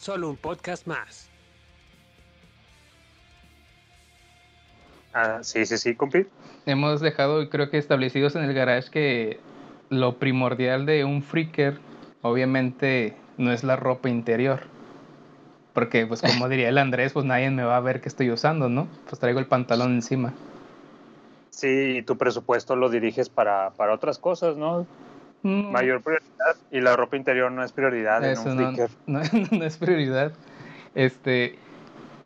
solo 0.00 0.30
un 0.30 0.36
podcast 0.36 0.86
más. 0.86 1.28
Ah, 5.12 5.40
sí, 5.42 5.66
sí, 5.66 5.76
sí, 5.76 5.94
compi. 5.94 6.26
Hemos 6.66 7.00
dejado, 7.00 7.50
creo 7.50 7.70
que 7.70 7.78
establecidos 7.78 8.34
en 8.34 8.44
el 8.44 8.54
garage 8.54 8.90
que 8.90 9.40
lo 9.90 10.18
primordial 10.18 10.86
de 10.86 11.04
un 11.04 11.22
freaker, 11.22 11.78
obviamente, 12.22 13.14
no 13.36 13.52
es 13.52 13.62
la 13.62 13.76
ropa 13.76 14.08
interior. 14.08 14.60
Porque, 15.74 16.06
pues, 16.06 16.22
como 16.22 16.48
diría 16.48 16.68
el 16.70 16.78
Andrés, 16.78 17.12
pues 17.12 17.26
nadie 17.26 17.50
me 17.50 17.64
va 17.64 17.76
a 17.76 17.80
ver 17.80 18.00
qué 18.00 18.08
estoy 18.08 18.30
usando, 18.30 18.68
¿no? 18.68 18.88
Pues 19.08 19.20
traigo 19.20 19.38
el 19.38 19.46
pantalón 19.46 19.92
encima. 19.94 20.32
Sí, 21.50 21.98
y 21.98 22.02
tu 22.02 22.16
presupuesto 22.16 22.74
lo 22.74 22.88
diriges 22.88 23.28
para, 23.28 23.70
para 23.70 23.92
otras 23.92 24.18
cosas, 24.18 24.56
¿no? 24.56 24.86
Mm, 25.42 25.72
Mayor 25.72 26.02
prioridad. 26.02 26.56
Y 26.70 26.80
la 26.80 26.96
ropa 26.96 27.16
interior 27.16 27.50
no 27.50 27.64
es 27.64 27.72
prioridad 27.72 28.24
en 28.24 28.32
Eso 28.32 28.50
un 28.50 28.56
no, 28.56 28.72
freaker. 28.72 28.90
no, 29.06 29.20
no 29.50 29.64
es 29.64 29.76
prioridad. 29.76 30.32
Este, 30.94 31.58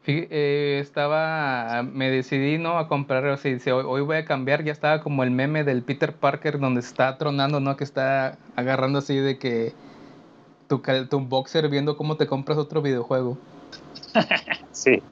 eh, 0.07 0.79
estaba, 0.81 1.83
me 1.83 2.11
decidí, 2.11 2.59
¿no? 2.59 2.79
A 2.79 2.89
comprar, 2.89 3.25
o 3.27 3.37
sea, 3.37 3.53
dice, 3.53 3.73
hoy, 3.73 3.85
hoy 3.87 4.03
voy 4.03 4.17
a 4.17 4.25
cambiar, 4.25 4.63
ya 4.63 4.73
estaba 4.73 5.01
como 5.01 5.23
el 5.23 5.31
meme 5.31 5.65
del 5.65 5.83
Peter 5.83 6.13
Parker 6.13 6.59
donde 6.59 6.81
está 6.81 7.17
tronando, 7.17 7.61
¿no? 7.61 7.77
Que 7.77 7.85
está 7.85 8.37
agarrando 8.57 8.99
así 8.99 9.17
de 9.17 9.39
que 9.39 9.73
tu, 10.69 10.83
tu 11.09 11.21
boxer 11.21 11.69
viendo 11.69 11.97
cómo 11.97 12.17
te 12.17 12.27
compras 12.27 12.59
otro 12.59 12.83
videojuego. 12.83 13.39
Sí, 14.73 15.03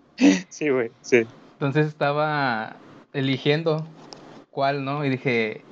sí, 0.48 0.68
güey, 0.68 0.90
sí. 1.00 1.24
Entonces 1.54 1.86
estaba 1.86 2.76
eligiendo 3.12 3.86
cuál, 4.50 4.84
¿no? 4.84 5.04
Y 5.04 5.08
dije, 5.08 5.62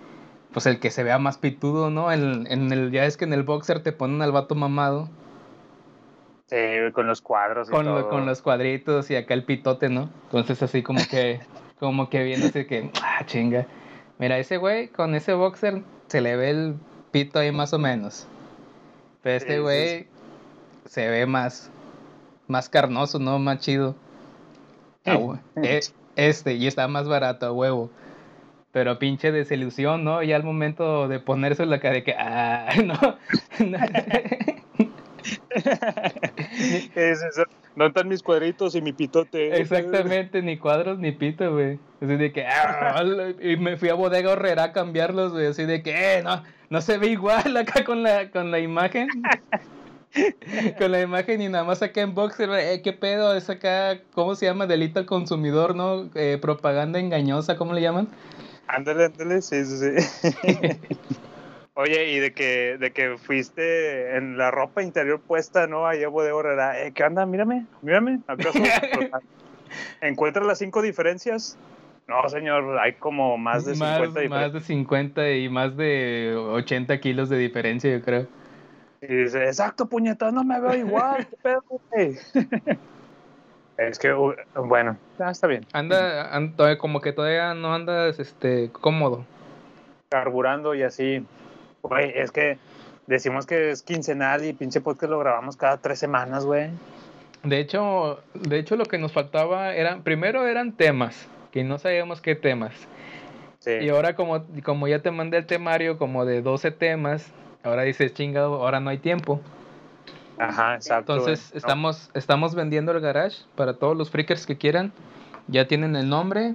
pues 0.53 0.67
el 0.67 0.81
que 0.81 0.91
se 0.91 1.05
vea 1.05 1.19
más 1.19 1.39
pitudo, 1.39 1.91
¿no? 1.91 2.11
En, 2.13 2.47
en 2.51 2.73
el, 2.73 2.91
ya 2.91 3.05
es 3.05 3.17
que 3.17 3.25
en 3.25 3.33
el 3.33 3.43
boxer 3.43 3.83
te 3.83 3.93
ponen 3.93 4.23
al 4.23 4.33
vato 4.33 4.55
mamado. 4.55 5.09
Sí, 6.47 6.57
con 6.93 7.07
los 7.07 7.21
cuadros 7.23 7.69
y 7.69 7.71
con, 7.71 7.85
todo. 7.85 8.09
con 8.09 8.27
los 8.27 8.43
cuadritos 8.43 9.11
y 9.11 9.17
acá 9.17 9.35
el 9.35 9.45
pitote, 9.45 9.89
¿no? 9.89 10.11
Entonces 10.25 10.63
así 10.63 10.83
como 10.83 11.01
que, 11.09 11.41
como 11.79 12.11
que 12.11 12.25
viéndose 12.25 12.67
que, 12.67 12.91
ah, 13.03 13.25
chinga. 13.27 13.67
Mira, 14.19 14.39
ese 14.39 14.57
güey 14.57 14.89
con 14.89 15.15
ese 15.15 15.33
boxer 15.35 15.83
se 16.09 16.21
le 16.21 16.37
ve 16.37 16.51
el 16.51 16.75
pito 17.13 17.39
ahí 17.39 17.53
más 17.53 17.73
o 17.73 17.79
menos. 17.79 18.27
Pero 19.23 19.37
este 19.37 19.55
sí, 19.55 19.61
güey 19.61 20.09
se 20.87 21.09
ve 21.09 21.27
más, 21.27 21.71
más 22.49 22.69
carnoso, 22.69 23.21
¿no? 23.21 23.39
Más 23.39 23.61
chido. 23.61 23.95
Ah. 25.07 25.19
E- 25.63 25.81
Este, 26.17 26.55
y 26.55 26.67
está 26.67 26.89
más 26.89 27.07
barato, 27.09 27.47
a 27.47 27.53
huevo. 27.53 27.91
Pero 28.73 28.99
pinche 28.99 29.33
desilusión, 29.33 30.05
¿no? 30.05 30.23
Y 30.23 30.33
al 30.33 30.45
momento 30.45 31.09
de 31.09 31.19
ponerse 31.19 31.67
la 31.67 31.81
cara 31.81 31.95
de 31.95 32.05
que, 32.05 32.15
ah, 32.17 32.69
no. 32.85 32.95
no. 33.67 33.79
Es 36.95 37.23
eso. 37.23 37.43
¿Dónde 37.77 37.89
están 37.89 38.09
mis 38.09 38.23
cuadritos 38.23 38.75
y 38.75 38.83
mi 38.83 38.93
pitote? 38.93 39.61
Exactamente, 39.61 40.43
ni 40.43 40.57
cuadros 40.57 40.99
ni 40.99 41.13
pito, 41.13 41.53
güey. 41.53 41.79
Así 42.01 42.17
de 42.17 42.33
que, 42.33 42.47
ah, 42.47 43.03
y 43.41 43.57
me 43.57 43.77
fui 43.77 43.89
a 43.89 43.95
Bodega 43.95 44.33
Horrera 44.33 44.65
a 44.65 44.73
cambiarlos, 44.73 45.33
güey. 45.33 45.47
Así 45.47 45.65
de 45.65 45.83
que, 45.83 46.19
eh, 46.19 46.23
no, 46.23 46.43
no 46.69 46.81
se 46.81 46.99
ve 46.99 47.09
igual 47.09 47.57
acá 47.57 47.85
con 47.85 48.03
la, 48.03 48.31
con 48.31 48.51
la 48.51 48.59
imagen. 48.59 49.09
con 50.79 50.91
la 50.91 51.01
imagen 51.01 51.41
y 51.41 51.49
nada 51.49 51.65
más 51.65 51.83
acá 51.83 52.01
en 52.01 52.15
Boxer, 52.15 52.51
eh, 52.51 52.83
qué 52.83 52.93
pedo, 52.93 53.35
es 53.35 53.49
acá, 53.49 54.01
¿cómo 54.13 54.35
se 54.35 54.47
llama? 54.47 54.67
Delito 54.67 54.99
al 54.99 55.07
consumidor, 55.07 55.77
¿no? 55.77 56.11
Eh, 56.15 56.39
propaganda 56.41 56.99
engañosa, 56.99 57.57
¿cómo 57.57 57.73
le 57.73 57.81
llaman? 57.81 58.09
Ándale, 58.73 59.07
ándale, 59.07 59.43
sí, 59.43 59.65
sí, 59.65 59.77
sí. 59.79 60.31
Oye, 61.75 62.13
y 62.13 62.19
de 62.19 62.33
que, 62.33 62.77
de 62.79 62.93
que 62.93 63.17
fuiste 63.19 64.17
en 64.17 64.39
la 64.39 64.51
ropa 64.51 64.83
interior 64.83 65.21
puesta, 65.21 65.67
¿no? 65.67 65.87
Allá 65.87 66.09
de 66.09 66.29
Herrera. 66.29 66.81
Eh, 66.81 66.93
¿Qué 66.93 67.03
onda? 67.03 67.27
Mírame, 67.27 67.67
mírame. 67.83 68.21
¿Acaso 68.27 68.59
encuentras 70.01 70.47
las 70.47 70.59
cinco 70.59 70.83
diferencias? 70.83 71.59
No, 72.07 72.29
señor, 72.29 72.79
hay 72.79 72.95
como 72.95 73.39
más 73.39 73.65
de 73.65 73.75
50 73.75 73.99
más, 73.99 73.99
más 73.99 74.15
diferencias. 74.15 74.53
de 74.53 74.61
50 74.61 75.31
y 75.31 75.49
más 75.49 75.77
de 75.77 76.35
80 76.37 77.01
kilos 77.01 77.29
de 77.29 77.39
diferencia, 77.39 77.91
yo 77.91 78.03
creo. 78.05 78.27
Y 79.01 79.15
dice, 79.15 79.47
exacto, 79.47 79.89
puñeta, 79.89 80.31
no 80.31 80.45
me 80.45 80.61
veo 80.61 80.75
igual, 80.75 81.27
qué 81.27 81.37
pedo, 81.43 81.65
güey?" 81.69 82.17
Es 83.81 83.99
que, 83.99 84.13
bueno, 84.13 84.99
ah, 85.19 85.31
está 85.31 85.47
bien. 85.47 85.65
Anda, 85.73 86.35
an- 86.37 86.55
todavía- 86.55 86.77
como 86.79 87.01
que 87.01 87.13
todavía 87.13 87.55
no 87.55 87.75
andas 87.75 88.19
este, 88.19 88.71
cómodo. 88.73 89.25
Carburando 90.11 90.75
y 90.75 90.83
así. 90.83 91.25
Güey, 91.83 92.13
es 92.15 92.31
que 92.31 92.59
decimos 93.07 93.47
que 93.47 93.71
es 93.71 93.83
quincenal 93.83 94.45
y 94.45 94.53
pinche 94.53 94.83
podcast 94.83 95.11
lo 95.11 95.19
grabamos 95.19 95.57
cada 95.57 95.79
tres 95.79 95.99
semanas, 95.99 96.45
güey. 96.45 96.69
De 97.43 97.59
hecho, 97.59 98.21
de 98.35 98.59
hecho 98.59 98.77
lo 98.77 98.85
que 98.85 98.99
nos 98.99 99.13
faltaba 99.13 99.75
eran, 99.75 100.03
primero 100.03 100.47
eran 100.47 100.73
temas, 100.73 101.27
que 101.51 101.65
no 101.65 101.79
sabíamos 101.79 102.21
qué 102.21 102.35
temas. 102.35 102.75
Sí. 103.61 103.73
Y 103.81 103.89
ahora 103.89 104.15
como, 104.15 104.45
como 104.63 104.89
ya 104.89 104.99
te 105.01 105.11
mandé 105.11 105.39
el 105.39 105.47
temario 105.47 105.97
como 105.97 106.27
de 106.27 106.43
12 106.43 106.71
temas, 106.71 107.33
ahora 107.63 107.83
dices, 107.83 108.13
chingado, 108.13 108.57
ahora 108.63 108.81
no 108.81 108.91
hay 108.91 108.99
tiempo. 108.99 109.41
Ajá, 110.41 110.75
exacto. 110.77 111.15
Entonces. 111.15 111.51
No, 111.53 111.59
estamos, 111.59 112.11
estamos 112.15 112.55
vendiendo 112.55 112.93
el 112.93 113.01
garage 113.01 113.39
para 113.57 113.75
todos 113.75 113.97
los 113.97 114.11
freakers 114.11 114.47
que 114.47 114.57
quieran. 114.57 114.93
Ya 115.49 115.67
tienen 115.69 115.97
el 115.97 116.09
nombre, 116.09 116.55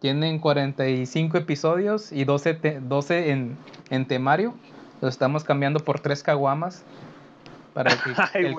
tienen 0.00 0.38
45 0.38 1.38
episodios 1.38 2.12
y 2.12 2.24
12, 2.24 2.54
te- 2.54 2.80
12 2.80 3.30
en, 3.30 3.56
en 3.90 4.06
temario. 4.06 4.54
Los 5.00 5.14
estamos 5.14 5.44
cambiando 5.44 5.80
por 5.80 6.00
tres 6.00 6.22
caguamas. 6.22 6.84
Para 7.72 7.90
que 7.90 8.10
Ay, 8.34 8.44
el, 8.46 8.54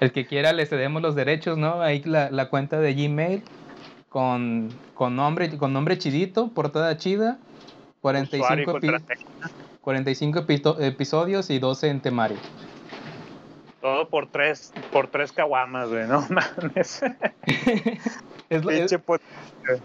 el 0.00 0.12
que 0.12 0.26
quiera 0.26 0.52
le 0.52 0.64
cedemos 0.66 1.02
los 1.02 1.14
derechos, 1.14 1.58
¿no? 1.58 1.82
Ahí 1.82 2.02
la, 2.04 2.30
la 2.30 2.48
cuenta 2.48 2.78
de 2.78 2.94
Gmail 2.94 3.42
con, 4.08 4.68
con 4.94 5.16
nombre, 5.16 5.56
con 5.58 5.72
nombre 5.72 5.98
chidito, 5.98 6.48
portada 6.48 6.96
chida, 6.96 7.38
Usuario 8.02 8.24
y 8.62 8.64
45, 8.66 8.70
epi- 8.70 8.80
contraseña. 8.80 9.26
45 9.80 10.38
epito- 10.40 10.80
episodios 10.80 11.50
y 11.50 11.58
12 11.58 11.88
en 11.88 12.00
temario. 12.00 12.36
Todo 13.80 14.08
por 14.08 14.26
tres, 14.26 14.72
por 14.92 15.08
tres 15.08 15.32
caguamas, 15.32 15.88
güey, 15.88 16.06
no 16.06 16.20
mames. 16.30 17.02
Es 18.50 18.64
lo- 18.64 18.70
es- 18.70 18.78
Pinche 18.80 18.98
podcast. 18.98 19.30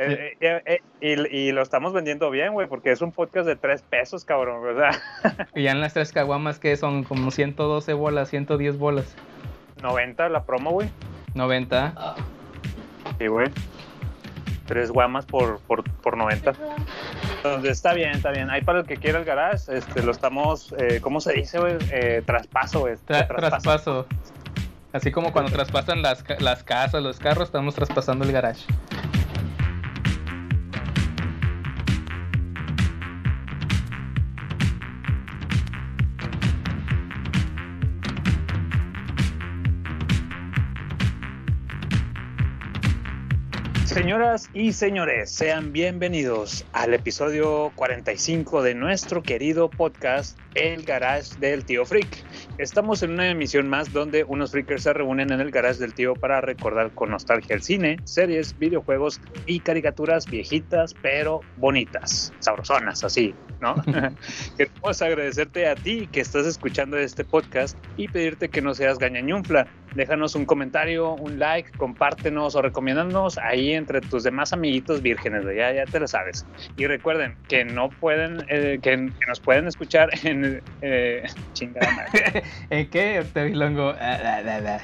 Eh, 0.00 0.36
eh, 0.40 0.62
eh, 0.64 0.78
y, 1.00 1.36
y 1.48 1.50
lo 1.50 1.60
estamos 1.60 1.92
vendiendo 1.92 2.30
bien, 2.30 2.52
güey, 2.52 2.68
porque 2.68 2.92
es 2.92 3.02
un 3.02 3.10
podcast 3.10 3.48
de 3.48 3.56
tres 3.56 3.82
pesos, 3.82 4.24
cabrón. 4.24 4.64
O 4.64 4.78
sea, 4.78 4.92
y 5.56 5.64
ya 5.64 5.72
en 5.72 5.80
las 5.80 5.92
tres 5.92 6.12
caguamas 6.12 6.60
que 6.60 6.76
son 6.76 7.02
como 7.02 7.32
112 7.32 7.94
bolas, 7.94 8.28
110 8.30 8.78
bolas. 8.78 9.16
90 9.82 10.28
la 10.28 10.44
promo, 10.44 10.70
güey. 10.70 10.88
90. 11.34 12.14
Sí, 13.18 13.26
güey. 13.26 13.48
Tres 14.68 14.90
guamas 14.92 15.24
por, 15.26 15.58
por, 15.60 15.82
por 16.02 16.16
90. 16.16 16.52
Entonces 17.38 17.72
está 17.72 17.94
bien, 17.94 18.10
está 18.10 18.30
bien. 18.30 18.50
Ahí 18.50 18.60
para 18.62 18.80
el 18.80 18.86
que 18.86 18.96
quiera 18.98 19.18
el 19.18 19.24
garage, 19.24 19.76
este, 19.76 20.02
lo 20.02 20.12
estamos, 20.12 20.72
eh, 20.78 21.00
¿cómo 21.00 21.20
se 21.20 21.32
dice, 21.32 21.58
güey? 21.58 21.76
Eh, 21.90 22.22
traspaso, 22.24 22.80
güey. 22.80 22.94
Tra- 22.94 23.26
Traspaso. 23.26 23.38
traspaso. 23.48 24.06
Así 24.92 25.10
como 25.10 25.32
cuando 25.32 25.50
traspasan 25.50 26.02
las, 26.02 26.22
las 26.40 26.62
casas, 26.62 27.02
los 27.02 27.18
carros, 27.18 27.44
estamos 27.48 27.74
traspasando 27.74 28.24
el 28.24 28.32
garage. 28.32 28.62
Señoras 43.98 44.48
y 44.54 44.74
señores, 44.74 45.28
sean 45.28 45.72
bienvenidos 45.72 46.64
al 46.72 46.94
episodio 46.94 47.72
45 47.74 48.62
de 48.62 48.76
nuestro 48.76 49.24
querido 49.24 49.68
podcast 49.68 50.38
El 50.54 50.84
Garage 50.84 51.36
del 51.40 51.64
Tío 51.64 51.84
Freak. 51.84 52.06
Estamos 52.58 53.02
en 53.02 53.10
una 53.10 53.28
emisión 53.28 53.68
más 53.68 53.92
donde 53.92 54.22
unos 54.22 54.52
freakers 54.52 54.84
se 54.84 54.92
reúnen 54.92 55.32
en 55.32 55.40
el 55.40 55.50
garage 55.50 55.80
del 55.80 55.94
tío 55.94 56.14
para 56.14 56.40
recordar 56.40 56.92
con 56.92 57.10
nostalgia 57.10 57.56
el 57.56 57.62
cine, 57.62 57.96
series, 58.04 58.56
videojuegos 58.56 59.20
y 59.46 59.58
caricaturas 59.58 60.26
viejitas 60.26 60.94
pero 61.02 61.40
bonitas, 61.56 62.32
sabrosonas, 62.38 63.02
así, 63.02 63.34
¿no? 63.60 63.74
Queremos 64.56 65.02
agradecerte 65.02 65.66
a 65.66 65.74
ti 65.74 66.08
que 66.12 66.20
estás 66.20 66.46
escuchando 66.46 66.96
este 66.96 67.24
podcast 67.24 67.76
y 67.96 68.06
pedirte 68.06 68.48
que 68.48 68.62
no 68.62 68.74
seas 68.74 69.00
gañañunfla. 69.00 69.66
Déjanos 69.94 70.34
un 70.34 70.44
comentario, 70.44 71.14
un 71.14 71.38
like, 71.38 71.72
compártenos 71.78 72.54
o 72.54 72.62
recomiéndanos 72.62 73.38
ahí 73.38 73.72
entre 73.88 74.00
tus 74.08 74.22
demás 74.22 74.52
amiguitos 74.52 75.00
vírgenes, 75.00 75.44
güey, 75.44 75.56
ya, 75.56 75.72
ya 75.72 75.86
te 75.86 75.98
lo 75.98 76.06
sabes. 76.06 76.44
Y 76.76 76.86
recuerden 76.86 77.36
que 77.48 77.64
no 77.64 77.88
pueden, 77.88 78.44
eh, 78.48 78.78
que, 78.82 78.90
que 78.90 79.26
nos 79.26 79.40
pueden 79.40 79.66
escuchar 79.66 80.10
en 80.24 80.62
eh, 80.82 81.26
chingada 81.54 81.90
madre. 81.92 82.42
¿En 82.70 82.88
qué, 82.90 83.20
Octavilongo? 83.20 83.94
Ah, 84.00 84.18
ah, 84.22 84.60
ah. 84.66 84.80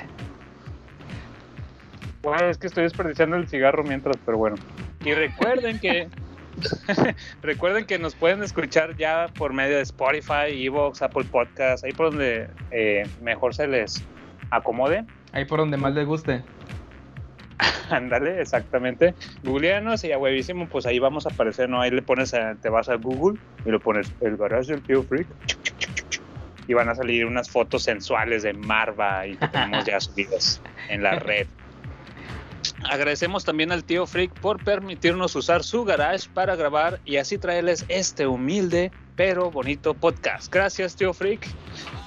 Bueno, 2.23 2.49
es 2.49 2.57
que 2.57 2.69
estoy 2.69 2.85
desperdiciando 2.85 3.37
el 3.37 3.47
cigarro 3.47 3.85
mientras, 3.85 4.17
pero 4.25 4.39
bueno. 4.39 4.57
Y 5.05 5.13
recuerden 5.13 5.79
que 5.79 6.09
recuerden 7.43 7.85
que 7.85 7.99
nos 7.99 8.15
pueden 8.15 8.43
escuchar 8.43 8.97
ya 8.97 9.29
por 9.37 9.53
medio 9.53 9.77
de 9.77 9.83
Spotify, 9.83 10.47
Evox, 10.49 11.03
Apple 11.03 11.25
Podcasts, 11.25 11.85
ahí 11.85 11.93
por 11.93 12.11
donde 12.11 12.49
eh, 12.71 13.07
mejor 13.21 13.55
se 13.55 13.67
les 13.67 14.03
acomode. 14.51 15.05
Ahí 15.33 15.45
por 15.45 15.59
donde 15.59 15.77
más 15.77 15.93
les 15.95 16.07
guste. 16.07 16.43
Ándale, 17.91 18.41
exactamente. 18.41 19.15
Googleanos 19.43 20.05
y 20.05 20.13
a 20.13 20.19
huevísimo, 20.19 20.69
pues 20.69 20.87
ahí 20.87 20.99
vamos 20.99 21.27
a 21.27 21.31
aparecer, 21.31 21.69
¿no? 21.69 21.81
Ahí 21.81 21.91
le 21.91 22.03
pones, 22.03 22.35
a- 22.35 22.55
te 22.55 22.69
vas 22.69 22.89
a 22.89 22.95
Google 22.97 23.39
y 23.65 23.71
lo 23.71 23.81
pones 23.81 24.13
el 24.21 24.37
garage 24.37 24.73
del 24.73 24.83
tío 24.83 25.03
Freak. 25.03 25.27
Y 26.67 26.73
van 26.73 26.89
a 26.89 26.95
salir 26.95 27.27
unas 27.27 27.51
fotos 27.51 27.83
sensuales 27.83 28.43
de 28.43 28.55
Marva 28.55 29.27
y 29.27 29.37
que 29.37 29.49
tenemos 29.49 29.85
ya 29.85 30.01
subidas 30.01 30.61
en 30.89 31.03
la 31.03 31.17
red. 31.19 31.47
Agradecemos 32.91 33.45
también 33.45 33.73
al 33.73 33.85
tío 33.85 34.07
Freak 34.07 34.33
por 34.41 34.63
permitirnos 34.63 35.35
usar 35.37 35.63
su 35.63 35.85
garage 35.85 36.29
para 36.33 36.55
grabar 36.57 37.01
y 37.05 37.17
así 37.17 37.39
traerles 37.39 37.85
este 37.89 38.27
humilde 38.27 38.93
pero 39.17 39.51
bonito 39.51 39.95
podcast. 39.95 40.53
Gracias, 40.53 40.97
tío 40.97 41.15
Freak. 41.15 41.47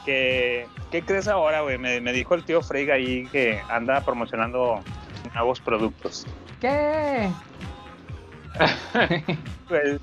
¿Qué, 0.05 0.67
qué 0.91 1.01
crees 1.03 1.27
ahora, 1.27 1.61
güey? 1.61 1.77
Me, 1.77 2.01
me 2.01 2.11
dijo 2.13 2.35
el 2.35 2.43
tío 2.43 2.61
Freak 2.61 2.89
ahí 2.89 3.25
que 3.31 3.59
anda 3.69 4.01
promocionando 4.03 4.81
nuevos 5.37 5.59
productos. 5.59 6.25
¿Qué? 6.59 7.29
Pues, 9.67 9.99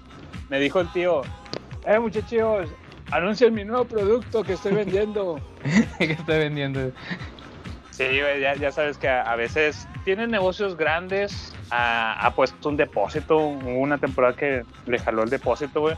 me 0.51 0.61
dijo 0.61 0.79
el 0.79 0.93
tío, 0.93 1.23
eh 1.87 1.99
muchachos, 1.99 2.69
anuncien 3.11 3.55
mi 3.55 3.65
nuevo 3.65 3.87
producto 3.87 4.45
que 4.45 4.53
estoy 4.53 4.75
vendiendo. 4.75 5.41
¿Qué 5.99 6.13
estoy 6.13 6.39
vendiendo? 6.39 6.93
Sí, 7.91 8.05
ya, 8.41 8.55
ya 8.55 8.71
sabes 8.71 8.99
que 8.99 9.09
a, 9.09 9.23
a 9.23 9.37
veces 9.37 9.89
tienen 10.05 10.31
negocios 10.31 10.77
grandes, 10.77 11.55
ha, 11.71 12.31
puesto 12.37 12.69
un 12.69 12.77
depósito, 12.77 13.39
hubo 13.39 13.79
una 13.79 13.99
temporada 13.99 14.37
que 14.37 14.65
le 14.87 14.99
jaló 14.99 15.23
el 15.23 15.31
depósito, 15.31 15.81
güey, 15.81 15.97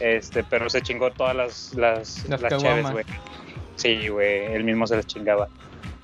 este, 0.00 0.44
pero 0.44 0.70
se 0.70 0.80
chingó 0.80 1.10
todas 1.10 1.34
las, 1.34 1.74
las, 1.74 2.28
Las 2.28 2.92
güey. 2.92 3.04
Sí, 3.76 4.08
güey, 4.08 4.44
él 4.52 4.64
mismo 4.64 4.86
se 4.86 4.96
las 4.96 5.06
chingaba. 5.06 5.48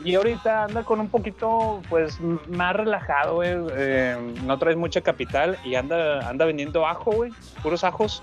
Y 0.05 0.15
ahorita 0.17 0.65
anda 0.65 0.85
con 0.85 1.01
un 1.01 1.09
poquito, 1.09 1.81
pues, 1.89 2.21
más 2.49 2.77
relajado, 2.77 3.37
güey. 3.37 3.57
eh, 3.73 4.17
no 4.45 4.59
traes 4.59 4.77
mucha 4.77 5.01
capital 5.01 5.59
y 5.65 5.75
anda, 5.77 6.29
anda 6.29 6.45
vendiendo 6.45 6.87
ajo, 6.87 7.11
güey. 7.11 7.33
Puros 7.63 7.83
ajos. 7.85 8.23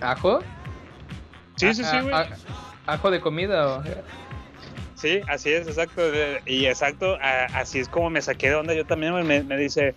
¿Ajo? 0.00 0.40
Sí, 1.56 1.74
sí, 1.74 1.84
sí, 1.84 1.96
Ah, 1.96 2.02
güey. 2.02 2.14
ah, 2.14 2.26
ah, 2.86 2.92
¿Ajo 2.94 3.10
de 3.10 3.20
comida 3.20 3.66
o...? 3.68 3.82
Sí, 4.94 5.20
así 5.28 5.52
es, 5.52 5.66
exacto. 5.68 6.00
Y 6.46 6.64
exacto, 6.66 7.16
a- 7.20 7.44
así 7.54 7.78
es 7.80 7.88
como 7.88 8.08
me 8.10 8.22
saqué 8.22 8.48
de 8.48 8.54
onda. 8.56 8.72
Yo 8.74 8.84
también 8.86 9.14
me 9.26 9.56
dice, 9.56 9.94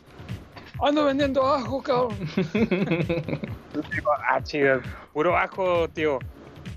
ando 0.81 1.05
vendiendo 1.05 1.45
ajo, 1.47 1.81
cabrón. 1.81 2.17
Digo, 3.95 4.11
ah, 4.29 4.41
chido, 4.43 4.81
puro 5.13 5.37
ajo, 5.37 5.87
tío. 5.89 6.19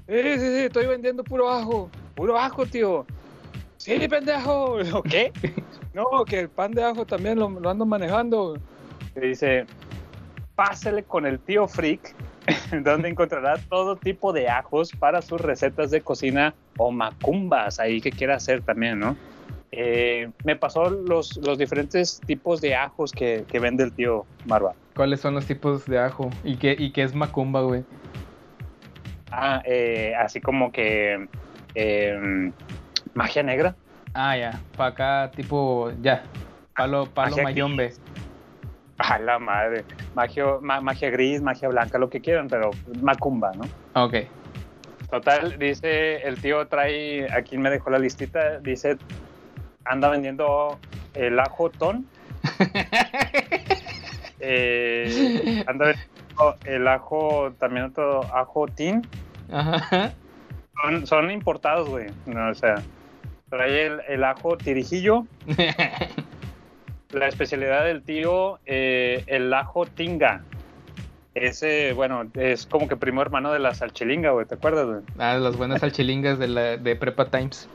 Sí, 0.09 0.23
sí, 0.23 0.39
sí, 0.39 0.59
estoy 0.67 0.87
vendiendo 0.87 1.25
puro 1.25 1.51
ajo. 1.51 1.91
Puro 2.15 2.39
ajo, 2.39 2.65
tío. 2.67 3.05
Sí, 3.85 4.09
pendejo. 4.09 4.79
¿O 4.95 5.03
qué? 5.03 5.31
No, 5.93 6.25
que 6.25 6.41
el 6.41 6.49
pan 6.49 6.73
de 6.73 6.83
ajo 6.83 7.05
también 7.05 7.39
lo, 7.39 7.51
lo 7.51 7.69
ando 7.69 7.85
manejando. 7.85 8.57
Y 9.15 9.21
dice, 9.21 9.67
pásele 10.55 11.03
con 11.03 11.27
el 11.27 11.39
tío 11.39 11.69
Freak, 11.69 12.15
donde 12.83 13.11
encontrará 13.11 13.59
todo 13.69 13.97
tipo 13.97 14.33
de 14.33 14.49
ajos 14.49 14.91
para 14.99 15.21
sus 15.21 15.39
recetas 15.39 15.91
de 15.91 16.01
cocina 16.01 16.55
o 16.79 16.91
macumbas 16.91 17.79
ahí 17.79 18.01
que 18.01 18.11
quiera 18.11 18.37
hacer 18.37 18.63
también, 18.63 19.01
¿no? 19.01 19.19
Eh, 19.71 20.31
me 20.45 20.57
pasó 20.57 20.89
los, 20.89 21.37
los 21.37 21.59
diferentes 21.59 22.23
tipos 22.27 22.63
de 22.63 22.75
ajos 22.77 23.13
que, 23.13 23.45
que 23.47 23.59
vende 23.59 23.85
el 23.85 23.93
tío 23.93 24.25
Marva. 24.47 24.73
¿Cuáles 24.97 25.21
son 25.21 25.35
los 25.35 25.45
tipos 25.45 25.85
de 25.85 25.99
ajo? 25.99 26.31
¿Y 26.43 26.57
qué, 26.57 26.75
y 26.79 26.91
qué 26.91 27.03
es 27.03 27.15
macumba, 27.15 27.61
güey? 27.61 27.85
Ah, 29.31 29.63
eh, 29.67 30.15
así 30.19 30.41
como 30.41 30.73
que 30.73 31.29
eh, 31.75 32.51
magia 33.15 33.43
negra. 33.43 33.75
Ah, 34.13 34.37
ya. 34.37 34.61
Para 34.77 34.91
acá, 34.91 35.31
tipo, 35.35 35.91
ya. 36.03 36.23
Palo, 36.77 37.07
palo 37.07 37.37
mayombe. 37.43 37.93
A 38.99 39.19
la 39.19 39.39
madre. 39.41 39.85
Magia, 40.15 40.45
ma- 40.61 40.81
magia 40.81 41.11
gris, 41.11 41.43
magia 41.43 41.69
blanca, 41.69 41.99
lo 41.99 42.09
que 42.11 42.21
quieran, 42.21 42.49
pero 42.49 42.71
macumba, 43.03 43.51
¿no? 43.53 43.65
Ok. 44.01 44.15
Total, 45.11 45.59
dice, 45.59 46.23
el 46.27 46.41
tío 46.41 46.67
trae, 46.69 47.29
aquí 47.33 47.59
me 47.59 47.71
dejó 47.71 47.91
la 47.91 47.99
listita, 47.99 48.59
dice, 48.61 48.97
anda 49.85 50.09
vendiendo 50.11 50.79
el 51.15 51.39
ajo 51.41 51.71
ton. 51.71 52.07
Eh, 54.41 55.65
anda 55.67 55.87
vendiendo 55.87 56.57
el 56.65 56.89
ajo, 56.89 57.53
también 57.59 57.87
otro 57.87 58.21
ajo 58.35 58.67
tin. 58.67 59.01
Ajá. 59.51 60.13
Son, 60.83 61.07
son 61.07 61.31
importados, 61.31 61.89
güey. 61.89 62.07
No, 62.27 62.51
o 62.51 62.55
sea, 62.55 62.75
trae 63.55 63.87
el, 63.87 64.01
el 64.09 64.25
ajo 64.25 64.57
tirijillo. 64.57 65.27
La 67.13 67.29
especialidad 67.29 67.85
del 67.85 68.03
tío, 68.03 68.59
eh, 68.67 69.23
el 69.29 69.55
ajo 69.55 69.87
tinga. 69.87 70.43
Ese, 71.35 71.93
bueno, 71.93 72.25
es 72.35 72.67
como 72.67 72.89
que 72.89 72.97
primo 72.97 73.23
hermano 73.23 73.53
de 73.53 73.61
la 73.61 73.73
salchilinga, 73.73 74.31
güey, 74.31 74.47
¿te 74.47 74.57
acuerdas, 74.57 74.87
güey? 74.87 75.01
Ah, 75.19 75.35
las 75.35 75.57
buenas 75.57 75.81
salchilingas 75.81 76.41
de, 76.41 76.49
la, 76.49 76.77
de 76.77 76.97
Prepa 76.97 77.27
Times. 77.31 77.69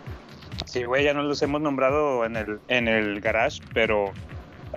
Sí, 0.65 0.83
güey, 0.83 1.05
ya 1.05 1.13
no 1.13 1.23
los 1.23 1.41
hemos 1.41 1.61
nombrado 1.61 2.25
en 2.25 2.35
el, 2.35 2.59
en 2.67 2.89
el 2.89 3.21
garage, 3.21 3.61
pero 3.73 4.11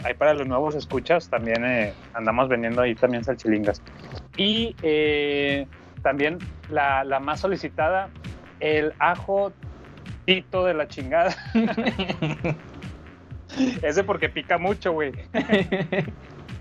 ahí 0.05 0.15
para 0.15 0.35
los 0.35 0.47
nuevos 0.47 0.77
escuchas 0.77 1.29
también 1.29 1.65
eh, 1.65 1.93
andamos 2.15 2.49
vendiendo 2.49 2.83
ahí 2.83 2.95
también 2.95 3.25
salchilingas. 3.25 3.83
Y 4.37 4.77
eh, 4.83 5.67
también 6.03 6.39
la, 6.71 7.03
la 7.03 7.19
más 7.19 7.41
solicitada, 7.41 8.11
el 8.61 8.93
ajo 9.01 9.53
tito 10.25 10.65
de 10.65 10.75
la 10.75 10.89
chingada. 10.89 11.35
Ese 13.83 14.03
porque 14.05 14.29
pica 14.29 14.57
mucho, 14.59 14.93
güey. 14.93 15.13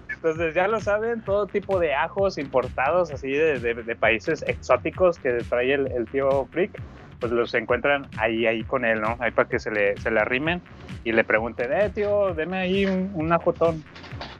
Entonces 0.10 0.53
ya 0.53 0.68
lo 0.68 0.80
saben, 0.80 1.22
todo 1.22 1.48
tipo 1.48 1.80
de 1.80 1.96
ajos 1.96 2.38
importados 2.38 3.12
así 3.12 3.32
de, 3.32 3.60
de- 3.60 3.74
de 3.75 3.96
países 3.96 4.44
exóticos 4.48 5.18
que 5.18 5.32
trae 5.50 5.74
el, 5.74 5.88
el 5.91 6.06
tío 6.08 6.48
Freak, 6.51 6.80
pues 7.20 7.32
los 7.32 7.53
encuentran 7.53 8.08
ahí, 8.18 8.46
ahí 8.46 8.63
con 8.63 8.84
él, 8.86 9.01
¿no? 9.01 9.15
Ahí 9.20 9.32
para 9.32 9.48
que 9.50 9.58
se 9.60 9.72
le, 9.72 9.98
se 9.98 10.12
le 10.12 10.20
arrimen 10.20 10.62
y 11.03 11.12
le 11.13 11.24
pregunten, 11.24 11.72
eh, 11.74 11.89
tío, 11.89 12.34
deme 12.36 12.58
ahí 12.58 12.86
un, 12.86 13.10
un 13.15 13.32
ajotón. 13.32 13.84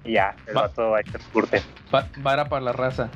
Y 0.04 0.14
ya, 0.14 0.36
el 0.48 0.56
Va. 0.58 0.64
vato 0.64 0.94
ahí 0.94 1.04
te 1.04 1.18
curte. 1.32 1.62
Va- 1.94 2.08
Vara 2.18 2.46
para 2.46 2.62
la 2.64 2.74
raza. 2.74 3.10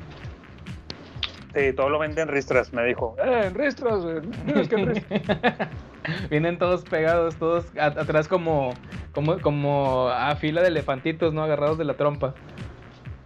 Sí, 1.53 1.71
todo 1.73 1.89
lo 1.89 1.99
venden 1.99 2.27
en 2.29 2.33
ristras, 2.33 2.73
me 2.73 2.83
dijo. 2.85 3.15
Eh, 3.23 3.43
en 3.47 3.53
ristras, 3.55 3.99
güey. 4.01 4.17
Es 4.55 4.67
que 4.69 4.75
en 4.75 4.87
ristras. 4.87 5.21
Vienen 6.29 6.57
todos 6.57 6.83
pegados, 6.83 7.35
todos 7.35 7.65
atrás 7.77 8.27
como, 8.27 8.73
como, 9.13 9.39
como 9.41 10.07
a 10.09 10.35
fila 10.35 10.61
de 10.61 10.67
elefantitos, 10.69 11.33
¿no? 11.33 11.43
Agarrados 11.43 11.77
de 11.77 11.85
la 11.85 11.93
trompa. 11.95 12.33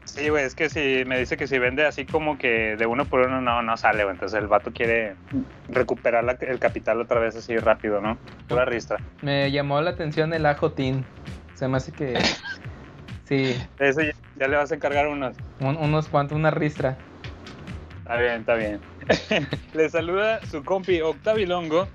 Sí, 0.06 0.30
güey, 0.30 0.44
es 0.44 0.56
que 0.56 0.70
si 0.70 1.04
me 1.06 1.20
dice 1.20 1.38
que 1.38 1.46
si 1.46 1.60
vende 1.60 1.86
así 1.86 2.06
como 2.06 2.38
que 2.40 2.76
de 2.76 2.86
uno 2.88 3.06
por 3.06 3.22
uno, 3.28 3.42
no, 3.42 3.62
no 3.62 3.78
sale, 3.78 4.04
güey. 4.04 4.16
Entonces 4.16 4.40
el 4.40 4.48
vato 4.48 4.72
quiere 4.74 5.16
recuperar 5.70 6.24
la- 6.24 6.32
el 6.42 6.58
capital 6.60 7.00
otra 7.00 7.20
vez 7.20 7.36
así 7.36 7.56
rápido, 7.58 8.02
¿no? 8.02 8.18
Pura 8.48 8.66
ristra. 8.66 8.98
Me 9.22 9.52
llamó 9.52 9.80
la 9.82 9.92
atención 9.92 10.34
el 10.34 10.46
ajo 10.48 10.72
tin. 10.72 11.06
Se 11.54 11.68
me 11.68 11.78
hace 11.78 11.92
que... 11.92 12.14
Sí, 13.26 13.56
Eso 13.78 14.02
ya, 14.02 14.14
ya 14.38 14.48
le 14.48 14.58
vas 14.58 14.72
a 14.72 14.76
encargar 14.76 15.08
unos. 15.08 15.38
un- 15.60 15.78
unos 15.78 16.08
cuantos, 16.08 16.36
una 16.36 16.50
ristra. 16.50 16.98
Está 18.00 18.18
bien, 18.18 18.34
está 18.40 18.56
bien. 18.56 18.80
Le 19.76 19.88
saluda 19.90 20.44
su 20.48 20.64
compi 20.64 21.00
Octavilongo. 21.02 21.88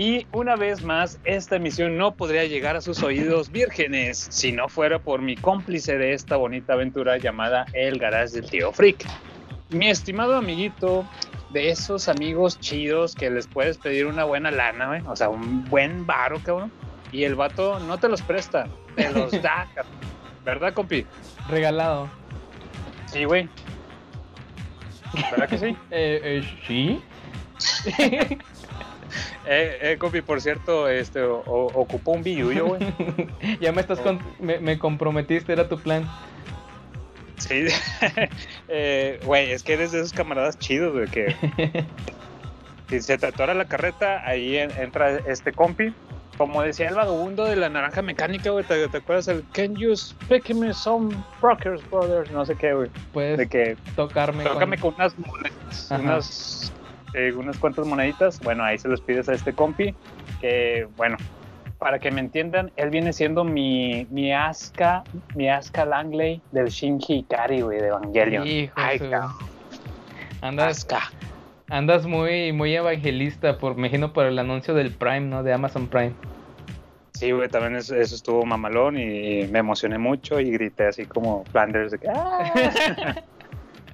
Y 0.00 0.26
una 0.32 0.56
vez 0.56 0.82
más, 0.82 1.20
esta 1.24 1.56
emisión 1.56 1.98
no 1.98 2.14
podría 2.14 2.46
llegar 2.46 2.74
a 2.74 2.80
sus 2.80 3.02
oídos 3.02 3.50
vírgenes 3.50 4.28
si 4.30 4.50
no 4.50 4.70
fuera 4.70 4.98
por 4.98 5.20
mi 5.20 5.36
cómplice 5.36 5.98
de 5.98 6.14
esta 6.14 6.36
bonita 6.36 6.72
aventura 6.72 7.18
llamada 7.18 7.66
El 7.74 7.98
Garage 7.98 8.40
del 8.40 8.48
Tío 8.48 8.72
Freak. 8.72 9.06
Mi 9.68 9.90
estimado 9.90 10.36
amiguito 10.36 11.06
de 11.50 11.68
esos 11.68 12.08
amigos 12.08 12.58
chidos 12.60 13.14
que 13.14 13.28
les 13.28 13.46
puedes 13.46 13.76
pedir 13.76 14.06
una 14.06 14.24
buena 14.24 14.50
lana. 14.50 15.02
O 15.06 15.14
sea, 15.14 15.28
un 15.28 15.66
buen 15.66 16.06
varo, 16.06 16.40
cabrón. 16.42 16.72
Y 17.12 17.24
el 17.24 17.34
vato 17.34 17.78
no 17.80 17.98
te 17.98 18.08
los 18.08 18.22
presta, 18.22 18.68
te 18.96 19.10
los 19.10 19.32
da. 19.42 19.68
¿Verdad, 20.46 20.72
compi? 20.72 21.04
Regalado. 21.46 22.08
Sí, 23.04 23.24
güey. 23.24 23.50
¿Verdad 25.30 25.46
que 25.46 25.58
sí? 25.58 25.76
Eh, 25.90 26.40
eh, 26.40 26.58
sí. 26.66 27.02
Eh, 29.46 29.78
eh, 29.82 29.96
compi, 29.98 30.20
por 30.22 30.40
cierto, 30.40 30.88
este, 30.88 31.22
o- 31.22 31.42
ocupó 31.74 32.12
un 32.12 32.22
billuyo, 32.22 32.66
güey. 32.66 32.80
ya 33.60 33.72
me 33.72 33.80
estás 33.80 33.98
con- 34.00 34.20
me, 34.38 34.58
me 34.58 34.78
comprometiste, 34.78 35.52
era 35.52 35.68
tu 35.68 35.78
plan. 35.80 36.08
Sí. 37.38 37.66
Eh, 38.68 39.18
Güey, 39.24 39.50
es 39.50 39.62
que 39.64 39.72
eres 39.72 39.90
de 39.92 39.98
esos 40.00 40.12
camaradas 40.12 40.58
chidos, 40.58 40.92
güey, 40.92 41.08
que 41.08 41.34
si 42.88 43.00
se 43.00 43.18
te 43.18 43.26
atora 43.26 43.52
la 43.54 43.64
carreta, 43.64 44.22
ahí 44.26 44.56
en- 44.58 44.70
entra 44.78 45.18
este 45.26 45.52
compi. 45.52 45.92
Como 46.38 46.62
decía 46.62 46.88
el 46.88 46.94
vagabundo 46.94 47.44
de 47.44 47.56
la 47.56 47.68
naranja 47.68 48.00
mecánica, 48.00 48.50
güey, 48.50 48.64
¿te, 48.64 48.88
te 48.88 48.96
acuerdas 48.98 49.28
el 49.28 49.44
Can 49.52 49.74
you 49.76 49.94
speak 49.94 50.48
me 50.54 50.72
some 50.72 51.14
rockers, 51.42 51.82
brothers? 51.90 52.30
No 52.30 52.46
sé 52.46 52.54
qué, 52.54 52.72
güey. 52.72 52.88
Puedes 53.12 53.36
De 53.38 53.46
que 53.48 53.76
tocarme 53.96 54.44
con- 54.44 54.52
tócame 54.54 54.78
con 54.78 54.94
unas 54.94 55.18
monedas, 55.18 55.92
Ajá. 55.92 56.02
unas, 56.02 56.72
eh, 57.14 57.32
unas 57.36 57.58
cuantas 57.58 57.86
moneditas. 57.86 58.40
Bueno, 58.40 58.64
ahí 58.64 58.78
se 58.78 58.88
los 58.88 59.00
pides 59.00 59.28
a 59.28 59.34
este 59.34 59.52
compi. 59.52 59.94
Que, 60.40 60.86
bueno, 60.96 61.16
para 61.78 61.98
que 61.98 62.10
me 62.10 62.20
entiendan, 62.20 62.70
él 62.76 62.90
viene 62.90 63.12
siendo 63.12 63.42
mi, 63.44 64.06
mi 64.10 64.32
Asuka, 64.32 65.02
mi 65.34 65.48
Asuka 65.48 65.84
Langley 65.84 66.42
del 66.52 66.68
Shinji 66.68 67.20
Ikari, 67.20 67.62
güey, 67.62 67.80
de 67.80 67.88
Evangelion. 67.88 68.46
Hijo 68.46 68.74
Ay, 68.76 68.98
su- 68.98 69.10
cabrón, 69.10 69.30
Andas, 70.42 70.78
Asuka. 70.78 71.00
andas 71.68 72.06
muy, 72.06 72.52
muy 72.52 72.74
evangelista, 72.74 73.58
por, 73.58 73.74
me 73.76 73.88
imagino 73.88 74.12
por 74.12 74.26
el 74.26 74.38
anuncio 74.38 74.74
del 74.74 74.90
Prime, 74.92 75.20
¿no? 75.22 75.42
De 75.42 75.52
Amazon 75.52 75.86
Prime. 75.88 76.12
Sí, 77.14 77.32
güey, 77.32 77.48
también 77.50 77.76
eso, 77.76 77.94
eso 77.96 78.14
estuvo 78.14 78.44
mamalón 78.46 78.96
y, 78.98 79.46
me 79.50 79.58
emocioné 79.58 79.98
mucho 79.98 80.40
y 80.40 80.50
grité 80.50 80.86
así 80.86 81.04
como 81.04 81.44
Flanders 81.46 81.92
de 81.92 81.98
que... 81.98 82.08
"Ah". 82.08 82.52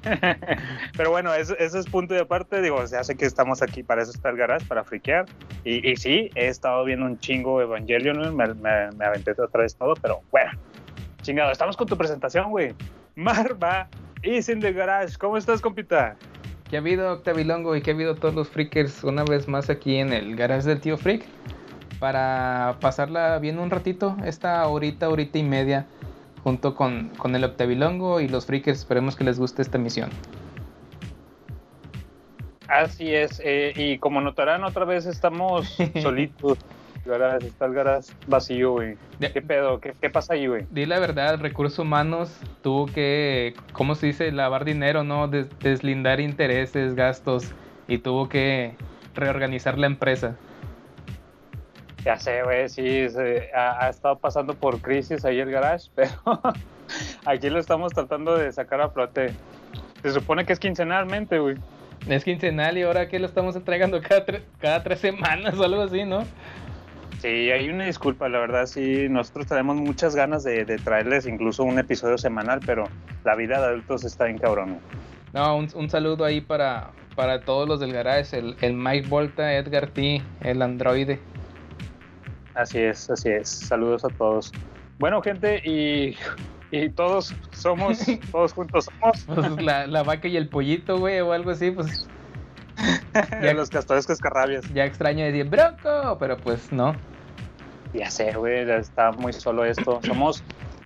Pero 0.97 1.11
bueno, 1.11 1.35
eso, 1.35 1.57
eso 1.59 1.79
es 1.79 1.87
punto 1.87 2.15
de 2.15 2.21
aparte. 2.21 2.63
Digo, 2.63 2.85
ya 2.85 3.03
sé 3.03 3.17
que 3.17 3.25
estamos 3.25 3.63
aquí, 3.63 3.83
para 3.83 4.03
eso 4.03 4.11
está 4.13 4.31
el 4.31 4.37
garage, 4.37 4.67
para 4.67 4.85
friquear. 4.85 5.27
Y, 5.65 5.89
y 5.89 5.97
sí, 5.97 6.31
he 6.35 6.49
estado 6.49 6.85
viendo 6.85 7.07
un 7.07 7.19
chingo 7.19 7.61
Evangelion, 7.61 8.37
me, 8.37 8.47
me, 8.55 8.91
me 8.93 9.05
aventé 9.05 9.33
otra 9.33 9.63
vez 9.63 9.75
todo, 9.77 9.95
pero 10.01 10.21
bueno, 10.31 10.53
chingado, 11.23 11.51
estamos 11.51 11.77
con 11.77 11.87
tu 11.87 11.97
presentación, 11.97 12.51
güey. 12.51 12.75
Marva, 13.17 13.89
is 14.23 14.49
in 14.49 14.61
the 14.61 14.73
garage. 14.73 15.17
¿Cómo 15.19 15.37
estás, 15.37 15.61
compita? 15.61 16.17
¿Qué 16.71 16.77
ha 16.77 16.81
habido, 16.81 17.13
Octavilongo? 17.13 17.77
Y 17.77 17.83
qué 17.83 17.93
ha 17.93 17.95
habido 17.95 18.17
todos 18.17 18.35
los 18.35 18.49
freakers 18.49 19.05
una 19.05 19.25
vez 19.25 19.49
más 19.49 19.71
aquí 19.71 19.97
en 19.97 20.13
el 20.13 20.37
garage 20.37 20.67
del 20.67 20.81
tío 20.81 20.99
Freak? 20.99 21.25
Para 22.01 22.77
pasarla 22.81 23.39
bien 23.39 23.59
un 23.59 23.71
ratito, 23.71 24.17
esta 24.25 24.67
horita, 24.67 25.09
horita 25.09 25.39
y 25.39 25.45
media, 25.45 25.87
junto 26.47 26.77
con, 26.77 27.09
con 27.19 27.35
el 27.35 27.43
Octavilongo 27.43 28.21
y 28.21 28.29
los 28.29 28.47
freakers. 28.47 28.79
Esperemos 28.79 29.17
que 29.17 29.25
les 29.25 29.37
guste 29.37 29.63
esta 29.63 29.79
misión. 29.79 30.11
Así 32.69 33.13
es, 33.13 33.43
eh, 33.45 33.73
y 33.75 33.99
como 33.99 34.21
notarán, 34.21 34.63
otra 34.63 34.85
vez 34.85 35.07
estamos 35.07 35.77
solitos. 36.01 36.57
Garage, 37.05 37.49
está 37.49 37.67
el 37.67 37.75
garage 37.75 38.13
vacío, 38.29 38.73
güey. 38.75 38.97
¿Qué 39.19 39.43
pedo? 39.43 39.81
¿Qué, 39.81 39.95
qué 40.01 40.09
pasa 40.09 40.35
ahí, 40.35 40.47
güey? 40.47 40.67
Di 40.71 40.87
la 40.87 41.01
verdad, 41.01 41.41
recursos 41.41 41.81
humanos 41.81 42.33
tuvo 42.63 42.87
que, 42.87 43.55
¿cómo 43.73 43.97
se 43.97 44.07
dice? 44.07 44.31
Lavar 44.31 44.65
dinero, 44.65 45.03
¿no? 45.03 45.27
Des- 45.27 45.49
deslindar 45.59 46.21
intereses, 46.21 46.95
gastos 46.95 47.51
y 47.89 47.99
tuvo 47.99 48.29
que 48.29 48.75
reorganizar 49.17 49.79
la 49.79 49.87
empresa. 49.89 50.37
Ya 52.07 52.17
sé, 52.19 52.43
güey, 52.45 52.69
sí, 52.69 53.11
se- 53.11 53.51
ha, 53.53 53.85
ha 53.85 53.89
estado 53.91 54.17
pasando 54.19 54.55
por 54.55 54.81
crisis 54.81 55.25
ahí 55.25 55.41
el 55.41 55.51
garage, 55.51 55.91
pero 55.97 56.13
aquí 57.25 57.51
lo 57.51 57.59
estamos 57.59 57.93
tratando 57.93 58.37
de 58.39 58.53
sacar 58.53 58.81
a 58.81 58.89
flote. 58.91 59.35
Se 60.03 60.13
supone 60.13 60.47
que 60.47 60.53
es 60.53 60.61
quincenalmente, 60.61 61.41
güey. 61.41 61.57
Es 62.09 62.23
quincenal 62.23 62.79
y 62.79 62.83
ahora 62.83 63.09
que 63.09 63.19
lo 63.19 63.27
estamos 63.27 63.57
entregando 63.57 64.01
cada, 64.01 64.25
tre- 64.25 64.43
cada 64.61 64.85
tres 64.85 65.01
semanas 65.01 65.59
o 65.59 65.65
algo 65.65 65.83
así, 65.83 66.05
¿no? 66.05 66.23
Sí, 67.19 67.51
hay 67.51 67.69
una 67.71 67.87
disculpa, 67.87 68.29
la 68.29 68.39
verdad, 68.39 68.67
sí, 68.67 69.09
nosotros 69.09 69.47
tenemos 69.47 69.75
muchas 69.77 70.15
ganas 70.15 70.45
de, 70.45 70.65
de 70.65 70.77
traerles 70.79 71.27
incluso 71.27 71.65
un 71.65 71.79
episodio 71.81 72.19
semanal, 72.19 72.61
pero 72.65 72.85
la 73.25 73.35
vida 73.35 73.59
de 73.59 73.67
adultos 73.67 74.05
está 74.05 74.29
en 74.29 74.39
cabrón. 74.39 74.79
No, 75.33 75.57
un, 75.57 75.69
un 75.75 75.91
saludo 75.91 76.25
ahí 76.25 76.41
para, 76.41 76.91
para 77.17 77.41
todos 77.41 77.67
los 77.69 77.81
del 77.81 77.93
garage, 77.93 78.39
el, 78.39 78.55
el 78.61 78.75
Mike 78.75 79.09
Volta, 79.09 79.55
Edgar 79.55 79.89
T, 79.89 80.23
el 80.43 80.63
androide. 80.63 81.19
Así 82.57 82.79
es, 82.79 83.11
así 83.11 83.29
es. 83.29 83.49
Saludos 83.49 84.05
a 84.05 84.09
todos. 84.09 84.51
Bueno, 84.99 85.21
gente, 85.21 85.61
y, 85.65 86.17
y 86.71 86.89
todos 86.91 87.35
somos, 87.53 87.99
todos 88.33 88.55
juntos 88.55 88.87
somos 88.87 89.25
Pues 89.25 89.63
la, 89.63 89.87
la 89.87 90.03
vaca 90.03 90.27
y 90.27 90.37
el 90.37 90.49
pollito, 90.49 90.99
güey, 90.99 91.21
o 91.21 91.33
algo 91.33 91.51
así, 91.51 91.71
pues 91.71 92.09
de 93.41 93.55
los 93.55 93.71
castores 93.71 94.07
cascarrabias. 94.07 94.73
ya 94.73 94.85
extraño 94.85 95.25
decir 95.25 95.49
bronco, 95.49 96.17
pero 96.19 96.37
pues 96.39 96.73
no. 96.73 96.95
Ya 97.93 98.11
sé, 98.11 98.33
güey, 98.33 98.67
ya 98.67 98.77
está 98.77 99.13
muy 99.13 99.33
solo 99.33 99.65
esto. 99.65 100.01
Somos 100.03 100.43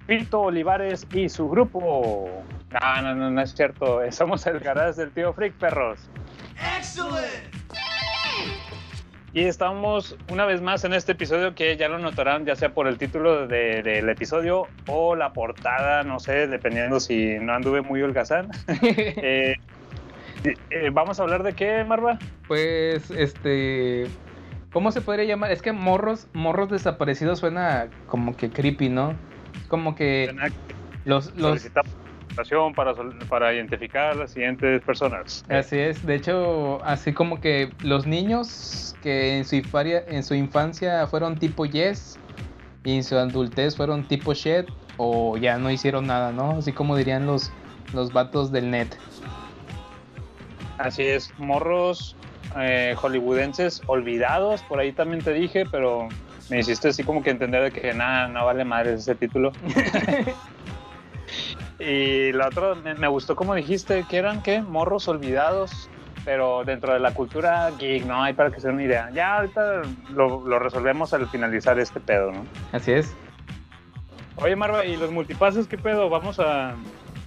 Pito 0.06 0.40
Olivares 0.40 1.06
y 1.12 1.28
su 1.28 1.48
grupo. 1.48 2.42
No, 2.70 3.02
no, 3.02 3.14
no, 3.14 3.30
no 3.30 3.40
es 3.40 3.54
cierto. 3.54 4.00
Somos 4.10 4.46
el 4.46 4.60
garage 4.60 5.00
del 5.00 5.12
tío 5.12 5.32
Freak, 5.32 5.54
perros. 5.54 5.98
Y 9.32 9.42
estamos 9.44 10.16
una 10.30 10.44
vez 10.44 10.60
más 10.60 10.82
en 10.84 10.92
este 10.92 11.12
episodio 11.12 11.54
que 11.54 11.76
ya 11.76 11.88
lo 11.88 11.98
notarán, 12.00 12.44
ya 12.46 12.56
sea 12.56 12.74
por 12.74 12.88
el 12.88 12.98
título 12.98 13.46
de- 13.46 13.82
del 13.82 14.08
episodio 14.08 14.66
o 14.88 15.14
la 15.14 15.32
portada, 15.32 16.02
no 16.02 16.18
sé, 16.18 16.48
dependiendo 16.48 16.98
si 16.98 17.38
no 17.38 17.52
anduve 17.54 17.80
muy 17.82 18.02
holgazán. 18.02 18.48
Eh, 20.42 20.54
eh, 20.70 20.90
Vamos 20.90 21.20
a 21.20 21.22
hablar 21.22 21.42
de 21.42 21.52
qué, 21.52 21.84
Marva? 21.84 22.18
Pues, 22.48 23.10
este. 23.10 24.06
¿Cómo 24.72 24.90
se 24.90 25.00
podría 25.02 25.24
llamar? 25.26 25.50
Es 25.52 25.60
que 25.62 25.72
morros, 25.72 26.28
morros 26.32 26.70
desaparecidos 26.70 27.40
suena 27.40 27.88
como 28.06 28.34
que 28.36 28.48
creepy, 28.50 28.88
¿no? 28.88 29.14
Como 29.68 29.94
que 29.94 30.34
los, 31.04 31.34
los. 31.36 31.50
Solicitamos 31.60 31.92
para, 33.28 33.54
identificar 33.54 34.12
a 34.12 34.14
las 34.14 34.32
siguientes 34.32 34.82
personas. 34.82 35.44
Así 35.48 35.78
es. 35.78 36.04
De 36.04 36.14
hecho, 36.14 36.82
así 36.84 37.12
como 37.12 37.40
que 37.40 37.70
los 37.82 38.06
niños 38.06 38.96
que 39.02 39.38
en 39.38 39.44
su 39.44 39.56
infancia, 39.56 40.04
en 40.08 40.22
su 40.22 40.34
infancia 40.34 41.06
fueron 41.06 41.38
tipo 41.38 41.66
Yes 41.66 42.18
y 42.84 42.96
en 42.96 43.04
su 43.04 43.16
adultez 43.16 43.76
fueron 43.76 44.06
tipo 44.06 44.34
Shed 44.34 44.66
o 44.96 45.36
ya 45.36 45.58
no 45.58 45.70
hicieron 45.70 46.06
nada, 46.06 46.32
¿no? 46.32 46.52
Así 46.58 46.72
como 46.72 46.96
dirían 46.96 47.26
los, 47.26 47.50
los 47.94 48.12
vatos 48.12 48.52
del 48.52 48.70
net. 48.70 48.88
Así 50.78 51.02
es, 51.02 51.32
morros 51.38 52.16
eh, 52.58 52.94
hollywoodenses 52.96 53.82
olvidados, 53.86 54.62
por 54.62 54.80
ahí 54.80 54.92
también 54.92 55.22
te 55.22 55.32
dije, 55.32 55.64
pero 55.70 56.08
me 56.48 56.58
hiciste 56.58 56.88
así 56.88 57.04
como 57.04 57.22
que 57.22 57.30
entender 57.30 57.62
de 57.62 57.70
que 57.70 57.94
nada, 57.94 58.28
no 58.28 58.44
vale 58.44 58.64
madre 58.64 58.94
ese 58.94 59.14
título. 59.14 59.52
y 61.80 62.32
la 62.32 62.48
otra, 62.48 62.74
me, 62.74 62.94
me 62.94 63.08
gustó 63.08 63.34
como 63.36 63.54
dijiste, 63.54 64.04
que 64.08 64.16
eran, 64.18 64.42
¿qué? 64.42 64.60
Morros 64.62 65.08
olvidados, 65.08 65.88
pero 66.24 66.62
dentro 66.64 66.92
de 66.92 67.00
la 67.00 67.14
cultura 67.14 67.70
geek, 67.78 68.04
¿no? 68.04 68.22
Hay 68.22 68.34
para 68.34 68.50
que 68.50 68.60
se 68.60 68.66
den 68.66 68.74
una 68.76 68.84
idea. 68.84 69.10
Ya 69.14 69.36
ahorita 69.38 69.82
lo, 70.10 70.46
lo 70.46 70.58
resolvemos 70.58 71.12
al 71.14 71.28
finalizar 71.28 71.78
este 71.80 72.00
pedo, 72.00 72.30
¿no? 72.32 72.44
Así 72.72 72.92
es. 72.92 73.12
Oye, 74.36 74.56
Marva, 74.56 74.84
¿y 74.84 74.96
los 74.96 75.10
multipases 75.10 75.66
qué 75.66 75.76
pedo? 75.78 76.08
Vamos 76.08 76.38
a, 76.40 76.74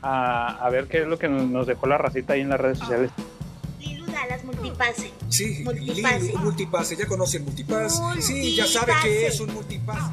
a, 0.01 0.47
a 0.65 0.69
ver 0.69 0.87
qué 0.87 1.01
es 1.01 1.07
lo 1.07 1.17
que 1.19 1.27
nos 1.29 1.67
dejó 1.67 1.87
la 1.87 1.97
racita 1.97 2.33
ahí 2.33 2.41
en 2.41 2.49
las 2.49 2.59
redes 2.59 2.79
sociales. 2.79 3.11
Da 4.07 4.27
las 4.29 4.43
multipase. 4.43 5.11
Sí, 5.29 5.63
Multipase. 5.63 6.33
Multipase, 6.37 6.95
ya 6.95 7.07
conoce 7.07 7.37
el 7.37 7.43
multipass. 7.43 8.01
Sí, 8.19 8.55
ya 8.55 8.65
sabe 8.67 8.93
Multipase. 8.93 9.07
que 9.09 9.27
es 9.27 9.39
un 9.39 9.53
multipass. 9.53 10.11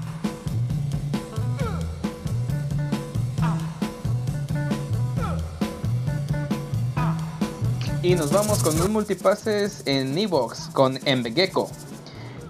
Y 8.11 8.17
nos 8.17 8.33
vamos 8.33 8.64
con 8.64 8.81
un 8.81 8.93
multipases 8.93 9.85
en 9.87 10.19
Evox 10.19 10.71
con 10.73 10.95
Mbegeko. 10.95 11.71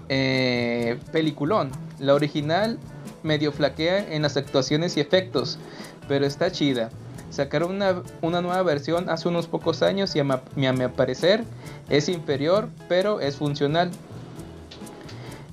Eh, 0.09 0.97
peliculón. 1.11 1.69
La 1.99 2.15
original 2.15 2.79
medio 3.21 3.51
flaquea 3.51 4.11
en 4.11 4.23
las 4.23 4.37
actuaciones 4.37 4.97
y 4.97 5.01
efectos, 5.01 5.59
pero 6.07 6.25
está 6.25 6.51
chida. 6.51 6.89
Sacaron 7.29 7.75
una, 7.75 8.01
una 8.23 8.41
nueva 8.41 8.63
versión 8.63 9.07
hace 9.07 9.27
unos 9.27 9.45
pocos 9.45 9.83
años 9.83 10.15
y 10.15 10.19
a, 10.19 10.23
a 10.23 10.73
mi 10.73 10.87
parecer 10.87 11.43
es 11.89 12.09
inferior, 12.09 12.67
pero 12.89 13.19
es 13.19 13.35
funcional. 13.35 13.91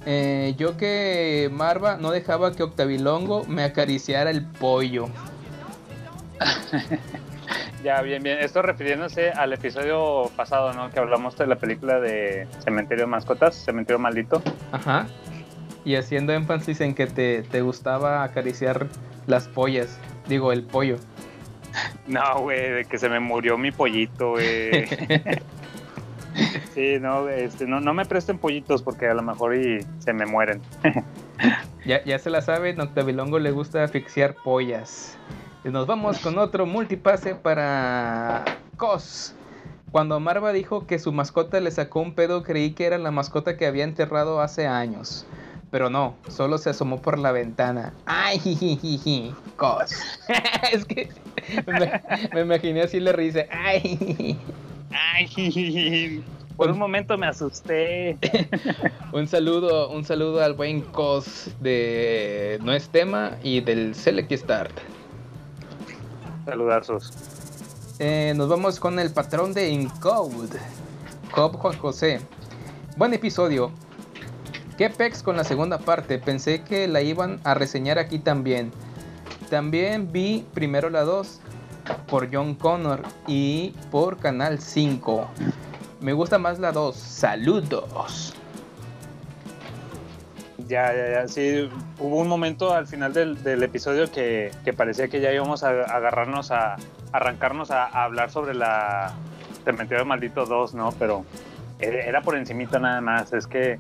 Eh, 0.07 0.55
yo 0.57 0.79
que 0.79 1.51
Marva 1.53 1.99
no 1.99 2.13
dejaba 2.13 2.53
que 2.53 2.63
Octavilongo 2.63 3.45
me 3.45 3.63
acariciara 3.63 4.31
el 4.31 4.47
pollo. 4.47 5.11
Ya, 7.83 8.03
bien, 8.03 8.23
bien. 8.23 8.39
Esto 8.41 8.63
refiriéndose 8.63 9.31
al 9.31 9.53
episodio 9.53 10.31
pasado, 10.37 10.73
¿no? 10.73 10.91
Que 10.91 10.99
hablamos 10.99 11.37
de 11.37 11.47
la 11.47 11.57
película 11.57 12.01
de 12.01 12.49
Cementerio 12.65 13.05
de 13.05 13.11
Mascotas, 13.11 13.55
Cementerio 13.55 13.99
Maldito. 13.99 14.43
Ajá. 14.73 15.07
Y 15.85 15.95
haciendo 15.95 16.33
énfasis 16.33 16.81
en 16.81 16.95
que 16.95 17.07
te, 17.07 17.43
te 17.43 17.63
gustaba 17.63 18.25
acariciar 18.25 18.87
las 19.27 19.47
pollas. 19.47 19.99
Digo, 20.29 20.53
el 20.53 20.65
pollo. 20.65 20.97
No, 22.09 22.41
güey, 22.41 22.71
de 22.73 22.85
que 22.87 22.99
se 22.99 23.11
me 23.11 23.21
murió 23.21 23.59
mi 23.59 23.71
pollito, 23.71 24.31
güey. 24.31 24.87
sí, 26.75 26.97
no, 26.99 27.29
este, 27.29 27.67
no, 27.67 27.81
no 27.81 27.93
me 27.93 28.07
presten 28.07 28.39
pollitos 28.39 28.83
porque 28.83 29.07
a 29.07 29.15
lo 29.15 29.23
mejor 29.23 29.55
y 29.55 29.85
se 29.99 30.13
me 30.13 30.27
mueren. 30.27 30.61
Ya, 31.85 32.05
ya 32.05 32.19
se 32.19 32.29
la 32.29 32.43
saben, 32.43 32.81
Octavilongo 32.81 33.39
le 33.39 33.53
gusta 33.53 33.85
asfixiar 33.85 34.35
pollas. 34.35 35.17
Y 35.65 35.71
nos 35.71 35.87
vamos 35.87 36.19
con 36.19 36.39
otro 36.39 36.67
multipase 36.67 37.35
para 37.35 38.45
Cos. 38.77 39.35
Cuando 39.91 40.21
Marva 40.21 40.53
dijo 40.53 40.87
que 40.87 40.99
su 40.99 41.13
mascota 41.13 41.61
le 41.61 41.71
sacó 41.71 42.01
un 42.01 42.15
pedo, 42.15 42.43
creí 42.43 42.73
que 42.73 42.85
era 42.85 42.99
la 42.99 43.11
mascota 43.11 43.57
que 43.57 43.67
había 43.67 43.85
enterrado 43.85 44.41
hace 44.41 44.67
años. 44.67 45.27
Pero 45.71 45.91
no, 45.91 46.15
solo 46.29 46.59
se 46.59 46.71
asomó 46.71 47.03
por 47.03 47.19
la 47.19 47.33
ventana. 47.33 47.93
¡Ay, 48.07 48.39
jijiji! 48.43 49.35
Cos. 49.57 49.93
es 50.73 50.85
que 50.85 51.09
me, 51.67 52.03
me 52.33 52.41
imaginé 52.41 52.83
así 52.83 53.01
le 53.01 53.13
dice 53.15 53.49
¡Ay! 53.51 54.39
Ay, 54.91 56.25
por 56.57 56.71
un 56.71 56.79
momento 56.79 57.17
me 57.17 57.27
asusté. 57.27 58.19
Un 59.13 59.29
saludo, 59.29 59.91
un 59.91 60.05
saludo 60.05 60.43
al 60.43 60.55
buen 60.55 60.81
Cos 60.81 61.51
de 61.61 62.59
No 62.63 62.73
es 62.73 62.89
tema 62.89 63.39
y 63.45 63.61
del 63.61 63.95
Select 63.95 64.33
Start. 64.33 64.73
Saludazos. 66.49 67.13
Eh, 67.99 68.33
nos 68.35 68.49
vamos 68.49 68.81
con 68.81 68.99
el 68.99 69.11
patrón 69.11 69.53
de 69.53 69.71
Encode. 69.71 70.59
Cobb 71.35 71.59
Juan 71.59 71.77
José. 71.77 72.21
Buen 72.97 73.13
episodio. 73.13 73.71
Qué 74.79 74.89
pex 74.89 75.23
con 75.23 75.37
la 75.37 75.45
segunda 75.45 75.77
parte. 75.77 76.19
Pensé 76.19 76.63
que 76.63 76.89
la 76.89 77.03
iban 77.03 77.39
a 77.45 77.53
reseñar 77.53 77.99
aquí 77.99 78.19
también. 78.19 78.73
También 79.51 80.11
vi 80.11 80.47
primero 80.55 80.89
la 80.89 81.03
2 81.03 81.39
por 82.07 82.35
John 82.35 82.55
Connor 82.55 83.03
y 83.27 83.75
por 83.91 84.17
Canal 84.17 84.59
5. 84.59 85.29
Me 86.01 86.15
gusta 86.15 86.39
más 86.39 86.59
la 86.59 86.73
2. 86.73 86.97
Saludos. 86.97 88.38
Ya, 90.69 90.93
ya, 90.95 91.11
ya. 91.23 91.29
Sí, 91.29 91.69
hubo 91.99 92.17
un 92.17 92.29
momento 92.29 92.75
al 92.75 92.87
final 92.87 93.13
del, 93.15 93.43
del 93.43 93.63
episodio 93.63 94.11
que, 94.13 94.51
que 94.65 94.73
parecía 94.73 95.09
que 95.09 95.21
ya 95.21 95.33
íbamos 95.33 95.65
a 95.65 95.71
agarrarnos 95.71 96.51
a 96.51 96.77
arrancarnos 97.13 97.71
a, 97.71 97.85
a 97.87 98.05
hablar 98.05 98.31
sobre 98.31 98.55
la 98.55 99.13
Cementerio 99.65 100.05
Maldito 100.05 100.45
2, 100.45 100.75
¿no? 100.75 100.93
Pero 100.93 101.25
era 101.79 102.05
era 102.05 102.21
por 102.23 102.37
encimita 102.37 102.79
nada 102.79 103.01
más. 103.01 103.33
Es 103.33 103.47
que 103.47 103.79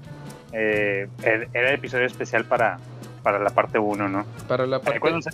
eh, 0.53 1.09
er- 1.23 1.49
era 1.53 1.69
el 1.69 1.75
episodio 1.75 2.07
especial 2.07 2.45
para, 2.47 2.79
para 3.23 3.39
la 3.39 3.51
parte 3.51 3.79
1, 3.79 4.09
¿no? 4.09 4.25
Para 4.49 4.67
la 4.67 4.77
Ahí 4.77 4.83
parte 4.83 5.01
Cuando 5.01 5.21
se, 5.23 5.31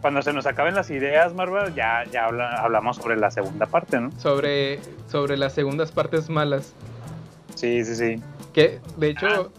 cuando 0.00 0.22
se 0.22 0.32
nos 0.32 0.46
acaben 0.46 0.74
las 0.74 0.90
ideas, 0.90 1.32
Marvel, 1.34 1.74
ya, 1.74 2.04
ya 2.10 2.24
habla- 2.24 2.56
hablamos 2.60 2.96
sobre 2.96 3.16
la 3.16 3.30
segunda 3.30 3.66
parte, 3.66 4.00
¿no? 4.00 4.10
sobre, 4.18 4.80
sobre 5.08 5.36
las 5.36 5.52
segundas 5.52 5.92
partes 5.92 6.28
malas. 6.28 6.72
Sí, 7.54 7.84
sí, 7.84 7.94
sí. 7.94 8.22
Que 8.52 8.80
de 8.96 9.10
hecho 9.10 9.52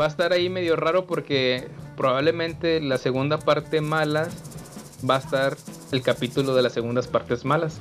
va 0.00 0.04
a 0.04 0.08
estar 0.08 0.32
ahí 0.32 0.48
medio 0.48 0.76
raro 0.76 1.06
porque 1.06 1.68
probablemente 1.96 2.80
la 2.80 2.98
segunda 2.98 3.38
parte 3.38 3.80
mala 3.80 4.28
va 5.08 5.16
a 5.16 5.18
estar 5.18 5.56
el 5.92 6.02
capítulo 6.02 6.54
de 6.54 6.62
las 6.62 6.72
segundas 6.72 7.06
partes 7.08 7.44
malas. 7.44 7.78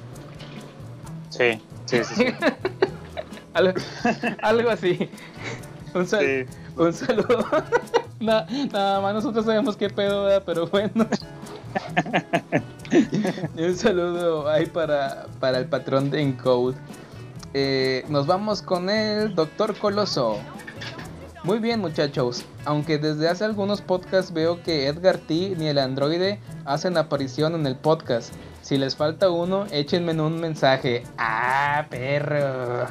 Sí, 1.29 1.61
sí, 1.85 2.03
sí. 2.03 2.15
sí. 2.15 2.25
Algo, 3.53 3.73
algo 4.41 4.69
así. 4.69 5.09
Un, 5.93 6.05
sal- 6.05 6.25
Sí. 6.25 6.55
un 6.75 6.91
saludo. 6.93 7.45
Na- 8.19 8.45
nada 8.73 8.99
más 8.99 9.13
nosotros 9.13 9.45
sabemos 9.45 9.77
qué 9.77 9.89
pedo, 9.89 10.23
¿verdad? 10.25 10.43
pero 10.45 10.67
bueno. 10.67 11.07
Y 13.55 13.61
un 13.63 13.75
saludo 13.77 14.49
ahí 14.49 14.65
para, 14.65 15.27
para 15.39 15.57
el 15.59 15.65
patrón 15.67 16.09
de 16.09 16.21
Encode. 16.21 16.75
Eh, 17.57 18.03
nos 18.09 18.27
vamos 18.27 18.61
con 18.61 18.89
el 18.89 19.33
Doctor 19.33 19.77
Coloso. 19.77 20.39
Muy 21.45 21.59
bien 21.59 21.79
muchachos, 21.79 22.43
aunque 22.65 22.97
desde 22.97 23.29
hace 23.29 23.45
algunos 23.45 23.79
podcasts 23.79 24.33
veo 24.33 24.61
que 24.61 24.87
Edgar 24.87 25.17
T 25.19 25.53
ni 25.57 25.67
el 25.67 25.77
androide 25.77 26.41
hacen 26.65 26.97
aparición 26.97 27.55
en 27.55 27.65
el 27.65 27.77
podcast. 27.77 28.33
Si 28.61 28.77
les 28.77 28.97
falta 28.97 29.29
uno, 29.29 29.67
échenme 29.71 30.19
un 30.21 30.41
mensaje. 30.41 31.03
Ah, 31.17 31.85
perro. 31.89 32.87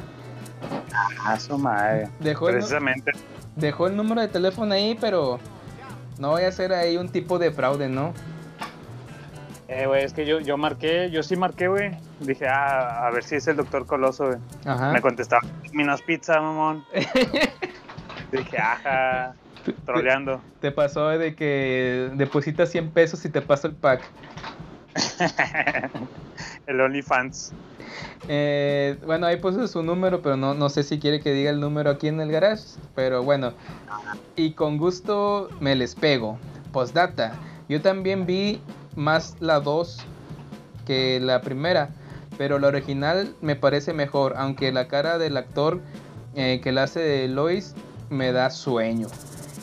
Ah, 1.23 1.39
su 1.39 1.59
madre. 1.59 2.09
Dejó 2.19 2.49
el, 2.49 2.55
Precisamente. 2.55 3.11
dejó 3.55 3.85
el 3.85 3.95
número 3.95 4.21
de 4.21 4.29
teléfono 4.29 4.73
ahí, 4.73 4.97
pero 4.99 5.37
no 6.17 6.29
voy 6.31 6.41
a 6.41 6.47
hacer 6.47 6.73
ahí 6.73 6.97
un 6.97 7.09
tipo 7.09 7.37
de 7.37 7.51
fraude, 7.51 7.87
¿no? 7.87 8.15
Eh, 9.67 9.87
güey, 9.87 10.03
es 10.03 10.13
que 10.13 10.25
yo, 10.25 10.39
yo 10.39 10.57
marqué, 10.57 11.09
yo 11.09 11.23
sí 11.23 11.35
marqué, 11.35 11.67
güey. 11.67 11.91
Dije, 12.19 12.47
ah, 12.47 13.07
a 13.07 13.11
ver 13.11 13.23
si 13.23 13.35
es 13.35 13.47
el 13.47 13.55
doctor 13.55 13.85
Coloso, 13.85 14.27
güey. 14.27 14.37
Me 14.93 15.01
contestaba, 15.01 15.41
Minos 15.73 16.01
Pizza, 16.03 16.39
mamón. 16.39 16.85
Dije, 18.31 18.57
ajá, 18.57 19.33
troleando. 19.85 20.41
Te 20.61 20.71
pasó 20.71 21.09
de 21.09 21.35
que 21.35 22.11
depositas 22.13 22.69
100 22.69 22.91
pesos 22.91 23.25
y 23.25 23.29
te 23.29 23.41
paso 23.41 23.67
el 23.67 23.73
pack. 23.73 24.01
el 26.67 26.81
OnlyFans. 26.81 27.53
Eh, 28.27 28.97
bueno, 29.05 29.25
ahí 29.25 29.37
puso 29.37 29.67
su 29.67 29.81
número, 29.81 30.21
pero 30.21 30.37
no, 30.37 30.53
no 30.53 30.69
sé 30.69 30.83
si 30.83 30.99
quiere 30.99 31.21
que 31.21 31.31
diga 31.31 31.49
el 31.49 31.59
número 31.59 31.89
aquí 31.89 32.07
en 32.07 32.19
el 32.21 32.31
garage. 32.31 32.63
Pero 32.93 33.23
bueno, 33.23 33.53
y 34.35 34.51
con 34.51 34.77
gusto 34.77 35.49
me 35.59 35.75
les 35.75 35.95
pego. 35.95 36.37
Postdata, 36.71 37.33
yo 37.67 37.81
también 37.81 38.25
vi 38.25 38.61
más 38.95 39.35
la 39.39 39.59
2 39.59 39.99
que 40.85 41.19
la 41.19 41.41
primera, 41.41 41.89
pero 42.37 42.59
la 42.59 42.67
original 42.67 43.35
me 43.41 43.55
parece 43.55 43.93
mejor, 43.93 44.35
aunque 44.37 44.71
la 44.71 44.87
cara 44.87 45.17
del 45.17 45.37
actor 45.37 45.81
eh, 46.35 46.59
que 46.63 46.71
la 46.71 46.83
hace 46.83 46.99
de 46.99 47.27
Lois 47.27 47.73
me 48.09 48.31
da 48.31 48.49
sueño. 48.49 49.07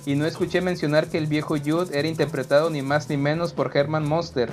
Y 0.05 0.17
no 0.17 0.27
escuché 0.27 0.61
mencionar 0.61 1.07
que 1.07 1.19
el 1.19 1.27
viejo 1.27 1.57
Jude 1.57 1.97
era 1.97 2.09
interpretado 2.09 2.71
ni 2.71 2.83
más 2.83 3.09
ni 3.09 3.17
menos 3.17 3.53
por 3.53 3.77
Herman 3.77 4.09
Monster. 4.09 4.51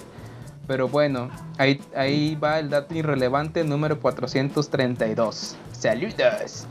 Pero 0.67 0.87
bueno, 0.87 1.31
ahí, 1.57 1.81
ahí 1.95 2.35
va 2.35 2.59
el 2.59 2.69
dato 2.69 2.93
irrelevante 2.93 3.63
número 3.63 3.99
432. 3.99 5.55
Saludos. 5.71 6.67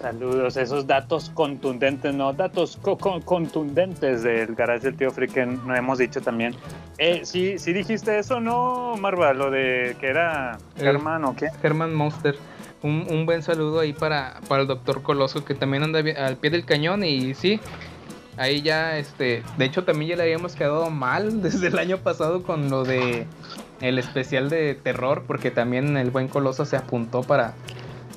Saludos, 0.00 0.56
esos 0.56 0.86
datos 0.86 1.30
contundentes, 1.34 2.14
¿no? 2.14 2.32
Datos 2.32 2.78
co- 2.80 2.96
co- 2.96 3.20
contundentes 3.22 4.22
del 4.22 4.54
garage 4.54 4.84
del 4.86 4.96
tío 4.96 5.10
Freak 5.10 5.32
que 5.32 5.44
no 5.46 5.74
hemos 5.74 5.98
dicho 5.98 6.20
también. 6.20 6.54
Eh, 6.98 7.22
sí, 7.24 7.58
sí 7.58 7.72
dijiste 7.72 8.16
eso, 8.16 8.38
¿no, 8.38 8.94
Marva? 9.00 9.32
Lo 9.32 9.50
de 9.50 9.96
que 10.00 10.06
era 10.06 10.58
El- 10.76 10.84
Germán 10.84 11.24
o 11.24 11.34
qué. 11.34 11.48
Herman 11.62 11.94
Monster. 11.94 12.36
Un, 12.82 13.06
un 13.10 13.26
buen 13.26 13.42
saludo 13.42 13.80
ahí 13.80 13.92
para, 13.92 14.40
para 14.48 14.62
el 14.62 14.68
doctor 14.68 15.02
Coloso 15.02 15.44
que 15.44 15.56
también 15.56 15.82
anda 15.82 15.98
al 16.24 16.36
pie 16.36 16.50
del 16.50 16.64
cañón 16.64 17.02
y 17.02 17.34
sí, 17.34 17.58
ahí 18.36 18.62
ya, 18.62 18.98
este, 18.98 19.42
de 19.56 19.64
hecho 19.64 19.82
también 19.82 20.10
ya 20.10 20.16
le 20.16 20.22
habíamos 20.22 20.54
quedado 20.54 20.88
mal 20.90 21.42
desde 21.42 21.66
el 21.66 21.78
año 21.80 21.98
pasado 21.98 22.44
con 22.44 22.70
lo 22.70 22.84
de 22.84 23.26
el 23.80 23.98
especial 23.98 24.48
de 24.48 24.76
terror 24.76 25.24
porque 25.26 25.50
también 25.50 25.96
el 25.96 26.12
buen 26.12 26.28
Coloso 26.28 26.64
se 26.64 26.76
apuntó 26.76 27.22
para, 27.24 27.54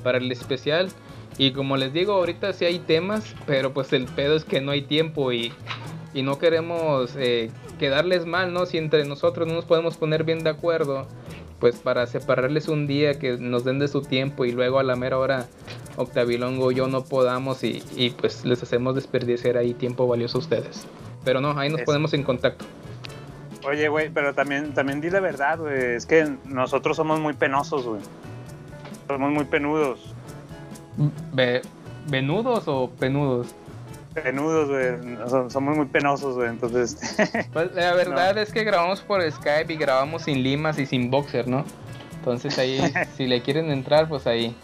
para 0.04 0.18
el 0.18 0.30
especial 0.30 0.90
y 1.42 1.50
como 1.50 1.76
les 1.76 1.92
digo 1.92 2.12
ahorita 2.12 2.52
sí 2.52 2.66
hay 2.66 2.78
temas, 2.78 3.34
pero 3.46 3.72
pues 3.72 3.92
el 3.92 4.04
pedo 4.04 4.36
es 4.36 4.44
que 4.44 4.60
no 4.60 4.70
hay 4.70 4.82
tiempo 4.82 5.32
y, 5.32 5.52
y 6.14 6.22
no 6.22 6.38
queremos 6.38 7.16
eh, 7.16 7.50
quedarles 7.80 8.26
mal, 8.26 8.52
¿no? 8.52 8.64
Si 8.64 8.78
entre 8.78 9.04
nosotros 9.04 9.48
no 9.48 9.54
nos 9.54 9.64
podemos 9.64 9.96
poner 9.96 10.22
bien 10.22 10.44
de 10.44 10.50
acuerdo 10.50 11.08
pues 11.58 11.80
para 11.80 12.06
separarles 12.06 12.68
un 12.68 12.86
día 12.86 13.18
que 13.18 13.38
nos 13.38 13.64
den 13.64 13.80
de 13.80 13.88
su 13.88 14.02
tiempo 14.02 14.44
y 14.44 14.52
luego 14.52 14.78
a 14.78 14.84
la 14.84 14.94
mera 14.94 15.18
hora 15.18 15.48
Octavilongo 15.96 16.66
o 16.66 16.70
yo 16.70 16.86
no 16.86 17.02
podamos 17.02 17.64
y, 17.64 17.82
y, 17.96 18.10
pues 18.10 18.44
les 18.44 18.62
hacemos 18.62 18.94
desperdiciar 18.94 19.56
ahí 19.56 19.74
tiempo 19.74 20.06
valioso 20.06 20.38
a 20.38 20.42
ustedes. 20.42 20.86
Pero 21.24 21.40
no, 21.40 21.58
ahí 21.58 21.70
nos 21.70 21.80
Eso. 21.80 21.86
ponemos 21.86 22.14
en 22.14 22.22
contacto. 22.22 22.64
Oye, 23.66 23.88
güey, 23.88 24.10
pero 24.10 24.32
también, 24.32 24.74
también 24.74 25.00
di 25.00 25.10
la 25.10 25.18
verdad, 25.18 25.58
güey. 25.58 25.96
Es 25.96 26.06
que 26.06 26.36
nosotros 26.44 26.96
somos 26.96 27.18
muy 27.18 27.32
penosos, 27.32 27.84
güey. 27.84 28.00
Somos 29.08 29.32
muy 29.32 29.44
penudos. 29.44 30.14
Ve- 31.32 31.62
¿Venudos 32.08 32.64
o 32.66 32.90
penudos? 32.90 33.48
Penudos, 34.14 34.68
güey. 34.68 35.16
So- 35.28 35.48
Somos 35.50 35.76
muy 35.76 35.86
penosos, 35.86 36.34
güey. 36.34 36.48
Entonces, 36.50 36.96
Pues 37.52 37.72
la 37.74 37.94
verdad 37.94 38.36
es 38.38 38.52
que 38.52 38.64
grabamos 38.64 39.00
por 39.00 39.22
Skype 39.30 39.72
y 39.72 39.76
grabamos 39.76 40.22
sin 40.22 40.42
limas 40.42 40.78
y 40.78 40.86
sin 40.86 41.10
boxer, 41.10 41.48
¿no? 41.48 41.64
Entonces 42.18 42.58
ahí, 42.58 42.78
si 43.16 43.26
le 43.26 43.40
quieren 43.42 43.70
entrar, 43.70 44.08
pues 44.08 44.26
ahí, 44.26 44.54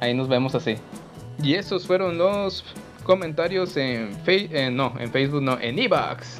ahí 0.00 0.14
nos 0.14 0.28
vemos 0.28 0.54
así. 0.54 0.76
Y 1.42 1.54
esos 1.54 1.86
fueron 1.86 2.18
los 2.18 2.64
comentarios 3.04 3.76
en 3.76 4.12
Face, 4.24 4.70
no, 4.70 4.94
en 4.98 5.10
Facebook 5.10 5.42
no, 5.42 5.58
en 5.60 5.78
Evox. 5.78 6.38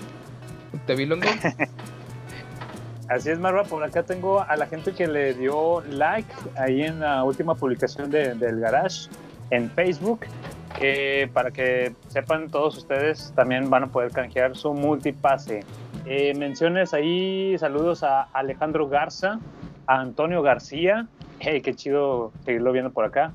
¿Te 0.86 0.94
vi 0.94 1.06
Longo? 1.06 1.26
Así 3.08 3.30
es, 3.30 3.38
Marva. 3.38 3.64
Por 3.64 3.82
acá 3.84 4.02
tengo 4.02 4.40
a 4.40 4.56
la 4.56 4.66
gente 4.66 4.92
que 4.92 5.06
le 5.06 5.34
dio 5.34 5.82
like 5.82 6.32
ahí 6.56 6.82
en 6.82 7.00
la 7.00 7.22
última 7.24 7.54
publicación 7.54 8.10
de- 8.10 8.34
del 8.34 8.60
Garage 8.60 9.08
en 9.50 9.70
Facebook. 9.70 10.20
que 10.78 11.30
para 11.32 11.52
que 11.52 11.94
sepan 12.08 12.50
todos 12.50 12.76
ustedes, 12.78 13.32
también 13.36 13.70
van 13.70 13.84
a 13.84 13.86
poder 13.86 14.10
canjear 14.10 14.56
su 14.56 14.74
multipase. 14.74 15.60
Eh, 16.04 16.34
menciones 16.36 16.92
ahí, 16.92 17.56
saludos 17.58 18.02
a 18.02 18.22
Alejandro 18.32 18.88
Garza, 18.88 19.38
a 19.86 20.00
Antonio 20.00 20.42
García. 20.42 21.06
Hey, 21.38 21.60
qué 21.60 21.74
chido 21.74 22.32
seguirlo 22.44 22.72
viendo 22.72 22.90
por 22.90 23.04
acá. 23.04 23.32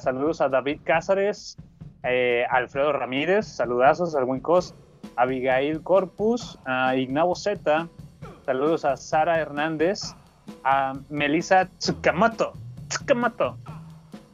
Saludos 0.00 0.40
a 0.40 0.48
David 0.48 0.80
Cázares, 0.82 1.56
eh, 2.02 2.44
Alfredo 2.50 2.92
Ramírez, 2.92 3.46
saludazos 3.46 4.16
al 4.16 4.24
buen 4.24 4.40
cos, 4.40 4.74
Abigail 5.14 5.80
Corpus, 5.84 6.58
a 6.64 6.96
Ignavo 6.96 7.36
Z, 7.36 7.86
saludos 8.48 8.86
a 8.86 8.96
Sara 8.96 9.38
Hernández, 9.38 10.00
a 10.64 10.94
Melissa 11.10 11.68
Tsukamoto, 11.78 12.54
Tsukamoto, 12.88 13.58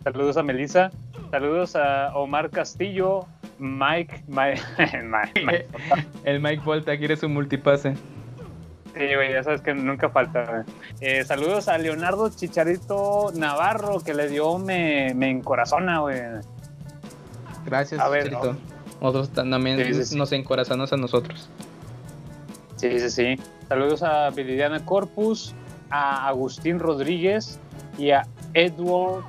saludos 0.05 0.37
a 0.37 0.45
Melissa, 0.45 0.93
saludos 1.33 1.75
a 1.75 2.13
Omar 2.17 2.51
Castillo, 2.51 3.27
Mike, 3.59 4.23
Mike, 4.29 4.63
Mike- 5.03 5.45
Mike. 5.45 5.67
El 6.23 6.39
Mike 6.41 6.63
Volta 6.65 6.97
quiere 6.97 7.17
su 7.17 7.29
multipase. 7.29 7.95
Sí, 8.95 9.01
güey, 9.17 9.33
ya 9.33 9.43
sabes 9.43 9.61
que 9.63 9.75
nunca 9.75 10.09
falta. 10.11 10.65
Eh, 11.01 11.25
saludos 11.25 11.67
a 11.67 11.77
Leonardo 11.77 12.31
Chicharito 12.31 13.33
Navarro, 13.35 13.99
que 13.99 14.15
le 14.15 14.29
dio 14.29 14.59
me, 14.59 15.13
me 15.17 15.29
encorazona, 15.29 15.99
güey. 15.99 16.21
Gracias, 17.67 18.01
A 18.01 18.09
ver, 18.09 18.27
Chicharito. 18.29 18.57
Nosotros 19.01 19.31
también 19.31 19.77
Sí, 19.85 19.93
sí, 19.93 20.05
sí. 20.05 20.17
nos 20.17 20.31
encorazamos 20.31 20.93
a 20.93 20.97
nosotros. 20.97 21.51
Sí, 22.77 23.01
sí, 23.01 23.11
sí. 23.11 23.41
Saludos 23.69 24.03
a 24.03 24.31
Viridiana 24.31 24.85
Corpus, 24.85 25.55
a 25.91 26.29
Agustín 26.29 26.79
Rodríguez 26.79 27.59
y 27.99 28.11
a 28.11 28.27
Edward, 28.53 29.25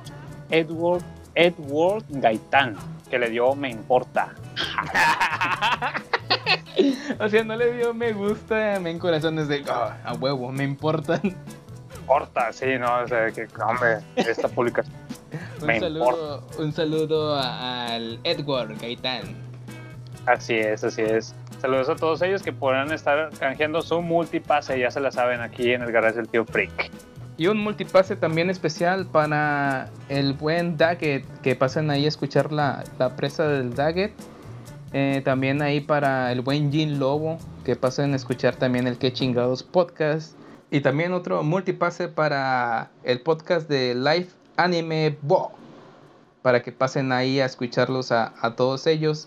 Edward, 0.50 1.02
Edward 1.34 2.04
Gaitán, 2.08 2.76
que 3.10 3.18
le 3.18 3.30
dio 3.30 3.54
me 3.54 3.70
importa. 3.70 4.34
O 7.18 7.28
sea, 7.28 7.42
no 7.44 7.56
le 7.56 7.72
dio 7.72 7.94
me 7.94 8.12
gusta, 8.12 8.78
me 8.80 8.90
encorazones 8.90 9.48
de 9.48 9.64
"Ah, 9.68 9.96
a 10.04 10.12
huevo, 10.14 10.52
me 10.52 10.64
importan. 10.64 11.20
Importa, 12.00 12.52
sí, 12.52 12.66
no, 12.78 13.00
o 13.02 13.08
sea, 13.08 13.32
que 13.32 13.48
hombre, 13.66 13.98
esta 14.16 14.48
publicación. 14.48 14.94
Un 15.60 15.66
Me 15.66 15.80
saludo, 15.80 16.46
un 16.58 16.72
saludo 16.72 17.34
al 17.40 18.20
Edward 18.24 18.78
Gaitán. 18.78 19.22
Así 20.26 20.54
es, 20.54 20.84
así 20.84 21.02
es. 21.02 21.34
Saludos 21.66 21.88
a 21.88 21.96
todos 21.96 22.22
ellos 22.22 22.44
que 22.44 22.52
podrán 22.52 22.92
estar 22.92 23.28
canjeando 23.40 23.82
su 23.82 24.00
multipase, 24.00 24.78
ya 24.78 24.88
se 24.92 25.00
la 25.00 25.10
saben 25.10 25.40
aquí 25.40 25.72
en 25.72 25.82
el 25.82 25.90
garage 25.90 26.14
del 26.14 26.28
tío 26.28 26.44
Freak. 26.44 26.92
Y 27.36 27.48
un 27.48 27.58
multipase 27.58 28.14
también 28.14 28.50
especial 28.50 29.04
para 29.06 29.90
el 30.08 30.34
buen 30.34 30.76
Daggett, 30.76 31.24
que 31.40 31.56
pasen 31.56 31.90
ahí 31.90 32.04
a 32.04 32.08
escuchar 32.08 32.52
la, 32.52 32.84
la 33.00 33.16
presa 33.16 33.48
del 33.48 33.74
Daggett. 33.74 34.12
Eh, 34.92 35.22
también 35.24 35.60
ahí 35.60 35.80
para 35.80 36.30
el 36.30 36.40
buen 36.40 36.70
Jin 36.70 37.00
Lobo, 37.00 37.36
que 37.64 37.74
pasen 37.74 38.12
a 38.12 38.16
escuchar 38.16 38.54
también 38.54 38.86
el 38.86 38.96
Que 38.96 39.12
Chingados 39.12 39.64
podcast. 39.64 40.38
Y 40.70 40.82
también 40.82 41.12
otro 41.14 41.42
multipase 41.42 42.06
para 42.06 42.92
el 43.02 43.22
podcast 43.22 43.68
de 43.68 43.96
Live 43.96 44.28
Anime 44.56 45.18
Bo, 45.20 45.50
para 46.42 46.62
que 46.62 46.70
pasen 46.70 47.10
ahí 47.10 47.40
a 47.40 47.44
escucharlos 47.44 48.12
a, 48.12 48.34
a 48.40 48.54
todos 48.54 48.86
ellos. 48.86 49.26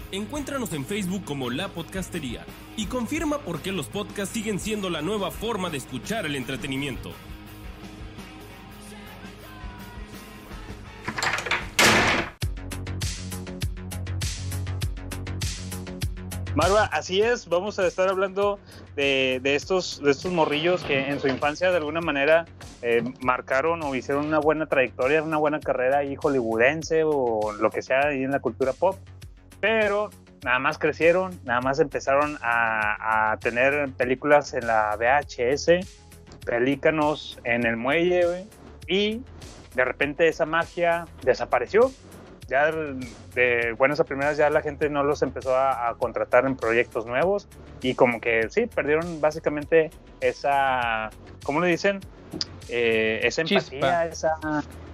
Encuéntranos 0.13 0.73
en 0.73 0.85
Facebook 0.85 1.23
como 1.23 1.49
La 1.49 1.69
Podcastería 1.69 2.45
y 2.75 2.87
confirma 2.87 3.37
por 3.37 3.61
qué 3.61 3.71
los 3.71 3.87
podcasts 3.87 4.33
siguen 4.33 4.59
siendo 4.59 4.89
la 4.89 5.01
nueva 5.01 5.31
forma 5.31 5.69
de 5.69 5.77
escuchar 5.77 6.25
el 6.25 6.35
entretenimiento. 6.35 7.13
Marva, 16.55 16.89
así 16.91 17.21
es, 17.21 17.47
vamos 17.47 17.79
a 17.79 17.87
estar 17.87 18.09
hablando 18.09 18.59
de, 18.97 19.39
de 19.41 19.55
estos, 19.55 20.01
de 20.03 20.11
estos 20.11 20.33
morrillos 20.33 20.83
que 20.83 21.07
en 21.07 21.21
su 21.21 21.29
infancia 21.29 21.71
de 21.71 21.77
alguna 21.77 22.01
manera 22.01 22.45
eh, 22.81 23.01
marcaron 23.21 23.81
o 23.83 23.95
hicieron 23.95 24.25
una 24.25 24.39
buena 24.39 24.65
trayectoria, 24.65 25.23
una 25.23 25.37
buena 25.37 25.61
carrera 25.61 25.99
ahí 25.99 26.17
hollywoodense 26.17 27.03
o 27.05 27.53
lo 27.53 27.69
que 27.69 27.81
sea 27.81 28.07
ahí 28.07 28.23
en 28.23 28.31
la 28.31 28.41
cultura 28.41 28.73
pop, 28.73 28.97
pero 29.61 30.09
nada 30.43 30.59
más 30.59 30.77
crecieron, 30.77 31.39
nada 31.45 31.61
más 31.61 31.79
empezaron 31.79 32.37
a, 32.41 33.31
a 33.31 33.37
tener 33.37 33.89
películas 33.91 34.53
en 34.53 34.67
la 34.67 34.97
VHS, 34.97 35.85
pelícanos 36.45 37.39
en 37.43 37.65
el 37.65 37.77
muelle, 37.77 38.25
güey, 38.25 38.45
y 38.87 39.21
de 39.75 39.85
repente 39.85 40.27
esa 40.27 40.45
magia 40.45 41.05
desapareció 41.23 41.91
ya 42.51 42.69
de 43.33 43.71
buenas 43.77 44.01
a 44.01 44.03
primeras 44.03 44.35
ya 44.35 44.49
la 44.49 44.61
gente 44.61 44.89
no 44.89 45.03
los 45.03 45.21
empezó 45.21 45.55
a, 45.55 45.87
a 45.87 45.95
contratar 45.95 46.45
en 46.45 46.57
proyectos 46.57 47.05
nuevos 47.05 47.47
y 47.81 47.95
como 47.95 48.19
que 48.19 48.49
sí, 48.49 48.65
perdieron 48.67 49.21
básicamente 49.21 49.89
esa, 50.19 51.09
¿cómo 51.43 51.61
le 51.61 51.67
dicen? 51.69 52.01
Eh, 52.67 53.21
esa 53.23 53.41
empatía, 53.41 53.69
Chispa. 53.69 54.05
esa, 54.05 54.33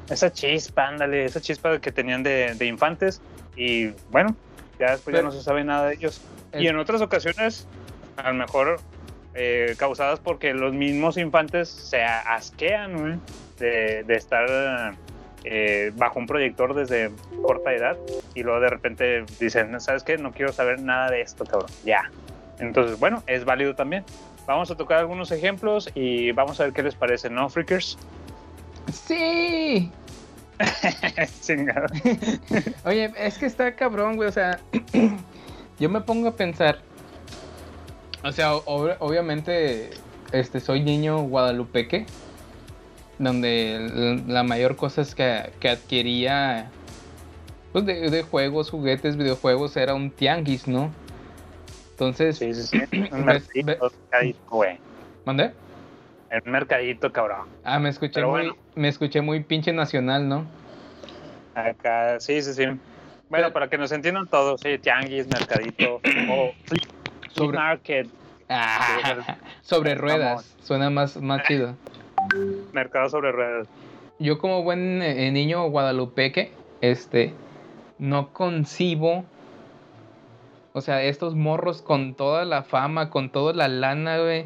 esa 0.08 0.32
chispa, 0.32 0.88
ándale, 0.88 1.26
esa 1.26 1.42
chispa 1.42 1.80
que 1.80 1.92
tenían 1.92 2.22
de, 2.22 2.54
de 2.54 2.66
infantes 2.66 3.22
y 3.56 3.88
bueno, 4.12 4.36
ya 4.80 4.92
después 4.92 5.16
ya 5.16 5.22
no 5.22 5.32
se 5.32 5.42
sabe 5.42 5.64
nada 5.64 5.88
de 5.88 5.96
ellos. 5.96 6.22
El- 6.52 6.64
Y 6.64 6.68
en 6.68 6.78
otras 6.78 7.02
ocasiones, 7.02 7.68
a 8.18 8.30
lo 8.30 8.36
mejor 8.36 8.80
eh, 9.36 9.76
causadas 9.78 10.20
porque 10.20 10.54
los 10.54 10.74
mismos 10.74 11.18
infantes 11.18 11.70
se 11.70 12.02
asquean 12.04 13.22
de 13.60 14.06
estar 14.10 14.96
eh, 15.44 15.92
bajo 15.96 16.20
un 16.20 16.26
proyector 16.28 16.74
desde 16.74 17.12
corta 17.44 17.72
edad 17.74 17.96
y 18.34 18.44
luego 18.44 18.60
de 18.60 18.70
repente 18.70 19.24
dicen, 19.40 19.80
¿sabes 19.80 20.04
qué? 20.04 20.18
No 20.18 20.32
quiero 20.32 20.52
saber 20.52 20.82
nada 20.82 21.10
de 21.12 21.22
esto, 21.22 21.46
cabrón. 21.46 21.70
Ya. 21.86 22.10
Entonces, 22.60 23.00
bueno, 23.00 23.24
es 23.28 23.46
válido 23.46 23.76
también. 23.76 24.04
Vamos 24.48 24.72
a 24.72 24.76
tocar 24.76 24.98
algunos 24.98 25.32
ejemplos 25.32 25.90
y 25.94 26.32
vamos 26.32 26.60
a 26.60 26.64
ver 26.66 26.74
qué 26.74 26.82
les 26.84 26.96
parece, 26.96 27.30
¿no, 27.30 27.48
Freakers? 27.50 27.98
¡Sí! 28.92 29.92
Oye, 32.86 33.12
es 33.18 33.38
que 33.38 33.46
está 33.46 33.76
cabrón, 33.76 34.16
güey. 34.16 34.30
O 34.30 34.32
sea, 34.32 34.60
yo 35.80 35.90
me 35.90 36.02
pongo 36.02 36.30
a 36.30 36.36
pensar. 36.36 36.80
O 38.24 38.32
sea, 38.32 38.54
ob- 38.54 38.96
obviamente, 39.00 39.92
este, 40.32 40.60
soy 40.60 40.82
niño 40.84 41.22
guadalupeque. 41.24 42.06
Donde 43.20 44.24
la 44.28 44.44
mayor 44.44 44.76
cosa 44.76 45.02
es 45.02 45.16
que, 45.16 45.52
que 45.60 45.70
adquiría. 45.70 46.70
Pues 47.72 47.86
de, 47.86 48.10
de 48.10 48.24
juegos, 48.24 48.70
juguetes, 48.70 49.18
videojuegos, 49.18 49.76
era 49.78 49.94
un 49.94 50.12
tianguis, 50.12 50.68
¿no? 50.68 50.92
Entonces, 51.92 52.38
Sí. 52.38 52.80
Un 53.12 53.26
güey. 54.50 54.80
¿mandé? 55.26 55.52
Un 56.46 56.52
mercadito, 56.52 57.12
cabrón. 57.12 57.48
Ah, 57.64 57.80
me 57.80 57.90
escuché 57.90 58.16
Pero 58.16 58.30
muy, 58.32 58.42
bueno. 58.42 58.56
me 58.76 58.88
escuché 58.90 59.22
muy 59.22 59.42
pinche 59.44 59.72
nacional, 59.72 60.28
¿no? 60.28 60.46
Acá, 61.56 62.20
sí, 62.20 62.42
sí, 62.42 62.54
sí. 62.54 62.66
Bueno, 62.66 62.80
Pero- 63.30 63.54
para 63.54 63.68
que 63.70 63.78
nos 63.78 63.92
entiendan 63.92 64.28
todos, 64.28 64.62
sí, 64.62 64.78
tianguis, 64.78 65.28
mercadito 65.28 66.02
o 66.30 66.52
Sobre- 67.34 67.58
market, 67.58 68.08
Ah, 68.50 69.38
sobre 69.62 69.96
ruedas, 69.96 70.56
suena 70.64 70.90
más, 70.90 71.18
más 71.18 71.44
chido. 71.44 71.76
mercado 72.74 73.10
sobre 73.10 73.32
ruedas. 73.32 73.68
yo 74.20 74.38
como 74.38 74.64
buen 74.64 75.02
eh, 75.02 75.32
niño 75.32 75.70
guadalupeque, 75.70 76.52
este, 76.82 77.34
no 78.00 78.32
concibo, 78.34 79.26
o 80.74 80.82
sea, 80.82 81.02
estos 81.04 81.36
morros 81.36 81.82
con 81.82 82.14
toda 82.16 82.46
la 82.46 82.64
fama, 82.64 83.10
con 83.10 83.30
toda 83.32 83.54
la 83.54 83.68
lana, 83.68 84.18
güey. 84.20 84.46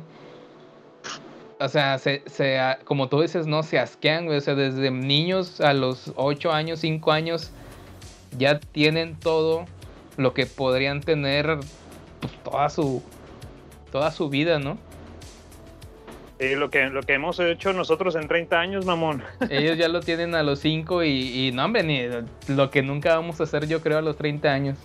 O 1.61 1.69
sea, 1.69 1.97
se, 1.99 2.23
se, 2.25 2.59
como 2.85 3.07
tú 3.07 3.21
dices, 3.21 3.45
no, 3.45 3.63
se 3.63 3.77
asquean, 3.77 4.25
güey. 4.25 4.37
O 4.37 4.41
sea, 4.41 4.55
desde 4.55 4.89
niños 4.91 5.61
a 5.61 5.73
los 5.73 6.11
8 6.15 6.51
años, 6.51 6.79
5 6.79 7.11
años, 7.11 7.51
ya 8.37 8.59
tienen 8.59 9.15
todo 9.15 9.65
lo 10.17 10.33
que 10.33 10.45
podrían 10.45 11.01
tener 11.01 11.59
pues, 12.19 12.33
toda 12.43 12.69
su, 12.69 13.03
toda 13.91 14.11
su 14.11 14.29
vida, 14.29 14.59
¿no? 14.59 14.77
Sí, 16.39 16.55
lo 16.55 16.71
que, 16.71 16.89
lo 16.89 17.03
que 17.03 17.13
hemos 17.13 17.39
hecho 17.39 17.71
nosotros 17.71 18.15
en 18.15 18.27
30 18.27 18.59
años, 18.59 18.85
mamón. 18.85 19.23
Ellos 19.49 19.77
ya 19.77 19.87
lo 19.87 19.99
tienen 19.99 20.33
a 20.33 20.41
los 20.41 20.59
5 20.59 21.03
y, 21.03 21.47
y 21.47 21.51
no, 21.51 21.65
hombre, 21.65 21.83
ni 21.83 22.01
lo 22.47 22.71
que 22.71 22.81
nunca 22.81 23.15
vamos 23.15 23.39
a 23.39 23.43
hacer 23.43 23.67
yo 23.67 23.81
creo 23.81 23.99
a 23.99 24.01
los 24.01 24.17
30 24.17 24.51
años. 24.51 24.77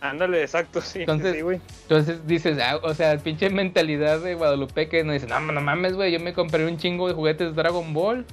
Ándale, 0.00 0.42
exacto, 0.42 0.80
sí. 0.80 1.00
Entonces, 1.00 1.34
sí, 1.34 1.40
güey. 1.40 1.60
Entonces 1.82 2.26
dices, 2.26 2.58
ah, 2.62 2.78
o 2.82 2.94
sea, 2.94 3.18
pinche 3.18 3.50
mentalidad 3.50 4.20
de 4.20 4.34
Guadalupe 4.34 4.88
que 4.88 5.02
no 5.02 5.12
dice, 5.12 5.26
no, 5.26 5.40
no 5.40 5.60
mames, 5.60 5.94
güey, 5.94 6.12
yo 6.12 6.20
me 6.20 6.32
compraría 6.32 6.68
un 6.68 6.78
chingo 6.78 7.08
de 7.08 7.14
juguetes 7.14 7.56
Dragon 7.56 7.92
Ball, 7.92 8.24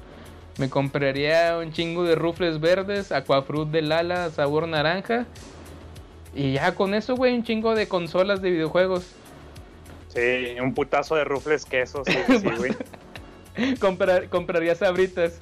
me 0.58 0.70
compraría 0.70 1.58
un 1.58 1.72
chingo 1.74 2.04
de 2.04 2.16
rufles 2.16 2.60
verdes, 2.60 3.12
Aquafruit 3.12 3.70
de 3.70 3.82
Lala, 3.82 4.30
sabor 4.30 4.68
naranja, 4.68 5.26
y 6.36 6.54
ya 6.54 6.76
con 6.76 6.94
eso, 6.94 7.16
güey, 7.16 7.34
un 7.34 7.44
chingo 7.44 7.74
de 7.74 7.88
consolas 7.88 8.42
de 8.42 8.52
videojuegos. 8.52 9.16
Sí, 10.10 10.56
un 10.62 10.74
putazo 10.74 11.16
de 11.16 11.24
rufles 11.24 11.66
queso, 11.66 12.04
sí, 12.06 12.14
sí, 12.28 12.48
güey. 12.58 13.78
Comprar, 13.80 14.30
compraría 14.30 14.76
sabritas. 14.76 15.40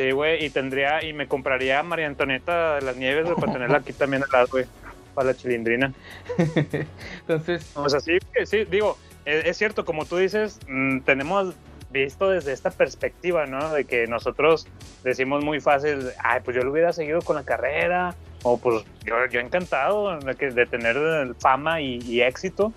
Sí, 0.00 0.12
güey, 0.12 0.42
y 0.42 0.48
tendría, 0.48 1.04
y 1.04 1.12
me 1.12 1.28
compraría 1.28 1.80
a 1.80 1.82
María 1.82 2.06
Antonieta 2.06 2.76
de 2.76 2.80
las 2.80 2.96
Nieves, 2.96 3.26
güey, 3.26 3.36
para 3.36 3.52
tenerla 3.52 3.76
aquí 3.76 3.92
también 3.92 4.22
al 4.22 4.30
lado, 4.30 4.46
güey, 4.50 4.64
para 5.12 5.26
la 5.26 5.36
chilindrina. 5.36 5.92
Entonces, 7.20 7.70
O 7.74 7.86
sea, 7.86 8.00
sí, 8.00 8.16
sí, 8.46 8.64
digo, 8.64 8.96
es, 9.26 9.44
es 9.44 9.58
cierto, 9.58 9.84
como 9.84 10.06
tú 10.06 10.16
dices, 10.16 10.58
mm, 10.66 11.00
tenemos 11.00 11.54
visto 11.90 12.30
desde 12.30 12.54
esta 12.54 12.70
perspectiva, 12.70 13.44
¿no? 13.44 13.74
De 13.74 13.84
que 13.84 14.06
nosotros 14.06 14.66
decimos 15.04 15.44
muy 15.44 15.60
fácil, 15.60 16.08
ay, 16.24 16.40
pues 16.46 16.56
yo 16.56 16.62
lo 16.62 16.72
hubiera 16.72 16.94
seguido 16.94 17.20
con 17.20 17.36
la 17.36 17.44
carrera, 17.44 18.14
o 18.42 18.56
pues 18.56 18.82
yo, 19.04 19.26
yo 19.26 19.40
encantado 19.40 20.18
de 20.18 20.66
tener 20.66 21.34
fama 21.40 21.82
y, 21.82 21.98
y 22.06 22.22
éxito, 22.22 22.72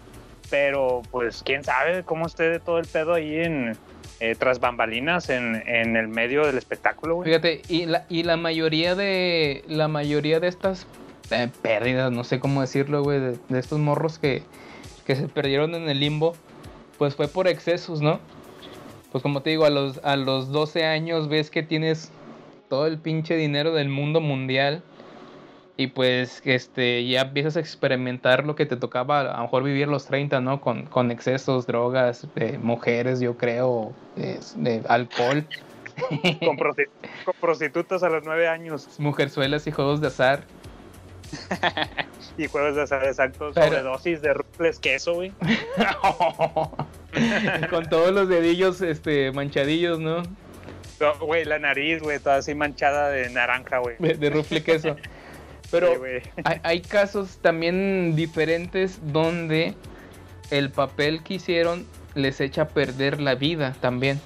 pero 0.49 1.01
pues 1.09 1.41
quién 1.41 1.63
sabe 1.63 2.03
cómo 2.03 2.25
esté 2.27 2.59
todo 2.59 2.79
el 2.79 2.85
pedo 2.85 3.13
ahí 3.13 3.37
en 3.37 3.77
eh, 4.19 4.35
tras 4.37 4.59
bambalinas 4.59 5.29
en, 5.29 5.63
en 5.67 5.95
el 5.97 6.07
medio 6.07 6.45
del 6.45 6.57
espectáculo, 6.57 7.21
fíjate, 7.21 7.61
y 7.67 7.85
la, 7.85 8.05
y 8.09 8.23
la 8.23 8.37
mayoría 8.37 8.95
de, 8.95 9.63
la 9.67 9.87
mayoría 9.87 10.39
de 10.39 10.47
estas 10.47 10.87
eh, 11.31 11.49
pérdidas, 11.61 12.11
no 12.11 12.23
sé 12.23 12.39
cómo 12.39 12.61
decirlo, 12.61 13.03
güey, 13.03 13.19
de, 13.19 13.37
de 13.49 13.59
estos 13.59 13.79
morros 13.79 14.19
que, 14.19 14.43
que 15.05 15.15
se 15.15 15.27
perdieron 15.27 15.75
en 15.75 15.89
el 15.89 15.99
limbo, 15.99 16.33
pues 16.97 17.15
fue 17.15 17.27
por 17.27 17.47
excesos, 17.47 18.01
¿no? 18.01 18.19
Pues 19.11 19.21
como 19.21 19.41
te 19.41 19.51
digo, 19.51 19.65
a 19.65 19.69
los, 19.69 19.99
a 20.03 20.15
los 20.15 20.51
12 20.51 20.85
años 20.85 21.27
ves 21.27 21.51
que 21.51 21.61
tienes 21.61 22.11
todo 22.69 22.87
el 22.87 22.97
pinche 22.97 23.35
dinero 23.35 23.73
del 23.73 23.89
mundo 23.89 24.21
mundial 24.21 24.81
y 25.75 25.87
pues 25.87 26.41
este 26.45 27.05
ya 27.07 27.21
empiezas 27.21 27.57
a 27.57 27.59
experimentar 27.59 28.45
lo 28.45 28.55
que 28.55 28.65
te 28.65 28.75
tocaba 28.77 29.21
a 29.21 29.37
lo 29.37 29.41
mejor 29.43 29.63
vivir 29.63 29.87
los 29.87 30.05
30, 30.05 30.39
¿no? 30.41 30.61
Con, 30.61 30.83
con 30.85 31.09
excesos, 31.11 31.65
drogas, 31.65 32.27
eh, 32.35 32.59
mujeres, 32.61 33.19
yo 33.19 33.37
creo, 33.37 33.91
eh, 34.17 34.39
de 34.55 34.81
alcohol, 34.87 35.45
Con, 36.45 36.57
prosti- 36.57 36.87
con 37.25 37.33
prostitutas 37.41 38.03
a 38.03 38.09
los 38.09 38.23
nueve 38.23 38.47
años 38.47 38.87
mujerzuelas 38.99 39.65
y 39.67 39.71
juegos 39.71 39.99
de 40.01 40.07
azar. 40.07 40.43
y 42.37 42.45
juegos 42.47 42.75
de 42.75 42.83
azar 42.83 43.03
exactos, 43.05 43.53
Pero- 43.55 43.67
sobredosis 43.67 44.21
de 44.21 44.33
rufles 44.35 44.79
queso, 44.79 45.15
güey. 45.15 45.31
con 47.69 47.87
todos 47.89 48.11
los 48.11 48.27
dedillos 48.29 48.81
este 48.81 49.31
manchadillos, 49.31 49.99
¿no? 49.99 50.23
No, 50.99 51.13
Güey, 51.19 51.43
la 51.45 51.59
nariz, 51.59 52.01
güey, 52.01 52.19
toda 52.19 52.37
así 52.37 52.55
manchada 52.55 53.09
de 53.09 53.29
naranja, 53.29 53.79
güey. 53.79 53.95
De, 53.99 54.13
de 54.13 54.29
rufle 54.29 54.63
queso. 54.63 54.95
Pero 55.73 55.93
Sí, 55.95 56.29
hay, 56.45 56.59
hay 56.63 56.81
casos 56.81 57.39
también 57.41 58.15
diferentes 58.15 58.99
donde 59.11 59.73
el 60.51 60.69
papel 60.71 61.23
que 61.23 61.33
hicieron 61.35 61.85
les 62.15 62.39
echa 62.41 62.61
a 62.63 62.67
perder 62.67 63.19
la 63.19 63.35
vida 63.35 63.75
también. 63.81 64.21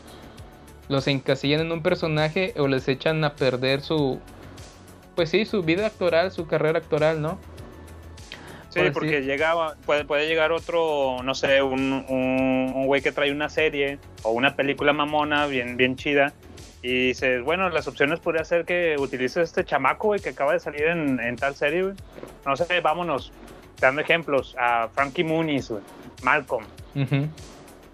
Los 0.89 1.07
encasillan 1.07 1.62
en 1.62 1.71
un 1.71 1.81
personaje 1.81 2.53
o 2.57 2.67
les 2.67 2.88
echan 2.88 3.23
a 3.23 3.36
perder 3.36 3.81
su, 3.81 4.19
pues 5.15 5.29
sí, 5.29 5.45
su 5.45 5.63
vida 5.63 5.88
actoral, 5.88 6.31
su 6.31 6.47
carrera 6.47 6.79
actoral, 6.79 7.21
¿no? 7.21 7.39
Sí, 8.69 8.79
Por 8.81 8.91
porque 8.91 9.21
decir- 9.21 9.25
llega, 9.25 9.75
puede, 9.86 10.03
puede 10.05 10.27
llegar 10.27 10.51
otro, 10.51 11.23
no 11.23 11.33
sé, 11.33 11.62
un, 11.62 11.93
un, 12.10 12.71
un 12.75 12.86
güey 12.86 13.01
que 13.01 13.12
trae 13.13 13.31
una 13.31 13.49
serie 13.49 13.97
o 14.23 14.31
una 14.31 14.55
película 14.55 14.91
mamona 14.93 15.45
bien, 15.47 15.77
bien 15.77 15.95
chida 15.95 16.33
y 16.81 17.07
dices, 17.07 17.43
bueno, 17.43 17.69
las 17.69 17.87
opciones 17.87 18.19
podría 18.19 18.43
ser 18.43 18.65
que 18.65 18.95
utilices 18.99 19.43
este 19.43 19.65
chamaco, 19.65 20.07
güey, 20.07 20.19
que 20.19 20.29
acaba 20.29 20.53
de 20.53 20.59
salir 20.59 20.83
en, 20.83 21.19
en 21.19 21.35
tal 21.35 21.55
serie, 21.55 21.83
güey. 21.83 21.95
No 22.45 22.55
sé, 22.55 22.79
vámonos, 22.81 23.31
dando 23.79 24.01
ejemplos, 24.01 24.55
a 24.59 24.87
Frankie 24.89 25.23
Muniz, 25.23 25.69
güey, 25.69 25.81
Malcolm. 26.23 26.65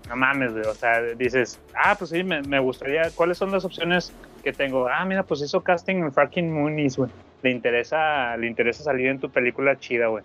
No 0.09 0.15
mames, 0.15 0.51
güey. 0.51 0.65
O 0.65 0.73
sea, 0.73 1.01
dices, 1.01 1.59
ah, 1.75 1.95
pues 1.97 2.09
sí, 2.11 2.23
me, 2.23 2.41
me 2.41 2.59
gustaría. 2.59 3.09
¿Cuáles 3.15 3.37
son 3.37 3.51
las 3.51 3.63
opciones 3.63 4.13
que 4.43 4.51
tengo? 4.51 4.87
Ah, 4.87 5.05
mira, 5.05 5.23
pues 5.23 5.41
hizo 5.41 5.61
casting 5.61 5.95
en 5.95 6.11
fucking 6.11 6.51
Moonies, 6.51 6.97
güey. 6.97 7.09
Le 7.41 7.51
interesa, 7.51 8.35
le 8.37 8.47
interesa 8.47 8.83
salir 8.83 9.07
en 9.07 9.19
tu 9.19 9.29
película 9.29 9.79
chida, 9.79 10.07
güey. 10.07 10.23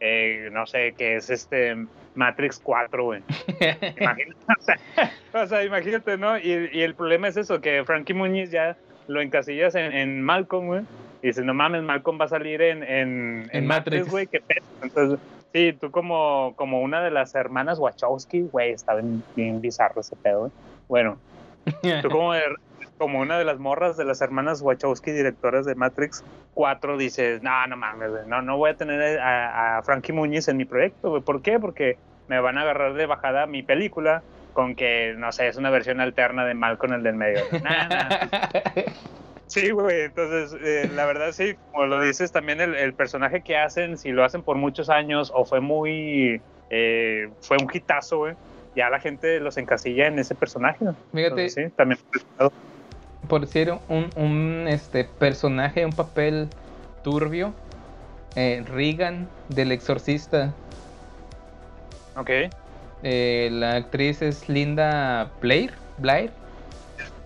Eh, 0.00 0.48
no 0.50 0.66
sé, 0.66 0.94
que 0.96 1.16
es 1.16 1.28
este 1.28 1.76
Matrix 2.14 2.58
4, 2.58 3.04
güey. 3.04 3.22
Imagínate, 4.00 4.36
o 4.58 4.62
sea, 4.62 4.78
o 5.42 5.46
sea, 5.46 5.64
imagínate, 5.64 6.16
¿no? 6.16 6.38
Y, 6.38 6.70
y 6.72 6.80
el 6.80 6.94
problema 6.94 7.28
es 7.28 7.36
eso, 7.36 7.60
que 7.60 7.84
Frankie 7.84 8.14
Muniz 8.14 8.50
ya 8.50 8.76
lo 9.06 9.20
encasillas 9.20 9.74
en, 9.74 9.92
en 9.92 10.22
Malcolm, 10.22 10.66
güey. 10.66 10.82
Y 11.22 11.28
dices, 11.28 11.44
no 11.44 11.52
mames, 11.52 11.82
Malcolm 11.82 12.18
va 12.18 12.24
a 12.24 12.28
salir 12.28 12.62
en, 12.62 12.82
en, 12.82 13.50
En 13.52 13.66
Matrix. 13.66 14.08
güey, 14.08 14.26
qué 14.26 14.40
pedo. 14.40 14.64
Entonces, 14.82 15.18
sí, 15.52 15.76
tú 15.78 15.90
como, 15.90 16.54
como 16.56 16.80
una 16.80 17.02
de 17.02 17.10
las 17.10 17.34
hermanas 17.34 17.78
Wachowski, 17.78 18.48
güey, 18.50 18.72
está 18.72 18.94
bien, 18.94 19.22
bien 19.36 19.60
bizarro 19.60 20.00
ese 20.00 20.16
pedo, 20.16 20.40
güey. 20.40 20.52
Bueno, 20.88 21.18
tú 22.02 22.08
como, 22.08 22.32
como 22.98 23.20
una 23.20 23.38
de 23.38 23.44
las 23.44 23.58
morras 23.58 23.96
de 23.96 24.04
las 24.04 24.20
hermanas 24.20 24.62
Wachowski, 24.62 25.10
directoras 25.12 25.66
de 25.66 25.74
Matrix 25.74 26.24
4, 26.54 26.96
dices, 26.96 27.42
no, 27.42 27.66
no 27.66 27.76
mames, 27.76 28.10
no, 28.26 28.42
no 28.42 28.56
voy 28.56 28.70
a 28.70 28.76
tener 28.76 29.18
a, 29.20 29.78
a 29.78 29.82
Frankie 29.82 30.12
Muñiz 30.12 30.48
en 30.48 30.56
mi 30.56 30.64
proyecto, 30.64 31.10
güey. 31.10 31.22
¿Por 31.22 31.42
qué? 31.42 31.58
Porque 31.58 31.98
me 32.28 32.40
van 32.40 32.58
a 32.58 32.62
agarrar 32.62 32.94
de 32.94 33.06
bajada 33.06 33.46
mi 33.46 33.62
película 33.62 34.22
con 34.52 34.74
que, 34.74 35.14
no 35.16 35.32
sé, 35.32 35.48
es 35.48 35.56
una 35.56 35.70
versión 35.70 36.00
alterna 36.00 36.44
de 36.44 36.54
Malcolm 36.54 36.94
el 36.94 37.02
del 37.02 37.14
medio. 37.16 37.42
Nah, 37.62 37.88
nah. 37.88 38.08
Sí, 39.46 39.70
güey, 39.70 40.02
entonces 40.02 40.56
eh, 40.62 40.88
la 40.94 41.06
verdad 41.06 41.32
sí, 41.32 41.56
como 41.72 41.86
lo 41.86 42.00
dices, 42.00 42.30
también 42.30 42.60
el, 42.60 42.76
el 42.76 42.94
personaje 42.94 43.42
que 43.42 43.56
hacen, 43.56 43.98
si 43.98 44.12
lo 44.12 44.24
hacen 44.24 44.44
por 44.44 44.56
muchos 44.56 44.88
años 44.88 45.32
o 45.34 45.44
fue 45.44 45.60
muy, 45.60 46.40
eh, 46.70 47.28
fue 47.40 47.56
un 47.60 47.68
hitazo, 47.72 48.18
güey, 48.18 48.34
ya 48.76 48.88
la 48.90 49.00
gente 49.00 49.40
los 49.40 49.56
encasilla 49.56 50.06
en 50.06 50.18
ese 50.18 50.34
personaje. 50.34 50.84
¿no? 50.84 50.94
Fíjate, 51.12 51.42
Entonces, 51.42 51.54
sí, 51.54 51.72
también. 51.76 51.98
por 53.28 53.40
decir 53.42 53.72
un, 53.88 54.10
un, 54.16 54.66
este 54.68 55.04
personaje, 55.04 55.84
un 55.84 55.92
papel 55.92 56.48
turbio, 57.02 57.52
eh, 58.36 58.64
Regan 58.68 59.28
del 59.48 59.72
Exorcista. 59.72 60.52
Ok, 62.16 62.30
Eh, 63.02 63.48
la 63.52 63.76
actriz 63.76 64.20
es 64.20 64.48
Linda 64.48 65.30
Blair, 65.40 65.72
Blair. 65.98 66.30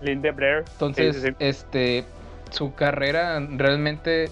Linda 0.01 0.31
Blair. 0.31 0.63
Entonces, 0.71 1.15
Sí, 1.17 1.21
sí, 1.21 1.27
sí. 1.29 1.35
este, 1.39 2.05
su 2.51 2.73
carrera 2.75 3.39
realmente, 3.57 4.29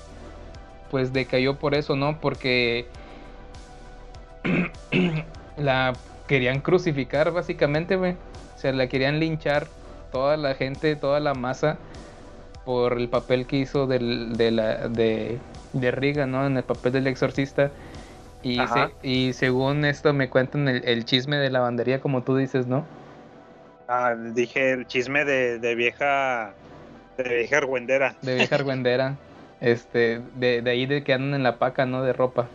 pues 0.90 1.12
decayó 1.12 1.56
por 1.60 1.74
eso, 1.76 1.96
¿no? 1.98 2.20
Porque 2.22 2.86
la 5.58 5.94
querían 6.28 6.62
crucificar 6.62 7.32
básicamente, 7.32 7.96
güey. 7.96 8.14
O 8.56 8.58
sea, 8.58 8.72
la 8.74 8.88
querían 8.88 9.20
linchar 9.20 9.68
toda 10.12 10.38
la 10.38 10.56
gente, 10.56 10.96
toda 10.96 11.20
la 11.20 11.34
masa 11.34 11.78
por 12.66 12.94
el 12.94 13.10
papel 13.10 13.48
que 13.48 13.58
hizo 13.58 13.88
del, 13.88 14.38
de 14.38 14.52
la 14.52 14.88
de, 14.90 15.40
de 15.74 15.92
Regan, 15.92 16.32
¿no? 16.32 16.46
En 16.48 16.58
el 16.58 16.64
papel 16.64 16.94
del 16.94 17.08
exorcista. 17.08 17.72
Y, 18.44 18.64
Ajá. 18.64 18.68
se- 18.68 18.96
y 19.04 19.34
según 19.34 19.86
esto 19.86 20.14
me 20.14 20.30
cuentan 20.30 20.68
el, 20.68 20.84
el 20.86 21.06
chisme 21.06 21.38
de 21.38 21.50
lavandería, 21.50 22.02
como 22.02 22.24
tú 22.24 22.36
dices, 22.38 22.68
¿no? 22.68 22.86
Ah, 23.88 24.16
dije 24.16 24.72
el 24.72 24.88
chisme 24.88 25.26
de, 25.26 25.60
de 25.60 25.76
vieja, 25.76 26.54
de 27.18 27.24
vieja 27.38 27.58
argüendera. 27.58 28.16
de 28.22 28.36
vieja 28.36 28.56
argüendera. 28.56 29.18
Este, 29.60 30.20
de, 30.36 30.62
de 30.62 30.72
ahí 30.72 30.86
de 30.88 31.04
que 31.04 31.14
andan 31.14 31.36
en 31.36 31.44
la 31.44 31.58
paca, 31.60 31.86
¿no? 31.86 32.02
De 32.04 32.12
ropa. 32.14 32.50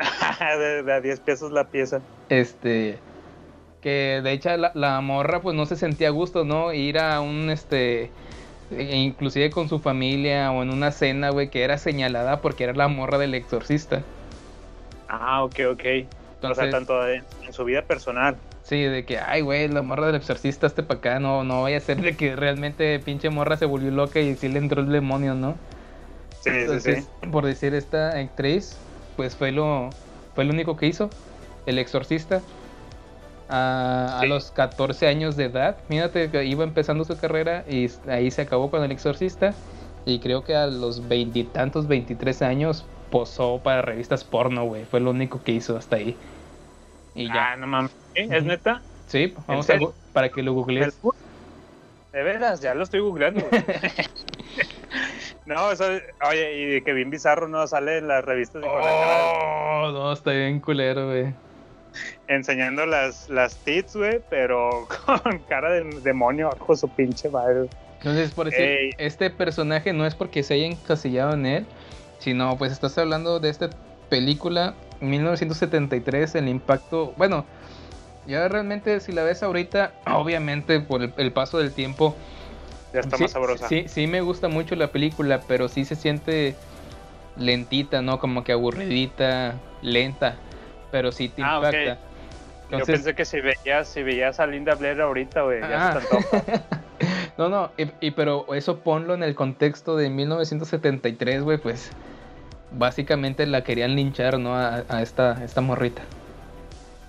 de, 0.58 0.82
de 0.82 0.92
a 0.92 1.00
10 1.00 1.20
pesos 1.20 1.52
la 1.52 1.68
pieza. 1.70 2.00
Este, 2.28 2.98
que 3.82 4.20
de 4.22 4.32
hecho 4.32 4.56
la, 4.56 4.72
la 4.74 5.00
morra 5.00 5.42
pues 5.42 5.56
no 5.56 5.66
se 5.66 5.76
sentía 5.76 6.08
a 6.08 6.12
gusto, 6.12 6.44
¿no? 6.44 6.72
Ir 6.72 6.98
a 6.98 7.20
un, 7.20 7.50
este, 7.50 8.04
e- 8.70 8.96
inclusive 8.96 9.50
con 9.50 9.68
su 9.68 9.80
familia 9.80 10.52
o 10.52 10.62
en 10.62 10.70
una 10.70 10.92
cena, 10.92 11.30
güey, 11.30 11.50
que 11.50 11.62
era 11.64 11.78
señalada 11.78 12.40
porque 12.42 12.64
era 12.64 12.74
la 12.74 12.88
morra 12.88 13.18
del 13.18 13.34
exorcista. 13.34 14.02
Ah, 15.08 15.42
ok, 15.44 15.58
ok. 15.72 15.84
o 16.48 16.54
sea, 16.54 16.68
Entonces, 16.68 16.70
tanto 16.70 17.06
en, 17.08 17.24
en 17.46 17.52
su 17.52 17.64
vida 17.64 17.82
personal. 17.86 18.36
sí, 18.62 18.82
de 18.82 19.04
que, 19.04 19.18
ay, 19.18 19.40
güey, 19.42 19.68
la 19.68 19.82
morra 19.82 20.06
del 20.06 20.16
exorcista, 20.16 20.66
este 20.66 20.82
para 20.82 20.98
acá, 20.98 21.20
no, 21.20 21.44
no 21.44 21.62
vaya 21.62 21.78
a 21.78 21.80
ser 21.80 22.00
de 22.00 22.16
que 22.16 22.36
realmente 22.36 22.98
pinche 23.00 23.30
morra 23.30 23.56
se 23.56 23.66
volvió 23.66 23.90
loca 23.90 24.20
y 24.20 24.36
sí 24.36 24.48
le 24.48 24.58
entró 24.58 24.80
el 24.82 24.90
demonio, 24.92 25.34
¿no? 25.34 25.56
Sí, 26.40 26.50
sí, 26.68 26.80
sí. 26.80 27.06
por 27.30 27.44
decir 27.44 27.74
esta 27.74 28.18
actriz, 28.18 28.76
pues 29.20 29.36
fue 29.36 29.52
lo, 29.52 29.90
fue 30.34 30.46
lo 30.46 30.52
único 30.54 30.78
que 30.78 30.86
hizo, 30.86 31.10
el 31.66 31.78
exorcista. 31.78 32.40
a, 33.50 34.18
a 34.18 34.24
los 34.24 34.50
14 34.50 35.08
años 35.08 35.36
de 35.36 35.44
edad. 35.44 35.76
Mírate 35.90 36.30
que 36.30 36.46
iba 36.46 36.64
empezando 36.64 37.04
su 37.04 37.18
carrera 37.18 37.66
y 37.68 37.90
ahí 38.08 38.30
se 38.30 38.40
acabó 38.40 38.70
con 38.70 38.82
El 38.82 38.92
Exorcista. 38.92 39.52
Y 40.06 40.20
creo 40.20 40.42
que 40.42 40.56
a 40.56 40.68
los 40.68 41.06
veintitantos, 41.06 41.86
23 41.86 42.40
años, 42.40 42.86
posó 43.10 43.60
para 43.62 43.82
revistas 43.82 44.24
porno, 44.24 44.64
güey. 44.64 44.86
Fue 44.86 45.00
lo 45.00 45.10
único 45.10 45.42
que 45.42 45.52
hizo 45.52 45.76
hasta 45.76 45.96
ahí. 45.96 46.16
Y 47.14 47.30
ya. 47.30 47.52
Ah, 47.52 47.56
no 47.56 47.66
mames. 47.66 47.90
¿Sí? 48.16 48.26
¿Es 48.30 48.42
neta? 48.44 48.80
sí, 49.06 49.34
vamos 49.46 49.68
a, 49.68 49.74
para 50.14 50.30
que 50.30 50.42
lo 50.42 50.54
googlees. 50.54 50.98
De 52.12 52.22
veras, 52.22 52.62
ya 52.62 52.74
lo 52.74 52.84
estoy 52.84 53.00
googleando. 53.00 53.42
no, 55.54 55.70
eso, 55.70 55.84
oye, 56.28 56.52
y 56.54 56.64
de 56.66 56.82
que 56.82 56.92
bien 56.92 57.10
bizarro 57.10 57.48
no 57.48 57.66
sale 57.66 57.98
en 57.98 58.08
las 58.08 58.24
revistas 58.24 58.62
y 58.62 58.66
con 58.66 58.78
la 58.78 58.84
cara 58.84 59.18
Oh, 59.82 59.90
no, 59.92 60.12
está 60.12 60.30
bien 60.32 60.60
culero, 60.60 61.08
güey. 61.08 61.32
enseñando 62.28 62.86
las, 62.86 63.28
las 63.28 63.56
tits, 63.64 63.96
güey, 63.96 64.20
pero 64.30 64.86
con 65.06 65.38
cara 65.48 65.70
de 65.70 65.84
demonio 66.02 66.50
bajo 66.50 66.76
su 66.76 66.88
pinche 66.88 67.28
madre. 67.28 67.68
Entonces, 67.98 68.30
por 68.32 68.46
decir, 68.46 68.62
Ey. 68.62 68.90
este 68.98 69.28
personaje 69.30 69.92
no 69.92 70.06
es 70.06 70.14
porque 70.14 70.42
se 70.42 70.54
haya 70.54 70.66
encasillado 70.66 71.34
en 71.34 71.44
él, 71.46 71.66
sino 72.18 72.56
pues 72.56 72.72
estás 72.72 72.96
hablando 72.98 73.40
de 73.40 73.50
esta 73.50 73.68
película 74.08 74.74
1973, 75.00 76.34
el 76.34 76.48
impacto, 76.48 77.12
bueno, 77.16 77.44
ya 78.26 78.48
realmente 78.48 79.00
si 79.00 79.12
la 79.12 79.22
ves 79.22 79.42
ahorita, 79.42 79.92
obviamente 80.14 80.80
por 80.80 81.02
el, 81.02 81.12
el 81.16 81.32
paso 81.32 81.58
del 81.58 81.72
tiempo, 81.72 82.14
Ya 82.92 83.00
está 83.00 83.16
sí, 83.16 83.22
más 83.24 83.30
sabrosa. 83.32 83.68
Sí, 83.68 83.84
sí 83.88 84.06
me 84.06 84.20
gusta 84.20 84.48
mucho 84.48 84.74
la 84.76 84.88
película, 84.88 85.40
pero 85.46 85.68
sí 85.68 85.84
se 85.84 85.94
siente 85.96 86.54
lentita, 87.36 88.02
¿no? 88.02 88.18
Como 88.18 88.42
que 88.44 88.52
aburridita, 88.52 89.54
lenta, 89.82 90.36
pero 90.90 91.12
sí 91.12 91.28
te 91.28 91.42
Ah, 91.42 91.56
impacta. 91.56 91.94
Yo 92.70 92.76
Entonces- 92.78 92.96
pensé 92.96 93.14
que 93.14 93.24
si 93.24 93.40
veías, 93.40 93.88
si 93.88 94.02
veías 94.02 94.38
a 94.40 94.46
Linda 94.46 94.74
Blair 94.74 95.00
ahorita, 95.00 95.42
güey, 95.42 95.60
ya 95.60 95.92
Ah. 95.96 96.00
se. 96.00 96.60
No, 97.38 97.48
no, 97.48 97.70
y, 97.78 97.84
y 98.06 98.10
pero 98.10 98.52
eso 98.54 98.80
ponlo 98.80 99.14
en 99.14 99.22
el 99.22 99.34
contexto 99.34 99.96
de 99.96 100.10
1973, 100.10 101.42
güey, 101.42 101.56
pues 101.56 101.90
básicamente 102.72 103.46
la 103.46 103.64
querían 103.64 103.96
linchar, 103.96 104.38
¿no? 104.38 104.54
A, 104.56 104.84
a 104.88 105.00
esta, 105.00 105.42
esta 105.42 105.62
morrita. 105.62 106.02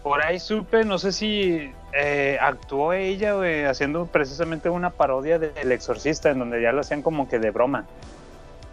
Por 0.03 0.23
ahí 0.23 0.39
supe, 0.39 0.85
no 0.85 0.97
sé 0.99 1.11
si 1.11 1.71
eh, 1.93 2.37
actuó 2.41 2.93
ella, 2.93 3.33
güey, 3.33 3.65
haciendo 3.65 4.05
precisamente 4.05 4.69
una 4.69 4.89
parodia 4.91 5.39
de 5.39 5.51
El 5.61 5.71
Exorcista, 5.71 6.29
en 6.29 6.39
donde 6.39 6.61
ya 6.61 6.71
lo 6.71 6.81
hacían 6.81 7.01
como 7.01 7.27
que 7.27 7.39
de 7.39 7.51
broma. 7.51 7.85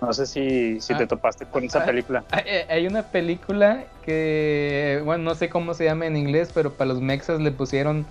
No 0.01 0.13
sé 0.13 0.27
si, 0.27 0.81
si 0.81 0.93
Ah. 0.93 0.99
te 0.99 1.07
topaste 1.09 1.45
con 1.47 1.65
esa 1.65 1.83
Ah. 1.83 1.87
película. 1.87 2.25
Hay, 2.31 2.45
hay 2.69 2.87
una 2.87 3.03
película 3.03 3.85
que, 4.05 5.01
bueno, 5.05 5.25
no 5.25 5.35
sé 5.35 5.49
cómo 5.49 5.75
se 5.75 5.85
llama 5.85 6.07
en 6.07 6.17
inglés, 6.17 6.51
pero 6.55 6.73
para 6.75 6.89
los 6.89 7.01
mexas 7.01 7.41
le 7.41 7.51
pusieron 7.51 8.07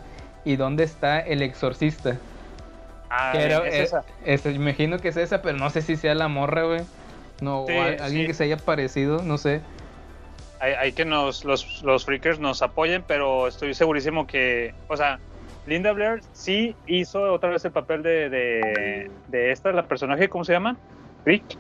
¿Y 0.46 0.56
dónde 0.56 0.86
está 0.86 1.20
el 1.20 1.42
exorcista? 1.42 2.16
Ah, 3.10 3.34
era- 3.36 3.68
es 3.68 3.92
eh, 3.92 4.34
esa. 4.34 4.50
imagino 4.52 4.98
que 5.00 5.10
es 5.10 5.18
esa, 5.18 5.42
pero 5.42 5.58
no 5.58 5.70
sé 5.70 5.82
si 5.82 5.98
sea 5.98 6.16
la 6.16 6.30
morra, 6.30 6.64
güey. 6.64 6.82
No, 7.42 7.66
Sí, 7.68 7.74
o 7.74 7.82
a- 7.82 7.86
alguien 8.06 8.22
sí. 8.24 8.28
que 8.28 8.34
se 8.34 8.44
haya 8.46 8.56
parecido, 8.58 9.22
no 9.24 9.38
sé. 9.38 9.60
Hay, 10.60 10.74
hay 10.74 10.94
que 10.94 11.06
nos, 11.06 11.44
los, 11.44 11.82
los 11.84 12.06
freakers 12.06 12.40
nos 12.40 12.62
apoyen, 12.62 13.04
pero 13.08 13.48
estoy 13.48 13.74
segurísimo 13.74 14.26
que, 14.28 14.74
o 14.88 14.98
sea, 14.98 15.22
Linda 15.66 15.92
Blair 15.94 16.22
sí 16.32 16.78
hizo 16.86 17.34
otra 17.34 17.50
vez 17.52 17.66
el 17.66 17.72
papel 17.74 18.04
de, 18.04 18.30
de, 18.30 19.12
de 19.28 19.52
esta, 19.52 19.72
la 19.74 19.88
personaje, 19.88 20.30
¿cómo 20.30 20.44
se 20.46 20.54
llama? 20.54 20.80
Rick, 21.26 21.58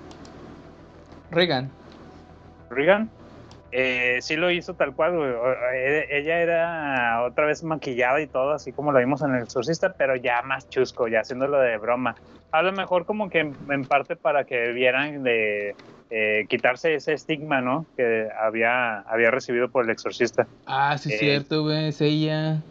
Regan. 1.29 1.71
Regan. 2.69 3.11
Eh, 3.71 4.19
sí 4.21 4.37
lo 4.37 4.49
hizo 4.49 4.75
tal 4.75 4.95
cual, 4.95 5.17
güey. 5.17 5.29
O- 5.31 5.71
e- 5.73 6.07
Ella 6.09 6.39
era 6.39 7.23
otra 7.25 7.45
vez 7.45 7.63
maquillada 7.63 8.21
y 8.21 8.27
todo, 8.29 8.51
así 8.51 8.73
como 8.73 8.91
lo 8.91 8.99
vimos 8.99 9.21
en 9.23 9.35
El 9.35 9.43
Exorcista, 9.43 9.93
pero 9.97 10.15
ya 10.15 10.41
más 10.43 10.69
chusco, 10.69 11.07
ya 11.07 11.21
haciéndolo 11.21 11.59
de 11.59 11.77
broma. 11.77 12.15
A 12.51 12.61
lo 12.61 12.71
mejor 12.71 13.05
como 13.05 13.29
que 13.29 13.39
en, 13.39 13.57
en 13.69 13.87
parte 13.87 14.15
para 14.15 14.45
que 14.45 14.71
vieran 14.71 15.23
de 15.23 15.77
eh, 16.09 16.45
quitarse 16.49 16.95
ese 16.95 17.13
estigma, 17.13 17.61
¿no? 17.61 17.85
Que 17.95 18.29
había, 18.39 18.99
había 19.01 19.29
recibido 19.31 19.69
por 19.69 19.83
El 19.85 19.91
Exorcista. 19.91 20.47
Ah, 20.65 20.97
sí, 20.97 21.09
Eh, 21.11 21.13
es 21.13 21.19
cierto, 21.19 21.63
güey, 21.63 21.87
es 21.89 22.01
ella. 22.01 22.61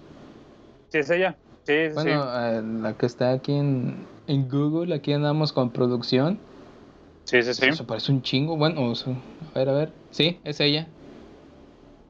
Sí, 0.88 0.98
es 0.98 1.10
ella. 1.10 1.36
Sí, 1.64 1.88
sí, 1.88 1.94
Bueno, 1.94 2.22
sí. 2.24 2.30
eh, 2.40 2.62
la 2.82 2.92
que 2.96 3.06
está 3.06 3.32
aquí 3.32 3.52
en, 3.54 4.06
en 4.26 4.48
Google, 4.48 4.94
aquí 4.94 5.12
andamos 5.12 5.52
con 5.52 5.70
producción. 5.70 6.38
Sí, 7.24 7.42
sí, 7.42 7.54
sí. 7.54 7.66
Eso 7.66 7.86
parece 7.86 8.12
un 8.12 8.22
chingo. 8.22 8.56
Bueno, 8.56 8.92
a 8.92 9.58
ver, 9.58 9.68
a 9.68 9.72
ver. 9.72 9.92
Sí, 10.10 10.38
es 10.44 10.60
ella. 10.60 10.86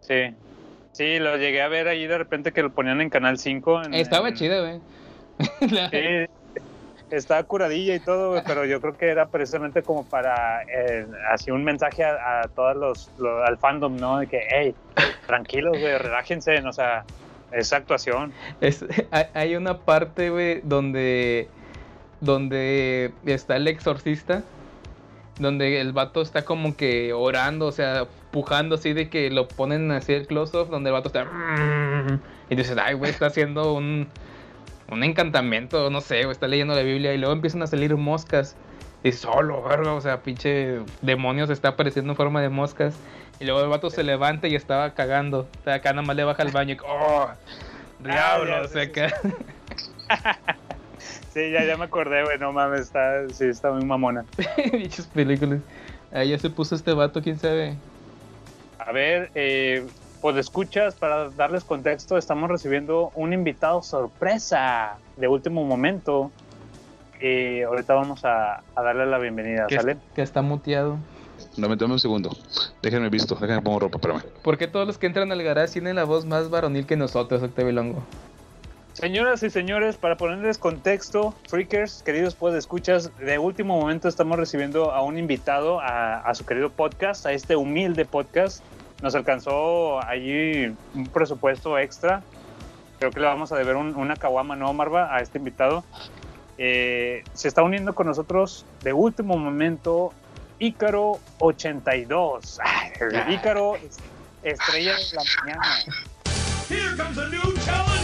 Sí. 0.00 0.34
Sí, 0.92 1.18
lo 1.18 1.36
llegué 1.36 1.60
a 1.62 1.68
ver 1.68 1.88
ahí 1.88 2.06
de 2.06 2.16
repente 2.18 2.52
que 2.52 2.62
lo 2.62 2.70
ponían 2.72 3.00
en 3.00 3.10
Canal 3.10 3.38
5. 3.38 3.82
en- 3.84 3.94
Estaba 3.94 4.28
en- 4.28 4.34
chida, 4.34 4.60
güey. 4.60 4.80
La- 5.72 5.90
Sí, 5.90 5.96
estaba 7.10 7.42
curadilla 7.44 7.94
y 7.94 8.00
todo, 8.00 8.42
pero 8.46 8.64
yo 8.64 8.80
creo 8.80 8.96
que 8.96 9.06
era 9.08 9.26
precisamente 9.28 9.82
como 9.82 10.04
para 10.04 10.62
eh, 10.62 11.06
así 11.30 11.50
un 11.50 11.64
mensaje 11.64 12.04
a, 12.04 12.48
todos 12.54 12.76
los, 12.76 13.10
lo- 13.18 13.44
al 13.44 13.58
fandom, 13.58 13.96
¿no? 13.96 14.18
De 14.18 14.26
que, 14.26 14.40
hey, 14.50 14.74
tranquilos, 15.26 15.78
güey, 15.78 15.96
relájense, 15.98 16.58
o 16.66 16.72
sea, 16.72 17.04
es 17.52 17.72
actuación. 17.72 18.32
Es, 18.60 18.84
hay, 19.34 19.56
una 19.56 19.78
parte, 19.78 20.60
donde, 20.64 21.48
donde 22.20 23.12
está 23.24 23.56
el 23.56 23.68
exorcista, 23.68 24.42
donde 25.38 25.80
el 25.80 25.92
vato 25.92 26.22
está 26.22 26.44
como 26.44 26.76
que 26.76 27.12
orando, 27.12 27.66
o 27.66 27.72
sea, 27.72 28.06
pujando 28.32 28.74
así 28.76 28.92
de 28.94 29.08
que 29.08 29.30
lo 29.30 29.46
ponen 29.46 29.90
así 29.92 30.12
el 30.12 30.26
close-up, 30.26 30.68
donde 30.70 30.90
el 30.90 30.94
vato 30.94 31.08
está... 31.08 31.26
Y 32.48 32.54
dices, 32.54 32.76
ay, 32.80 32.94
güey, 32.94 33.10
está 33.10 33.26
haciendo 33.26 33.74
un, 33.74 34.08
un 34.90 35.02
encantamiento, 35.02 35.90
no 35.90 36.00
sé, 36.00 36.22
güey, 36.22 36.32
está 36.32 36.48
leyendo 36.48 36.74
la 36.74 36.82
Biblia 36.82 37.14
y 37.14 37.18
luego 37.18 37.32
empiezan 37.32 37.62
a 37.62 37.66
salir 37.66 37.96
moscas. 37.96 38.56
Y 39.02 39.12
solo, 39.12 39.62
verga, 39.62 39.92
o 39.92 40.00
sea, 40.00 40.22
pinche 40.22 40.80
demonio 41.02 41.46
se 41.46 41.52
está 41.52 41.68
apareciendo 41.68 42.12
en 42.12 42.16
forma 42.16 42.40
de 42.40 42.48
moscas. 42.48 42.96
Y 43.38 43.44
luego 43.44 43.60
el 43.60 43.68
vato 43.68 43.90
se 43.90 44.02
levanta 44.02 44.48
y 44.48 44.54
estaba 44.54 44.94
cagando. 44.94 45.48
O 45.60 45.64
sea, 45.64 45.74
acá 45.74 45.92
nada 45.92 46.06
más 46.06 46.16
le 46.16 46.24
baja 46.24 46.42
el 46.42 46.50
baño 46.50 46.74
y, 46.74 46.78
oh, 46.86 47.28
diablo, 48.00 48.62
o 48.62 48.68
sea, 48.68 48.84
sí, 48.84 48.90
acá. 48.90 49.12
Sí, 51.36 51.50
ya, 51.50 51.64
ya 51.64 51.76
me 51.76 51.84
acordé, 51.84 52.24
güey, 52.24 52.38
no 52.38 52.50
mames, 52.50 52.80
está, 52.80 53.28
sí, 53.28 53.44
está 53.44 53.70
muy 53.70 53.84
mamona. 53.84 54.24
Dichas 54.72 55.06
películas. 55.06 55.60
Ahí 56.10 56.30
ya 56.30 56.38
se 56.38 56.48
puso 56.48 56.74
este 56.74 56.94
vato, 56.94 57.20
quién 57.20 57.38
sabe. 57.38 57.76
A 58.78 58.90
ver, 58.90 59.30
eh, 59.34 59.84
pues 60.26 60.38
escuchas, 60.38 60.96
para 60.96 61.30
darles 61.30 61.62
contexto, 61.62 62.18
estamos 62.18 62.50
recibiendo 62.50 63.12
un 63.14 63.32
invitado 63.32 63.80
sorpresa 63.80 64.96
de 65.16 65.28
último 65.28 65.64
momento. 65.64 66.32
Y 67.20 67.62
ahorita 67.62 67.94
vamos 67.94 68.24
a, 68.24 68.64
a 68.74 68.82
darle 68.82 69.06
la 69.06 69.18
bienvenida, 69.18 69.68
Que, 69.68 69.76
¿sale? 69.76 69.96
que 70.16 70.22
está 70.22 70.42
muteado. 70.42 70.96
Dame, 71.56 71.76
dame 71.76 71.92
un 71.92 72.00
segundo. 72.00 72.30
Déjenme 72.82 73.08
visto, 73.08 73.36
déjenme 73.36 73.62
pongo 73.62 73.78
ropa, 73.78 73.98
espérame. 73.98 74.22
¿Por 74.42 74.58
qué 74.58 74.66
todos 74.66 74.84
los 74.84 74.98
que 74.98 75.06
entran 75.06 75.30
al 75.30 75.40
garage 75.44 75.74
tienen 75.74 75.94
la 75.94 76.02
voz 76.02 76.26
más 76.26 76.50
varonil 76.50 76.86
que 76.86 76.96
nosotros, 76.96 77.40
Octavio 77.44 77.70
Longo? 77.70 78.02
Señoras 78.94 79.44
y 79.44 79.50
señores, 79.50 79.96
para 79.96 80.16
ponerles 80.16 80.58
contexto, 80.58 81.34
freakers, 81.46 82.02
queridos 82.02 82.34
pues 82.34 82.52
escuchas, 82.56 83.16
de 83.18 83.38
último 83.38 83.78
momento 83.78 84.08
estamos 84.08 84.36
recibiendo 84.38 84.90
a 84.90 85.02
un 85.02 85.18
invitado 85.18 85.78
a, 85.78 86.18
a 86.18 86.34
su 86.34 86.44
querido 86.44 86.70
podcast, 86.70 87.26
a 87.26 87.32
este 87.32 87.54
humilde 87.54 88.04
podcast. 88.06 88.64
Nos 89.02 89.14
alcanzó 89.14 90.00
allí 90.06 90.74
un 90.94 91.06
presupuesto 91.12 91.78
extra. 91.78 92.22
Creo 92.98 93.10
que 93.10 93.20
le 93.20 93.26
vamos 93.26 93.52
a 93.52 93.56
deber 93.56 93.76
un- 93.76 93.94
una 93.94 94.16
caguama, 94.16 94.56
¿no, 94.56 94.72
Marva? 94.72 95.14
A 95.14 95.20
este 95.20 95.38
invitado. 95.38 95.84
Eh, 96.58 97.22
se 97.34 97.48
está 97.48 97.62
uniendo 97.62 97.94
con 97.94 98.06
nosotros 98.06 98.64
de 98.82 98.92
último 98.94 99.36
momento 99.36 100.12
Ícaro 100.58 101.18
82. 101.38 102.58
Ay, 102.64 102.92
Ícaro, 103.34 103.74
estrella 104.42 104.94
de 104.96 105.16
la 105.16 105.22
mañana. 105.44 105.76
Here 106.70 106.96
comes 106.96 107.18
a 107.18 107.28
new 107.28 107.52
challenger! 107.64 107.95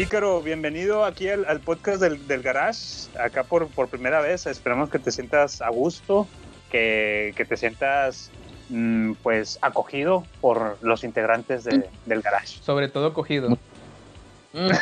Ícaro, 0.00 0.40
bienvenido 0.40 1.04
aquí 1.04 1.28
al, 1.28 1.44
al 1.46 1.60
podcast 1.60 2.00
del, 2.00 2.26
del 2.26 2.40
Garage, 2.42 3.08
acá 3.22 3.44
por, 3.44 3.68
por 3.68 3.88
primera 3.88 4.20
vez. 4.22 4.46
Esperamos 4.46 4.88
que 4.88 4.98
te 4.98 5.10
sientas 5.12 5.60
a 5.60 5.68
gusto, 5.68 6.26
que, 6.70 7.34
que 7.36 7.44
te 7.44 7.56
sientas 7.58 8.30
mm, 8.70 9.12
pues 9.22 9.58
acogido 9.60 10.24
por 10.40 10.78
los 10.80 11.04
integrantes 11.04 11.64
de- 11.64 11.86
del 12.06 12.22
Garage. 12.22 12.60
Sobre 12.62 12.88
todo 12.88 13.12
cogido. 13.12 13.58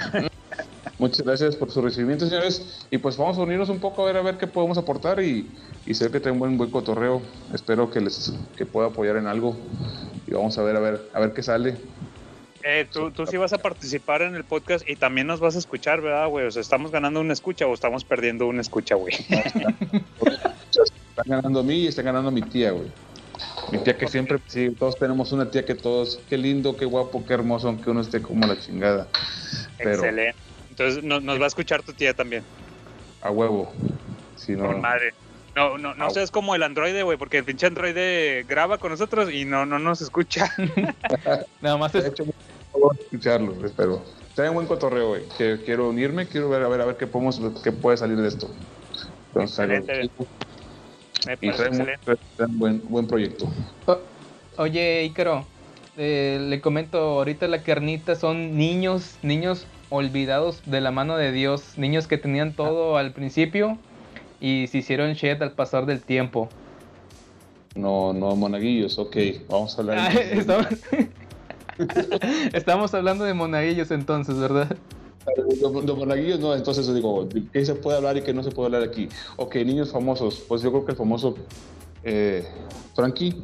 Muchas 1.00 1.24
gracias 1.26 1.56
por 1.56 1.70
su 1.72 1.82
recibimiento, 1.82 2.26
señores. 2.26 2.86
Y 2.90 2.98
pues 2.98 3.16
vamos 3.16 3.38
a 3.38 3.40
unirnos 3.40 3.70
un 3.70 3.80
poco 3.80 4.02
a 4.02 4.06
ver 4.06 4.16
a 4.18 4.22
ver 4.22 4.36
qué 4.38 4.46
podemos 4.46 4.78
aportar 4.78 5.20
y, 5.20 5.50
y 5.84 5.94
sé 5.94 6.10
que 6.12 6.20
tengo 6.20 6.34
un 6.34 6.40
buen, 6.40 6.58
buen 6.58 6.70
cotorreo. 6.70 7.22
Espero 7.52 7.90
que 7.90 8.00
les 8.00 8.32
que 8.56 8.66
pueda 8.66 8.88
apoyar 8.88 9.16
en 9.16 9.26
algo. 9.26 9.56
Y 10.28 10.32
vamos 10.32 10.56
a 10.58 10.62
ver 10.62 10.76
a 10.76 10.80
ver 10.80 11.00
a 11.12 11.18
ver 11.20 11.32
qué 11.32 11.42
sale. 11.42 11.76
Eh, 12.64 12.86
tú, 12.92 13.10
tú 13.12 13.26
sí 13.26 13.36
vas 13.36 13.52
a 13.52 13.58
participar 13.58 14.22
en 14.22 14.34
el 14.34 14.44
podcast 14.44 14.88
y 14.88 14.96
también 14.96 15.26
nos 15.26 15.40
vas 15.40 15.54
a 15.56 15.58
escuchar, 15.58 16.00
¿verdad, 16.00 16.28
güey? 16.28 16.46
O 16.46 16.50
sea, 16.50 16.60
¿estamos 16.60 16.90
ganando 16.90 17.20
una 17.20 17.32
escucha 17.32 17.66
o 17.66 17.74
estamos 17.74 18.04
perdiendo 18.04 18.46
una 18.46 18.60
escucha, 18.60 18.94
güey? 18.96 19.14
Están 20.70 21.24
ganando 21.26 21.60
a 21.60 21.62
mí 21.62 21.74
y 21.80 21.86
están 21.86 22.04
ganando 22.04 22.28
a 22.28 22.32
mi 22.32 22.42
tía, 22.42 22.70
güey. 22.72 22.88
Mi 23.72 23.78
tía 23.78 23.96
que 23.96 24.06
siempre, 24.08 24.38
sí, 24.46 24.70
todos 24.70 24.98
tenemos 24.98 25.32
una 25.32 25.50
tía 25.50 25.64
que 25.64 25.74
todos, 25.74 26.20
qué 26.28 26.36
lindo, 26.38 26.76
qué 26.76 26.84
guapo, 26.84 27.24
qué 27.26 27.34
hermoso, 27.34 27.68
aunque 27.68 27.90
uno 27.90 28.00
esté 28.00 28.20
como 28.22 28.46
la 28.46 28.58
chingada. 28.58 29.06
Pero 29.76 29.90
Excelente. 29.92 30.36
Entonces 30.70 31.04
no- 31.04 31.20
nos 31.20 31.40
va 31.40 31.44
a 31.44 31.48
escuchar 31.48 31.82
tu 31.82 31.92
tía 31.92 32.14
también. 32.14 32.42
a 33.20 33.30
huevo. 33.30 33.72
Si 34.36 34.52
no, 34.52 34.66
Con 34.66 34.80
madre. 34.80 35.12
No, 35.58 35.76
no, 35.76 35.92
no 35.92 36.04
Au. 36.04 36.10
seas 36.12 36.30
como 36.30 36.54
el 36.54 36.62
androide, 36.62 37.02
güey, 37.02 37.18
porque 37.18 37.38
el 37.38 37.44
pinche 37.44 37.66
androide 37.66 38.44
graba 38.48 38.78
con 38.78 38.92
nosotros 38.92 39.32
y 39.32 39.44
no, 39.44 39.66
no 39.66 39.80
nos 39.80 40.00
escucha. 40.00 40.54
Nada 41.60 41.76
más 41.76 41.92
es, 41.96 42.04
hecho, 42.04 42.24
escucharlo, 43.00 43.66
espero. 43.66 44.00
Trae 44.36 44.50
un 44.50 44.54
buen 44.54 44.68
cotorreo, 44.68 45.08
güey. 45.08 45.22
Que 45.36 45.58
quiero 45.64 45.88
unirme, 45.88 46.28
quiero 46.28 46.48
ver 46.48 46.62
a 46.62 46.68
ver 46.68 46.80
a 46.80 46.84
ver 46.84 46.96
qué 46.96 47.08
podemos, 47.08 47.40
qué 47.64 47.72
puede 47.72 47.96
salir 47.96 48.18
de 48.18 48.28
esto. 48.28 48.48
Entonces, 49.34 49.58
Excelente. 49.58 50.10
Me 51.26 51.36
parece 51.36 51.64
excelente. 51.64 51.98
un 52.38 52.58
buen, 52.60 52.82
buen 52.88 53.08
proyecto. 53.08 53.48
Oye, 54.58 55.02
Ícaro, 55.06 55.44
eh, 55.96 56.38
le 56.40 56.60
comento, 56.60 56.98
ahorita 56.98 57.48
la 57.48 57.64
carnita 57.64 58.14
son 58.14 58.56
niños, 58.56 59.16
niños 59.22 59.66
olvidados 59.90 60.62
de 60.66 60.80
la 60.82 60.92
mano 60.92 61.16
de 61.16 61.32
Dios, 61.32 61.76
niños 61.76 62.06
que 62.06 62.16
tenían 62.16 62.52
todo 62.52 62.96
al 62.96 63.10
principio 63.10 63.76
y 64.40 64.66
se 64.68 64.78
hicieron 64.78 65.12
shit 65.12 65.40
al 65.42 65.52
pasar 65.52 65.86
del 65.86 66.02
tiempo. 66.02 66.48
No, 67.74 68.12
no, 68.12 68.34
monaguillos, 68.34 68.98
ok, 68.98 69.16
vamos 69.48 69.76
a 69.76 69.80
hablar. 69.80 69.98
Ah, 69.98 70.12
estamos... 70.12 70.66
Estamos 72.52 72.92
hablando 72.92 73.22
de 73.22 73.34
monaguillos 73.34 73.92
entonces, 73.92 74.36
¿verdad? 74.36 74.76
De, 75.36 75.82
de 75.82 75.92
monaguillos, 75.94 76.40
no, 76.40 76.52
entonces 76.52 76.92
digo, 76.92 77.24
¿de 77.26 77.44
¿qué 77.52 77.64
se 77.64 77.76
puede 77.76 77.98
hablar 77.98 78.16
y 78.16 78.22
qué 78.22 78.34
no 78.34 78.42
se 78.42 78.50
puede 78.50 78.66
hablar 78.66 78.82
aquí? 78.82 79.08
Ok, 79.36 79.54
niños 79.56 79.92
famosos, 79.92 80.42
pues 80.48 80.60
yo 80.62 80.70
creo 80.72 80.84
que 80.84 80.92
el 80.92 80.98
famoso 80.98 81.36
eh, 82.02 82.44
Frankie 82.94 83.36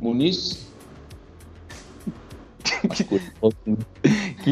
Muniz. 0.00 0.67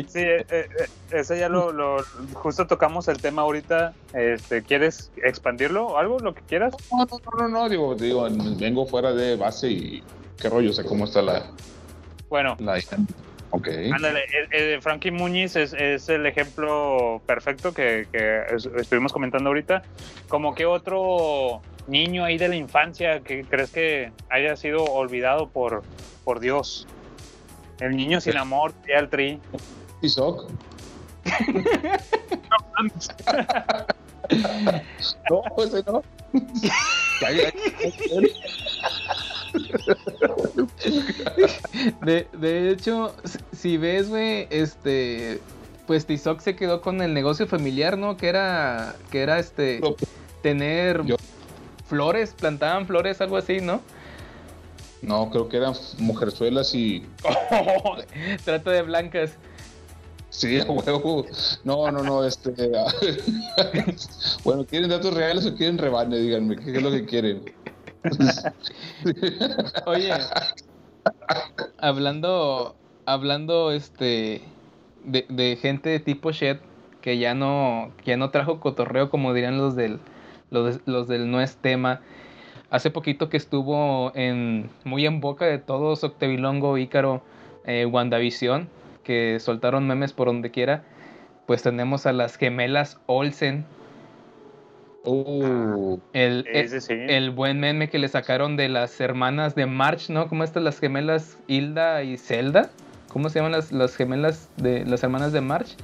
Sí, 0.09 0.21
eh, 0.21 0.45
eh, 0.51 0.67
ese 1.11 1.39
ya 1.39 1.49
lo, 1.49 1.73
lo- 1.73 2.03
justo 2.35 2.67
tocamos 2.67 3.09
el 3.09 3.19
tema 3.19 3.43
ahorita. 3.43 3.95
Este, 4.13 4.63
¿quieres 4.63 5.11
expandirlo 5.23 5.89
o 5.89 5.99
algo, 5.99 6.19
lo 6.19 6.35
que 6.35 6.43
quieras? 6.43 6.75
No, 6.91 6.99
no, 6.99 7.07
no, 7.11 7.43
no, 7.43 7.49
no, 7.49 7.69
digo, 7.69 7.95
digo, 7.95 8.27
vengo 8.59 8.87
fuera 8.87 9.13
de 9.13 9.37
base 9.37 9.71
y 9.71 10.03
qué 10.39 10.49
rollo, 10.49 10.73
sé 10.73 10.85
cómo 10.85 11.05
está 11.05 11.23
la... 11.23 11.51
Bueno, 12.29 12.57
la 12.59 12.79
ok. 13.51 13.69
ándale, 13.93 14.21
eh, 14.21 14.49
eh, 14.53 14.79
Frankie 14.81 15.11
Muñiz 15.11 15.55
es, 15.57 15.73
es 15.73 16.09
el 16.09 16.27
ejemplo 16.27 17.23
perfecto 17.27 17.73
que, 17.73 18.07
que 18.11 18.41
es- 18.55 18.69
estuvimos 18.77 19.13
comentando 19.13 19.49
ahorita. 19.49 19.83
Como 20.29 20.55
que 20.55 20.67
otro 20.67 21.61
niño 21.87 22.25
ahí 22.25 22.37
de 22.37 22.49
la 22.49 22.57
infancia 22.57 23.21
que 23.21 23.45
crees 23.45 23.71
que 23.71 24.11
haya 24.29 24.57
sido 24.57 24.83
olvidado 24.85 25.49
por, 25.49 25.85
por 26.25 26.41
Dios. 26.41 26.87
El 27.81 27.97
niño 27.97 28.21
sin 28.21 28.37
amor, 28.37 28.73
ya 28.89 28.99
el 28.99 29.09
tri. 29.09 29.41
Tizoc. 30.01 30.51
No, 35.31 35.43
ese 35.63 35.85
no. 35.87 36.03
De, 42.03 42.27
de 42.33 42.71
hecho, 42.71 43.15
si- 43.25 43.39
si 43.57 43.77
ves, 43.77 44.09
güey, 44.09 44.47
este, 44.51 45.41
pues 45.87 46.07
Tizoc 46.07 46.41
se 46.41 46.57
quedó 46.57 46.81
con 46.81 47.01
el 47.03 47.15
negocio 47.15 47.47
familiar, 47.47 47.97
¿no? 47.99 48.17
Que 48.17 48.29
era, 48.29 48.97
que 49.11 49.23
era 49.23 49.39
este, 49.39 49.81
tener 50.43 51.05
Yo- 51.05 51.17
flores, 51.89 52.35
plantaban 52.39 52.87
flores, 52.87 53.21
algo 53.21 53.37
así, 53.37 53.61
¿no? 53.61 53.81
No, 55.03 55.31
creo 55.31 55.49
que 55.49 55.57
eran 55.59 55.75
mujerzuelas 55.99 56.75
y. 56.75 57.07
Trata 58.45 58.71
de 58.71 58.83
blancas. 58.83 59.37
Sí, 60.31 60.59
huevo. 60.61 61.25
No, 61.65 61.91
no, 61.93 62.03
no, 62.03 62.25
este. 62.25 62.51
bueno, 64.45 64.65
¿quieren 64.67 64.91
datos 64.91 65.15
reales 65.15 65.47
o 65.47 65.55
quieren 65.55 65.79
rebane? 65.79 66.17
Díganme, 66.19 66.57
¿qué 66.57 66.77
es 66.77 66.83
lo 66.83 66.91
que 66.91 67.05
quieren? 67.07 67.43
Oye, 69.87 70.13
hablando, 71.79 72.77
hablando, 73.07 73.73
este, 73.73 74.43
de, 75.05 75.27
de 75.29 75.57
gente 75.57 75.89
de 75.91 76.01
tipo 76.01 76.31
Shed 76.33 76.59
que 77.01 77.19
ya 77.19 77.35
no, 77.35 77.93
que 78.05 78.11
ya 78.13 78.17
no 78.17 78.31
trajo 78.31 78.61
cotorreo, 78.61 79.11
como 79.11 79.33
dirían 79.33 79.59
los 79.59 79.77
del, 79.77 80.01
los, 80.51 80.75
de- 80.77 80.81
los 80.91 81.07
del 81.09 81.31
no 81.31 81.41
es 81.41 81.57
tema. 81.57 82.01
Hace 82.71 82.91
poquito 82.91 83.29
que 83.29 83.37
estuvo 83.37 84.11
en, 84.15 84.69
muy 84.85 85.07
en 85.07 85.21
boca 85.21 85.45
de 85.47 85.59
todos, 85.59 86.03
Octavilongo, 86.05 86.79
Ícaro, 86.79 87.23
eh, 87.65 87.87
WandaVision, 87.87 88.69
que 89.05 89.39
soltaron 89.41 89.87
memes 89.87 90.13
por 90.13 90.27
donde 90.27 90.51
quiera. 90.51 90.83
Pues 91.47 91.63
tenemos 91.63 92.07
a 92.07 92.13
las 92.13 92.37
gemelas 92.37 92.99
Olsen, 93.07 93.65
Uh, 95.09 96.01
el, 96.13 96.45
el- 96.49 96.65
Ese 96.65 96.81
sí. 96.81 96.95
el 96.95 97.31
buen 97.31 97.61
meme 97.61 97.89
que 97.89 98.01
le 98.01 98.09
sacaron 98.09 98.57
de 98.57 98.69
las 98.69 99.01
hermanas 99.01 99.55
de 99.55 99.67
March, 99.67 100.11
¿no? 100.11 100.27
¿Cómo 100.29 100.43
estas 100.43 100.65
las 100.65 100.81
gemelas 100.81 101.39
Hilda 101.47 102.03
y 102.03 102.17
Zelda? 102.17 102.71
¿Cómo 103.13 103.29
se 103.29 103.39
llaman 103.39 103.53
las, 103.53 103.71
las 103.71 103.95
gemelas 103.95 104.51
de 104.57 104.85
las 104.85 105.05
hermanas 105.05 105.33
de 105.33 105.41
March? 105.43 105.77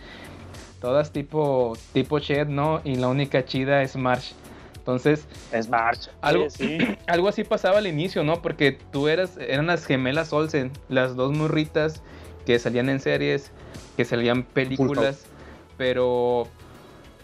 Todas 0.80 1.12
tipo 1.12 1.74
tipo 1.92 2.18
Shed, 2.18 2.48
¿no? 2.48 2.80
Y 2.82 2.96
la 2.96 3.06
única 3.06 3.44
chida 3.44 3.82
es 3.82 3.94
March. 3.94 4.34
Entonces, 4.82 5.28
Es 5.52 5.68
March. 5.68 6.10
Algo- 6.20 6.50
Sí, 6.50 6.76
algo 7.06 7.28
así 7.28 7.44
pasaba 7.44 7.78
al 7.78 7.86
inicio, 7.86 8.24
¿no? 8.24 8.42
Porque 8.42 8.72
tú 8.90 9.06
eras, 9.06 9.36
eran 9.38 9.68
las 9.68 9.86
gemelas 9.86 10.32
Olsen, 10.32 10.72
las 10.88 11.14
dos 11.14 11.30
morritas 11.32 12.02
que 12.46 12.58
salían 12.58 12.88
en 12.88 12.98
series, 12.98 13.52
que 13.96 14.04
salían 14.04 14.42
películas, 14.42 15.26
pero 15.76 16.48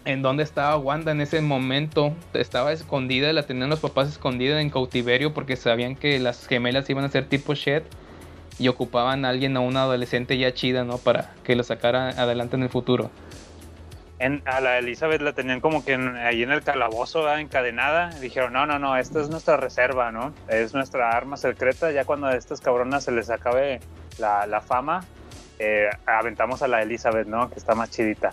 ¿en 0.05 0.21
dónde 0.21 0.43
estaba 0.43 0.77
Wanda 0.77 1.11
en 1.11 1.19
ese 1.19 1.41
momento? 1.41 2.13
Estaba 2.33 2.71
escondida, 2.71 3.33
la 3.33 3.43
tenían 3.43 3.69
los 3.69 3.81
papás 3.81 4.07
escondida 4.07 4.61
en 4.61 4.69
cautiverio 4.69 5.33
porque 5.33 5.57
sabían 5.57 5.95
que 5.97 6.17
las 6.19 6.47
gemelas 6.47 6.89
iban 6.89 7.03
a 7.03 7.09
ser 7.09 7.27
tipo 7.27 7.55
Shed 7.55 7.83
y 8.57 8.69
ocupaban 8.69 9.25
a 9.25 9.29
alguien, 9.29 9.57
a 9.57 9.59
una 9.59 9.81
adolescente 9.83 10.37
ya 10.37 10.53
chida, 10.53 10.85
¿no? 10.85 10.97
Para 10.97 11.33
que 11.43 11.57
lo 11.57 11.63
sacara 11.63 12.09
adelante 12.11 12.55
en 12.55 12.63
el 12.63 12.69
futuro. 12.69 13.09
En, 14.19 14.41
a 14.45 14.59
la 14.59 14.77
Elizabeth 14.79 15.21
la 15.21 15.31
tenían 15.31 15.61
como 15.61 15.83
que 15.85 15.93
en- 15.93 16.17
ahí 16.17 16.43
en 16.43 16.51
el 16.51 16.61
calabozo, 16.61 17.23
¿verdad? 17.23 17.39
encadenada. 17.39 18.09
Dijeron, 18.19 18.51
no, 18.53 18.65
no, 18.65 18.77
no, 18.77 18.97
esta 18.97 19.21
es 19.21 19.29
nuestra 19.29 19.55
reserva, 19.57 20.11
¿no? 20.11 20.33
Es 20.49 20.73
nuestra 20.73 21.11
arma 21.11 21.37
secreta. 21.37 21.91
Ya 21.91 22.03
cuando 22.03 22.27
a 22.27 22.35
estas 22.35 22.59
cabronas 22.59 23.05
se 23.05 23.11
les 23.13 23.29
acabe 23.29 23.79
la, 24.17 24.45
la 24.45 24.59
fama, 24.59 25.05
eh, 25.57 25.89
aventamos 26.05 26.61
a 26.61 26.67
la 26.67 26.81
Elizabeth, 26.81 27.27
¿no? 27.27 27.49
Que 27.49 27.59
está 27.59 27.75
más 27.75 27.89
chidita. 27.91 28.29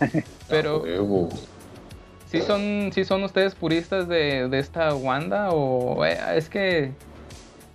Pero, 0.48 0.80
huevo. 0.82 1.28
¿sí 2.30 2.42
son, 2.42 2.90
sí 2.92 3.04
son 3.04 3.22
ustedes 3.24 3.54
puristas 3.54 4.08
de, 4.08 4.48
de 4.48 4.58
esta 4.58 4.92
Wanda? 4.94 5.50
O 5.52 6.04
eh, 6.04 6.18
es 6.34 6.48
que 6.48 6.90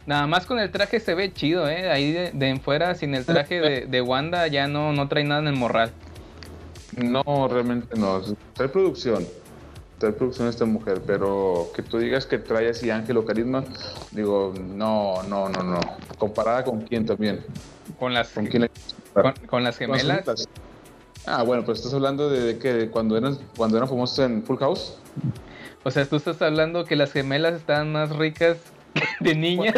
nada 0.06 0.28
más 0.28 0.46
con 0.46 0.60
el 0.60 0.70
traje 0.70 1.00
se 1.00 1.16
ve 1.16 1.32
chido, 1.34 1.70
¿eh? 1.70 1.90
Ahí 1.90 2.12
de, 2.12 2.32
de 2.34 2.50
en 2.50 2.60
fuera, 2.60 2.94
sin 2.96 3.16
el 3.16 3.26
traje 3.26 3.62
de, 3.62 3.86
de 3.86 4.02
Wanda, 4.02 4.48
ya 4.48 4.68
no, 4.68 4.92
no 4.92 5.08
trae 5.08 5.24
nada 5.24 5.40
en 5.40 5.48
el 5.48 5.56
morral. 5.56 5.92
No, 6.98 7.48
realmente 7.48 7.98
no. 7.98 8.22
Trae 8.54 8.70
producción. 8.70 9.26
Trae 9.98 10.12
producción 10.12 10.48
esta 10.48 10.66
mujer, 10.66 11.02
pero 11.06 11.70
que 11.76 11.82
tú 11.82 11.98
digas 11.98 12.26
que 12.26 12.38
trae 12.38 12.70
así 12.70 12.90
ángel 12.90 13.18
o 13.18 13.26
carisma, 13.26 13.64
digo, 14.12 14.54
no, 14.60 15.24
no, 15.24 15.50
no, 15.50 15.64
no. 15.64 15.80
¿Comparada 16.18 16.64
con 16.64 16.82
quién 16.82 17.06
también? 17.06 17.46
Con 18.00 18.14
las, 18.14 18.30
¿Con 18.30 18.48
quién 18.48 18.64
la 18.64 18.70
con, 19.14 19.24
con 19.48 19.64
las 19.64 19.78
Con 19.78 19.92
las 19.92 20.02
gemelas. 20.02 20.48
Ah, 21.26 21.44
bueno, 21.44 21.64
pues 21.64 21.80
estás 21.80 21.94
hablando 21.94 22.30
de, 22.30 22.42
de 22.42 22.58
que 22.58 22.90
cuando 22.90 23.18
eran, 23.18 23.38
cuando 23.56 23.78
eran 23.78 23.88
famosos 23.88 24.20
en 24.20 24.44
Full 24.44 24.58
House. 24.58 24.98
O 25.84 25.92
sea, 25.92 26.06
tú 26.06 26.18
estás 26.18 26.42
hablando 26.42 26.86
que 26.86 26.96
las 26.96 27.12
gemelas 27.12 27.56
están 27.56 27.92
más 27.92 28.10
ricas 28.16 28.58
de 29.20 29.36
niñas. 29.36 29.76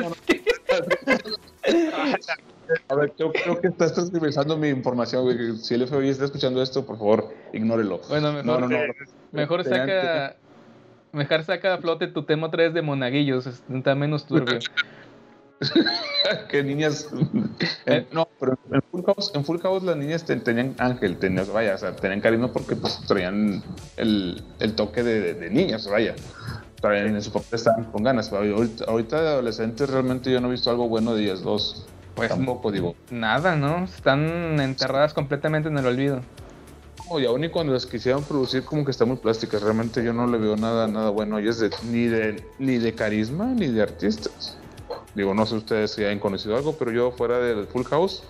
A 2.89 2.95
ver, 2.95 3.11
creo, 3.15 3.31
creo 3.31 3.61
que 3.61 3.67
estás 3.67 3.93
transversando 3.93 4.57
mi 4.57 4.69
información, 4.69 5.23
güey. 5.23 5.57
Si 5.57 5.73
el 5.75 5.87
FBI 5.87 6.09
está 6.09 6.25
escuchando 6.25 6.61
esto, 6.61 6.85
por 6.85 6.97
favor, 6.97 7.29
ignórelo. 7.53 8.01
Bueno, 8.09 8.31
mejor, 8.33 8.45
No, 8.45 8.59
no, 8.59 8.67
no. 8.69 8.77
mejor 9.31 9.63
Tenían- 9.63 9.87
saca. 9.87 10.35
Mejor 11.11 11.43
saca 11.45 11.73
a 11.75 11.77
flote 11.77 12.07
tu 12.07 12.23
tema 12.23 12.47
otra 12.47 12.63
vez 12.63 12.73
de 12.73 12.81
monaguillos, 12.81 13.47
está 13.47 13.95
menos 13.95 14.25
turbio. 14.27 14.59
que 16.49 16.63
niñas. 16.63 17.09
en- 17.85 18.07
no, 18.11 18.27
pero 18.39 18.57
en 18.71 18.81
Full 18.91 19.01
House, 19.05 19.31
en 19.33 19.45
Full 19.45 19.59
House 19.59 19.83
las 19.83 19.95
niñas 19.95 20.25
ten- 20.25 20.43
tenían 20.43 20.75
ángel, 20.79 21.17
tenían, 21.17 21.45
vaya, 21.53 21.75
o 21.75 21.77
sea, 21.77 21.95
tenían 21.95 22.19
carisma 22.19 22.51
porque 22.51 22.75
pues 22.75 22.99
traían 23.07 23.63
el, 23.97 24.43
el 24.59 24.73
toque 24.75 25.03
de, 25.03 25.21
de- 25.21 25.33
de 25.35 25.49
niñas, 25.49 25.87
vaya. 25.89 26.15
Traían 26.81 27.15
en 27.15 27.21
su 27.21 27.31
papel 27.31 27.47
estaban 27.53 27.85
con 27.85 28.03
ganas. 28.03 28.31
Ahorita, 28.33 28.83
ahorita 28.85 29.21
de 29.21 29.27
adolescentes 29.29 29.89
realmente 29.89 30.29
yo 30.31 30.41
no 30.41 30.49
he 30.49 30.51
visto 30.51 30.69
algo 30.69 30.89
bueno 30.89 31.15
de 31.15 31.23
ellas 31.23 31.41
dos. 31.41 31.87
Pues 32.15 32.29
Tampoco 32.29 32.71
digo. 32.71 32.95
nada, 33.11 33.55
¿no? 33.55 33.83
Están 33.83 34.59
enterradas 34.59 35.13
completamente 35.13 35.69
en 35.69 35.77
el 35.77 35.85
olvido. 35.85 36.21
No, 37.09 37.19
y 37.19 37.25
aún 37.25 37.43
y 37.43 37.49
cuando 37.49 37.73
las 37.73 37.85
quisieran 37.85 38.23
producir 38.23 38.63
como 38.63 38.85
que 38.85 38.91
están 38.91 39.09
muy 39.09 39.17
plásticas. 39.17 39.61
Realmente 39.61 40.03
yo 40.03 40.13
no 40.13 40.25
le 40.25 40.37
veo 40.37 40.55
nada, 40.55 40.87
nada 40.87 41.09
bueno 41.09 41.35
a 41.35 41.41
ellas 41.41 41.59
de, 41.59 41.69
ni 41.83 42.05
de 42.05 42.43
ni 42.57 42.77
de 42.77 42.93
carisma 42.95 43.45
ni 43.45 43.67
de 43.67 43.81
artistas. 43.81 44.57
Digo, 45.13 45.33
no 45.33 45.45
sé 45.45 45.55
ustedes 45.55 45.91
si 45.91 46.03
hayan 46.03 46.19
conocido 46.19 46.55
algo, 46.55 46.73
pero 46.77 46.91
yo 46.91 47.11
fuera 47.11 47.39
del 47.39 47.67
Full 47.67 47.83
House 47.83 48.23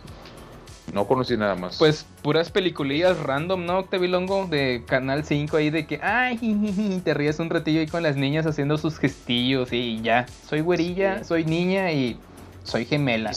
no 0.94 1.08
conocí 1.08 1.36
nada 1.36 1.56
más. 1.56 1.78
Pues 1.78 2.06
puras 2.22 2.52
peliculillas 2.52 3.18
random, 3.20 3.66
¿no? 3.66 3.80
Octavilongo 3.80 4.46
de 4.48 4.84
Canal 4.88 5.26
5 5.26 5.58
ahí 5.58 5.70
de 5.70 5.86
que, 5.88 6.00
ay, 6.02 7.02
te 7.04 7.14
ríes 7.14 7.40
un 7.40 7.50
ratillo 7.50 7.80
ahí 7.80 7.88
con 7.88 8.04
las 8.04 8.16
niñas 8.16 8.46
haciendo 8.46 8.78
sus 8.78 8.98
gestillos 8.98 9.74
y 9.74 10.02
ya. 10.02 10.26
Soy 10.48 10.62
güerilla, 10.62 11.24
soy 11.24 11.44
niña 11.44 11.92
y 11.92 12.18
soy 12.64 12.86
gemela. 12.86 13.32
Y 13.32 13.36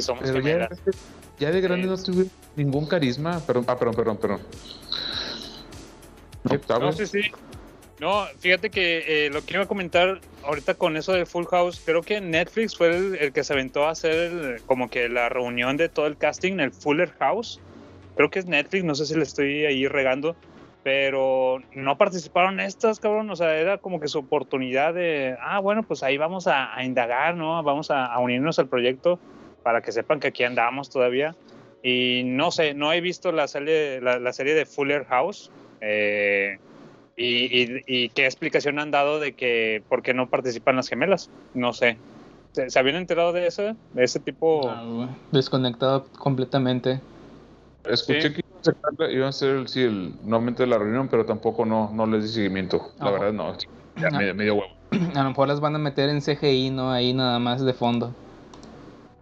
somos 0.00 0.22
Pero 0.30 0.40
ya, 0.40 0.68
ya 1.38 1.50
de 1.50 1.60
grande 1.60 1.86
no 1.86 1.96
tuve 1.96 2.26
ningún 2.54 2.86
carisma. 2.86 3.40
Perdón, 3.46 3.64
ah, 3.68 3.76
perdón, 3.78 3.94
perdón, 3.94 4.16
perdón. 4.18 4.40
Octavio. 6.50 6.86
No, 6.86 6.92
sí, 6.92 7.06
sí. 7.06 7.20
No, 7.98 8.24
fíjate 8.38 8.70
que 8.70 9.26
eh, 9.26 9.30
lo 9.30 9.42
que 9.44 9.54
iba 9.54 9.64
a 9.64 9.66
comentar 9.66 10.20
ahorita 10.44 10.74
con 10.74 10.96
eso 10.96 11.12
de 11.12 11.26
Full 11.26 11.44
House, 11.50 11.82
creo 11.84 12.00
que 12.00 12.20
Netflix 12.20 12.74
fue 12.76 12.96
el, 12.96 13.14
el 13.16 13.32
que 13.32 13.44
se 13.44 13.52
aventó 13.52 13.84
a 13.86 13.90
hacer 13.90 14.12
el- 14.32 14.62
como 14.64 14.88
que 14.88 15.08
la 15.08 15.28
reunión 15.28 15.76
de 15.76 15.88
todo 15.90 16.06
el 16.06 16.16
casting, 16.16 16.60
el 16.60 16.72
Fuller 16.72 17.10
House. 17.18 17.60
Creo 18.16 18.30
que 18.30 18.38
es 18.38 18.46
Netflix, 18.46 18.84
no 18.84 18.94
sé 18.94 19.04
si 19.06 19.14
le 19.14 19.22
estoy 19.22 19.66
ahí 19.66 19.86
regando, 19.86 20.34
pero 20.82 21.58
no 21.74 21.98
participaron 21.98 22.58
estas, 22.60 23.00
cabrón. 23.00 23.28
O 23.30 23.36
sea, 23.36 23.54
era 23.56 23.76
como 23.78 24.00
que 24.00 24.08
su 24.08 24.18
oportunidad 24.18 24.94
de, 24.94 25.36
ah, 25.42 25.58
bueno, 25.58 25.82
pues 25.82 26.02
ahí 26.02 26.16
vamos 26.16 26.46
a, 26.46 26.74
a 26.74 26.84
indagar, 26.84 27.34
¿no? 27.36 27.62
Vamos 27.62 27.90
a, 27.90 28.06
a 28.06 28.18
unirnos 28.18 28.58
al 28.58 28.68
proyecto 28.68 29.18
para 29.62 29.80
que 29.82 29.92
sepan 29.92 30.20
que 30.20 30.28
aquí 30.28 30.44
andamos 30.44 30.90
todavía. 30.90 31.34
Y 31.82 32.22
no 32.24 32.50
sé, 32.50 32.74
no 32.74 32.92
he 32.92 33.00
visto 33.00 33.32
la 33.32 33.48
serie, 33.48 34.00
la, 34.00 34.18
la 34.18 34.32
serie 34.32 34.54
de 34.54 34.66
Fuller 34.66 35.04
House. 35.06 35.50
Eh, 35.80 36.58
y, 37.16 37.62
y- 37.62 37.82
y 37.86 38.08
qué 38.10 38.24
explicación 38.26 38.78
han 38.78 38.90
dado 38.90 39.18
de 39.20 39.32
que 39.34 39.82
por 39.88 40.02
qué 40.02 40.14
no 40.14 40.28
participan 40.28 40.76
las 40.76 40.88
gemelas? 40.88 41.30
No 41.54 41.72
sé. 41.72 41.96
¿Se, 42.52 42.68
se 42.70 42.78
habían 42.78 42.96
enterado 42.96 43.32
de 43.32 43.46
eso? 43.46 43.76
De 43.92 44.04
ese 44.04 44.20
tipo. 44.20 44.68
Ah, 44.68 44.82
güey, 44.86 45.08
Desconectado 45.30 46.06
completamente. 46.18 47.00
Escuché 47.84 48.22
Sí. 48.22 48.32
que 48.34 48.40
iban 48.46 48.60
a 48.60 48.64
sacar- 48.64 49.10
iban 49.10 49.24
a 49.26 49.28
hacer 49.28 49.50
el, 49.56 49.68
sí, 49.68 49.82
el, 49.82 50.14
nuevamente 50.22 50.66
la 50.66 50.78
reunión, 50.78 51.08
pero 51.08 51.24
tampoco 51.24 51.64
no, 51.64 51.90
no 51.94 52.06
les 52.06 52.24
di 52.24 52.28
seguimiento. 52.28 52.92
La 52.98 53.06
Ah, 53.06 53.10
verdad, 53.12 53.32
no. 53.32 53.56
Ya 53.96 54.08
Ah. 54.12 54.18
medio, 54.18 54.34
medio 54.34 54.54
huevo. 54.56 54.72
A 55.14 55.22
lo 55.22 55.28
mejor 55.30 55.48
las 55.48 55.60
van 55.60 55.74
a 55.76 55.78
meter 55.78 56.08
en 56.10 56.20
CGI, 56.20 56.70
¿no? 56.70 56.90
Ahí 56.92 57.12
nada 57.14 57.38
más 57.38 57.64
de 57.64 57.72
fondo. 57.72 58.14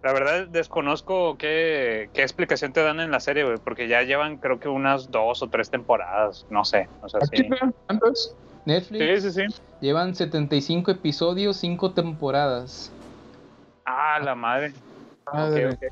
La 0.02 0.12
verdad 0.12 0.46
desconozco 0.46 1.36
qué, 1.36 2.08
qué 2.14 2.22
explicación 2.22 2.72
te 2.72 2.82
dan 2.82 3.00
en 3.00 3.10
la 3.10 3.18
serie, 3.18 3.44
güey, 3.44 3.56
porque 3.58 3.88
ya 3.88 4.02
llevan 4.02 4.38
creo 4.38 4.60
que 4.60 4.68
unas 4.68 5.10
dos 5.10 5.42
o 5.42 5.48
tres 5.48 5.70
temporadas, 5.70 6.46
no 6.50 6.64
sé. 6.64 6.88
O 7.02 7.08
sea, 7.08 7.20
sí. 7.22 7.48
¿Cuántas? 7.86 8.36
Netflix 8.64 9.22
Sí, 9.22 9.32
sí, 9.32 9.48
sí. 9.48 9.54
llevan 9.80 10.14
75 10.14 10.90
episodios, 10.92 11.56
5 11.56 11.92
temporadas. 11.92 12.92
Ah, 13.86 14.20
la 14.22 14.34
madre. 14.34 14.72
Madre. 15.32 15.66
Ok, 15.66 15.72
ok. 15.74 15.80
Te 15.80 15.88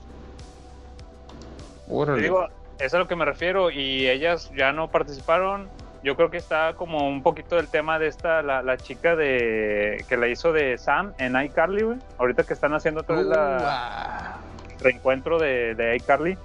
Órale. 1.89 2.23
digo, 2.23 2.45
eso 2.45 2.53
es 2.79 2.95
a 2.95 2.99
lo 2.99 3.09
que 3.09 3.17
me 3.17 3.25
refiero 3.25 3.71
y 3.71 4.09
ellas 4.09 4.51
ya 4.57 4.73
no 4.73 4.91
participaron. 4.91 5.69
Yo 6.03 6.15
creo 6.17 6.31
que 6.31 6.37
está 6.37 6.75
como 6.75 7.09
un 7.09 7.23
poquito 7.23 7.57
del 7.57 7.69
tema 7.69 7.99
de 7.99 8.09
esta, 8.09 8.43
la, 8.43 8.63
la 8.63 8.77
chica 8.77 9.17
de 9.17 10.05
que 10.09 10.17
la 10.17 10.29
hizo 10.29 10.53
de 10.53 10.79
Sam 10.79 11.13
en 11.19 11.41
iCarly, 11.41 11.83
güey. 11.83 11.99
Ahorita 12.19 12.45
que 12.45 12.53
están 12.53 12.75
haciendo 12.75 13.01
otra 13.01 13.17
vez 13.17 13.27
Uh, 13.27 14.83
reencuentro 14.83 15.39
de, 15.39 15.75
de 15.75 15.97
iCarly 15.97 16.37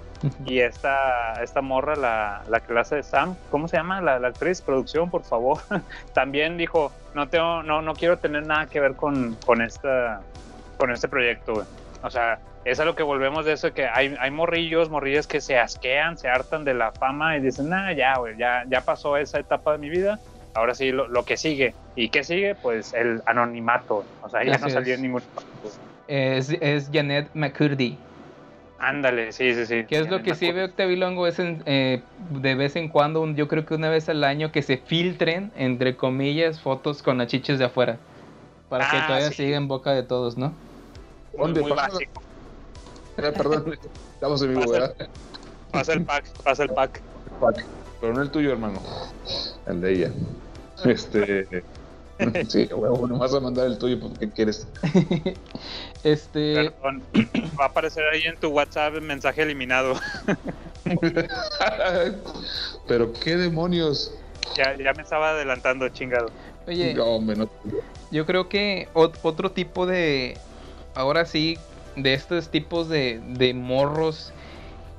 y 0.46 0.60
esta, 0.60 1.42
esta 1.42 1.62
morra, 1.62 1.96
la, 1.96 2.42
la 2.48 2.60
que 2.60 2.72
la 2.72 2.82
hace 2.82 2.96
de 2.96 3.02
Sam, 3.02 3.36
¿cómo 3.50 3.68
se 3.68 3.76
llama? 3.76 4.00
La, 4.00 4.18
la 4.18 4.28
actriz, 4.28 4.60
producción, 4.60 5.10
por 5.10 5.22
favor. 5.22 5.58
También 6.14 6.56
dijo, 6.56 6.92
no 7.14 7.28
tengo, 7.28 7.62
no, 7.62 7.82
no 7.82 7.94
quiero 7.94 8.18
tener 8.18 8.46
nada 8.46 8.66
que 8.66 8.80
ver 8.80 8.94
con, 8.94 9.36
con 9.44 9.60
esta, 9.62 10.20
con 10.78 10.90
este 10.92 11.08
proyecto, 11.08 11.54
güey. 11.54 11.66
O 12.02 12.10
sea, 12.10 12.38
es 12.64 12.80
a 12.80 12.84
lo 12.84 12.94
que 12.94 13.02
volvemos 13.02 13.44
de 13.44 13.52
eso 13.54 13.72
que 13.72 13.86
hay, 13.86 14.14
hay 14.20 14.30
morrillos, 14.30 14.90
morrillas 14.90 15.26
que 15.26 15.40
se 15.40 15.58
asquean, 15.58 16.16
se 16.18 16.28
hartan 16.28 16.64
de 16.64 16.74
la 16.74 16.92
fama 16.92 17.36
y 17.36 17.40
dicen, 17.42 17.68
nah, 17.68 17.92
ya, 17.92 18.18
güey, 18.18 18.36
ya, 18.38 18.64
ya 18.68 18.84
pasó 18.84 19.16
esa 19.16 19.38
etapa 19.40 19.72
de 19.72 19.78
mi 19.78 19.90
vida. 19.90 20.22
Ahora 20.54 20.74
sí, 20.74 20.90
lo, 20.92 21.08
lo 21.08 21.24
que 21.24 21.36
sigue. 21.36 21.78
¿Y 21.94 22.10
qué 22.10 22.24
sigue? 22.24 22.54
Pues 22.56 22.92
el 22.94 23.22
anonimato. 23.26 24.10
O 24.20 24.28
sea, 24.28 24.44
ya 24.44 24.52
Así 24.52 24.62
no 24.62 24.68
salía 24.70 24.94
es. 24.94 24.96
en 24.96 25.02
ningún... 25.02 25.22
Es, 26.06 26.50
es 26.50 26.90
Janet 26.92 27.30
McCurdy. 27.34 28.06
Ándale, 28.78 29.32
sí, 29.32 29.54
sí, 29.54 29.64
sí. 29.66 29.84
¿Qué 29.86 29.98
es 29.98 30.08
lo 30.08 30.22
que 30.22 30.34
sí 30.34 30.50
veo 30.52 30.66
Octavilongo? 30.66 31.26
Es 31.26 31.38
en, 31.38 31.62
eh, 31.66 32.08
de 32.16 32.54
vez 32.54 32.76
en 32.76 32.88
cuando, 32.88 33.20
un- 33.22 33.36
yo 33.36 33.48
creo 33.48 33.66
que 33.66 33.74
una 33.74 33.90
vez 33.90 34.08
al 34.08 34.24
año, 34.24 34.50
que 34.52 34.62
se 34.62 34.78
filtren, 34.78 35.52
entre 35.54 35.96
comillas, 35.96 36.60
fotos 36.60 37.02
con 37.02 37.18
las 37.18 37.28
chiches 37.28 37.58
de 37.58 37.66
afuera. 37.66 38.00
Para 38.68 38.88
que 38.88 38.98
Ah, 38.98 39.06
todavía 39.06 39.28
sí. 39.28 39.34
siga 39.34 39.56
en 39.58 39.68
boca 39.68 39.92
de 39.94 40.04
todos, 40.04 40.38
¿no? 40.38 40.62
Muy, 41.36 41.54
muy 41.54 41.72
básico. 41.72 42.22
Eh, 43.18 43.32
perdón, 43.36 43.74
estamos 44.14 44.42
en 44.42 44.48
vivo, 44.50 44.60
Pasa- 44.62 44.72
¿verdad? 44.72 44.96
Pasa 45.70 45.92
el 45.94 46.04
pack, 46.04 46.24
pasa 46.44 46.62
el 46.64 46.68
pack. 46.70 47.02
Pero 48.00 48.14
no 48.14 48.22
el 48.22 48.30
tuyo, 48.30 48.50
hermano. 48.52 48.80
El 49.66 49.80
de 49.80 49.92
ella. 49.92 50.10
Este. 50.84 51.46
Sí, 52.48 52.68
huevo, 52.72 53.08
no 53.08 53.18
vas 53.18 53.34
a 53.34 53.40
mandar 53.40 53.66
el 53.66 53.78
tuyo 53.78 53.98
porque 53.98 54.30
quieres. 54.30 54.68
Este, 56.04 56.54
Perdón. 56.54 57.02
Va 57.58 57.64
a 57.64 57.68
aparecer 57.68 58.04
ahí 58.12 58.22
en 58.24 58.36
tu 58.36 58.48
WhatsApp 58.50 58.94
el 58.94 59.02
mensaje 59.02 59.42
eliminado. 59.42 59.94
Pero 62.86 63.12
qué 63.12 63.36
demonios. 63.36 64.14
Ya, 64.56 64.76
ya 64.76 64.92
me 64.92 65.02
estaba 65.02 65.30
adelantando, 65.30 65.88
chingado. 65.88 66.26
oye, 66.66 66.94
No, 66.94 67.48
yo 68.10 68.26
creo 68.26 68.48
que 68.48 68.88
ot- 68.94 69.16
otro 69.22 69.50
tipo 69.52 69.86
de, 69.86 70.36
ahora 70.94 71.24
sí, 71.24 71.58
de 71.96 72.14
estos 72.14 72.48
tipos 72.50 72.88
de, 72.88 73.20
de 73.20 73.54
morros 73.54 74.32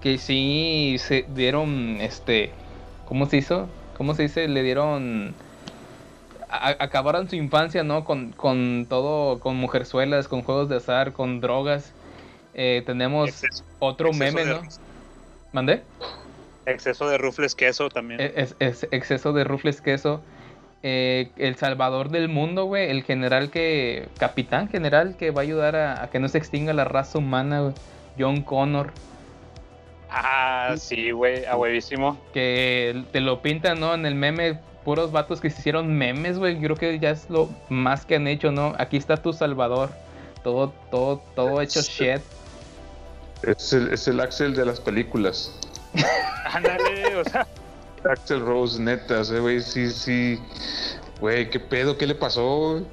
que 0.01 0.17
sí 0.17 0.97
se 0.99 1.25
dieron, 1.29 1.97
este, 2.01 2.51
¿cómo 3.05 3.25
se 3.25 3.37
hizo? 3.37 3.67
¿Cómo 3.97 4.13
se 4.15 4.23
dice? 4.23 4.47
Le 4.47 4.63
dieron, 4.63 5.33
a- 6.49 6.75
acabaron 6.79 7.29
su 7.29 7.35
infancia, 7.35 7.83
¿no? 7.83 8.03
Con, 8.03 8.31
con 8.33 8.85
todo, 8.89 9.39
con 9.39 9.55
mujerzuelas, 9.55 10.27
con 10.27 10.41
juegos 10.43 10.69
de 10.69 10.77
azar, 10.77 11.13
con 11.13 11.41
drogas. 11.41 11.91
Eh, 12.53 12.83
tenemos 12.85 13.29
Exceso- 13.29 13.63
otro 13.79 14.09
exceso 14.09 14.37
meme, 14.37 14.51
¿no? 14.53 14.61
¿Mandé? 15.53 15.83
Exceso 16.65 17.09
de 17.09 17.17
rufles 17.17 17.55
queso 17.55 17.89
también. 17.89 18.21
Es, 18.21 18.55
es 18.59 18.87
exceso 18.91 19.33
de 19.33 19.43
rufles 19.43 19.81
queso. 19.81 20.21
Eh, 20.84 21.29
el 21.38 21.55
salvador 21.55 22.09
del 22.09 22.29
mundo, 22.29 22.65
güey. 22.65 22.89
El 22.89 23.03
general 23.03 23.49
que. 23.49 24.09
Capitán 24.17 24.67
general 24.67 25.15
que 25.17 25.31
va 25.31 25.41
a 25.41 25.43
ayudar 25.43 25.75
a, 25.75 26.03
a 26.03 26.09
que 26.09 26.19
no 26.19 26.27
se 26.27 26.38
extinga 26.38 26.73
la 26.73 26.84
raza 26.84 27.17
humana, 27.17 27.61
güey. 27.61 27.73
John 28.17 28.41
Connor. 28.41 28.91
Ah, 30.09 30.75
sí, 30.77 31.11
güey, 31.11 31.45
a 31.45 31.55
huevísimo. 31.55 32.19
Que 32.34 33.03
te 33.11 33.19
lo 33.19 33.41
pintan, 33.41 33.79
¿no? 33.79 33.93
En 33.93 34.05
el 34.05 34.15
meme. 34.15 34.59
Puros 34.86 35.11
vatos 35.11 35.39
que 35.39 35.49
se 35.49 35.59
hicieron 35.59 35.97
memes, 35.97 36.38
güey. 36.38 36.55
Yo 36.55 36.61
creo 36.61 36.75
que 36.75 36.99
ya 36.99 37.09
es 37.09 37.29
lo 37.29 37.49
más 37.69 38.05
que 38.05 38.15
han 38.15 38.27
hecho, 38.27 38.51
¿no? 38.51 38.75
Aquí 38.77 38.97
está 38.97 39.17
tu 39.17 39.34
salvador. 39.34 39.89
Todo, 40.43 40.73
todo, 40.91 41.23
todo 41.36 41.61
hecho 41.61 41.81
shit. 41.81 42.21
Es 43.43 43.73
el, 43.73 43.93
es 43.93 44.07
el 44.07 44.19
Axel 44.19 44.53
de 44.53 44.65
las 44.65 44.81
películas. 44.81 45.57
Ándale, 46.45 47.15
o 47.15 47.23
sea, 47.23 47.47
Axel 48.10 48.41
Rose, 48.41 48.82
neta, 48.82 49.22
ese 49.22 49.39
güey, 49.39 49.62
sí, 49.62 49.89
sí. 49.89 50.39
Güey, 51.20 51.49
¿qué 51.49 51.60
pedo? 51.60 51.97
¿Qué 51.97 52.08
le 52.08 52.16
pasó? 52.16 52.86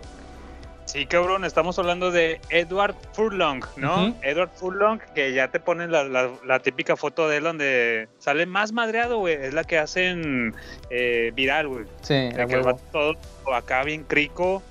sí, 0.86 1.06
cabrón, 1.06 1.44
estamos 1.44 1.78
hablando 1.78 2.10
de 2.10 2.40
Edward 2.48 2.96
Furlong, 3.12 3.62
¿no? 3.76 4.12
Edward 4.22 4.50
Furlong, 4.56 4.98
que 5.14 5.32
ya 5.32 5.46
te 5.48 5.60
ponen 5.60 5.92
la, 5.92 6.02
la- 6.02 6.30
la 6.44 6.58
típica 6.58 6.96
foto 6.96 7.28
de 7.28 7.36
él 7.36 7.44
donde 7.44 8.08
sale 8.18 8.44
más 8.44 8.72
madreado, 8.72 9.18
güey. 9.18 9.34
Es 9.34 9.54
la 9.54 9.62
que 9.62 9.78
hacen 9.78 10.52
eh, 10.90 11.30
viral, 11.32 11.68
güey. 11.68 11.84
Sí, 12.02 12.14
De 12.14 12.42
a 12.42 12.46
que 12.46 12.56
vato 12.56 12.80
todo 12.90 13.16
acá 13.54 13.84
bien 13.84 14.02
crico, 14.02 14.64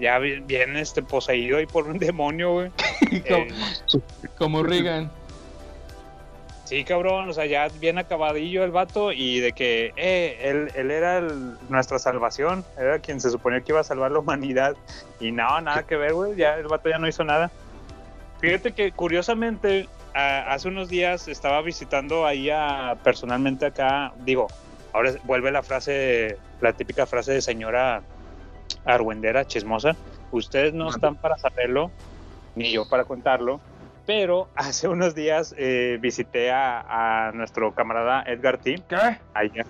ya 0.00 0.18
bien, 0.18 0.46
bien, 0.46 0.76
este, 0.78 1.02
poseído 1.02 1.58
ahí 1.58 1.66
por 1.66 1.86
un 1.88 1.98
demonio, 1.98 2.52
güey. 2.52 2.70
Eh, 3.24 3.48
Como 4.38 4.62
Reagan. 4.62 5.10
Sí, 6.66 6.82
cabrón, 6.84 7.28
o 7.28 7.32
sea, 7.32 7.46
ya 7.46 7.68
bien 7.68 7.96
acabadillo 7.96 8.64
el 8.64 8.72
vato 8.72 9.12
y 9.12 9.38
de 9.38 9.52
que, 9.52 9.92
eh, 9.96 10.36
él, 10.42 10.72
él 10.74 10.90
era 10.90 11.18
el- 11.18 11.56
nuestra 11.68 12.00
salvación, 12.00 12.64
era 12.76 12.98
quien 12.98 13.20
se 13.20 13.30
suponía 13.30 13.60
que 13.60 13.70
iba 13.70 13.80
a 13.80 13.84
salvar 13.84 14.10
la 14.10 14.18
humanidad 14.18 14.76
y 15.20 15.30
no, 15.30 15.60
nada 15.60 15.84
que 15.84 15.96
ver, 15.96 16.12
güey, 16.14 16.34
ya 16.36 16.54
el 16.56 16.66
vato 16.66 16.88
ya 16.88 16.98
no 16.98 17.06
hizo 17.06 17.22
nada. 17.22 17.52
Fíjate 18.40 18.72
que 18.72 18.90
curiosamente, 18.90 19.88
a- 20.12 20.52
hace 20.52 20.66
unos 20.66 20.88
días 20.88 21.28
estaba 21.28 21.62
visitando 21.62 22.26
ahí 22.26 22.50
a, 22.50 22.96
personalmente 23.04 23.64
acá, 23.66 24.12
digo, 24.24 24.48
ahora 24.92 25.12
vuelve 25.22 25.52
la 25.52 25.62
frase, 25.62 26.36
la 26.60 26.72
típica 26.72 27.06
frase 27.06 27.32
de 27.32 27.42
señora 27.42 28.02
argüendera, 28.84 29.44
chismosa, 29.44 29.96
ustedes 30.32 30.74
no 30.74 30.90
están 30.90 31.14
para 31.14 31.38
saberlo, 31.38 31.92
ni 32.56 32.72
yo 32.72 32.88
para 32.88 33.04
contarlo, 33.04 33.60
pero 34.06 34.48
hace 34.54 34.88
unos 34.88 35.14
días 35.14 35.54
eh, 35.58 35.98
visité 36.00 36.50
a, 36.50 37.28
a 37.28 37.32
nuestro 37.32 37.74
camarada 37.74 38.22
Edgar 38.26 38.58
T. 38.58 38.80
¿Qué? 38.88 38.96
Allá. 39.34 39.66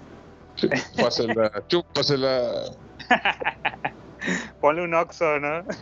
Chúpasela. 1.68 2.64
Ponle 4.60 4.82
un 4.82 4.94
oxo, 4.94 5.38
¿no? 5.38 5.64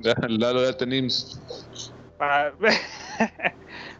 Ya, 0.00 0.14
Lalo, 0.28 0.62
ya 0.64 0.76
tenemos. 0.76 1.40
Pa- 2.18 2.52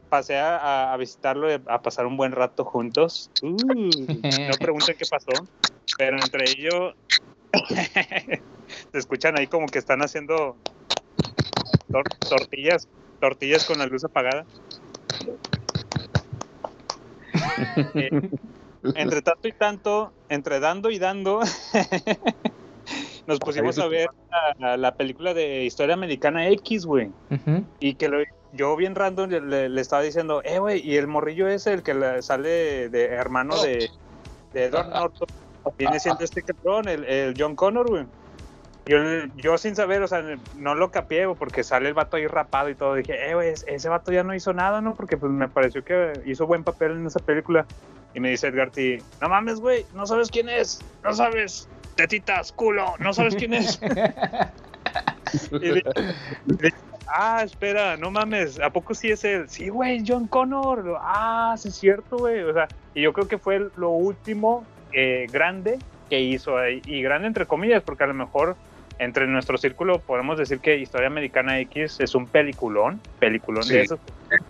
Pasé 0.09 0.39
a, 0.39 0.97
visitarlo, 0.97 1.51
y 1.51 1.61
a 1.67 1.83
pasar 1.83 2.07
un 2.07 2.17
buen 2.17 2.31
rato 2.31 2.65
juntos. 2.65 3.33
Uh, 3.43 3.53
no 3.53 4.55
pregunten 4.61 4.97
qué 4.97 5.05
pasó, 5.11 5.33
pero 5.99 6.17
entre 6.17 6.45
ellos 6.51 6.95
se 8.93 8.99
escuchan 8.99 9.37
ahí 9.37 9.49
como 9.49 9.67
que 9.67 9.81
están 9.81 10.01
haciendo 10.03 10.57
tor- 11.89 12.19
tortillas, 12.29 12.87
tortillas 13.21 13.65
con 13.65 13.79
la 13.79 13.87
luz 13.87 14.05
apagada. 14.05 14.45
Eh, 17.95 18.09
entre 18.95 19.23
tanto 19.23 19.49
y 19.49 19.53
tanto, 19.53 20.13
entre 20.29 20.61
dando 20.61 20.91
y 20.91 20.99
dando, 20.99 21.41
nos 23.27 23.39
pusimos 23.41 23.79
a 23.79 23.89
ver 23.89 24.09
la, 24.59 24.77
la 24.77 24.95
película 24.95 25.35
de 25.35 25.65
Historia 25.65 25.95
Americana 25.95 26.49
X, 26.49 26.87
güey. 26.87 27.11
Y 27.81 27.95
que 27.95 28.09
lo- 28.09 28.19
yo 28.53 28.77
bien 28.77 28.95
random 28.95 29.29
le, 29.31 29.41
le- 29.41 29.69
le 29.69 29.81
estaba 29.81 30.03
diciendo, 30.03 30.41
eh, 30.45 30.59
güey, 30.59 30.81
y 30.89 30.97
el 30.97 31.07
morrillo 31.09 31.49
ese, 31.49 31.73
el 31.75 31.83
que 31.83 31.95
le- 31.95 32.23
sale 32.23 32.89
de 32.89 33.05
hermano 33.07 33.61
de, 33.61 33.91
de 34.53 34.65
Edward 34.65 34.89
Norton, 34.95 35.29
viene 35.77 35.99
siendo 36.01 36.25
este 36.25 36.43
cabrón, 36.43 36.89
el, 36.89 37.05
el 37.05 37.35
John 37.37 37.57
Connor, 37.57 37.89
güey. 37.89 38.07
Yo, 38.89 38.97
yo 39.37 39.59
sin 39.59 39.77
saber, 39.77 40.03
o 40.03 40.09
sea, 40.09 40.25
no 40.57 40.75
lo 40.75 40.91
capié, 40.91 41.29
porque 41.39 41.63
sale 41.63 41.89
el 41.89 41.95
vato 41.95 42.17
ahí 42.17 42.27
rapado 42.27 42.71
y 42.71 42.75
todo. 42.75 42.95
Dije, 42.95 43.31
eh, 43.31 43.35
güey, 43.35 43.51
ese 43.67 43.89
vato 43.89 44.11
ya 44.13 44.23
no 44.25 44.35
hizo 44.35 44.55
nada, 44.55 44.81
¿no? 44.81 44.95
Porque 44.95 45.17
pues 45.19 45.31
me 45.31 45.47
pareció 45.49 45.85
que 45.85 46.23
hizo 46.25 46.47
buen 46.47 46.65
papel 46.65 46.93
en 46.93 47.07
esa 47.07 47.21
película. 47.21 47.67
Y 48.15 48.21
me 48.21 48.31
dice 48.31 48.49
Edgar 48.49 48.71
T, 48.71 49.03
no 49.21 49.29
mames, 49.29 49.61
güey, 49.61 49.85
no 49.95 50.07
sabes 50.07 50.31
quién 50.31 50.49
es, 50.49 50.83
no 51.05 51.13
sabes, 51.13 51.69
tetitas, 51.95 52.51
culo, 52.53 52.95
no 52.99 53.13
sabes 53.13 53.37
quién 53.37 53.53
es. 53.53 53.79
Y 55.53 55.73
le- 55.73 55.83
le- 56.47 56.73
ah, 57.07 57.43
espera, 57.45 57.99
no 57.99 58.11
mames, 58.11 58.59
¿a 58.61 58.71
poco 58.71 58.95
sí 58.95 59.11
es 59.11 59.23
él? 59.25 59.49
Sí, 59.51 59.69
güey, 59.69 60.03
John 60.07 60.27
Connor. 60.27 60.97
Ah, 61.03 61.55
sí 61.59 61.69
es 61.69 61.75
cierto, 61.77 62.17
güey. 62.17 62.43
O 62.43 62.55
sea, 62.55 62.67
y 62.95 63.03
yo 63.03 63.13
creo 63.13 63.29
que 63.29 63.37
fue 63.37 63.69
lo 63.77 63.91
último 63.91 64.65
eh, 64.93 65.27
grande 65.31 65.79
que 66.09 66.19
hizo 66.21 66.57
ahí. 66.57 66.81
Y 66.87 67.03
grande 67.03 67.29
entre 67.29 67.45
comillas, 67.45 67.83
porque 67.83 68.05
a 68.05 68.07
lo 68.07 68.15
mejor 68.15 68.57
entre 68.99 69.27
nuestro 69.27 69.59
círculo 69.59 70.01
podemos 70.01 70.39
decir 70.39 70.59
que 70.61 70.77
Historia 70.79 71.07
Americana 71.07 71.59
X 71.61 72.01
es 72.01 72.15
un 72.15 72.27
peliculón, 72.27 73.01
peliculón 73.19 73.63
Sí. 73.63 73.75
de 73.75 73.83
esos. 73.83 74.01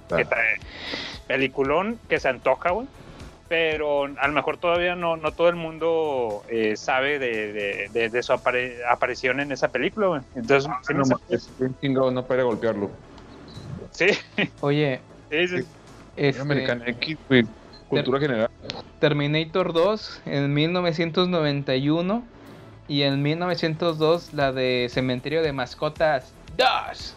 que 0.08 0.24
trae- 0.26 0.58
peliculón 1.26 1.98
que 2.08 2.18
se 2.18 2.28
antoja, 2.28 2.70
güey. 2.70 2.86
Pero 3.48 4.04
a 4.04 4.26
lo 4.28 4.32
mejor 4.34 4.58
todavía 4.58 4.94
no, 4.94 5.16
no 5.16 5.32
todo 5.32 5.48
el 5.48 5.56
mundo 5.56 6.42
eh, 6.50 6.76
sabe 6.76 7.18
de, 7.18 7.52
de- 7.52 7.88
de- 7.92 8.08
de 8.10 8.22
su 8.22 8.32
apare- 8.32 8.76
aparición 8.90 9.40
en 9.40 9.52
esa 9.52 9.68
película, 9.68 10.06
güey. 10.08 10.20
Entonces, 10.34 10.70
sí, 10.86 10.92
me 10.94 11.00
No, 11.00 11.16
es 11.30 11.48
bien 11.58 11.74
chingado, 11.80 12.10
no 12.10 12.24
para 12.26 12.42
golpearlo. 12.42 12.90
sí, 13.90 14.06
Oye, 14.60 15.00
sí, 15.30 15.48
sí. 15.48 15.64
este, 16.16 16.42
Americana 16.42 16.84
X, 16.88 17.16
güey. 17.28 17.44
Cultura 17.88 18.20
general. 18.20 18.50
Terminator 19.00 19.72
2 19.72 20.22
en 20.26 20.52
1991 20.52 22.22
y 22.88 23.02
en 23.02 23.22
1902 23.22 24.32
la 24.32 24.52
de 24.52 24.88
Cementerio 24.90 25.42
de 25.42 25.52
Mascotas 25.52 26.32
2. 26.56 27.14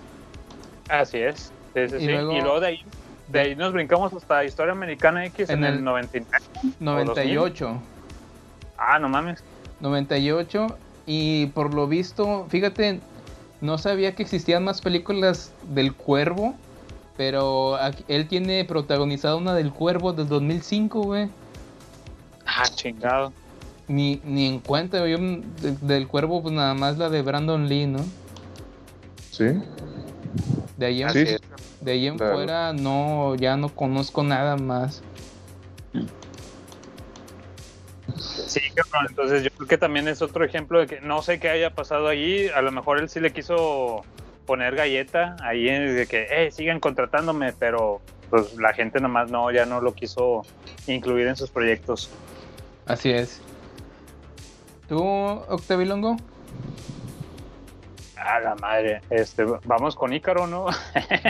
Así 0.90 1.18
es. 1.20 1.52
Sí, 1.74 1.88
sí, 1.90 1.96
Y 1.96 2.00
sí. 2.00 2.08
luego- 2.08 2.34
y 2.34 2.42
luego 2.42 2.60
de 2.60 2.68
ahí, 2.68 2.80
de 3.30 3.40
ahí 3.40 3.56
nos 3.56 3.72
brincamos 3.74 4.14
hasta 4.14 4.44
Historia 4.44 4.74
Americana 4.74 5.26
X 5.28 5.50
en, 5.50 5.60
En 5.60 5.64
el, 5.66 5.74
el 5.76 5.84
99. 5.84 6.44
98. 6.80 7.82
Ah, 8.78 9.00
no 9.00 9.08
mames. 9.10 9.44
98 9.80 10.68
y 11.06 11.48
por 11.48 11.74
lo 11.74 11.88
visto, 11.88 12.46
fíjate, 12.50 13.00
no 13.62 13.78
sabía 13.78 14.14
que 14.16 14.24
existían 14.24 14.64
más 14.64 14.82
películas 14.82 15.54
del 15.70 15.94
Cuervo, 15.94 16.56
pero 17.16 17.76
aquí- 17.78 18.04
él 18.08 18.28
tiene 18.28 18.66
protagonizado 18.66 19.38
una 19.38 19.54
del 19.54 19.72
Cuervo 19.72 20.14
del 20.14 20.28
2005, 20.28 21.02
güey. 21.04 21.30
Ah, 22.46 22.64
chingado. 22.76 23.32
Ni, 23.88 24.22
ni 24.24 24.48
en 24.48 24.60
cuenta, 24.60 25.06
yo 25.08 25.20
mm, 25.20 25.42
de- 25.62 25.78
del 25.82 26.08
Cuervo 26.08 26.42
pues 26.42 26.54
nada 26.54 26.74
más 26.74 26.98
la 26.98 27.10
de 27.10 27.22
Brandon 27.22 27.68
Lee, 27.68 27.88
¿no? 27.88 28.00
Sí. 29.32 29.46
De 30.78 30.86
ahí 30.86 31.04
en, 31.04 31.10
Sí, 31.12 31.26
de 31.82 31.92
ahí 31.92 32.08
en 32.08 32.18
claro. 32.18 32.36
fuera 32.36 32.74
no, 32.74 33.36
ya 33.36 33.58
no 33.58 33.70
conozco 33.70 34.24
nada 34.24 34.56
más. 34.58 35.02
Sí, 38.48 38.60
cabrón. 38.76 39.08
Entonces 39.10 39.44
yo 39.44 39.50
creo 39.52 39.68
que 39.68 39.78
también 39.78 40.08
es 40.08 40.22
otro 40.22 40.44
ejemplo 40.44 40.80
de 40.80 40.88
que 40.88 41.02
no 41.02 41.22
sé 41.22 41.40
qué 41.40 41.50
haya 41.50 41.70
pasado 41.74 42.08
allí. 42.08 42.50
A 42.50 42.62
lo 42.62 42.72
mejor 42.72 43.00
él 43.00 43.10
sí 43.10 43.20
le 43.20 43.32
quiso 43.32 44.04
poner 44.46 44.76
galleta 44.76 45.36
ahí 45.42 45.70
en- 45.70 45.96
de 45.96 46.08
que, 46.08 46.28
eh, 46.30 46.52
sigan 46.52 46.80
contratándome, 46.80 47.54
pero 47.54 48.02
pues 48.30 48.54
la 48.56 48.74
gente 48.74 49.00
nomás 49.00 49.30
no, 49.30 49.52
ya 49.52 49.66
no 49.66 49.82
lo 49.82 49.94
quiso 49.94 50.44
incluir 50.88 51.28
en 51.28 51.36
sus 51.36 51.50
proyectos. 51.50 52.10
Así 52.86 53.12
es. 53.12 53.42
¿Tú, 54.92 55.02
Octavilongo? 55.02 56.18
A 58.18 58.42
la 58.42 58.56
madre. 58.56 59.00
Este, 59.10 59.46
vamos 59.64 59.96
con 59.96 60.12
Ícaro, 60.12 60.48
¿no? 60.48 60.66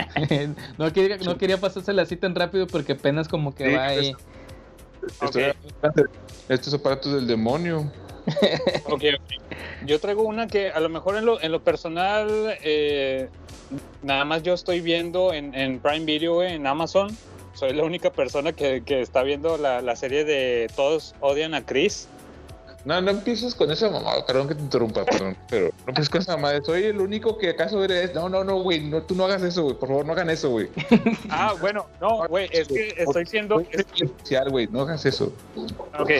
no, 0.78 0.92
quería, 0.92 1.16
no 1.18 1.38
quería 1.38 1.58
pasársela 1.58 2.02
así 2.02 2.16
tan 2.16 2.34
rápido 2.34 2.66
porque 2.66 2.94
apenas 2.94 3.28
como 3.28 3.54
que 3.54 3.68
Sí, 3.68 3.76
va 3.76 3.84
ahí. 3.84 4.16
Estos 6.48 6.74
aparatos 6.74 7.12
del 7.12 7.28
demonio. 7.28 7.88
Ok, 8.86 9.04
ok. 9.14 9.86
Yo 9.86 10.00
traigo 10.00 10.22
una 10.24 10.48
que 10.48 10.72
a 10.72 10.80
lo 10.80 10.88
mejor 10.88 11.16
en 11.16 11.26
lo, 11.26 11.40
en 11.40 11.52
lo 11.52 11.62
personal, 11.62 12.56
eh, 12.64 13.28
nada 14.02 14.24
más 14.24 14.42
yo 14.42 14.54
estoy 14.54 14.80
viendo 14.80 15.32
en, 15.32 15.54
en 15.54 15.78
Prime 15.78 16.04
Video, 16.04 16.42
en 16.42 16.66
Amazon. 16.66 17.16
Soy 17.54 17.74
la 17.74 17.84
única 17.84 18.10
persona 18.10 18.54
que, 18.54 18.82
que 18.82 19.02
está 19.02 19.22
viendo 19.22 19.56
la, 19.56 19.82
la 19.82 19.94
serie 19.94 20.24
de 20.24 20.68
Todos 20.74 21.14
odian 21.20 21.54
a 21.54 21.64
Chris. 21.64 22.08
No, 22.84 23.00
no 23.00 23.10
empieces 23.12 23.54
con 23.54 23.70
esa 23.70 23.88
mamada, 23.90 24.26
perdón 24.26 24.48
que 24.48 24.54
te 24.56 24.60
interrumpa, 24.62 25.04
perdón, 25.04 25.36
pero 25.48 25.66
no 25.66 25.88
empieces 25.88 26.10
con 26.10 26.20
esa 26.20 26.36
mamada. 26.36 26.60
Soy 26.64 26.82
el 26.84 27.00
único 27.00 27.38
que 27.38 27.50
acaso 27.50 27.82
eres. 27.84 28.12
No, 28.14 28.28
no, 28.28 28.42
no, 28.42 28.60
güey, 28.60 28.80
no, 28.80 29.02
tú 29.02 29.14
no 29.14 29.24
hagas 29.26 29.40
eso, 29.42 29.62
güey, 29.62 29.76
por 29.76 29.88
favor, 29.88 30.04
no 30.04 30.12
hagan 30.12 30.30
eso, 30.30 30.50
güey. 30.50 30.68
Ah, 31.30 31.54
bueno, 31.60 31.86
no, 32.00 32.26
güey, 32.26 32.48
es 32.52 32.66
que 32.66 32.94
estoy 32.96 33.24
siendo... 33.26 33.60
Especial, 33.60 34.50
güey, 34.50 34.66
no 34.66 34.80
hagas 34.80 35.06
eso. 35.06 35.32
Ok, 35.98 36.10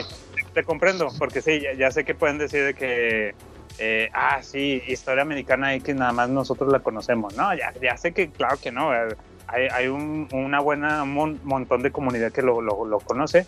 te 0.53 0.63
comprendo, 0.63 1.09
porque 1.19 1.41
sí, 1.41 1.59
ya, 1.59 1.73
ya 1.73 1.91
sé 1.91 2.05
que 2.05 2.15
pueden 2.15 2.37
decir 2.37 2.63
de 2.63 2.73
que... 2.73 3.35
eh, 3.79 4.09
ah, 4.13 4.39
sí, 4.41 4.81
historia 4.87 5.23
americana 5.23 5.73
X 5.75 5.93
nada 5.95 6.13
más 6.13 6.29
nosotros 6.29 6.71
la 6.71 6.79
conocemos. 6.79 7.35
No, 7.35 7.53
ya, 7.55 7.73
ya 7.81 7.97
sé 7.97 8.13
que, 8.13 8.29
claro 8.31 8.57
que 8.61 8.71
no. 8.71 8.93
eh, 8.95 9.15
Hay, 9.47 9.67
hay 9.67 9.87
un, 9.87 10.29
una 10.31 10.61
buena 10.61 11.03
mon- 11.03 11.41
montón 11.43 11.83
de 11.83 11.91
comunidad 11.91 12.31
que 12.31 12.41
lo, 12.41 12.61
lo, 12.61 12.85
lo 12.85 12.99
conoce. 13.01 13.45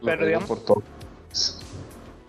Lo 0.00 0.06
Pero 0.06 0.26
digamos, 0.26 0.48
por 0.48 0.60
todo. 0.64 0.82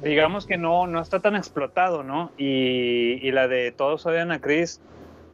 Digamos 0.02 0.46
que 0.46 0.58
no, 0.58 0.88
no 0.88 1.02
está 1.02 1.20
tan 1.20 1.36
explotado, 1.36 2.04
¿no? 2.04 2.32
Y, 2.38 3.20
y 3.28 3.32
la 3.32 3.48
de 3.48 3.72
Todos 3.72 4.06
odian 4.06 4.32
a 4.32 4.40
Chris, 4.40 4.82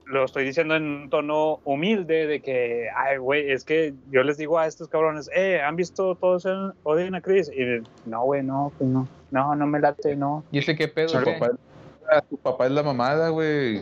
lo 0.06 0.26
estoy 0.26 0.44
diciendo 0.44 0.76
en 0.76 0.84
un 0.84 1.10
tono 1.10 1.60
humilde 1.64 2.28
de 2.28 2.42
que, 2.42 2.90
ay, 2.96 3.18
güey, 3.18 3.50
es 3.52 3.64
que 3.64 3.94
yo 4.12 4.24
les 4.24 4.38
digo 4.38 4.60
a 4.60 4.68
estos 4.68 4.88
cabrones, 4.90 5.30
eh, 5.34 5.62
¿han 5.62 5.76
visto 5.76 6.16
Todos 6.16 6.46
odian- 6.46 6.74
odian 6.84 7.16
a 7.16 7.22
Chris? 7.22 7.50
Y 7.50 7.82
no, 8.10 8.24
güey, 8.24 8.44
no, 8.44 8.72
pues 8.78 8.90
no, 8.90 9.08
no, 9.32 9.56
no 9.56 9.68
me 9.68 9.80
late, 9.80 10.16
no. 10.16 10.44
¿Y 10.52 10.60
ese 10.60 10.76
qué 10.76 10.88
pedo? 10.88 11.10
Su 11.10 11.24
qué? 11.24 11.34
papá, 11.40 12.22
tu 12.30 12.38
papá 12.38 12.66
es 12.66 12.72
la 12.74 12.84
mamada, 12.84 13.30
güey. 13.30 13.82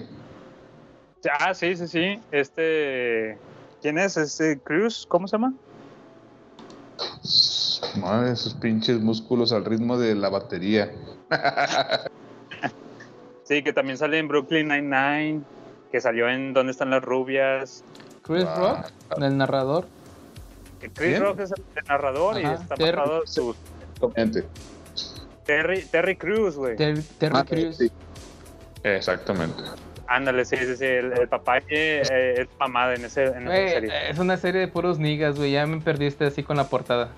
Ah, 1.39 1.53
sí, 1.53 1.75
sí, 1.75 1.87
sí, 1.87 2.19
este, 2.31 3.37
¿quién 3.81 3.97
es? 3.97 4.15
Este 4.15 4.57
Cruz, 4.59 5.05
¿cómo 5.09 5.27
se 5.27 5.33
llama? 5.33 5.53
Madre, 7.99 8.31
esos 8.33 8.53
pinches 8.55 8.99
músculos 8.99 9.51
al 9.51 9.65
ritmo 9.65 9.97
de 9.97 10.15
la 10.15 10.29
batería. 10.29 10.91
Sí, 13.43 13.63
que 13.63 13.73
también 13.73 13.97
sale 13.97 14.19
en 14.19 14.27
Brooklyn 14.27 14.67
Nine-Nine, 14.67 15.41
que 15.91 15.99
salió 15.99 16.29
en 16.29 16.53
¿Dónde 16.53 16.71
están 16.71 16.91
las 16.91 17.03
rubias? 17.03 17.83
Chris 18.21 18.45
Ah. 18.47 18.85
Rock, 19.09 19.23
el 19.23 19.37
narrador. 19.37 19.87
Chris 20.79 20.91
¿Quién? 20.93 21.21
Rock 21.23 21.39
es 21.39 21.51
el 21.53 21.63
narrador 21.87 22.39
y 22.39 22.45
está 22.45 22.75
basado 22.75 23.25
su 23.25 23.55
Exactamente. 23.95 24.45
Terry, 25.45 25.81
Terry 25.81 26.15
Crews, 26.15 26.57
güey. 26.57 26.75
Terry 26.77 27.01
Ah, 27.31 27.43
Crews. 27.43 27.77
sí. 27.77 27.91
Exactamente. 28.83 29.63
Ándale, 30.11 30.43
sí, 30.43 30.57
sí, 30.57 30.75
sí. 30.75 30.85
El, 30.85 31.13
el 31.13 31.27
papá 31.27 31.59
eh, 31.59 31.63
eh, 31.69 32.35
es 32.39 32.47
mamada 32.59 32.95
en, 32.95 33.05
ese, 33.05 33.25
en 33.25 33.43
esa 33.47 33.73
serie. 33.73 34.09
es 34.09 34.17
una 34.17 34.37
serie 34.37 34.61
de 34.61 34.67
puros 34.67 34.97
niggas, 34.97 35.37
güey. 35.37 35.51
Ya 35.51 35.65
me 35.67 35.79
perdiste 35.81 36.25
así 36.25 36.41
con 36.41 36.57
la 36.57 36.67
portada. 36.67 37.09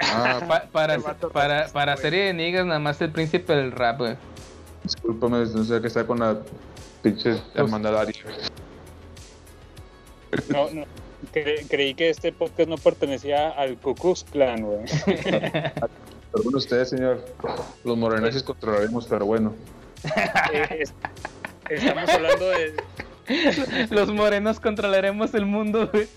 Ah, 0.00 0.40
Pa- 0.46 0.64
para, 0.72 0.98
para, 1.32 1.66
para 1.68 1.96
serie 1.96 2.26
de 2.26 2.32
niggas, 2.34 2.64
nada 2.64 2.78
más 2.78 3.00
el 3.02 3.10
príncipe 3.10 3.54
del 3.54 3.72
rap, 3.72 3.98
güey. 3.98 4.16
discúlpame, 4.84 5.38
no 5.38 5.64
sé 5.64 5.80
qué 5.80 5.88
está 5.88 6.06
con 6.06 6.20
la 6.20 6.38
pinche 7.02 7.36
hermandad 7.54 7.98
aria. 7.98 8.14
No, 10.48 10.70
no. 10.70 10.84
Cre- 11.34 11.66
creí 11.68 11.94
que 11.94 12.08
este 12.08 12.32
podcast 12.32 12.68
no 12.68 12.78
pertenecía 12.78 13.50
al 13.50 13.76
Ku 13.76 13.94
Klux 13.94 14.24
Klan, 14.24 14.62
güey. 14.62 14.84
Perdón 16.32 16.54
ustedes, 16.54 16.88
señor. 16.90 17.24
Los 17.84 17.98
moreneses 17.98 18.42
controlaremos, 18.42 19.06
pero 19.06 19.26
bueno. 19.26 19.54
Eh, 20.54 20.84
estamos 21.70 22.08
hablando 22.10 22.48
de, 22.48 22.74
Los 23.90 24.12
morenos 24.12 24.58
controlaremos 24.60 25.32
el 25.34 25.46
mundo, 25.46 25.88
güey. 25.92 26.08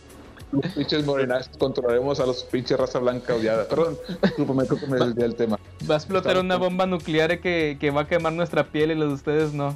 Los 0.51 0.71
pinches 0.73 1.05
morenas 1.05 1.49
controlaremos 1.57 2.19
a 2.19 2.25
los 2.27 2.43
pinches 2.43 2.77
raza 2.77 2.99
blanca 2.99 3.33
odiada. 3.35 3.67
Perdón, 3.67 3.97
discúlpame, 4.21 4.65
creo 4.67 4.79
que 4.79 4.87
me 4.87 4.97
desvié 4.97 5.23
del 5.23 5.35
tema. 5.35 5.59
Va 5.89 5.95
a 5.95 5.97
explotar 5.97 6.37
una 6.37 6.57
bomba 6.57 6.85
nuclear 6.85 7.39
que, 7.39 7.77
que 7.79 7.89
va 7.91 8.01
a 8.01 8.07
quemar 8.07 8.33
nuestra 8.33 8.65
piel 8.71 8.91
y 8.91 8.95
los 8.95 9.09
de 9.09 9.13
ustedes 9.15 9.53
no. 9.53 9.75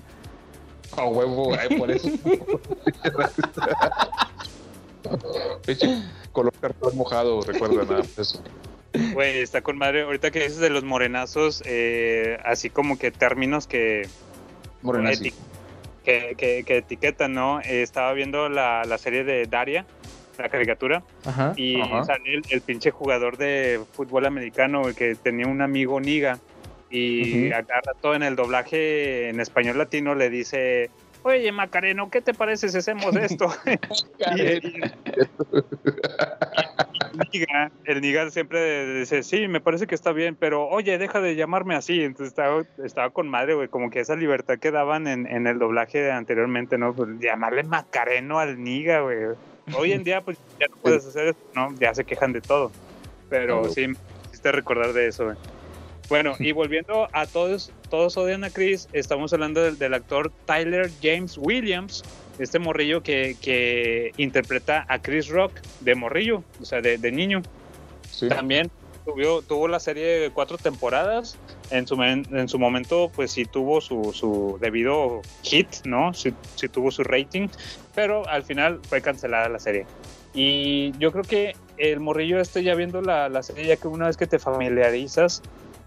A 0.95 1.05
huevo, 1.05 1.53
ay, 1.59 1.77
por 1.77 1.89
eso. 1.91 2.09
Pinche 5.65 6.03
color 6.31 6.53
cartón 6.59 6.95
mojado, 6.97 7.41
recuerda 7.41 7.83
nada 7.83 8.03
eso. 8.17 8.41
Güey, 9.13 9.39
está 9.39 9.61
con 9.61 9.77
madre. 9.77 10.03
Ahorita 10.03 10.31
que 10.31 10.39
dices 10.43 10.57
de 10.57 10.69
los 10.69 10.83
morenazos, 10.83 11.61
eh, 11.65 12.37
así 12.45 12.69
como 12.69 12.97
que 12.97 13.11
términos 13.11 13.67
que, 13.67 14.07
Morenazi. 14.81 15.29
eti- 15.29 15.33
que, 16.07 16.35
que- 16.37 16.63
que 16.63 16.77
etiquetan, 16.77 17.33
¿no? 17.33 17.59
Eh, 17.59 17.81
estaba 17.81 18.13
viendo 18.13 18.47
la, 18.47 18.85
la 18.85 18.97
serie 18.97 19.25
de 19.25 19.45
Daria, 19.45 19.85
la 20.37 20.47
caricatura, 20.47 21.03
Ajá. 21.25 21.51
y 21.57 21.81
Ajá. 21.81 22.05
sale 22.05 22.33
el, 22.35 22.43
el 22.49 22.61
pinche 22.61 22.91
jugador 22.91 23.35
de 23.35 23.81
fútbol 23.91 24.25
americano 24.25 24.85
que 24.95 25.15
tenía 25.15 25.47
un 25.47 25.61
amigo 25.61 25.99
Niga, 25.99 26.39
y 26.89 27.47
Ujú. 27.49 27.55
a 27.55 27.63
cada 27.63 27.81
rato 27.81 28.15
en 28.15 28.23
el 28.23 28.37
doblaje 28.37 29.27
en 29.27 29.41
español 29.41 29.77
latino 29.77 30.15
le 30.15 30.29
dice. 30.29 30.89
Oye, 31.23 31.51
Macareno, 31.51 32.09
¿qué 32.09 32.21
te 32.21 32.33
parece 32.33 32.69
si 32.69 32.77
hacemos 32.77 33.15
esto? 33.15 33.47
y, 33.65 34.41
el 34.41 34.61
Niga, 37.33 37.71
el 37.85 38.01
Niga 38.01 38.29
siempre 38.29 38.99
dice, 38.99 39.23
sí, 39.23 39.47
me 39.47 39.59
parece 39.59 39.87
que 39.87 39.95
está 39.95 40.11
bien, 40.11 40.35
pero 40.35 40.67
oye, 40.67 40.97
deja 40.97 41.19
de 41.19 41.35
llamarme 41.35 41.75
así. 41.75 42.01
Entonces 42.03 42.29
estaba, 42.29 42.63
estaba 42.83 43.09
con 43.09 43.27
madre, 43.27 43.55
güey, 43.55 43.67
como 43.67 43.89
que 43.89 43.99
esa 43.99 44.15
libertad 44.15 44.59
que 44.59 44.71
daban 44.71 45.07
en, 45.07 45.27
en 45.27 45.47
el 45.47 45.59
doblaje 45.59 46.11
anteriormente, 46.11 46.77
¿no? 46.77 46.93
Pues, 46.93 47.09
llamarle 47.19 47.63
Macareno 47.63 48.39
al 48.39 48.63
Niga, 48.63 49.01
güey. 49.01 49.17
Hoy 49.77 49.91
en 49.91 50.03
día, 50.03 50.21
pues 50.21 50.37
ya 50.59 50.67
no 50.67 50.77
puedes 50.77 51.05
hacer 51.05 51.27
eso, 51.27 51.39
¿no? 51.53 51.75
Ya 51.77 51.93
se 51.93 52.05
quejan 52.05 52.31
de 52.31 52.41
todo. 52.41 52.71
Pero 53.29 53.67
sí, 53.69 53.87
me 53.87 53.97
hiciste 54.27 54.51
recordar 54.51 54.93
de 54.93 55.07
eso, 55.07 55.25
güey. 55.25 55.37
Bueno, 56.09 56.35
y 56.39 56.53
volviendo 56.53 57.09
a 57.11 57.25
todos, 57.25 57.71
todos 57.89 58.15
odian 58.15 58.43
a 58.45 58.49
Chris, 58.49 58.87
estamos 58.93 59.33
hablando 59.33 59.61
del, 59.61 59.77
del 59.77 59.93
actor 59.93 60.31
Tyler 60.45 60.89
James 61.01 61.37
Williams, 61.37 62.03
este 62.39 62.59
morrillo 62.59 63.03
que, 63.03 63.35
que 63.41 64.13
interpreta 64.17 64.85
a 64.87 65.01
Chris 65.01 65.27
Rock 65.27 65.51
de 65.81 65.95
morrillo, 65.95 66.43
o 66.61 66.65
sea, 66.65 66.81
de, 66.81 66.97
de 66.97 67.11
niño. 67.11 67.41
Sí. 68.09 68.29
También 68.29 68.71
tuvo, 69.03 69.41
tuvo 69.41 69.67
la 69.67 69.79
serie 69.81 70.05
de 70.19 70.29
cuatro 70.31 70.57
temporadas. 70.57 71.37
En 71.69 71.85
su, 71.85 72.01
en 72.01 72.47
su 72.47 72.57
momento, 72.57 73.11
pues 73.13 73.31
sí 73.31 73.43
tuvo 73.43 73.81
su, 73.81 74.13
su 74.13 74.57
debido 74.61 75.21
hit, 75.43 75.67
¿no? 75.83 76.13
Sí, 76.13 76.33
sí 76.55 76.69
tuvo 76.69 76.91
su 76.91 77.03
rating, 77.03 77.49
pero 77.93 78.25
al 78.29 78.43
final 78.43 78.79
fue 78.87 79.01
cancelada 79.01 79.49
la 79.49 79.59
serie. 79.59 79.85
Y 80.33 80.97
yo 80.99 81.11
creo 81.11 81.25
que 81.25 81.55
el 81.77 81.99
morrillo 81.99 82.39
este, 82.39 82.63
ya 82.63 82.75
viendo 82.75 83.01
la, 83.01 83.27
la 83.27 83.43
serie, 83.43 83.65
ya 83.65 83.75
que 83.75 83.89
una 83.89 84.07
vez 84.07 84.15
que 84.15 84.27
te 84.27 84.39
familiarizas, 84.39 85.41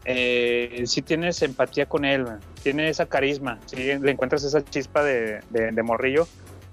eh, 0.04 0.82
sí 0.86 1.02
tienes 1.02 1.42
empatía 1.42 1.86
con 1.86 2.04
él, 2.04 2.24
man. 2.24 2.40
tiene 2.62 2.88
esa 2.88 3.06
carisma, 3.06 3.58
sí 3.66 3.76
le 3.76 4.10
encuentras 4.10 4.44
esa 4.44 4.64
chispa 4.64 5.02
de, 5.04 5.40
de- 5.50 5.72
de 5.72 5.82
morrillo, 5.82 6.26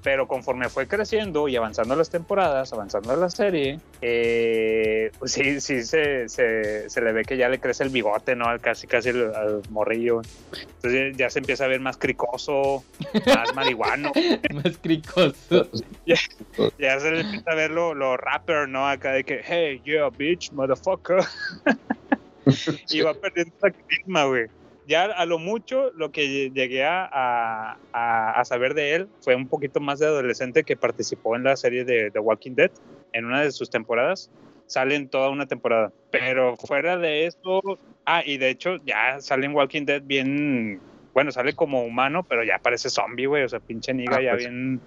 pero 0.03 0.28
conforme 0.28 0.69
fue 0.69 0.88
creciendo 0.88 1.47
y 1.49 1.55
avanzando 1.57 1.93
las 1.95 2.09
temporadas, 2.09 2.71
avanzando 2.71 3.13
la 3.17 3.30
serie, 3.30 3.80
eh, 4.01 5.11
pues 5.19 5.34
sí, 5.34 5.59
sí 5.59 5.84
se, 5.84 6.30
se, 6.30 6.89
se 6.89 7.01
le 7.01 7.11
ve 7.11 7.23
que 7.25 7.36
ya 7.36 7.49
le 7.49 7.59
crece 7.59 7.84
el 7.84 7.89
bigote, 7.89 8.34
¿no? 8.36 8.45
Al 8.47 8.61
casi, 8.61 8.88
casi 8.88 9.09
al, 9.09 9.36
al 9.36 9.61
morrillo. 9.69 10.21
Entonces 10.75 11.17
ya 11.17 11.30
se 11.30 11.39
empieza 11.39 11.65
a 11.65 11.67
ver 11.67 11.82
más 11.82 11.97
cricoso, 11.97 12.84
más 13.25 13.53
marihuano. 13.55 14.13
Más 14.53 14.78
cricoso. 14.82 15.69
Ya 16.78 16.99
se 16.99 17.11
le 17.11 17.21
empieza 17.21 17.51
a 17.51 17.55
ver 17.55 17.71
lo, 17.71 17.93
lo 17.93 18.15
rapper, 18.15 18.69
¿no? 18.69 18.88
Acá 18.88 19.11
de 19.11 19.25
que, 19.25 19.41
hey, 19.43 19.82
yeah, 19.84 20.09
bitch, 20.09 20.51
motherfucker. 20.53 21.17
y 22.89 23.02
va 23.02 23.14
perdiendo 23.14 23.54
esa 23.58 23.72
carisma, 23.72 24.26
güey. 24.26 24.48
Ya 24.88 25.04
a 25.04 25.26
lo 25.26 25.38
mucho, 25.38 25.91
lo 25.95 26.12
que 26.12 26.50
llegué 26.50 26.86
a, 26.86 27.10
a- 27.12 27.78
a- 28.39 28.45
saber 28.45 28.74
de 28.74 28.95
él 28.95 29.10
fue 29.20 29.36
un 29.36 29.50
poquito 29.50 29.82
más 29.82 30.00
de 30.00 30.06
adolescente 30.06 30.64
que 30.64 30.78
participó 30.78 31.36
en 31.36 31.43
la 31.43 31.58
serie 31.58 31.84
de 31.84 32.10
The 32.12 32.20
Walking 32.20 32.54
Dead 32.56 32.72
en 33.12 33.26
una 33.26 33.41
de 33.41 33.52
sus 33.52 33.70
temporadas. 33.70 34.30
Sale 34.66 34.95
en 34.95 35.10
toda 35.10 35.30
una 35.30 35.45
temporada. 35.45 35.91
Pero 36.10 36.56
fuera 36.56 36.98
de 36.98 37.26
eso, 37.26 37.62
ah, 38.06 38.24
y 38.26 38.38
de 38.38 38.50
hecho 38.50 38.78
ya 38.86 39.20
sale 39.20 39.45
en 39.45 39.56
Walking 39.56 39.86
Dead 39.86 40.02
bien, 40.06 40.80
bueno, 41.14 41.32
sale 41.32 41.52
como 41.54 41.84
humano, 41.84 42.26
pero 42.28 42.45
ya 42.45 42.58
parece 42.60 42.89
zombie, 42.89 43.26
güey. 43.26 43.43
O 43.43 43.50
sea, 43.50 43.60
pinche 43.60 43.93
niga 43.93 44.18
Ah, 44.18 44.22
ya 44.22 44.32
pues. 44.32 44.43
bien 44.43 44.80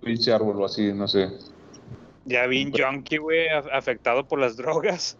Pinche 0.00 0.32
árbol 0.32 0.60
o 0.62 0.64
así, 0.66 0.92
no 0.92 1.08
sé. 1.08 1.28
ya 2.24 2.46
bien 2.46 2.72
junkie, 2.72 3.16
güey, 3.18 3.48
af- 3.48 3.68
afectado 3.72 4.24
por 4.28 4.38
las 4.38 4.56
drogas. 4.56 5.18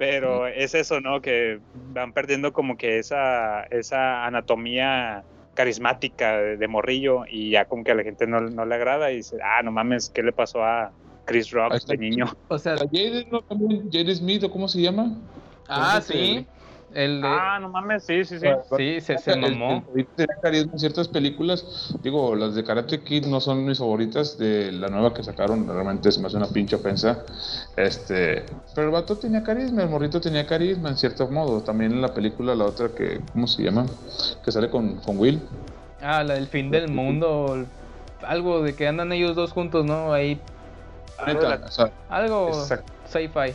Pero 0.00 0.46
es 0.46 0.74
eso, 0.74 0.98
¿no? 1.02 1.20
Que 1.20 1.60
van 1.92 2.14
perdiendo 2.14 2.54
como 2.54 2.78
que 2.78 2.98
esa, 2.98 3.64
esa 3.64 4.24
anatomía 4.24 5.24
carismática 5.52 6.38
de, 6.38 6.56
de 6.56 6.68
morrillo 6.68 7.24
y 7.30 7.50
ya 7.50 7.66
como 7.66 7.84
que 7.84 7.92
a 7.92 7.94
la 7.94 8.02
gente 8.02 8.26
no, 8.26 8.40
no 8.40 8.64
le 8.64 8.74
agrada 8.76 9.12
y 9.12 9.16
dice, 9.16 9.36
ah, 9.44 9.62
no 9.62 9.70
mames, 9.70 10.08
¿qué 10.08 10.22
le 10.22 10.32
pasó 10.32 10.64
a 10.64 10.90
Chris 11.26 11.50
Rock 11.50 11.84
de 11.84 11.98
niño? 11.98 12.34
O 12.48 12.58
sea, 12.58 12.78
Jaden, 12.78 13.28
¿no? 13.30 13.42
También, 13.42 13.90
Jaden 13.92 14.16
Smith, 14.16 14.42
¿o 14.44 14.50
cómo 14.50 14.68
se 14.68 14.80
llama? 14.80 15.18
ah, 15.68 15.96
Entonces, 15.98 16.16
sí. 16.16 16.46
El 16.92 17.22
de- 17.22 17.28
Ah, 17.28 17.58
no 17.60 17.68
mames, 17.68 18.04
sí, 18.04 18.24
sí, 18.24 18.40
sí. 18.40 18.46
sí, 18.76 19.00
se, 19.00 19.18
se 19.18 19.32
El- 19.32 19.44
el 19.44 19.56
mamó. 19.56 19.84
tenía 20.16 20.26
carisma 20.42 20.72
en 20.72 20.78
ciertas 20.78 21.06
películas. 21.08 21.94
Digo, 22.02 22.34
las 22.34 22.54
de 22.54 22.64
Karate 22.64 23.02
Kid 23.02 23.26
no 23.26 23.40
son 23.40 23.64
mis 23.64 23.78
favoritas. 23.78 24.36
De 24.38 24.72
la 24.72 24.88
nueva 24.88 25.14
que 25.14 25.22
sacaron, 25.22 25.66
realmente 25.68 26.10
se 26.10 26.20
me 26.20 26.26
hace 26.26 26.36
una 26.36 26.48
pinche 26.48 26.74
ofensa. 26.76 27.24
Este, 27.76 28.44
pero 28.74 28.88
el 28.88 28.92
vato 28.92 29.16
tenía 29.16 29.42
carisma, 29.42 29.82
el 29.82 29.88
morrito 29.88 30.20
tenía 30.20 30.46
carisma 30.46 30.88
en 30.88 30.96
cierto 30.96 31.28
modo. 31.28 31.60
También 31.60 31.92
en 31.92 32.02
la 32.02 32.12
película, 32.12 32.54
la 32.54 32.64
otra 32.64 32.88
que, 32.88 33.20
¿cómo 33.32 33.46
se 33.46 33.62
llama? 33.62 33.86
Que 34.44 34.50
sale 34.50 34.68
con, 34.68 34.96
con 34.96 35.18
Will. 35.18 35.40
Ah, 36.02 36.24
la 36.24 36.34
del 36.34 36.48
fin 36.48 36.70
del 36.70 36.88
mundo. 36.88 37.64
Algo 38.22 38.62
de 38.62 38.74
que 38.74 38.88
andan 38.88 39.12
ellos 39.12 39.36
dos 39.36 39.52
juntos, 39.52 39.84
¿no? 39.84 40.12
Ahí. 40.12 40.40
Neta, 41.26 41.60
o 41.66 41.70
sea, 41.70 41.90
Algo 42.08 42.50
sci-fi. 43.06 43.54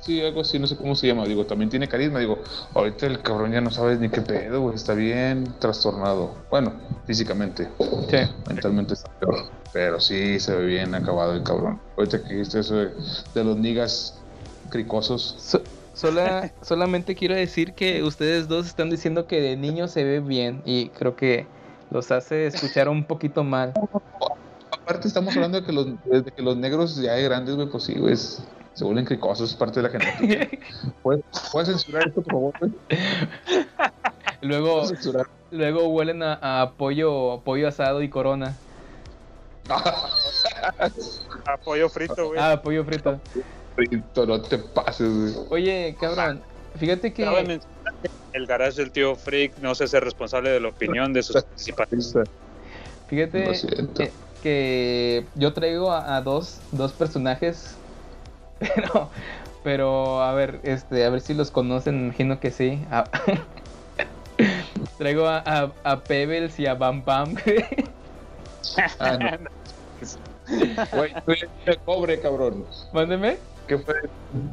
Sí, 0.00 0.20
algo 0.22 0.40
así, 0.40 0.58
no 0.58 0.66
sé 0.66 0.76
cómo 0.76 0.94
se 0.94 1.06
llama. 1.06 1.24
Digo, 1.26 1.44
también 1.46 1.70
tiene 1.70 1.88
carisma. 1.88 2.18
Digo, 2.18 2.38
ahorita 2.74 3.06
el 3.06 3.20
cabrón 3.20 3.52
ya 3.52 3.60
no 3.60 3.70
sabes 3.70 3.98
ni 4.00 4.08
qué 4.08 4.20
pedo, 4.20 4.60
güey. 4.62 4.74
Está 4.76 4.94
bien 4.94 5.52
trastornado. 5.58 6.34
Bueno, 6.50 6.72
físicamente. 7.06 7.68
Sí. 8.10 8.16
mentalmente 8.48 8.94
está 8.94 9.10
peor. 9.18 9.50
Pero 9.72 10.00
sí 10.00 10.40
se 10.40 10.54
ve 10.56 10.64
bien 10.66 10.94
acabado 10.94 11.34
el 11.34 11.42
cabrón. 11.42 11.80
Ahorita 11.96 12.22
que 12.22 12.34
dijiste 12.34 12.60
eso 12.60 12.74
de, 12.76 12.90
de 13.34 13.44
los 13.44 13.56
niggas 13.56 14.18
cricosos. 14.70 15.34
So- 15.38 15.62
sola- 15.94 16.52
solamente 16.62 17.14
quiero 17.14 17.34
decir 17.34 17.74
que 17.74 18.02
ustedes 18.02 18.48
dos 18.48 18.66
están 18.66 18.88
diciendo 18.90 19.26
que 19.26 19.40
de 19.40 19.56
niño 19.56 19.88
se 19.88 20.04
ve 20.04 20.20
bien 20.20 20.62
y 20.64 20.88
creo 20.90 21.16
que 21.16 21.46
los 21.90 22.10
hace 22.10 22.46
escuchar 22.46 22.88
un 22.88 23.04
poquito 23.04 23.44
mal. 23.44 23.72
Aparte 24.70 25.08
estamos 25.08 25.34
hablando 25.36 25.60
de 25.60 25.66
que 25.66 25.72
los, 25.72 25.86
de 26.04 26.32
que 26.34 26.42
los 26.42 26.56
negros 26.56 26.96
ya 26.96 27.12
de 27.14 27.22
grandes, 27.24 27.56
güey, 27.56 27.68
pues 27.68 27.84
sí, 27.84 27.94
güey, 27.98 28.14
es- 28.14 28.42
se 28.78 28.84
vuelven 28.84 29.04
cricosos, 29.04 29.50
es 29.50 29.56
parte 29.56 29.82
de 29.82 29.88
la 29.88 29.98
genética. 29.98 30.56
¿Puedes, 31.02 31.24
puedes 31.50 31.68
censurar 31.68 32.06
esto, 32.06 32.22
por 32.22 32.32
favor? 32.32 32.54
Luego, 34.40 34.84
luego 35.50 35.88
huelen 35.88 36.22
a, 36.22 36.62
a 36.62 36.70
pollo, 36.74 37.40
pollo 37.44 37.66
asado 37.66 38.02
y 38.02 38.08
corona. 38.08 38.56
Apoyo 41.44 41.88
frito, 41.88 42.28
güey. 42.28 42.38
Ah, 42.40 42.62
pollo 42.62 42.84
frito. 42.84 43.18
Frito, 43.74 44.26
no 44.26 44.40
te 44.42 44.58
pases, 44.58 45.12
güey. 45.12 45.46
Oye, 45.50 45.96
cabrón, 45.98 46.40
fíjate 46.76 47.12
que... 47.12 47.24
Que 47.24 47.60
El 48.32 48.46
garage 48.46 48.76
del 48.76 48.92
tío 48.92 49.16
Freak 49.16 49.58
no 49.58 49.74
se 49.74 49.84
hace 49.84 49.98
responsable 49.98 50.50
de 50.50 50.60
la 50.60 50.68
opinión 50.68 51.12
de 51.12 51.24
sus 51.24 51.34
participantes. 51.42 52.14
Fíjate 53.08 53.54
que, 53.96 54.12
que 54.40 55.26
yo 55.34 55.52
traigo 55.52 55.90
a, 55.90 56.14
a 56.16 56.22
dos, 56.22 56.60
dos 56.70 56.92
personajes, 56.92 57.74
pero, 58.74 59.10
pero 59.62 60.22
a 60.22 60.32
ver, 60.34 60.60
este, 60.64 61.04
a 61.04 61.10
ver 61.10 61.20
si 61.20 61.34
los 61.34 61.50
conocen, 61.50 61.96
me 61.98 62.04
imagino 62.06 62.40
que 62.40 62.50
sí. 62.50 62.80
A- 62.90 63.08
traigo 64.98 65.26
a, 65.26 65.42
a, 65.44 65.72
a 65.84 66.00
Pebbles 66.00 66.58
y 66.58 66.66
a 66.66 66.74
Bam 66.74 67.04
Bam. 67.04 67.34
Ah, 68.98 69.18
no. 69.18 69.30
Güey, 70.48 71.12
traía 71.26 71.42
el 71.42 71.50
niño 71.58 71.66
de 71.66 71.78
cobre, 71.84 72.20
cabrón. 72.20 72.64
Mándeme. 72.92 73.38
¿Qué 73.66 73.76
fue? 73.76 73.94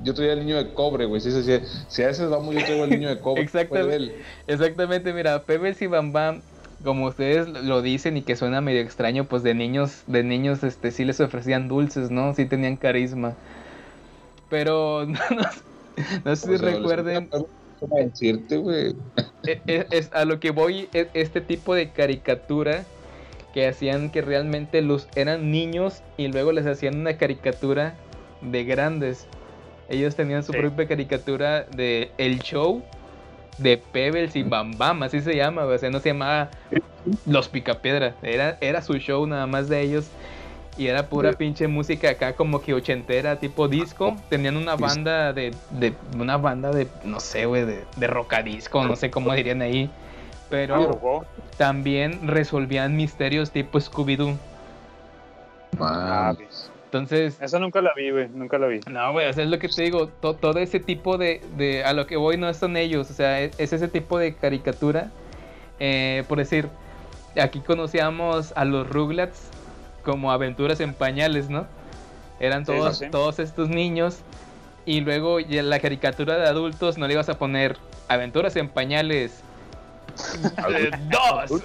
Yo 0.04 0.14
traía 0.14 0.34
el 0.34 0.40
niño 0.40 0.58
de 0.58 0.74
cobre, 0.74 1.06
güey. 1.06 1.22
Sí, 1.22 1.32
sí, 1.32 1.42
sí. 1.44 1.60
Si 1.88 2.04
a 2.04 2.10
ese 2.10 2.26
vamos, 2.26 2.54
yo 2.54 2.66
traigo 2.66 2.84
el 2.84 2.90
niño 2.90 3.08
de 3.08 3.22
cobre. 3.22 3.44
Exactamente. 3.44 4.14
Exactamente, 4.46 5.14
mira, 5.14 5.44
Pebbles 5.44 5.82
y 5.82 5.88
Bam 5.88 6.12
Bam, 6.12 6.42
como 6.84 7.08
ustedes 7.08 7.48
lo 7.48 7.82
dicen 7.82 8.18
y 8.18 8.24
que 8.24 8.36
suena 8.36 8.60
medio 8.60 8.82
extraño, 8.82 9.24
pues 9.30 9.42
de 9.44 9.54
niños, 9.54 10.04
de 10.08 10.24
niños, 10.24 10.64
este, 10.64 10.92
sí 10.92 11.06
les 11.06 11.22
ofrecían 11.22 11.70
dulces, 11.70 12.12
¿no? 12.12 12.34
Sí 12.34 12.46
tenían 12.46 12.76
carisma. 12.76 13.38
Pero 14.50 15.06
no, 15.08 15.20
no 15.36 15.44
sé- 15.44 15.62
no 16.24 16.36
sé 16.36 16.58
si 16.58 16.64
recuerden, 16.64 17.30
¿Cómo 17.80 17.96
decirte, 17.98 18.58
güey? 18.58 18.96
es, 19.44 20.10
a 20.14 20.26
lo 20.26 20.40
que 20.40 20.52
voy 20.52 20.90
es 20.94 21.08
este 21.14 21.42
tipo 21.42 21.76
de 21.76 21.92
caricatura 21.92 22.86
que 23.54 23.68
hacían 23.68 24.10
que 24.10 24.22
realmente 24.22 24.82
los 24.82 25.08
eran 25.16 25.52
niños 25.52 26.02
y 26.18 26.28
luego 26.28 26.52
les 26.52 26.66
hacían 26.66 26.98
una 26.98 27.18
caricatura 27.18 27.96
de 28.42 28.64
grandes. 28.66 29.28
Ellos 29.88 30.16
tenían 30.16 30.44
su 30.44 30.52
Sí. 30.52 30.58
propia 30.60 30.88
caricatura 30.88 31.64
de 31.64 32.12
El 32.18 32.40
Show 32.40 32.84
de 33.60 33.78
Pebbles 33.78 34.36
y 34.36 34.44
Bam 34.44 34.78
Bam, 34.78 35.04
así 35.04 35.22
se 35.22 35.36
llama, 35.36 35.64
o 35.66 35.78
sea, 35.78 35.90
no 35.90 36.00
se 36.00 36.10
llamaba 36.10 36.50
Los 37.26 37.48
Picapiedra, 37.48 38.16
era, 38.24 38.58
era 38.62 38.82
su 38.82 38.96
show 38.98 39.26
nada 39.28 39.48
más 39.48 39.70
de 39.70 39.82
ellos. 39.82 40.08
Y 40.78 40.88
era 40.88 41.08
pura 41.08 41.32
pinche 41.34 41.68
música 41.68 42.10
acá 42.10 42.34
como 42.34 42.62
que 42.62 42.74
ochentera, 42.74 43.38
tipo 43.40 43.68
disco. 43.70 44.18
Tenían 44.30 44.58
una 44.58 44.76
banda 44.76 45.32
de, 45.32 45.54
de 45.70 45.94
una 46.20 46.36
banda 46.38 46.72
de, 46.72 46.88
no 47.06 47.20
sé, 47.22 47.46
güey, 47.46 47.64
de, 47.66 47.84
de 47.96 48.08
rocadisco, 48.08 48.84
no 48.86 48.96
sé 48.98 49.10
cómo 49.10 49.34
dirían 49.34 49.62
ahí. 49.62 49.90
Pero 50.50 50.94
Jugó. 50.94 51.26
también 51.58 52.28
resolvían 52.28 52.96
misterios 52.96 53.52
tipo 53.52 53.80
Scooby-Doo. 53.80 54.38
Ah, 55.80 56.34
pues. 56.36 56.72
Entonces, 56.86 57.38
Esa 57.42 57.60
nunca 57.60 57.82
la 57.82 57.94
vi, 57.96 58.10
güey. 58.12 58.30
Nunca 58.30 58.58
la 58.58 58.68
vi. 58.68 58.80
no, 58.90 59.12
güey, 59.12 59.28
o 59.28 59.34
sea, 59.34 59.44
es 59.44 59.50
lo 59.50 59.60
que 59.60 59.68
te 59.68 59.82
digo, 59.82 60.08
to- 60.08 60.36
todo 60.36 60.60
ese 60.60 60.80
tipo 60.80 61.18
de, 61.18 61.42
de, 61.58 61.84
a 61.84 61.92
lo 61.94 62.08
que 62.08 62.16
voy 62.16 62.38
no 62.38 62.54
son 62.54 62.78
ellos, 62.78 63.10
o 63.12 63.14
sea, 63.14 63.42
es, 63.42 63.54
es 63.60 63.74
ese 63.74 63.88
tipo 63.88 64.18
de 64.18 64.36
caricatura. 64.36 65.12
Eh, 65.80 66.24
por 66.30 66.38
decir, 66.38 66.70
aquí 67.42 67.60
conocíamos 67.60 68.54
a 68.56 68.64
los 68.64 68.88
Rugrats 68.90 69.50
como 70.06 70.32
aventuras 70.32 70.80
en 70.80 70.94
pañales, 70.94 71.50
¿no? 71.50 71.66
Eran 72.40 72.64
todos, 72.66 73.00
sí, 73.00 73.10
todos 73.10 73.40
estos 73.40 73.68
niños 73.70 74.20
y 74.86 75.02
luego 75.02 75.40
ya 75.40 75.64
la 75.64 75.80
caricatura 75.80 76.38
de 76.38 76.48
adultos 76.48 76.98
no 76.98 77.08
le 77.08 77.14
ibas 77.14 77.28
a 77.30 77.38
poner 77.38 77.76
aventuras 78.08 78.56
en 78.56 78.70
pañales 78.70 79.42
eh, 80.70 80.92
dos. 81.10 81.64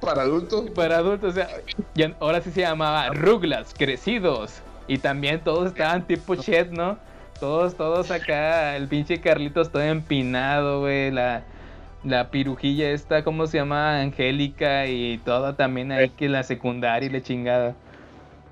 Para 0.00 0.22
adultos. 0.22 0.70
para 0.70 0.98
adultos, 0.98 1.30
o 1.30 1.34
sea, 1.34 1.48
ya- 1.94 2.14
ahora 2.20 2.40
sí 2.40 2.52
se 2.52 2.60
llamaba 2.60 3.08
Rugrats 3.08 3.74
crecidos. 3.76 4.60
Y 4.86 4.98
también 4.98 5.40
todos 5.40 5.66
estaban 5.68 6.06
tipo 6.06 6.34
Chet, 6.36 6.70
¿no? 6.70 6.98
Todos, 7.40 7.76
todos 7.76 8.10
acá, 8.10 8.76
el 8.76 8.88
pinche 8.88 9.20
Carlitos 9.20 9.70
todo 9.70 9.82
empinado, 9.82 10.80
güey, 10.80 11.10
la, 11.10 11.42
la 12.04 12.30
pirujilla 12.30 12.90
esta, 12.90 13.24
¿cómo 13.24 13.46
se 13.46 13.58
llama? 13.58 14.00
Angélica 14.00 14.86
y 14.86 15.18
todo 15.18 15.54
también 15.54 15.92
ahí 15.92 16.10
que 16.10 16.28
la 16.28 16.42
secundaria 16.42 17.08
y 17.08 17.12
la 17.12 17.22
chingada. 17.22 17.74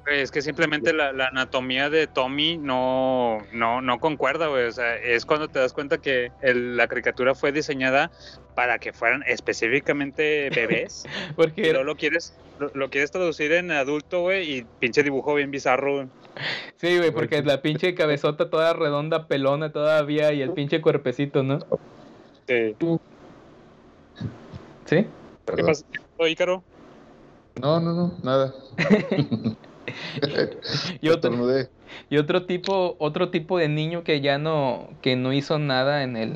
Es 0.06 0.30
que 0.30 0.40
simplemente 0.40 0.92
la, 0.92 1.12
la 1.12 1.26
anatomía 1.26 1.90
de 1.90 2.06
Tommy 2.06 2.58
no, 2.58 3.38
no, 3.52 3.80
no 3.82 3.98
concuerda, 3.98 4.46
güey. 4.46 4.66
O 4.66 4.72
sea, 4.72 4.94
es 4.96 5.26
cuando 5.26 5.48
te 5.48 5.58
das 5.58 5.72
cuenta 5.72 5.98
que 5.98 6.30
el- 6.42 6.76
la 6.76 6.86
caricatura 6.86 7.34
fue 7.34 7.50
diseñada 7.50 8.12
para 8.54 8.78
que 8.78 8.92
fueran 8.92 9.24
específicamente 9.26 10.48
bebés. 10.54 11.04
Porque 11.34 11.70
luego 11.72 11.82
lo 11.82 11.96
quieres, 11.96 12.38
lo, 12.60 12.70
lo 12.72 12.88
quieres 12.88 13.10
traducir 13.10 13.50
en 13.52 13.72
adulto, 13.72 14.20
güey, 14.20 14.58
y 14.58 14.66
pinche 14.78 15.02
dibujo 15.02 15.34
bien 15.34 15.50
bizarro. 15.50 16.08
Sí, 16.76 16.98
güey, 16.98 17.10
porque 17.10 17.42
la 17.42 17.60
pinche 17.60 17.94
cabezota 17.96 18.48
toda 18.48 18.74
redonda, 18.74 19.26
pelona 19.26 19.72
todavía 19.72 20.32
y 20.32 20.40
el 20.42 20.52
pinche 20.52 20.80
cuerpecito, 20.80 21.42
¿no? 21.42 21.58
Sí. 22.46 22.76
¿Sí? 24.86 24.96
¿Qué 24.96 25.06
Perdón. 25.44 25.66
pasa, 25.66 25.84
Ícaro? 26.28 26.62
No, 27.60 27.80
no, 27.80 27.92
no, 27.92 28.12
nada. 28.22 28.54
Y 31.00 31.10
otro, 31.10 31.30
y 32.10 32.16
otro 32.18 32.46
tipo, 32.46 32.96
otro 32.98 33.30
tipo 33.30 33.58
de 33.58 33.68
niño 33.68 34.02
que 34.02 34.20
ya 34.20 34.38
no, 34.38 34.88
que 35.00 35.14
no 35.14 35.32
hizo 35.32 35.58
nada 35.60 36.02
en 36.02 36.16
el, 36.16 36.34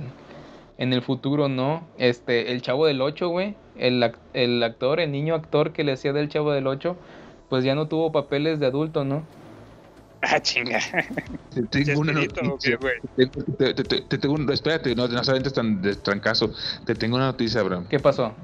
en 0.78 0.92
el 0.92 1.03
futuro, 1.03 1.48
¿no? 1.48 1.82
Este, 1.98 2.53
el 2.53 2.62
chavo 2.62 2.86
del 2.86 3.01
8, 3.03 3.28
güey, 3.28 3.57
el, 3.76 4.01
ac- 4.03 4.18
el 4.34 4.62
actor, 4.62 5.01
el 5.01 5.11
niño 5.11 5.34
actor 5.34 5.72
que 5.72 5.82
le 5.82 5.92
hacía 5.92 6.12
del 6.12 6.28
chavo 6.28 6.53
del 6.53 6.68
8, 6.68 6.96
pues 7.48 7.64
ya 7.64 7.74
no 7.74 7.88
tuvo 7.88 8.12
papeles 8.12 8.61
de 8.61 8.66
adulto, 8.66 9.05
¿no? 9.05 9.24
Ah, 10.22 10.38
chinga. 10.40 10.78
Te 11.48 11.62
tengo 11.84 12.00
una 12.00 12.12
noticia. 12.12 12.78
Te, 13.16 13.26
te- 13.26 13.74
te- 13.74 13.84
te- 13.84 14.00
te 14.02 14.18
tengo 14.18 14.34
un- 14.34 14.52
espérate, 14.52 14.94
no, 14.94 15.08
no 15.08 15.24
sabes 15.24 15.50
tan 15.52 15.80
de 15.80 15.96
trancazo. 15.96 16.52
Te 16.84 16.94
tengo 16.94 17.16
una 17.16 17.26
noticia, 17.26 17.60
Abraham. 17.62 17.86
¿Qué 17.88 17.98
pasó? 18.00 18.34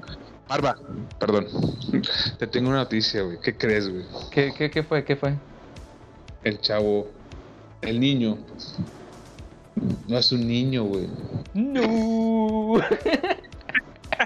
Barba, 0.49 0.75
perdón. 1.19 1.45
Te 2.39 2.47
tengo 2.47 2.69
una 2.69 2.79
noticia, 2.79 3.21
güey. 3.21 3.37
¿Qué 3.41 3.55
crees, 3.55 3.89
güey? 3.89 4.05
¿Qué, 4.31 4.53
qué, 4.57 4.71
qué 4.71 4.81
fue? 4.81 5.03
¿Qué 5.03 5.15
fue? 5.15 5.35
El 6.43 6.59
chavo, 6.61 7.07
el 7.81 7.99
niño. 7.99 8.37
No 10.07 10.17
es 10.17 10.31
un 10.31 10.47
niño, 10.47 10.83
güey. 10.85 11.07
No. 11.53 12.81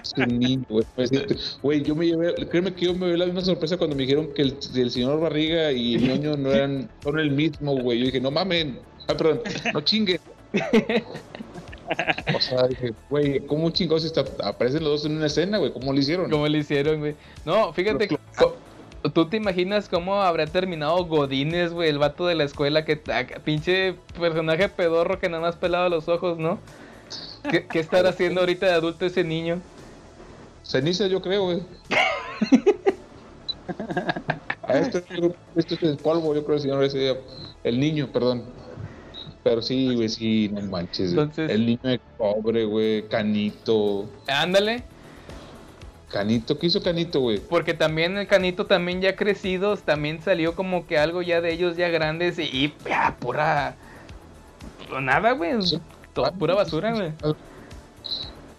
Es 0.04 0.14
un 0.18 0.40
niño, 0.40 0.64
güey. 0.70 0.86
Pues, 0.96 1.12
este, 1.12 1.36
Güey, 1.62 1.84
yo 1.84 1.96
me 1.96 2.06
llevé, 2.08 2.34
créeme 2.50 2.74
que 2.74 2.86
yo 2.86 2.94
me 2.94 3.06
llevé 3.08 3.18
la 3.18 3.26
misma 3.26 3.42
sorpresa 3.42 3.78
cuando 3.78 3.96
me 3.96 4.04
dijeron 4.04 4.30
que 4.34 4.42
el, 4.44 4.58
el 4.76 4.92
señor 4.92 5.20
Barriga 5.20 5.72
y 5.72 5.96
el 5.96 6.08
ñoño 6.08 6.38
no 6.38 6.52
eran, 6.52 6.90
son 7.04 7.20
el 7.20 7.32
mismo, 7.32 7.76
güey. 7.76 8.00
Yo 8.00 8.06
dije, 8.06 8.22
no 8.22 8.32
mamen. 8.32 8.80
Ah, 9.08 9.16
perdón, 9.18 9.42
no 9.74 9.82
chinguen. 9.82 10.20
O 12.34 12.40
sea, 12.40 12.68
dije, 12.68 12.94
güey, 13.10 13.40
¿cómo 13.48 13.70
chingados 13.72 14.06
está, 14.06 14.24
aparecen 14.44 14.84
los 14.84 14.92
dos 15.02 15.06
en 15.06 15.18
una 15.18 15.26
escena, 15.26 15.58
güey? 15.58 15.74
¿Cómo 15.74 15.92
lo 15.92 16.00
hicieron? 16.00 16.30
¿Cómo 16.30 16.48
le 16.48 16.58
hicieron, 16.60 17.00
güey? 17.00 17.16
No, 17.46 17.74
fíjate, 17.74 18.08
co- 18.08 18.56
¿tú 19.14 19.28
te 19.28 19.38
imaginas 19.38 19.90
cómo 19.90 20.22
habrá 20.22 20.46
terminado 20.48 21.04
Godínez, 21.06 21.74
güey? 21.74 21.90
El 21.90 21.98
vato 21.98 22.26
de 22.28 22.36
la 22.36 22.46
escuela 22.46 22.86
que 22.86 22.94
acá, 22.94 23.42
pinche 23.44 23.96
personaje 24.18 24.70
pedorro 24.70 25.20
que 25.20 25.28
nada 25.28 25.42
más 25.42 25.56
pelaba 25.58 25.90
los 25.90 26.08
ojos, 26.08 26.38
¿no? 26.38 26.60
¿Qué, 27.50 27.66
qué 27.68 27.80
estará 27.80 28.10
haciendo 28.10 28.40
ahorita 28.40 28.68
de 28.68 28.74
adulto 28.74 29.06
ese 29.06 29.24
niño? 29.26 29.60
Ceniza, 30.72 31.08
yo 31.08 31.22
creo, 31.22 31.44
güey. 31.44 31.62
A 34.64 34.78
este, 34.78 35.04
este 35.56 35.76
es 35.76 35.84
el 35.84 35.98
polvo, 35.98 36.34
yo 36.34 36.46
creo, 36.46 36.56
el 36.56 36.62
señor 36.62 36.84
ese, 36.84 37.18
el 37.64 37.80
niño, 37.80 38.08
perdón. 38.12 38.44
Pero 39.44 39.62
sí, 39.62 39.94
güey, 39.96 40.08
sí, 40.08 40.50
no 40.54 40.62
manches. 40.62 41.10
Entonces- 41.10 41.50
El 41.50 41.66
niño 41.66 41.82
es 41.84 42.00
pobre, 42.18 42.64
güey, 42.66 43.08
Canito. 43.10 44.10
Ándale, 44.28 44.84
Canito, 46.10 46.58
¿qué 46.58 46.68
hizo 46.68 46.82
Canito, 46.82 47.20
güey? 47.22 47.40
porque 47.40 47.74
también 47.74 48.18
el 48.18 48.28
canito 48.28 48.66
también 48.66 49.02
ya 49.02 49.16
crecidos, 49.16 49.82
también 49.84 50.22
salió 50.22 50.56
como 50.56 50.86
que 50.86 50.98
algo 50.98 51.22
ya 51.22 51.40
de 51.42 51.54
ellos 51.54 51.76
ya 51.78 51.88
grandes 51.90 52.38
y, 52.40 52.44
y 52.44 52.74
ya, 52.88 53.16
pura... 53.20 53.76
Nada, 55.02 55.32
güey. 55.32 55.62
Sí. 55.62 55.80
Toda 56.14 56.32
pura 56.32 56.54
basura, 56.56 56.94
güey. 56.94 57.12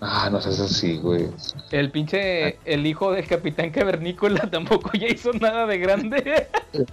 Ah, 0.04 0.28
no 0.30 0.40
seas 0.40 0.58
así, 0.58 0.98
güey. 0.98 1.28
El 1.70 1.92
pinche, 1.92 2.58
el 2.64 2.84
hijo 2.86 3.12
del 3.12 3.24
capitán 3.24 3.70
cavernícola 3.70 4.40
tampoco 4.50 4.90
ya 4.94 5.06
hizo 5.06 5.32
nada 5.32 5.66
de 5.66 5.78
grande. 5.78 6.46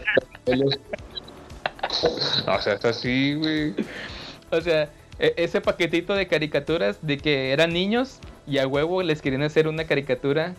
No, 2.46 2.56
o 2.56 2.62
sea, 2.62 2.74
está 2.74 2.90
así, 2.90 3.34
güey. 3.36 3.74
O 4.52 4.62
sea, 4.62 4.90
e- 5.18 5.34
ese 5.38 5.60
paquetito 5.60 6.14
de 6.14 6.28
caricaturas 6.28 7.00
de 7.02 7.18
que 7.18 7.52
eran 7.52 7.74
niños 7.74 8.20
y 8.46 8.60
a 8.60 8.68
huevo 8.68 9.02
les 9.02 9.22
querían 9.22 9.42
hacer 9.42 9.68
una 9.68 9.86
caricatura 9.86 10.54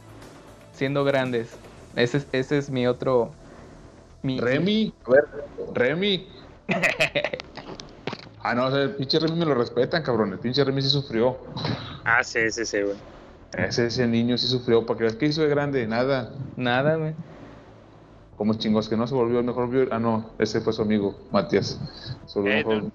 siendo 0.73 1.05
grandes. 1.05 1.51
Ese 1.95 2.19
es, 2.19 2.27
ese 2.33 2.59
es 2.59 2.71
mi 2.71 2.87
otro. 2.87 3.31
Mi, 4.23 4.41
Remy, 4.41 4.93
Remy. 5.75 6.27
Ah, 8.43 8.55
no, 8.55 8.67
o 8.67 8.71
sea, 8.71 8.83
el 8.83 8.95
pinche 8.97 9.19
Remy 9.19 9.37
me 9.39 9.45
lo 9.45 9.55
respetan, 9.55 10.03
cabrón. 10.03 10.33
El 10.33 10.39
pinche 10.39 10.65
Remy 10.65 10.81
sí 10.81 10.89
sufrió. 10.89 11.37
Ah, 12.05 12.25
sí, 12.25 12.51
sí, 12.51 12.65
sí, 12.65 12.81
güey. 12.81 12.97
Ese, 13.53 13.87
ese 13.87 14.07
niño 14.07 14.39
sí 14.39 14.47
sufrió. 14.47 14.87
Porque 14.87 15.07
es 15.07 15.15
que 15.17 15.27
hizo 15.27 15.43
de 15.43 15.49
grande, 15.49 15.87
nada. 15.87 16.33
Nada, 16.57 16.97
güey. 16.97 17.15
Como 18.37 18.55
chingos 18.55 18.89
que 18.89 18.97
no 18.97 19.07
se 19.07 19.15
volvió 19.15 19.41
el 19.41 19.45
mejor 19.45 19.69
Ah, 19.91 19.99
no, 19.99 20.31
ese 20.39 20.63
fue 20.63 20.73
su 20.73 20.81
amigo, 20.83 21.15
Matías. 21.31 21.79
Volvió 22.35 22.53
Eh, 22.53 22.57
mejor- 22.65 22.91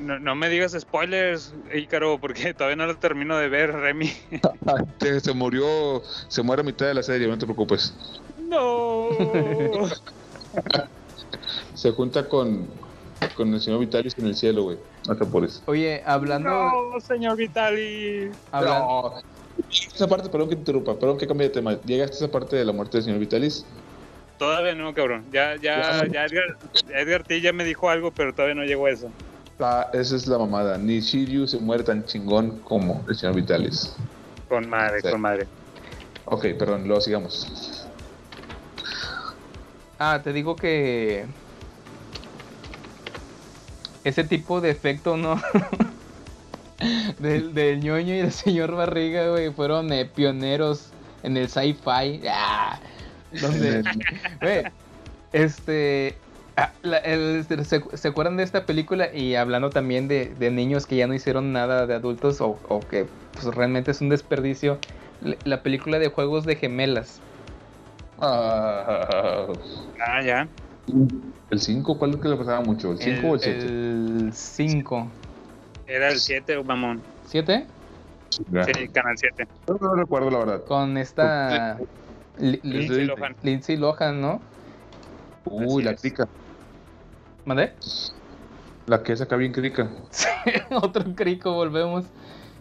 No, 0.00 0.18
no 0.18 0.34
me 0.34 0.48
digas 0.48 0.72
spoilers, 0.78 1.54
Ícaro, 1.72 2.18
porque 2.20 2.52
todavía 2.54 2.74
no 2.76 2.86
lo 2.86 2.96
termino 2.96 3.36
de 3.36 3.48
ver, 3.48 3.72
Remy. 3.72 4.10
Se, 5.00 5.20
se 5.20 5.32
murió, 5.32 6.02
se 6.28 6.42
muere 6.42 6.62
a 6.62 6.64
mitad 6.64 6.86
de 6.86 6.94
la 6.94 7.02
serie, 7.02 7.28
no 7.28 7.38
te 7.38 7.46
preocupes. 7.46 7.94
No. 8.48 9.08
Se 11.74 11.92
junta 11.92 12.28
con, 12.28 12.68
con 13.36 13.52
el 13.54 13.60
señor 13.60 13.80
Vitalis 13.80 14.16
en 14.18 14.26
el 14.26 14.34
cielo, 14.36 14.62
güey. 14.64 14.78
No 15.06 15.16
te 15.16 15.24
apures. 15.24 15.62
Oye, 15.66 16.02
hablando. 16.06 16.48
No, 16.50 17.00
señor 17.00 17.36
Vitali. 17.36 18.30
hablan- 18.52 18.78
No. 18.82 19.14
Esa 19.70 20.08
parte, 20.08 20.28
perdón 20.30 20.48
que 20.48 20.54
te 20.56 20.60
interrumpa, 20.60 20.94
perdón 20.98 21.18
que 21.18 21.26
cambie 21.26 21.48
de 21.48 21.54
tema. 21.54 21.78
¿Llegaste 21.82 22.14
a 22.16 22.18
esa 22.18 22.30
parte 22.32 22.56
de 22.56 22.64
la 22.64 22.72
muerte 22.72 22.96
del 22.96 23.04
señor 23.04 23.18
Vitalis? 23.20 23.64
Todavía 24.38 24.74
no, 24.74 24.94
cabrón. 24.94 25.26
Ya, 25.30 25.56
ya, 25.56 26.06
ya 26.06 26.24
Edgar, 26.24 26.56
Edgar 26.94 27.22
T 27.24 27.40
ya 27.42 27.52
me 27.52 27.62
dijo 27.64 27.90
algo, 27.90 28.10
pero 28.10 28.32
todavía 28.32 28.54
no 28.54 28.64
llegó 28.64 28.86
a 28.86 28.90
eso. 28.90 29.10
Ah, 29.58 29.90
esa 29.92 30.16
es 30.16 30.26
la 30.26 30.38
mamada. 30.38 30.78
Ni 30.78 31.00
Shiryu 31.00 31.46
se 31.46 31.58
muere 31.58 31.84
tan 31.84 32.04
chingón 32.06 32.60
como 32.60 33.04
el 33.06 33.14
señor 33.14 33.34
Vitalis. 33.34 33.94
Con 34.48 34.66
madre, 34.70 35.02
Sí. 35.02 35.10
con 35.10 35.20
madre. 35.20 35.46
Ok, 36.24 36.46
perdón, 36.58 36.84
luego 36.86 37.02
sigamos. 37.02 37.86
Ah, 39.98 40.20
te 40.24 40.32
digo 40.32 40.56
que. 40.56 41.26
Ese 44.04 44.24
tipo 44.24 44.60
de 44.60 44.70
efecto, 44.70 45.16
¿no? 45.16 45.40
del, 47.18 47.52
del 47.54 47.80
ñoño 47.80 48.14
y 48.14 48.18
el 48.20 48.32
señor 48.32 48.74
Barriga, 48.74 49.28
güey, 49.28 49.50
fueron 49.52 49.92
eh, 49.92 50.06
pioneros 50.06 50.90
en 51.22 51.36
el 51.36 51.48
sci-fi. 51.48 52.22
Ah, 52.28 52.80
Donde, 53.40 53.82
güey, 54.40 54.62
este, 55.32 56.14
ah, 56.56 56.72
la- 56.82 56.98
el- 56.98 57.44
se, 57.64 57.82
se 57.92 58.08
acuerdan 58.08 58.36
de 58.38 58.42
esta 58.44 58.64
película? 58.64 59.14
Y 59.14 59.34
hablando 59.34 59.68
también 59.70 60.08
de, 60.08 60.26
de 60.38 60.50
niños 60.50 60.86
que 60.86 60.96
ya 60.96 61.06
no 61.06 61.14
hicieron 61.14 61.52
nada 61.52 61.86
de 61.86 61.94
adultos 61.94 62.40
o, 62.40 62.58
o 62.68 62.80
que 62.80 63.06
pues, 63.34 63.54
realmente 63.54 63.90
es 63.90 64.00
un 64.00 64.08
desperdicio. 64.08 64.78
la- 65.20 65.36
La 65.44 65.62
película 65.62 65.98
de 65.98 66.08
juegos 66.08 66.46
de 66.46 66.56
gemelas. 66.56 67.20
Ah, 68.22 69.46
ya. 70.24 70.48
El 71.50 71.60
5, 71.60 71.98
¿cuál 71.98 72.12
es 72.12 72.16
que 72.20 72.28
le 72.28 72.36
pasaba 72.36 72.60
mucho? 72.60 72.92
¿El 72.92 72.98
5 72.98 73.26
o 73.28 73.34
el 73.34 73.40
7? 73.40 73.58
El 73.66 74.30
5. 74.32 75.08
Era 75.86 76.08
el 76.10 76.18
7, 76.20 76.62
mamón. 76.62 77.02
¿7? 77.30 77.64
Sí, 78.30 78.44
Canal 78.92 79.16
7. 79.18 79.46
No, 79.66 79.76
no 79.80 79.94
recuerdo 79.94 80.30
la 80.30 80.38
verdad. 80.38 80.64
Con 80.64 80.96
esta 80.96 81.78
Li- 82.38 82.60
Lin- 82.62 82.72
Lindsay 82.88 83.04
Lohan. 83.06 83.36
Lindsay 83.42 83.76
Lohan, 83.76 84.20
¿no? 84.20 84.40
Uy, 85.46 85.82
Así 85.82 85.82
la 85.84 85.90
es. 85.92 86.00
crica. 86.00 86.28
¿Mandé? 87.44 87.72
La 88.86 89.02
que 89.02 89.12
es 89.12 89.20
acá 89.20 89.36
bien 89.36 89.52
crica. 89.52 89.90
Otro 90.70 91.04
crico, 91.14 91.52
volvemos. 91.54 92.04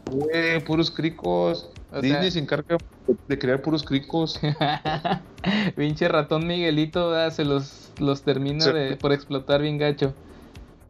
Güey, 0.09 0.63
puros 0.63 0.89
cricos. 0.89 1.69
O 1.91 2.01
Disney 2.01 2.21
sea- 2.23 2.31
se 2.31 2.39
encarga 2.39 2.77
de 3.27 3.39
crear 3.39 3.61
puros 3.61 3.83
cricos. 3.83 4.39
Pinche 5.75 6.07
ratón 6.07 6.47
Miguelito, 6.47 7.09
¿verdad? 7.09 7.31
se 7.31 7.45
los, 7.45 7.91
los 7.99 8.21
termina 8.23 8.65
Sí. 8.65 8.71
de, 8.71 8.95
por 8.97 9.11
explotar 9.11 9.61
bien 9.61 9.77
gacho. 9.77 10.13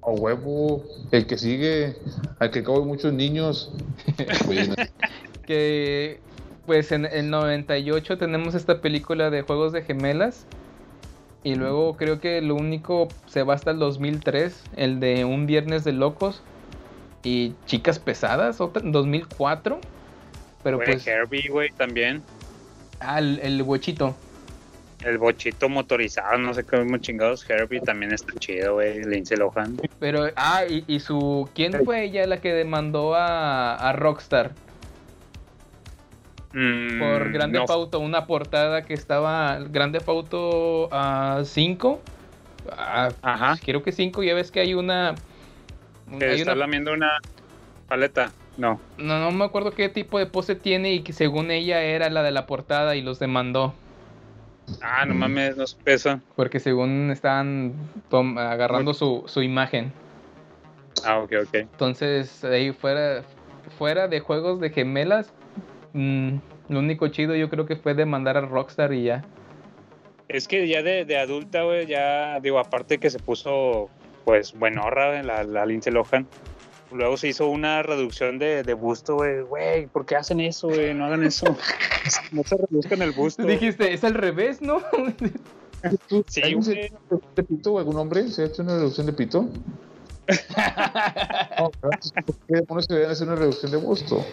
A 0.01 0.11
huevo. 0.11 0.83
El 1.11 1.27
que 1.27 1.37
sigue, 1.37 1.95
al 2.39 2.51
que 2.51 2.59
hay 2.59 2.81
muchos 2.83 3.13
niños. 3.13 3.71
Que 5.45 6.19
pues 6.67 6.91
en 6.91 7.05
el 7.05 7.31
98 7.31 8.19
tenemos 8.19 8.53
esta 8.53 8.79
película 8.79 9.31
de 9.31 9.41
juegos 9.41 9.73
de 9.73 9.81
gemelas. 9.81 10.45
Y 11.43 11.55
luego 11.55 11.97
creo 11.97 12.19
que 12.19 12.41
lo 12.41 12.53
único 12.53 13.07
se 13.25 13.41
va 13.41 13.55
hasta 13.55 13.71
el 13.71 13.79
2003, 13.79 14.61
el 14.75 14.99
de 14.99 15.25
Un 15.25 15.47
Viernes 15.47 15.83
de 15.83 15.93
Locos 15.93 16.43
y 17.23 17.53
Chicas 17.65 17.97
Pesadas, 17.97 18.61
otra, 18.61 18.83
2004. 18.85 19.79
Pero 20.63 20.77
pues, 20.79 21.05
Herbie, 21.07 21.47
güey, 21.49 21.69
también. 21.71 22.21
ah, 22.99 23.19
el, 23.19 23.39
el 23.41 23.61
huechito. 23.61 24.15
El 25.05 25.17
bochito 25.17 25.69
motorizado, 25.69 26.37
no 26.37 26.53
sé 26.53 26.65
cómo 26.65 26.97
chingados. 26.97 27.49
Herbie 27.49 27.79
también 27.79 28.11
está 28.13 28.33
chido, 28.37 28.73
güey. 28.73 29.01
Lindsay 29.05 29.37
Lohan. 29.37 29.77
Pero, 29.97 30.27
ah, 30.35 30.65
y, 30.67 30.83
y 30.87 30.99
su. 30.99 31.49
¿Quién 31.55 31.71
fue 31.85 32.03
ella 32.03 32.27
la 32.27 32.41
que 32.41 32.51
demandó 32.51 33.15
a, 33.15 33.75
a 33.75 33.93
Rockstar? 33.93 34.51
Mm, 36.51 36.99
Por 36.99 37.31
Grande 37.31 37.59
no, 37.59 37.65
Auto, 37.69 37.99
una 37.99 38.25
portada 38.27 38.83
que 38.83 38.93
estaba. 38.93 39.59
Grande 39.69 40.01
Auto 40.05 40.89
5. 41.45 42.01
Ajá. 43.21 43.55
Creo 43.63 43.83
que 43.83 43.91
5, 43.93 44.23
ya 44.23 44.33
ves 44.33 44.51
que 44.51 44.59
hay 44.59 44.73
una. 44.73 45.15
Que 46.17 46.25
hay 46.25 46.39
está 46.41 46.51
una- 46.53 46.59
lamiendo 46.59 46.91
una 46.91 47.19
paleta. 47.87 48.31
No. 48.59 48.77
no, 48.97 49.19
no 49.19 49.31
me 49.31 49.45
acuerdo 49.45 49.71
qué 49.71 49.87
tipo 49.87 50.19
de 50.19 50.25
pose 50.25 50.53
tiene 50.53 50.91
y 50.91 50.99
que 51.01 51.13
según 51.13 51.49
ella 51.49 51.81
era 51.81 52.09
la 52.09 52.23
de 52.23 52.31
la 52.31 52.45
portada 52.45 52.97
y 52.97 53.01
los 53.01 53.17
demandó. 53.17 53.73
Ah, 54.81 55.05
no 55.05 55.15
mames, 55.15 55.55
no 55.55 55.65
supe 55.65 55.93
eso. 55.93 56.19
Porque 56.35 56.59
según 56.59 57.09
estaban 57.09 57.73
agarrando 58.11 58.93
su, 58.93 59.23
su 59.27 59.41
imagen. 59.41 59.93
Ah, 61.05 61.19
ok, 61.19 61.31
ok. 61.43 61.53
Entonces, 61.53 62.43
ahí 62.43 62.73
fuera, 62.73 63.23
fuera 63.77 64.09
de 64.09 64.19
juegos 64.19 64.59
de 64.59 64.71
gemelas, 64.71 65.31
mm, 65.93 66.35
lo 66.67 66.79
único 66.79 67.07
chido 67.07 67.35
yo 67.35 67.49
creo 67.49 67.65
que 67.65 67.77
fue 67.77 67.93
demandar 67.93 68.35
a 68.35 68.41
Rockstar 68.41 68.91
y 68.91 69.03
ya. 69.03 69.23
Es 70.27 70.49
que 70.49 70.67
ya 70.67 70.83
de, 70.83 71.05
de 71.05 71.17
adulta, 71.17 71.63
güey, 71.63 71.87
ya, 71.87 72.41
digo, 72.41 72.59
aparte 72.59 72.97
que 72.97 73.09
se 73.09 73.19
puso, 73.19 73.89
pues, 74.25 74.53
buenorra, 74.53 75.23
la, 75.23 75.43
la 75.43 75.65
Lindsay 75.65 75.93
Lohan. 75.93 76.27
Luego 76.91 77.17
se 77.17 77.27
hizo 77.27 77.47
una 77.47 77.83
reducción 77.83 78.39
de, 78.39 78.63
de 78.63 78.73
busto, 78.73 79.15
güey. 79.15 79.41
Güey, 79.41 79.87
¿por 79.87 80.05
qué 80.05 80.15
hacen 80.15 80.39
eso, 80.39 80.67
güey? 80.69 80.93
No 80.93 81.05
hagan 81.05 81.23
eso. 81.23 81.45
No 82.31 82.43
se 82.43 82.57
reduzcan 82.57 83.01
el 83.03 83.11
busto. 83.11 83.43
Dijiste, 83.43 83.93
es 83.93 84.03
al 84.03 84.15
revés, 84.15 84.61
¿no? 84.61 84.79
Sí, 86.27 86.41
¿Alguien 86.41 86.63
se 86.63 86.71
ha 86.71 86.73
güey. 86.75 86.85
hecho 86.85 86.95
una 86.95 87.05
reducción 87.09 87.35
de 87.35 87.43
pito? 87.43 87.77
¿Algún 87.77 87.97
hombre 87.97 88.27
se 88.29 88.41
ha 88.41 88.45
hecho 88.45 88.61
una 88.63 88.75
reducción 88.75 89.05
de 89.05 89.13
pito? 89.13 89.47
No. 91.59 91.71
¿por 91.71 92.35
qué 92.47 92.55
demonios 92.55 92.85
se 92.85 92.93
deben 92.93 93.09
hacer 93.11 93.27
una 93.27 93.35
reducción 93.35 93.71
de 93.71 93.77
busto? 93.77 94.25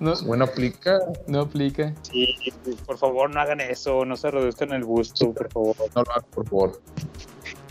No, 0.00 0.14
Bueno, 0.24 0.44
aplica. 0.44 1.00
no 1.26 1.40
aplica. 1.42 1.92
Sí, 2.02 2.34
por 2.86 2.96
favor, 2.98 3.28
no 3.30 3.40
hagan 3.40 3.60
eso. 3.60 4.04
No 4.04 4.16
se 4.16 4.30
reduzcan 4.30 4.72
el 4.72 4.84
busto, 4.84 5.32
por 5.34 5.52
favor. 5.52 5.76
No 5.94 6.02
lo 6.04 6.10
hagas, 6.12 6.24
por 6.32 6.48
favor. 6.48 6.80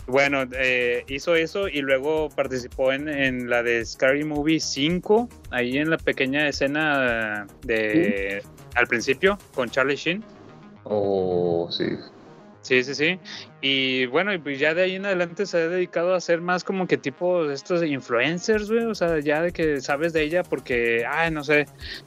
Bueno, 0.06 0.44
eh, 0.52 1.04
hizo 1.08 1.34
eso 1.34 1.66
y 1.66 1.80
luego 1.80 2.28
participó 2.28 2.92
en, 2.92 3.08
en 3.08 3.48
la 3.48 3.62
de 3.62 3.84
Scary 3.84 4.24
Movie 4.24 4.60
5, 4.60 5.28
ahí 5.50 5.78
en 5.78 5.88
la 5.88 5.96
pequeña 5.96 6.46
escena 6.46 7.46
de 7.62 8.42
al 8.74 8.86
principio 8.86 9.38
con 9.54 9.70
Charlie 9.70 9.96
Sheen. 9.96 10.22
Oh, 10.84 11.68
sí. 11.70 11.86
Sí, 12.64 12.82
sí, 12.82 12.94
sí. 12.94 13.20
Y 13.60 14.06
bueno, 14.06 14.32
y 14.32 14.38
pues 14.38 14.58
ya 14.58 14.72
de 14.72 14.84
ahí 14.84 14.94
en 14.94 15.04
adelante 15.04 15.44
se 15.44 15.58
ha 15.58 15.68
dedicado 15.68 16.14
a 16.14 16.16
hacer 16.16 16.40
más 16.40 16.64
como 16.64 16.86
que 16.86 16.96
tipo 16.96 17.44
estos 17.50 17.84
influencers, 17.84 18.70
güey. 18.70 18.86
O 18.86 18.94
sea, 18.94 19.20
ya 19.20 19.42
de 19.42 19.52
que 19.52 19.82
sabes 19.82 20.14
de 20.14 20.22
ella 20.22 20.42
porque, 20.42 21.04
ay, 21.06 21.30
no 21.30 21.44
sé, 21.44 21.66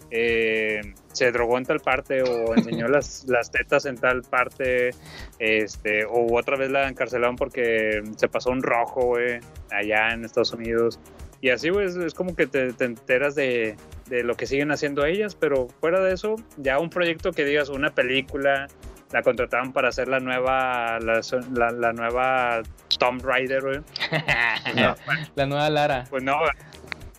eh, 0.10 0.82
se 1.14 1.32
drogó 1.32 1.60
en 1.60 1.66
tal 1.66 1.80
parte 1.80 2.24
o 2.24 2.56
enseñó 2.56 2.88
las, 2.90 3.26
las 3.28 3.52
tetas 3.52 3.86
en 3.86 3.98
tal 3.98 4.24
parte, 4.24 4.96
este, 5.38 6.06
o 6.06 6.36
otra 6.36 6.58
vez 6.58 6.72
la 6.72 6.88
encarcelaron 6.88 7.36
porque 7.36 8.02
se 8.16 8.28
pasó 8.28 8.50
un 8.50 8.64
rojo, 8.64 9.06
güey, 9.06 9.40
allá 9.70 10.10
en 10.10 10.26
Estados 10.26 10.54
Unidos. 10.54 11.00
Y 11.40 11.52
así, 11.52 11.70
güey, 11.70 11.86
es, 11.86 11.96
es 11.98 12.16
como 12.16 12.36
que 12.36 12.48
te, 12.48 12.74
te 12.74 12.86
enteras 12.86 13.36
de, 13.36 13.76
de 14.10 14.24
lo 14.24 14.36
que 14.36 14.46
siguen 14.46 14.72
haciendo 14.72 15.06
ellas, 15.06 15.36
pero 15.36 15.68
fuera 15.82 16.00
de 16.02 16.14
eso, 16.14 16.36
ya 16.58 16.80
un 16.80 16.90
proyecto 16.90 17.32
que 17.32 17.44
digas, 17.46 17.70
una 17.70 17.90
película, 17.94 18.68
la 19.12 19.22
contrataron 19.22 19.72
para 19.74 19.90
hacer 19.90 20.08
la 20.08 20.20
nueva 20.20 21.00
la, 21.00 21.22
la, 21.54 21.72
la 21.72 21.94
nueva 21.94 22.62
Tomb 23.00 23.22
Raider, 23.24 23.62
güey. 23.62 23.80
No, 24.76 24.96
La 25.36 25.46
nueva 25.46 25.70
Lara. 25.70 26.04
pues 26.10 26.24
no, 26.24 26.38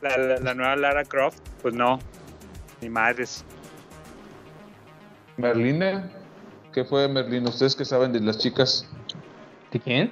la, 0.03 0.17
la, 0.19 0.37
la 0.37 0.55
nueva 0.55 0.77
Lara 0.77 1.05
Croft, 1.05 1.39
pues 1.63 1.75
no, 1.75 1.99
ni 2.81 2.89
madres. 2.89 3.45
Merlina. 5.37 6.11
¿Qué 6.73 6.85
fue 6.85 7.03
de 7.03 7.09
Merlina? 7.09 7.49
¿Ustedes 7.49 7.75
qué 7.75 7.85
saben 7.85 8.13
de 8.13 8.21
las 8.21 8.39
chicas? 8.39 8.89
¿De 9.73 9.81
quién? 9.81 10.11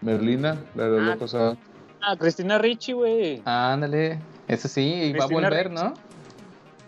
Merlina, 0.00 0.58
la 0.74 0.84
de 0.84 0.90
los 0.90 1.00
Ah. 1.00 1.12
locos. 1.14 1.34
ah. 1.34 1.56
Ah, 2.00 2.16
Cristina 2.16 2.58
Ricci, 2.58 2.92
güey. 2.92 3.42
Ándale. 3.44 4.20
Eso 4.48 4.68
sí, 4.68 4.82
y 4.82 5.12
va 5.12 5.24
a 5.24 5.28
volver. 5.28 5.70
¿no? 5.70 5.94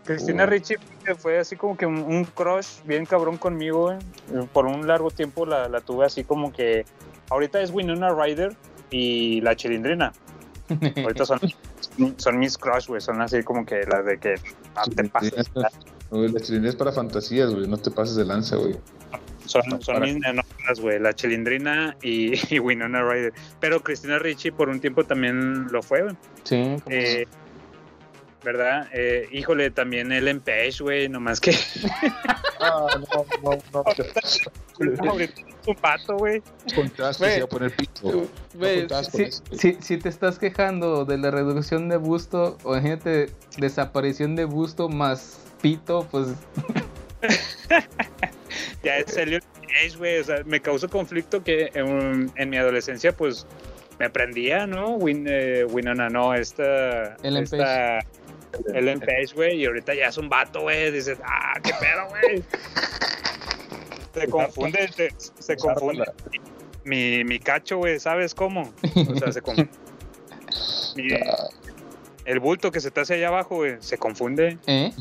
Cristina 0.05 0.45
Uh. 0.45 0.47
Ricci 0.49 0.75
fue 1.19 1.39
así 1.39 1.57
como 1.57 1.77
que 1.77 1.87
un, 1.87 2.25
crush 2.25 2.83
bien 2.85 3.07
cabrón 3.07 3.37
conmigo, 3.37 3.83
güey. 3.83 4.47
Por 4.53 4.67
un 4.67 4.87
largo 4.87 5.11
tiempo 5.11 5.47
la, 5.47 5.69
la 5.69 5.81
tuve 5.81 6.07
así 6.07 6.25
como 6.25 6.53
que. 6.53 6.85
Ahorita 7.31 7.61
es 7.61 7.71
Winona 7.71 8.11
Ryder 8.11 8.57
y 8.91 9.41
la 9.43 9.55
Chilindrina. 9.55 10.13
Ahorita 11.05 11.25
son, 11.27 11.39
son 12.17 12.39
mis 12.39 12.57
crush, 12.59 12.87
güey. 12.89 13.01
Son 13.01 13.21
así 13.21 13.43
como 13.43 13.65
que 13.65 13.83
las 13.85 14.05
de 14.05 14.19
que 14.19 14.35
no 14.75 14.83
te 14.95 15.05
pases. 15.05 15.51
La 15.55 16.41
chilindrina 16.41 16.71
es 16.71 16.77
para 16.77 16.91
fantasías, 16.93 17.55
güey. 17.55 17.69
No 17.69 17.77
te 17.77 17.91
pases 17.91 18.17
de 18.17 18.25
lanza, 18.25 18.57
güey. 18.57 18.77
Son, 19.47 19.63
son 19.83 20.01
mis 20.03 20.15
nenonas, 20.15 20.81
güey. 20.81 20.99
La 20.99 21.13
Chilindrina 21.13 21.97
y, 22.03 22.33
y 22.55 22.59
Winona 22.59 23.03
Ryder. 23.03 23.33
Pero 23.61 23.81
Cristina 23.81 24.19
Ricci 24.19 24.51
por 24.51 24.69
un 24.69 24.81
tiempo 24.81 25.05
también 25.05 25.67
lo 25.73 25.83
fue, 25.83 26.03
güey. 26.03 26.17
Sí, 26.45 26.77
como- 26.85 26.97
Eh, 26.97 27.27
¿Verdad? 28.43 28.89
Eh, 28.93 29.29
híjole, 29.33 29.71
también 29.71 30.13
Ellen 30.13 30.41
Page, 30.41 30.77
güey. 30.81 31.09
Nomás 31.09 31.41
que. 31.41 31.53
Ah, 32.63 32.87
no, 32.99 33.25
no, 33.43 33.59
no. 33.73 33.85
Es 35.19 35.31
un 35.67 35.75
pato, 35.77 36.15
güey. 36.19 36.43
Contaste, 36.75 37.23
Güey. 37.25 37.31
se 37.33 37.37
iba 37.39 37.47
a 37.47 37.49
poner 37.49 37.75
pito. 37.75 38.29
Güey, 38.53 38.87
si, 39.11 39.31
si- 39.57 39.79
si 39.81 39.97
te 39.97 40.11
estás 40.11 40.39
quejando 40.39 41.07
de 41.07 41.17
la 41.17 41.31
reducción 41.31 41.89
de 41.89 41.97
busto, 41.97 42.59
o 42.63 42.75
imagínate 42.75 43.31
desaparición 43.57 44.37
de 44.37 44.45
busto 44.45 44.91
más 44.91 45.39
pito, 45.63 46.07
pues 46.11 46.29
Ya 48.83 48.97
es 48.99 49.17
Elliot 49.17 49.45
Page, 49.45 49.97
güey. 49.97 50.19
O 50.19 50.25
sea, 50.25 50.43
me 50.45 50.61
causó 50.61 50.89
conflicto 50.89 51.43
que 51.43 51.71
en, 51.75 52.31
en 52.37 52.51
mi 52.51 52.57
adolescencia, 52.57 53.13
pues, 53.17 53.47
me 53.99 54.07
aprendía, 54.07 54.67
¿no? 54.67 54.97
Win, 54.97 55.27
eh, 55.29 55.65
Winona, 55.65 56.09
no, 56.09 56.35
esta. 56.35 57.17
Ellen 57.23 57.45
esta 57.45 58.01
Ellen 58.75 59.01
Page, 59.01 59.35
güey. 59.35 59.61
Y 59.63 59.67
ahorita 59.67 59.95
ya 59.95 60.07
es 60.09 60.19
un 60.19 60.29
vato, 60.29 60.63
güey. 60.63 60.91
Dices, 60.91 61.19
ah, 61.25 61.55
qué 61.63 61.73
pedo, 61.81 62.09
güey. 62.09 62.43
Se 64.15 64.29
confunde, 64.29 64.89
se, 64.93 65.11
se 65.39 65.57
confunde. 65.57 66.05
Mi, 66.85 67.25
mi 67.25 67.39
cacho, 67.39 67.79
güey, 67.79 68.01
¿sabes 68.01 68.35
cómo? 68.35 68.73
O 68.97 69.17
sea, 69.17 69.33
se 69.33 69.41
confunde. 69.43 69.71
Mi- 70.97 71.09
el 72.25 72.41
bulto 72.41 72.71
que 72.71 72.81
se 72.81 72.91
te 72.91 73.01
hace 73.01 73.15
allá 73.15 73.29
abajo, 73.29 73.57
güey, 73.57 73.77
se 73.81 73.99
confunde. 73.99 74.59
¿eh? 74.67 74.93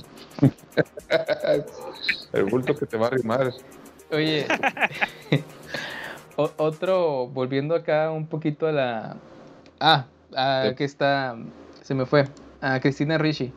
El 2.33 2.45
bulto 2.45 2.75
que 2.75 2.85
te 2.85 2.97
va 2.97 3.07
a 3.07 3.09
arrimar. 3.09 3.51
Oye, 4.11 4.47
otro, 6.35 7.27
volviendo 7.27 7.75
acá 7.75 8.11
un 8.11 8.27
poquito 8.27 8.67
a 8.67 8.71
la... 8.71 9.17
Ah, 9.79 10.05
a, 10.35 10.73
que 10.75 10.83
está, 10.83 11.35
se 11.81 11.93
me 11.93 12.05
fue, 12.05 12.25
a 12.61 12.79
Cristina 12.79 13.17
Ricci. 13.17 13.53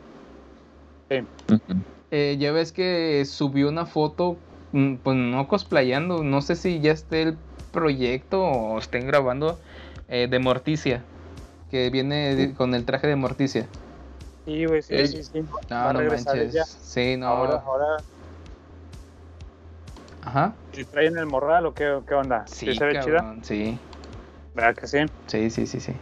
Eh, 2.11 2.37
ya 2.39 2.51
ves 2.51 2.71
que 2.71 3.25
subió 3.25 3.69
una 3.69 3.85
foto, 3.85 4.37
mm, 4.71 4.97
pues 4.97 5.17
no 5.17 5.47
cosplayando, 5.47 6.23
no 6.23 6.41
sé 6.41 6.55
si 6.55 6.79
ya 6.79 6.91
esté 6.91 7.23
el 7.23 7.37
proyecto 7.71 8.43
o 8.43 8.77
estén 8.77 9.07
grabando 9.07 9.59
eh, 10.09 10.27
de 10.29 10.39
Morticia, 10.39 11.03
que 11.71 11.89
viene 11.89 12.35
de- 12.35 12.53
con 12.53 12.75
el 12.75 12.85
traje 12.85 13.07
de 13.07 13.15
Morticia. 13.15 13.67
Sí, 14.45 14.65
güey, 14.65 14.81
sí, 14.81 14.93
Ey. 14.95 15.07
sí, 15.07 15.23
sí. 15.23 15.41
No, 15.69 15.93
no 15.93 15.99
regresar 15.99 16.35
manches. 16.35 16.53
ella. 16.53 16.63
Sí, 16.65 17.17
no. 17.17 17.27
Ahora, 17.27 17.63
ahora, 17.65 18.03
Ajá. 20.21 20.53
¿y 20.71 20.83
traen 20.85 21.17
el 21.17 21.25
morral 21.25 21.65
o 21.65 21.73
qué, 21.73 21.99
qué 22.07 22.13
onda? 22.13 22.45
Sí, 22.47 22.73
se 22.75 22.85
ve 22.85 22.93
chida? 22.93 23.19
cabrón, 23.21 23.43
sí. 23.43 23.79
¿Verdad 24.53 24.75
que 24.75 24.87
sí? 24.87 24.99
Sí, 25.27 25.49
sí, 25.49 25.65
sí, 25.65 25.79
sí. 25.79 25.93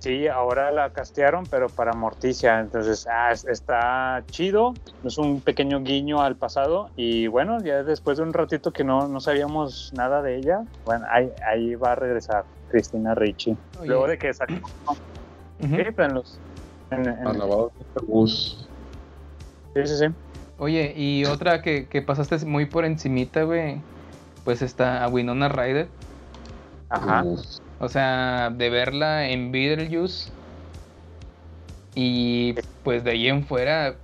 Sí, 0.00 0.26
ahora 0.28 0.70
la 0.72 0.90
castearon, 0.90 1.44
pero 1.50 1.68
para 1.68 1.92
Morticia. 1.92 2.58
Entonces, 2.58 3.06
ah, 3.06 3.32
es- 3.32 3.44
está 3.44 4.24
chido. 4.30 4.72
Es 5.04 5.18
un 5.18 5.42
pequeño 5.42 5.80
guiño 5.82 6.22
al 6.22 6.36
pasado. 6.36 6.88
Y 6.96 7.26
bueno, 7.26 7.62
ya 7.62 7.82
después 7.82 8.16
de 8.16 8.24
un 8.24 8.32
ratito 8.32 8.72
que 8.72 8.82
no, 8.82 9.08
no 9.08 9.20
sabíamos 9.20 9.92
nada 9.92 10.22
de 10.22 10.36
ella, 10.36 10.62
bueno, 10.86 11.04
ahí, 11.10 11.28
ahí 11.46 11.74
va 11.74 11.92
a 11.92 11.94
regresar 11.96 12.44
Cristina 12.68 13.14
Ricci. 13.14 13.54
Oye. 13.78 13.88
Luego 13.88 14.06
de 14.08 14.16
que 14.16 14.32
salió 14.32 14.56
Ujú. 14.56 15.76
sí, 15.76 15.82
pero 15.94 16.04
en 16.08 16.14
los. 16.14 16.38
en- 16.90 17.06
en- 17.06 17.26
Al 17.26 17.38
lavado 17.38 17.70
de 17.78 18.06
bus. 18.06 18.66
sí, 19.74 19.86
sí, 19.86 19.96
sí. 19.98 20.06
Oye, 20.56 20.94
y 20.96 21.26
otra 21.26 21.60
que, 21.60 21.88
que 21.88 22.00
pasaste 22.00 22.38
muy 22.46 22.64
por 22.64 22.86
encimita, 22.86 23.42
güey, 23.42 23.82
pues 24.44 24.62
está 24.62 25.04
a 25.04 25.08
Winona 25.08 25.50
Ryder. 25.50 25.88
Ajá. 26.88 27.22
Uf. 27.24 27.40
O 27.80 27.88
sea, 27.88 28.50
de 28.54 28.70
verla 28.70 29.28
en 29.28 29.50
Beetlejuice. 29.50 30.30
Y 31.94 32.54
pues 32.84 33.02
de 33.04 33.10
ahí 33.12 33.28
en 33.28 33.44
fuera. 33.44 33.94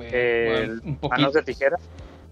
eh, 0.00 0.66
bueno, 0.66 0.80
un 0.84 0.96
poquito. 0.96 1.08
Manos 1.20 1.32
de 1.34 1.42
tijera. 1.42 1.76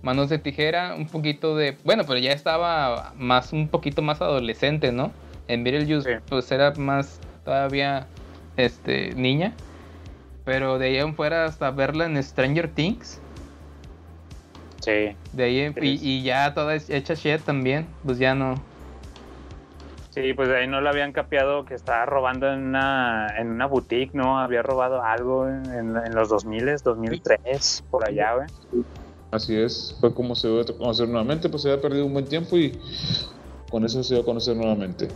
Manos 0.02 0.28
de 0.28 0.38
tijera, 0.38 0.94
un 0.94 1.08
poquito 1.08 1.56
de. 1.56 1.76
Bueno, 1.84 2.04
pero 2.06 2.18
ya 2.18 2.32
estaba 2.32 3.12
más, 3.16 3.52
un 3.52 3.68
poquito 3.68 4.02
más 4.02 4.20
adolescente, 4.20 4.92
¿no? 4.92 5.10
En 5.48 5.64
Beetlejuice, 5.64 6.16
Sí. 6.18 6.24
pues 6.28 6.50
era 6.52 6.72
más 6.74 7.20
todavía 7.44 8.06
este 8.56 9.14
niña. 9.14 9.54
Pero 10.44 10.78
de 10.78 10.86
ahí 10.86 10.96
en 10.98 11.14
fuera 11.14 11.44
hasta 11.46 11.70
verla 11.70 12.06
en 12.06 12.22
Stranger 12.22 12.68
Things. 12.68 13.20
Sí. 14.80 15.14
De 15.32 15.44
ahí 15.44 15.60
en- 15.60 15.74
y, 15.82 15.98
y 16.02 16.22
ya 16.22 16.54
toda 16.54 16.74
hecha 16.76 17.14
shit 17.14 17.40
también. 17.42 17.86
Pues 18.04 18.18
ya 18.18 18.34
no. 18.34 18.54
Sí, 20.20 20.34
pues 20.34 20.48
de 20.48 20.56
ahí 20.58 20.66
no 20.66 20.80
la 20.80 20.90
habían 20.90 21.12
capeado 21.12 21.64
que 21.64 21.74
estaba 21.74 22.06
robando 22.06 22.52
en 22.52 22.60
una, 22.60 23.28
en 23.36 23.50
una 23.50 23.66
boutique, 23.66 24.14
¿no? 24.14 24.38
Había 24.38 24.62
robado 24.62 25.02
algo 25.02 25.46
en, 25.48 25.96
en 25.96 26.14
los 26.14 26.28
2000, 26.28 26.76
2003, 26.82 27.84
por 27.90 28.04
allá, 28.04 28.34
güey. 28.34 28.84
Así 29.30 29.56
es, 29.56 29.96
fue 30.00 30.14
como 30.14 30.34
se 30.34 30.48
dio 30.48 30.60
a 30.60 30.64
conocer 30.64 31.08
nuevamente, 31.08 31.48
pues 31.48 31.62
se 31.62 31.70
había 31.70 31.82
perdido 31.82 32.06
un 32.06 32.14
buen 32.14 32.24
tiempo 32.24 32.56
y 32.56 32.80
con 33.70 33.84
eso 33.84 34.02
se 34.02 34.14
dio 34.14 34.22
a 34.22 34.26
conocer 34.26 34.56
nuevamente. 34.56 35.08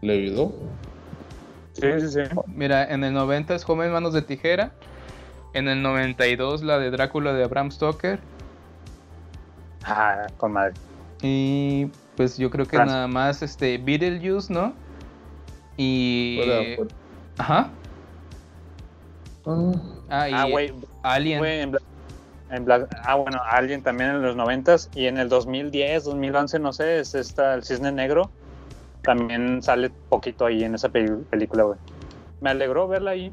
¿Le 0.00 0.14
ayudó? 0.14 0.54
Sí, 1.74 2.00
sí, 2.00 2.08
sí. 2.08 2.20
Mira, 2.46 2.90
en 2.90 3.04
el 3.04 3.12
90 3.12 3.54
es 3.54 3.64
Joven 3.64 3.92
Manos 3.92 4.14
de 4.14 4.22
Tijera. 4.22 4.72
En 5.52 5.68
el 5.68 5.82
92 5.82 6.62
la 6.62 6.78
de 6.78 6.90
Drácula 6.90 7.34
de 7.34 7.46
Bram 7.46 7.70
Stoker. 7.70 8.18
Ah, 9.84 10.26
con 10.36 10.52
madre. 10.52 10.74
Y 11.22 11.90
pues 12.20 12.36
yo 12.36 12.50
creo 12.50 12.66
que 12.66 12.76
Gracias. 12.76 12.94
nada 12.94 13.08
más 13.08 13.40
este 13.40 13.78
Beetlejuice, 13.78 14.52
¿no? 14.52 14.74
Y. 15.78 16.76
Ajá. 17.38 17.70
Ah, 19.46 19.72
Ah, 20.10 20.28
y 20.28 20.32
Ah, 20.34 20.44
güey, 20.44 20.74
Alien. 21.02 21.42
en 21.42 21.70
Black, 21.70 21.82
en 22.50 22.64
Black- 22.66 22.88
ah, 23.04 23.14
bueno, 23.14 23.40
alguien 23.50 23.82
también 23.82 24.10
en 24.10 24.20
los 24.20 24.36
90 24.36 24.76
y 24.94 25.06
en 25.06 25.16
el 25.16 25.30
2010, 25.30 26.04
2011, 26.04 26.58
no 26.58 26.74
sé, 26.74 27.00
es 27.00 27.14
esta, 27.14 27.54
el 27.54 27.64
Cisne 27.64 27.90
Negro. 27.90 28.30
También 29.00 29.62
sale 29.62 29.90
poquito 30.10 30.44
ahí 30.44 30.62
en 30.62 30.74
esa 30.74 30.90
película, 30.90 31.62
güey. 31.62 31.78
Me 32.42 32.50
alegró 32.50 32.86
verla 32.86 33.12
ahí, 33.12 33.32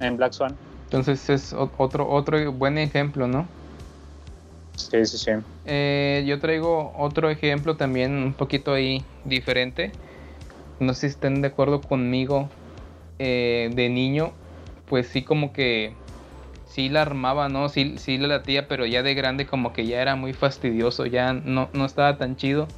en 0.00 0.16
Black 0.16 0.32
Swan. 0.32 0.56
Entonces 0.84 1.28
es 1.28 1.52
otro, 1.52 2.08
otro 2.08 2.50
buen 2.50 2.78
ejemplo, 2.78 3.26
¿no? 3.26 3.46
Sí, 4.76 5.04
sí, 5.06 5.18
sí. 5.18 5.30
Eh, 5.64 6.24
yo 6.26 6.40
traigo 6.40 6.92
otro 6.96 7.30
ejemplo 7.30 7.76
también 7.76 8.12
un 8.12 8.34
poquito 8.34 8.72
ahí 8.74 9.04
diferente. 9.24 9.94
No 10.80 10.94
sé 10.94 11.02
si 11.02 11.06
estén 11.08 11.42
de 11.42 11.48
acuerdo 11.48 11.82
conmigo. 11.84 12.50
Eh, 13.18 13.70
de 13.74 13.88
niño, 13.90 14.34
pues 14.88 15.08
sí 15.08 15.24
como 15.24 15.52
que 15.52 15.96
sí 16.66 16.88
la 16.90 17.02
armaba, 17.02 17.48
¿no? 17.48 17.68
Sí, 17.68 17.98
sí 17.98 18.18
la 18.18 18.28
latía, 18.28 18.68
pero 18.68 18.86
ya 18.86 19.02
de 19.02 19.14
grande 19.14 19.46
como 19.46 19.72
que 19.72 19.86
ya 19.86 20.02
era 20.02 20.16
muy 20.16 20.34
fastidioso, 20.34 21.06
ya 21.06 21.32
no, 21.34 21.70
no 21.74 21.84
estaba 21.86 22.18
tan 22.18 22.36
chido. 22.36 22.68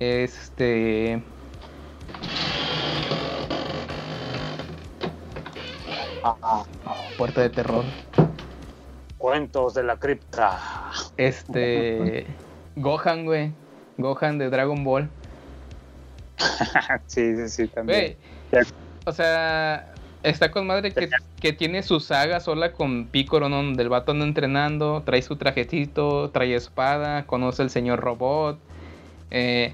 Es 0.00 0.38
este... 0.40 1.22
Ah, 6.22 6.64
Puerta 7.16 7.40
de 7.42 7.50
terror. 7.50 7.94
Cuentos 9.22 9.74
de 9.74 9.84
la 9.84 9.96
cripta. 9.98 10.58
Este... 11.16 12.26
Gohan, 12.74 13.24
güey. 13.24 13.52
Gohan 13.96 14.36
de 14.38 14.50
Dragon 14.50 14.82
Ball. 14.82 15.08
sí, 17.06 17.36
sí, 17.36 17.48
sí, 17.48 17.68
también. 17.68 18.16
Güey, 18.50 18.64
o 19.04 19.12
sea, 19.12 19.94
está 20.24 20.50
con 20.50 20.66
madre 20.66 20.92
que, 20.92 21.08
que 21.40 21.52
tiene 21.52 21.84
su 21.84 22.00
saga 22.00 22.40
sola 22.40 22.72
con 22.72 23.06
Piccolo, 23.06 23.48
¿no? 23.48 23.58
Donde 23.58 23.84
el 23.84 23.88
vato 23.88 24.10
anda 24.10 24.24
entrenando, 24.24 25.04
trae 25.04 25.22
su 25.22 25.36
trajecito, 25.36 26.30
trae 26.30 26.56
espada, 26.56 27.24
conoce 27.24 27.62
al 27.62 27.70
señor 27.70 28.00
robot. 28.00 28.58
eh, 29.30 29.72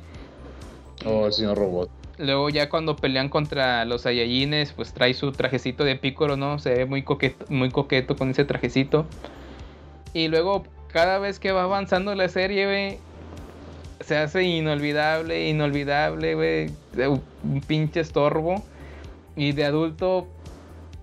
Oh, 1.07 1.25
el 1.27 1.33
señor 1.33 1.57
robot. 1.57 1.89
Luego 2.19 2.51
ya 2.51 2.69
cuando 2.69 2.97
pelean 2.97 3.29
contra 3.29 3.85
los 3.85 4.03
Saiyajines, 4.03 4.73
pues 4.73 4.93
trae 4.93 5.15
su 5.15 5.33
trajecito 5.33 5.85
de 5.85 5.97
Piccolo, 5.97 6.37
¿no? 6.37 6.59
Se 6.59 6.75
ve 6.75 6.87
muy 6.87 7.03
coqueto, 7.03 7.45
muy 7.49 7.71
coqueto 7.71 8.17
con 8.17 8.31
ese 8.31 8.45
trajecito. 8.45 9.07
Y 10.13 10.29
luego, 10.29 10.65
cada 10.93 11.19
vez 11.19 11.39
que 11.39 11.53
va 11.53 11.63
avanzando 11.65 12.15
la 12.15 12.29
serie, 12.29 12.67
güey, 12.67 12.99
se 14.01 14.17
hace 14.17 14.43
inolvidable, 14.45 15.49
inolvidable, 15.49 16.35
güey. 16.35 16.71
Un 17.45 17.61
pinche 17.67 18.01
estorbo. 18.01 18.63
Y 19.37 19.53
de 19.53 19.65
adulto, 19.67 20.27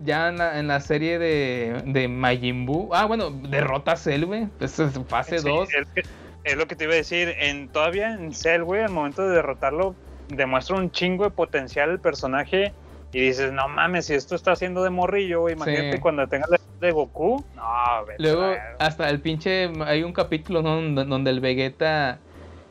ya 0.03 0.27
en 0.29 0.37
la, 0.39 0.59
en 0.59 0.67
la 0.67 0.81
serie 0.81 1.19
de, 1.19 1.81
de 1.85 2.07
Majin 2.09 2.65
Buu. 2.65 2.89
Ah, 2.93 3.05
bueno, 3.05 3.29
derrota 3.29 3.93
a 3.93 3.95
Cell, 3.95 4.25
güey. 4.25 4.47
Pues 4.57 4.77
es 4.79 4.99
fase 5.07 5.39
Sí, 5.39 5.47
2. 5.47 5.69
es, 5.73 5.87
que- 5.95 6.03
es 6.43 6.57
lo 6.57 6.67
que 6.67 6.75
te 6.75 6.83
iba 6.83 6.93
a 6.93 6.97
decir. 6.97 7.33
En, 7.39 7.69
todavía 7.69 8.11
en 8.13 8.33
Cell, 8.33 8.63
güey, 8.63 8.81
al 8.83 8.91
momento 8.91 9.27
de 9.27 9.35
derrotarlo, 9.35 9.95
demuestra 10.29 10.75
un 10.75 10.91
chingo 10.91 11.23
de 11.25 11.31
potencial 11.31 11.89
el 11.91 11.99
personaje. 11.99 12.73
Y 13.13 13.19
dices, 13.21 13.53
no 13.53 13.67
mames, 13.69 14.07
si 14.07 14.13
esto 14.13 14.35
está 14.35 14.51
haciendo 14.51 14.83
de 14.83 14.89
morrillo, 14.89 15.41
güey, 15.41 15.53
imagínate 15.55 15.93
Sí. 15.93 15.99
cuando 15.99 16.27
tenga 16.27 16.47
la 16.49 16.59
de 16.81 16.91
Goku. 16.91 17.45
No, 17.55 18.05
vete 18.05 18.21
Luego, 18.21 18.43
a 18.43 18.85
hasta 18.85 19.09
el 19.09 19.21
pinche. 19.21 19.71
Hay 19.85 20.03
un 20.03 20.11
capítulo 20.11 20.61
¿no? 20.61 20.81
donde, 21.05 21.29
el 21.29 21.39
Vegeta 21.39 22.19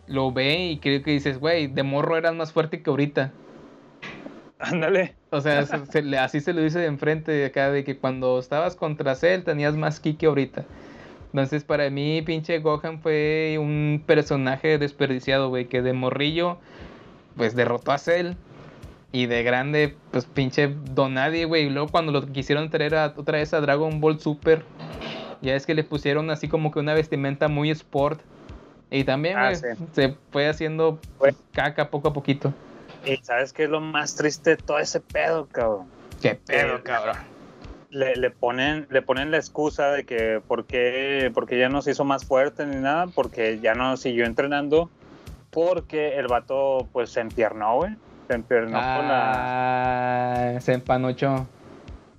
lo 0.06 0.32
ve 0.32 0.58
y 0.66 0.78
creo 0.80 1.02
que 1.02 1.12
dices, 1.12 1.38
güey, 1.38 1.66
de 1.68 1.82
morro 1.82 2.18
eras 2.18 2.34
más 2.34 2.52
fuerte 2.52 2.82
que 2.82 2.90
ahorita. 2.90 3.32
Ándale. 4.58 5.14
O 5.30 5.40
sea, 5.40 5.64
se- 5.66 6.18
así 6.18 6.40
se 6.40 6.52
lo 6.52 6.60
dice 6.62 6.78
de 6.78 6.86
enfrente 6.86 7.32
de 7.32 7.46
acá, 7.46 7.70
de 7.70 7.84
que 7.84 7.96
cuando 7.98 8.38
estabas 8.38 8.76
contra 8.76 9.14
Cell 9.14 9.42
tenías 9.42 9.76
más 9.76 9.98
ki 10.00 10.14
que 10.14 10.26
ahorita. 10.26 10.64
Entonces, 11.32 11.64
para 11.64 11.90
mí, 11.90 12.22
pinche 12.22 12.58
Gohan 12.60 13.00
fue 13.00 13.56
un 13.58 14.02
personaje 14.06 14.78
desperdiciado, 14.78 15.48
güey, 15.48 15.66
que 15.66 15.82
de 15.82 15.92
morrillo, 15.92 16.58
pues 17.36 17.54
derrotó 17.56 17.92
a 17.92 17.98
Cell. 17.98 18.32
Y 19.12 19.26
de 19.26 19.44
grande, 19.44 19.96
pues 20.10 20.24
pinche 20.24 20.74
Donadie, 20.92 21.44
güey. 21.44 21.66
Y 21.66 21.70
luego 21.70 21.88
cuando 21.88 22.10
lo 22.10 22.26
quisieron 22.26 22.68
traer 22.70 22.96
a- 22.96 23.14
otra 23.16 23.38
vez 23.38 23.54
a 23.54 23.60
Dragon 23.60 24.00
Ball 24.00 24.18
Super, 24.18 24.64
ya 25.40 25.54
es 25.54 25.66
que 25.66 25.74
le 25.74 25.84
pusieron 25.84 26.30
así 26.30 26.48
como 26.48 26.72
que 26.72 26.80
una 26.80 26.94
vestimenta 26.94 27.46
muy 27.48 27.70
sport. 27.70 28.20
Y 28.90 29.04
también, 29.04 29.36
Ah, 29.38 29.54
sí. 29.54 29.66
se 29.92 30.16
fue 30.30 30.48
haciendo 30.48 30.98
Güey. 31.18 31.32
caca 31.52 31.90
poco 31.90 32.08
a 32.08 32.12
poquito. 32.12 32.52
Y 33.04 33.16
sabes 33.18 33.52
qué 33.52 33.64
es 33.64 33.70
lo 33.70 33.80
más 33.80 34.16
triste 34.16 34.50
de 34.50 34.56
todo 34.56 34.78
ese 34.78 35.00
pedo, 35.00 35.46
cabrón. 35.46 35.86
Qué 36.20 36.34
pedo, 36.34 36.82
cabrón. 36.82 37.16
Le, 37.90 38.16
le 38.16 38.30
ponen, 38.30 38.88
le 38.90 39.02
ponen 39.02 39.30
la 39.30 39.36
excusa 39.36 39.90
de 39.92 40.04
que 40.04 40.40
por 40.48 40.64
qué, 40.64 41.30
porque 41.34 41.56
ya 41.58 41.68
no 41.68 41.82
se 41.82 41.92
hizo 41.92 42.04
más 42.04 42.24
fuerte 42.24 42.66
ni 42.66 42.76
nada, 42.76 43.06
porque 43.06 43.60
ya 43.60 43.74
no 43.74 43.96
siguió 43.96 44.24
entrenando, 44.26 44.90
porque 45.54 46.16
el 46.18 46.26
vato 46.26 46.88
pues 46.92 47.10
se 47.10 47.20
empiernó, 47.20 47.76
güey. 47.76 47.94
Se 48.28 48.34
empiernó 48.34 48.72
con 48.72 48.78
la. 49.08 49.32
Ah, 50.56 50.60
se 50.60 50.72
empanochó. 50.74 51.46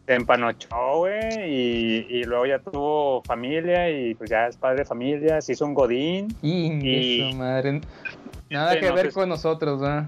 se 0.06 0.14
empanochó, 0.14 0.98
güey, 0.98 1.50
y, 1.52 2.06
y 2.10 2.24
luego 2.26 2.46
ya 2.46 2.60
tuvo 2.60 3.24
familia 3.24 3.90
y 3.90 4.14
pues 4.16 4.30
ya 4.30 4.48
es 4.48 4.56
padre 4.56 4.80
de 4.80 4.86
familia, 4.86 5.42
se 5.42 5.54
hizo 5.54 5.66
un 5.66 5.74
godín. 5.74 6.28
Y- 6.42 7.32
su 7.32 7.38
madre. 7.38 7.82
Nada 8.52 8.74
Sí, 8.74 8.80
que 8.80 8.90
no, 8.90 8.94
ver 8.96 9.06
pues- 9.06 9.16
con 9.16 9.30
nosotros, 9.30 9.82
¿verdad? 9.82 10.06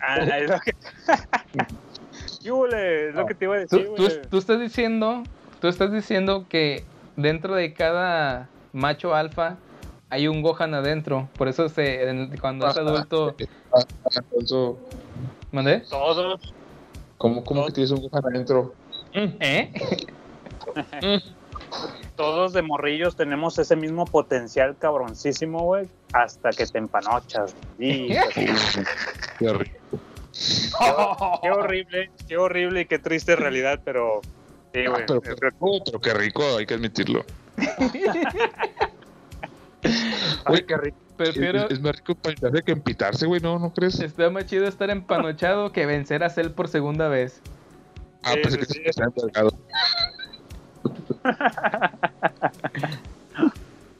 Ah, 0.00 0.16
es 0.38 0.48
lo 0.50 0.60
que... 0.60 0.72
¿Qué 2.42 2.52
hule? 2.52 3.08
Es 3.08 3.14
lo 3.14 3.26
que 3.26 3.34
te 3.34 3.46
iba 3.46 3.56
a 3.56 3.58
decir, 3.58 3.88
tú 4.30 4.38
estás 4.38 4.60
diciendo, 4.60 5.22
tú 5.60 5.66
estás 5.68 5.90
diciendo 5.92 6.44
que 6.48 6.84
dentro 7.16 7.54
de 7.56 7.72
cada 7.72 8.48
macho 8.72 9.14
alfa 9.14 9.56
hay 10.14 10.28
un 10.28 10.42
Gohan 10.42 10.74
adentro. 10.74 11.28
Por 11.36 11.48
eso 11.48 11.68
se, 11.68 12.08
en- 12.08 12.36
cuando 12.38 12.68
es 12.68 12.76
adulto, 12.76 13.34
Alfonso, 14.14 14.78
¿mandé? 15.50 15.80
Todos, 15.90 16.54
¿cómo, 17.18 17.42
cómo 17.42 17.66
que 17.66 17.72
tienes 17.72 17.90
un 17.90 18.06
Gohan 18.08 18.24
adentro? 18.24 18.74
¿Eh? 19.12 19.72
todos 22.16 22.52
de 22.52 22.62
morrillos 22.62 23.16
tenemos 23.16 23.58
ese 23.58 23.74
mismo 23.74 24.04
potencial 24.04 24.76
cabroncísimo, 24.78 25.64
güey, 25.64 25.88
hasta 26.12 26.50
que 26.50 26.64
te 26.66 26.78
empanochas. 26.78 27.56
Y, 27.80 28.10
Qué 29.40 29.52
rico. 29.52 29.98
qué 31.42 31.50
horrible, 31.50 32.10
qué 32.28 32.36
horrible 32.36 32.82
y 32.82 32.86
qué 32.86 33.00
triste 33.00 33.34
realidad, 33.34 33.80
pero 33.84 34.20
sí, 34.72 34.86
güey. 34.86 35.02
Ah, 35.02 35.06
pero, 35.08 35.20
qué 35.20 35.30
rico, 35.34 35.82
pero 35.84 36.00
qué 36.00 36.14
rico, 36.14 36.42
hay 36.56 36.66
que 36.66 36.74
admitirlo. 36.74 37.24
Ay, 40.44 40.62
qué 40.66 40.76
rico. 40.76 40.96
Prefiero, 41.16 41.66
Es, 41.66 41.72
es 41.72 41.80
más 41.80 41.96
rico 41.96 42.16
que 42.64 42.72
empitarse, 42.72 43.26
güey, 43.26 43.40
¿no? 43.40 43.58
¿No 43.58 43.72
crees? 43.72 44.00
está 44.00 44.28
más 44.30 44.46
chido 44.46 44.66
estar 44.66 44.90
empanochado 44.90 45.70
que 45.70 45.86
vencer 45.86 46.24
a 46.24 46.30
Cell 46.30 46.48
por 46.50 46.66
segunda 46.68 47.08
vez. 47.08 47.40
Ah, 48.24 48.32
Sí, 48.34 48.40
pensé 48.42 48.64
sí, 48.64 48.82
que 48.82 48.92
sí. 48.92 49.00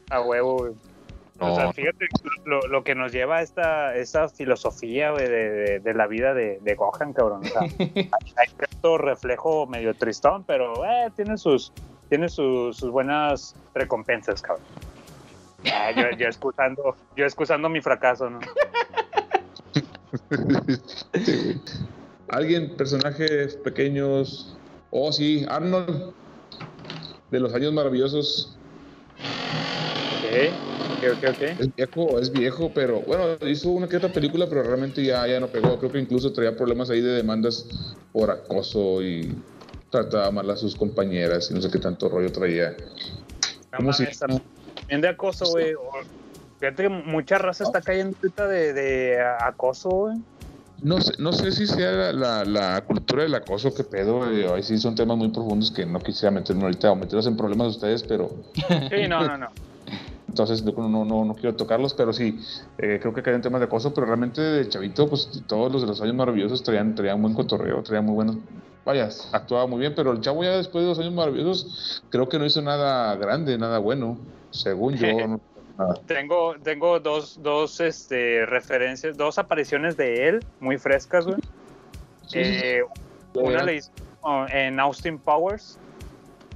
A 0.09 0.21
huevo, 0.21 0.57
güey. 0.57 0.73
O 1.39 1.55
sea, 1.55 1.65
No, 1.65 1.73
fíjate 1.73 2.07
lo, 2.45 2.61
lo 2.67 2.83
que 2.83 2.95
nos 2.95 3.11
lleva 3.11 3.37
a 3.37 3.41
esta, 3.41 3.95
esta 3.95 4.29
filosofía, 4.29 5.11
güey, 5.11 5.27
de, 5.27 5.49
de- 5.49 5.79
de 5.79 5.93
la 5.93 6.07
vida 6.07 6.33
de, 6.33 6.59
de 6.61 6.75
Gohan, 6.75 7.11
cabrón. 7.13 7.41
O 7.41 7.45
sea, 7.45 7.61
hay, 7.79 8.09
hay 8.37 8.47
cierto 8.57 8.97
reflejo 8.97 9.67
medio 9.67 9.93
tristón, 9.95 10.43
pero 10.45 10.85
eh, 10.85 11.11
tiene 11.15 11.37
sus 11.37 11.73
tiene 12.07 12.29
sus, 12.29 12.77
sus 12.77 12.91
buenas 12.91 13.55
recompensas, 13.73 14.41
cabrón. 14.41 14.63
Ah, 15.71 15.91
yo, 15.91 16.17
yo 16.17 16.27
excusando, 16.27 16.95
yo 17.15 17.25
excusando 17.25 17.69
mi 17.69 17.81
fracaso, 17.81 18.29
¿no? 18.29 18.39
Sí. 21.25 21.61
Alguien, 22.29 22.75
personajes 22.75 23.55
pequeños. 23.57 24.57
Oh, 24.89 25.11
sí, 25.11 25.45
Arnold. 25.47 26.13
De 27.29 27.39
los 27.39 27.53
años 27.53 27.73
maravillosos. 27.73 28.57
Ok, 30.11 31.03
ok, 31.11 31.23
ok. 31.29 31.41
Es 31.59 31.75
viejo, 31.75 32.19
es 32.19 32.31
viejo, 32.31 32.71
pero 32.73 33.01
bueno, 33.01 33.37
hizo 33.47 33.69
una 33.71 33.87
que 33.87 33.97
otra 33.97 34.09
película, 34.09 34.47
pero 34.47 34.63
realmente 34.63 35.03
ya, 35.03 35.27
ya 35.27 35.39
no 35.39 35.47
pegó. 35.47 35.77
Creo 35.77 35.91
que 35.91 35.99
incluso 35.99 36.31
traía 36.33 36.55
problemas 36.55 36.89
ahí 36.89 37.01
de 37.01 37.13
demandas 37.13 37.95
por 38.11 38.31
acoso 38.31 39.01
y 39.03 39.35
trataba 39.89 40.31
mal 40.31 40.49
a 40.49 40.55
sus 40.55 40.75
compañeras 40.75 41.51
y 41.51 41.53
no 41.53 41.61
sé 41.61 41.69
qué 41.69 41.79
tanto 41.79 42.09
rollo 42.09 42.31
traía. 42.31 42.75
No 43.71 43.77
¿Cómo 43.77 43.93
se 43.93 44.03
mames, 44.03 44.19
llama? 44.19 44.41
También 44.87 45.01
de 45.01 45.07
acoso, 45.09 45.45
güey. 45.49 45.73
Fíjate 46.59 46.83
que 46.83 46.89
mucha 46.89 47.37
raza 47.37 47.63
está 47.65 47.81
cayendo 47.81 48.15
ahorita 48.21 48.47
de, 48.47 48.73
de 48.73 49.21
acoso, 49.41 49.89
güey. 49.89 50.17
No 50.81 50.99
sé, 51.01 51.13
no 51.19 51.31
sé 51.33 51.51
si 51.51 51.67
sea 51.67 51.91
la, 51.91 52.13
la- 52.13 52.45
la 52.45 52.81
cultura 52.85 53.23
del 53.23 53.33
acoso, 53.35 53.73
que 53.73 53.83
pedo. 53.83 54.29
eh, 54.29 54.47
Ahí 54.53 54.61
sí 54.63 54.77
son 54.77 54.93
temas 54.95 55.17
muy 55.17 55.29
profundos 55.29 55.71
que 55.71 55.85
no 55.85 55.99
quisiera 55.99 56.31
meterme 56.31 56.63
ahorita 56.63 56.91
o 56.91 56.95
meterlos 56.95 57.27
en 57.27 57.37
problemas 57.37 57.67
de 57.67 57.71
ustedes, 57.71 58.03
pero 58.03 58.29
Sí, 58.89 59.07
no, 59.07 59.25
no, 59.25 59.37
no. 59.37 59.47
entonces 60.27 60.63
no, 60.63 60.87
no, 60.89 61.05
no, 61.05 61.25
no 61.25 61.33
quiero 61.35 61.55
tocarlos, 61.55 61.93
pero 61.93 62.13
sí, 62.13 62.39
eh, 62.77 62.99
creo 63.01 63.13
que 63.13 63.23
caen 63.23 63.41
temas 63.41 63.61
de 63.61 63.65
acoso, 63.65 63.93
pero 63.93 64.05
realmente 64.05 64.41
de 64.41 64.67
chavito, 64.69 65.07
pues 65.09 65.29
todos 65.47 65.71
los 65.71 65.81
de 65.81 65.87
los 65.87 66.01
años 66.01 66.15
maravillosos 66.15 66.61
traían, 66.63 66.93
traían 66.93 67.21
buen 67.21 67.33
cotorreo, 67.33 67.81
traían 67.83 68.05
muy 68.05 68.15
buenos. 68.15 68.37
Vaya, 68.85 69.09
actuaba 69.31 69.65
muy 69.65 69.79
bien, 69.79 69.93
pero 69.95 70.11
el 70.11 70.21
chavo 70.21 70.43
ya 70.43 70.51
después 70.57 70.83
de 70.83 70.89
los 70.89 70.99
años 70.99 71.13
maravillosos 71.13 72.03
creo 72.09 72.29
que 72.29 72.37
no 72.37 72.45
hizo 72.45 72.61
nada 72.61 73.15
grande, 73.15 73.57
nada 73.57 73.79
bueno, 73.79 74.17
según 74.61 74.95
yo. 74.95 75.07
no-. 75.77 75.93
Tengo, 76.07 76.55
tengo 76.63 76.99
dos, 76.99 77.39
dos 77.43 77.79
este, 77.81 78.45
referencias, 78.45 79.17
dos 79.17 79.37
apariciones 79.37 79.97
de 79.97 80.27
él 80.29 80.45
muy 80.59 80.77
frescas, 80.77 81.25
güey. 81.25 81.37
Sí, 82.27 82.43
sí, 82.43 82.59
sí. 82.59 82.61
Eh, 82.63 82.83
una 83.33 83.63
le 83.63 83.75
hizo 83.75 83.91
en 84.49 84.79
Austin 84.79 85.17
Powers. 85.19 85.77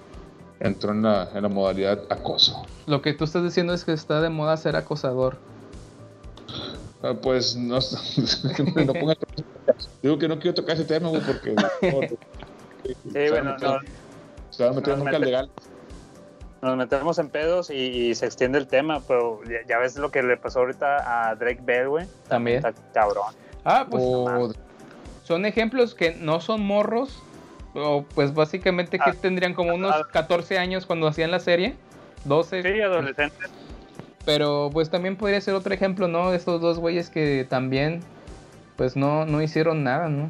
entró 0.60 0.92
en 0.92 1.02
la, 1.02 1.30
en 1.34 1.42
la 1.42 1.50
modalidad 1.50 2.04
acoso. 2.10 2.62
Lo 2.86 3.02
que 3.02 3.14
tú 3.14 3.24
estás 3.24 3.44
diciendo 3.44 3.74
es 3.74 3.84
que 3.86 3.94
está 3.94 4.22
de 4.22 4.30
moda 4.30 4.56
ser 4.58 4.76
acosador. 4.76 5.38
Ah, 7.02 7.14
Pues 7.22 7.56
no, 7.56 7.76
no 7.76 8.94
pongas- 8.94 9.18
Digo 10.02 10.18
que 10.18 10.28
no 10.28 10.40
quiero 10.40 10.54
tocar 10.56 10.76
ese 10.76 10.86
tema, 10.86 11.10
güey, 11.10 11.22
porque 11.22 11.56
Sí, 13.04 13.30
bueno, 13.30 13.56
no, 13.58 13.80
se 14.50 14.64
va 14.64 14.70
a 14.72 14.74
meter 14.74 14.90
nos 14.98 15.00
nunca 15.06 15.20
legal. 15.20 15.50
nos 16.62 16.76
metemos 16.78 17.20
en 17.20 17.30
pedos 17.30 17.70
y, 17.70 17.74
y 17.76 18.16
se 18.16 18.26
extiende 18.26 18.58
el 18.58 18.68
tema, 18.68 19.02
pero 19.08 19.42
ya, 19.44 19.66
ya 19.68 19.78
ves 19.80 19.96
lo 19.98 20.12
que 20.12 20.24
le 20.24 20.38
pasó 20.38 20.60
ahorita 20.60 21.30
a 21.30 21.36
Drake 21.36 21.62
Bell, 21.64 21.90
güey. 21.90 22.08
También. 22.28 22.58
Está 22.58 22.74
cabrón. 22.94 23.34
Ah, 23.64 23.86
pues 23.90 24.04
son 25.24 25.46
ejemplos 25.46 25.94
que 25.94 26.16
no 26.16 26.40
son 26.42 26.62
morros. 26.62 27.22
O 27.76 28.04
pues 28.16 28.34
básicamente 28.34 28.98
que 28.98 29.12
Ah. 29.12 29.16
tendrían 29.22 29.54
como 29.54 29.76
unos 29.76 29.94
14 30.08 30.58
años 30.58 30.86
cuando 30.88 31.08
hacían 31.08 31.30
la 31.30 31.40
serie. 31.40 31.76
12. 32.26 32.64
Sí, 32.64 32.82
adolescente. 32.82 33.36
Pero 34.26 34.70
pues 34.72 34.90
también 34.90 35.16
podría 35.16 35.42
ser 35.42 35.56
otro 35.56 35.74
ejemplo, 35.74 36.08
¿no? 36.08 36.32
De 36.32 36.38
estos 36.38 36.62
dos 36.62 36.80
güeyes 36.80 37.10
que 37.10 37.46
también 37.50 38.02
pues 38.76 38.96
no, 38.96 39.26
no 39.26 39.42
hicieron 39.42 39.84
nada, 39.84 40.08
¿no? 40.08 40.30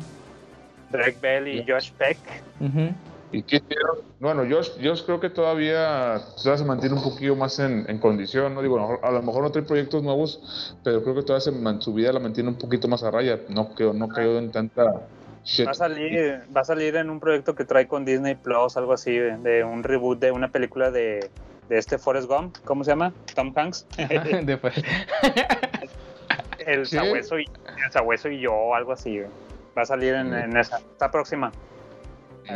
Drake 0.92 1.18
Bell 1.22 1.48
y 1.48 1.66
Josh 1.68 1.92
Peck. 1.92 2.18
Ujú. 2.60 2.90
¿Y 3.32 3.44
qué 3.44 3.58
hicieron? 3.58 3.98
Bueno, 4.20 4.44
yo, 4.44 4.62
yo 4.80 4.94
creo 5.06 5.20
que 5.20 5.30
todavía, 5.30 6.20
todavía 6.36 6.58
se 6.58 6.66
mantiene 6.66 6.96
un 6.96 7.04
poquillo 7.04 7.36
más 7.36 7.60
en, 7.60 7.86
en 7.88 8.00
condición, 8.00 8.56
¿no? 8.56 8.62
Digo, 8.64 9.00
a 9.04 9.12
lo 9.12 9.22
mejor- 9.22 9.44
no 9.44 9.52
trae 9.52 9.64
proyectos 9.64 10.02
nuevos, 10.02 10.76
pero 10.84 11.04
creo 11.04 11.14
que 11.16 11.22
todavía 11.22 11.42
se 11.42 11.82
su 11.82 11.94
vida 11.94 12.12
la 12.12 12.20
mantiene 12.20 12.50
un 12.50 12.58
poquito 12.58 12.88
más 12.88 13.04
a 13.04 13.12
raya. 13.12 13.40
No, 13.50 13.76
quedó, 13.76 13.94
no 13.94 14.10
cayó 14.10 14.40
en 14.40 14.52
tanta 14.52 14.84
Shit. 15.46 15.68
Va 15.68 15.72
a 15.72 15.76
salir, 15.76 16.42
va 16.56 16.62
a 16.62 16.66
salir 16.66 16.96
en 16.96 17.10
un 17.10 17.20
proyecto 17.20 17.56
que 17.56 17.66
trae 17.66 17.88
con 17.88 18.04
Disney 18.04 18.36
Plus, 18.36 18.76
algo 18.78 18.94
así, 18.94 19.16
de, 19.16 19.38
de 19.38 19.64
un 19.64 19.84
reboot 19.84 20.20
de 20.20 20.32
una 20.32 20.50
película 20.50 20.92
de, 20.92 21.30
de 21.70 21.78
este 21.78 21.98
Forrest 21.98 22.28
Gump, 22.28 22.58
¿cómo 22.66 22.84
se 22.84 22.92
llama? 22.92 23.14
Tom 23.36 23.54
Hanks. 23.56 23.86
Después. 24.44 24.74
el 26.66 26.86
¿Sí? 26.86 26.96
sabueso 26.98 27.40
y 27.40 27.46
el 27.86 27.92
sabueso 27.92 28.30
y 28.30 28.42
yo, 28.42 28.74
algo 28.76 28.92
así. 28.92 29.20
güey. 29.20 29.30
Va 29.78 29.84
a 29.84 29.86
salir 29.86 30.14
en, 30.16 30.34
en 30.34 30.58
esa. 30.58 30.78
Está 30.80 31.10
próxima. 31.12 31.52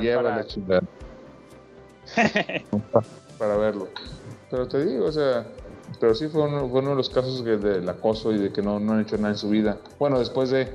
Lleva 0.02 0.23
para- 0.23 0.38
la 0.38 0.45
chingada. 0.45 0.81
para 3.38 3.56
verlo. 3.57 3.88
Pero 4.49 4.68
te 4.68 4.84
digo, 4.85 5.06
o 5.06 5.11
sea, 5.11 5.45
pero 5.99 6.14
sí 6.15 6.27
fue 6.27 6.44
uno, 6.44 6.68
fue 6.69 6.81
uno 6.81 6.91
de 6.91 6.95
los 6.98 7.10
casos 7.10 7.41
que- 7.44 7.57
del 7.57 7.88
acoso 7.88 8.31
y 8.31 8.38
de 8.40 8.52
que 8.52 8.61
no, 8.61 8.80
no 8.80 8.94
han 8.94 9.02
hecho 9.02 9.15
nada 9.18 9.30
en 9.30 9.38
su 9.38 9.49
vida. 9.49 9.77
Bueno, 9.99 10.19
después 10.19 10.49
de, 10.49 10.68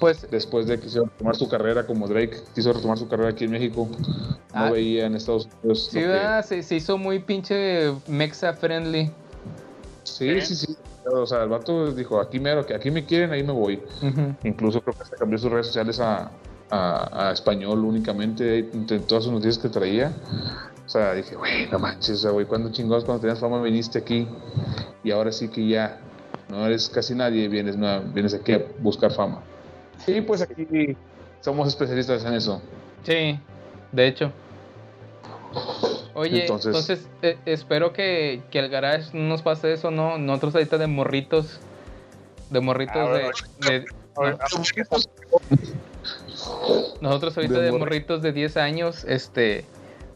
Pues, 0.00 0.26
después 0.30 0.66
de 0.66 0.78
que 0.78 0.86
quiso 0.86 1.04
retomar 1.04 1.36
su 1.36 1.48
carrera 1.48 1.86
como 1.86 2.08
Drake, 2.08 2.40
quiso 2.54 2.72
retomar 2.72 2.98
su 2.98 3.06
carrera 3.06 3.30
aquí 3.30 3.44
en 3.44 3.52
México, 3.52 3.88
no 3.88 4.36
Ah. 4.52 4.70
veía 4.70 5.06
en 5.06 5.14
Estados 5.14 5.48
Unidos. 5.62 5.88
sí, 5.92 5.98
que- 6.00 6.40
se, 6.44 6.62
se 6.64 6.74
hizo 6.76 6.98
muy 6.98 7.20
pinche 7.20 7.92
mexa 8.08 8.52
friendly. 8.54 9.12
sí, 10.04 10.40
sí, 10.40 10.56
sí. 10.56 10.76
O 11.04 11.26
sea, 11.26 11.42
el 11.42 11.48
vato 11.48 11.92
dijo, 11.92 12.20
aquí 12.20 12.38
mero, 12.38 12.64
que 12.64 12.74
aquí 12.74 12.90
me 12.90 13.04
quieren, 13.04 13.32
ahí 13.32 13.42
me 13.42 13.52
voy. 13.52 13.82
Ujú. 14.02 14.34
Incluso 14.44 14.80
creo 14.80 14.94
que 14.94 15.02
hasta 15.02 15.16
cambió 15.16 15.36
sus 15.38 15.50
redes 15.50 15.66
sociales 15.66 15.98
a, 16.00 16.30
a- 16.70 17.28
a 17.28 17.32
español 17.32 17.84
únicamente 17.84 18.58
entre 18.72 19.00
todas 19.00 19.24
sus 19.24 19.32
noticias 19.32 19.58
que 19.58 19.68
traía. 19.68 20.12
O 20.86 20.88
sea, 20.88 21.12
dije, 21.14 21.34
güey, 21.36 21.68
no 21.70 21.78
manches, 21.78 22.24
güey, 22.26 22.46
¿cuándo 22.46 22.70
chingados 22.70 23.04
cuando 23.04 23.20
tenías 23.20 23.38
fama 23.40 23.60
viniste 23.62 23.98
aquí? 23.98 24.28
Y 25.02 25.10
ahora 25.10 25.32
sí 25.32 25.48
que 25.48 25.66
ya 25.66 25.98
no 26.52 26.66
eres 26.66 26.88
casi 26.88 27.14
nadie, 27.14 27.48
vienes, 27.48 27.76
vienes 28.12 28.34
aquí 28.34 28.52
a 28.52 28.62
buscar 28.78 29.10
fama. 29.12 29.40
Y 30.06 30.20
pues 30.20 30.42
aquí 30.42 30.96
somos 31.40 31.66
especialistas 31.68 32.24
en 32.24 32.34
eso. 32.34 32.60
Sí, 33.04 33.38
de 33.90 34.06
hecho. 34.06 34.30
Oye, 36.14 36.42
Entonces- 36.42 36.66
entonces, 36.66 37.08
eh, 37.22 37.38
espero 37.46 37.92
que, 37.94 38.42
que 38.50 38.58
el 38.58 38.68
garage 38.68 39.16
no 39.16 39.28
nos 39.28 39.40
pase 39.42 39.72
eso, 39.72 39.90
¿no? 39.90 40.18
Nosotros 40.18 40.54
ahorita 40.54 40.76
de 40.76 40.86
morritos, 40.86 41.58
de 42.50 42.60
morritos 42.60 42.96
Ah, 42.96 43.30
de, 43.66 43.70
de- 43.80 43.84
Ahora- 44.14 44.36
nosotros 47.00 47.36
ahorita 47.36 47.54
De 47.54 47.62
de 47.62 47.72
morri- 47.72 47.78
morritos 47.78 48.22
de 48.22 48.32
10 48.32 48.56
años, 48.58 49.04
este, 49.08 49.64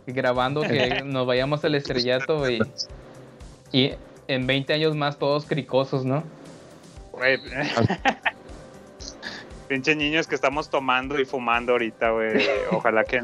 grabando 0.07 0.61
que 0.63 1.03
nos 1.05 1.27
vayamos 1.27 1.65
al 1.65 1.75
estrellato 1.75 2.49
y, 2.51 2.61
y 3.73 3.93
en 4.29 4.47
20 4.47 4.73
años 4.73 4.97
más 4.97 5.19
todos 5.19 5.47
cricosos, 5.47 6.05
¿no? 6.05 6.23
Güey. 7.13 7.39
Pinches 9.69 9.97
niños 9.97 10.27
que 10.29 10.35
estamos 10.37 10.71
tomando 10.71 11.19
y 11.21 11.25
fumando 11.25 11.73
ahorita, 11.73 12.11
güey. 12.11 12.47
Ojalá 12.71 13.05
que 13.05 13.23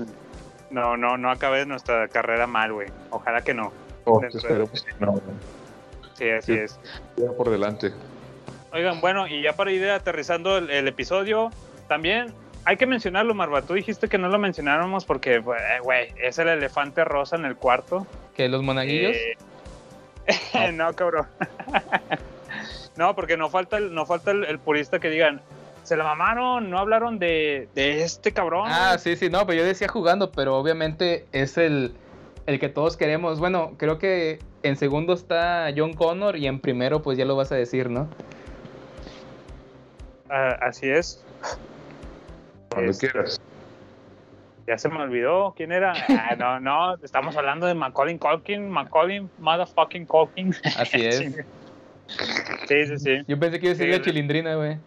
no, 0.70 0.96
no, 0.96 1.16
no 1.16 1.30
acabe 1.30 1.64
nuestra 1.66 2.08
carrera 2.08 2.46
mal, 2.46 2.72
güey. 2.72 2.88
Ojalá 3.10 3.42
que 3.42 3.54
no. 3.54 3.72
Oh, 4.04 4.22
espero 4.24 4.68
que 4.70 4.80
no, 4.98 5.20
Sí, 6.14 6.28
así 6.30 6.54
Sí. 6.54 6.58
es. 6.58 6.80
por 7.36 7.50
delante. 7.50 7.92
Oigan, 8.72 9.00
bueno, 9.00 9.28
y 9.28 9.42
ya 9.42 9.52
para 9.54 9.70
ir 9.70 9.88
aterrizando 9.90 10.58
el, 10.58 10.70
el 10.70 10.88
episodio, 10.88 11.50
también 11.88 12.32
hay 12.64 12.76
que 12.76 12.86
mencionarlo, 12.86 13.34
Marva. 13.34 13.62
Tú 13.62 13.74
dijiste 13.74 14.08
que 14.08 14.18
no 14.18 14.28
lo 14.28 14.38
mencionáramos 14.38 15.04
porque, 15.04 15.38
güey, 15.38 16.08
es 16.20 16.38
el 16.38 16.48
elefante 16.48 17.04
rosa 17.04 17.36
en 17.36 17.44
el 17.44 17.56
cuarto. 17.56 18.06
Que 18.34 18.48
los 18.48 18.62
monaguillos, 18.62 19.14
Eh, 19.16 19.36
no, 20.74 20.92
cabrón. 20.94 21.26
no, 22.96 23.14
porque 23.14 23.36
no 23.36 23.50
falta 23.50 23.76
el, 23.78 23.94
no 23.94 24.06
falta 24.06 24.30
el, 24.30 24.44
el 24.44 24.58
purista 24.58 24.98
que 24.98 25.10
digan, 25.10 25.40
se 25.82 25.96
la 25.96 26.04
mamaron, 26.04 26.70
no 26.70 26.78
hablaron 26.78 27.18
de, 27.18 27.68
de 27.74 28.02
este 28.02 28.32
cabrón. 28.32 28.68
Ah, 28.70 28.96
sí, 28.98 29.16
sí, 29.16 29.28
no, 29.28 29.46
pero 29.46 29.58
yo 29.58 29.64
decía 29.64 29.88
jugando, 29.88 30.30
pero 30.30 30.56
obviamente 30.56 31.26
es 31.32 31.58
el, 31.58 31.94
el 32.46 32.60
que 32.60 32.68
todos 32.68 32.96
queremos. 32.96 33.40
Bueno, 33.40 33.72
creo 33.78 33.98
que 33.98 34.38
en 34.62 34.76
segundo 34.76 35.12
está 35.12 35.68
John 35.76 35.92
Connor 35.94 36.36
y 36.36 36.46
en 36.46 36.60
primero 36.60 37.02
pues 37.02 37.18
ya 37.18 37.24
lo 37.24 37.34
vas 37.36 37.50
a 37.52 37.56
decir, 37.56 37.90
¿no? 37.90 38.08
Ah, 40.30 40.56
así 40.62 40.88
es. 40.88 41.22
Cuando 42.70 42.90
Este, 42.90 43.10
quieras. 43.10 43.40
Ya 44.66 44.78
se 44.78 44.88
me 44.88 45.00
olvidó 45.00 45.54
quién 45.56 45.72
era. 45.72 45.92
Ah, 46.08 46.36
no, 46.38 46.60
no, 46.60 46.94
estamos 47.02 47.36
hablando 47.36 47.66
de 47.66 47.74
Macaulay 47.74 48.18
Culkin, 48.18 48.70
Macaulay 48.70 49.26
motherfucking 49.38 50.06
Culkin. 50.06 50.54
Así 50.78 51.04
es. 51.06 51.18
Sí, 52.68 52.86
sí, 52.86 52.98
sí. 52.98 53.22
Yo 53.26 53.38
pensé 53.38 53.58
que 53.58 53.66
iba 53.66 53.72
a 53.72 53.76
decir 53.76 53.92
Sí, 53.92 53.98
la 53.98 54.02
chilindrina, 54.02 54.54
güey. 54.54 54.78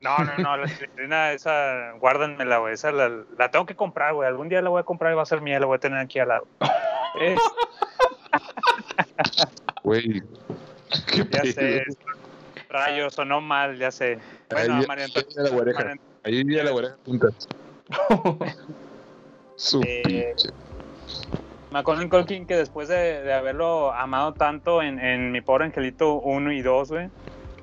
No, 0.00 0.18
no, 0.18 0.36
no, 0.38 0.56
la 0.56 0.68
cilindrina 0.68 1.32
esa, 1.32 1.92
guárdenmela, 1.92 2.58
güey. 2.58 2.74
Esa 2.74 2.90
la, 2.92 3.10
la 3.38 3.50
tengo 3.50 3.64
que 3.64 3.76
comprar, 3.76 4.12
güey. 4.14 4.28
Algún 4.28 4.48
día 4.48 4.60
la 4.60 4.70
voy 4.70 4.80
a 4.80 4.84
comprar 4.84 5.12
y 5.12 5.16
va 5.16 5.22
a 5.22 5.26
ser 5.26 5.40
mía, 5.40 5.60
la 5.60 5.66
voy 5.66 5.76
a 5.76 5.80
tener 5.80 5.98
aquí 5.98 6.18
al 6.18 6.28
lado. 6.28 6.46
Es- 7.20 7.40
Güey. 9.82 10.22
¿Qué 11.12 11.26
ya 11.30 11.44
sé. 11.44 11.84
Rayos, 12.68 13.14
sonó 13.14 13.40
mal, 13.40 13.78
ya 13.78 13.90
sé. 13.90 14.18
Ahí 14.50 14.68
Bueno, 14.68 14.84
María 14.88 15.04
ahí 15.04 15.12
ya 15.12 15.42
la 15.42 15.48
Antonia. 15.50 15.96
Ahí 16.24 16.44
ya 16.54 16.64
la 16.64 16.72
oreja 16.72 16.96
juntas. 17.04 17.48
Su 19.56 19.80
Eh, 19.82 20.02
pinche. 20.04 20.48
Macaulay 21.70 22.08
Culkin, 22.08 22.46
que 22.46 22.56
después 22.56 22.88
de, 22.88 23.22
de 23.22 23.32
haberlo 23.32 23.92
amado 23.92 24.32
tanto 24.34 24.80
en, 24.82 24.98
en 25.00 25.32
Mi 25.32 25.40
Pobre 25.40 25.64
Angelito 25.64 26.14
1 26.20 26.52
y 26.52 26.62
2, 26.62 26.88
güey, 26.90 27.06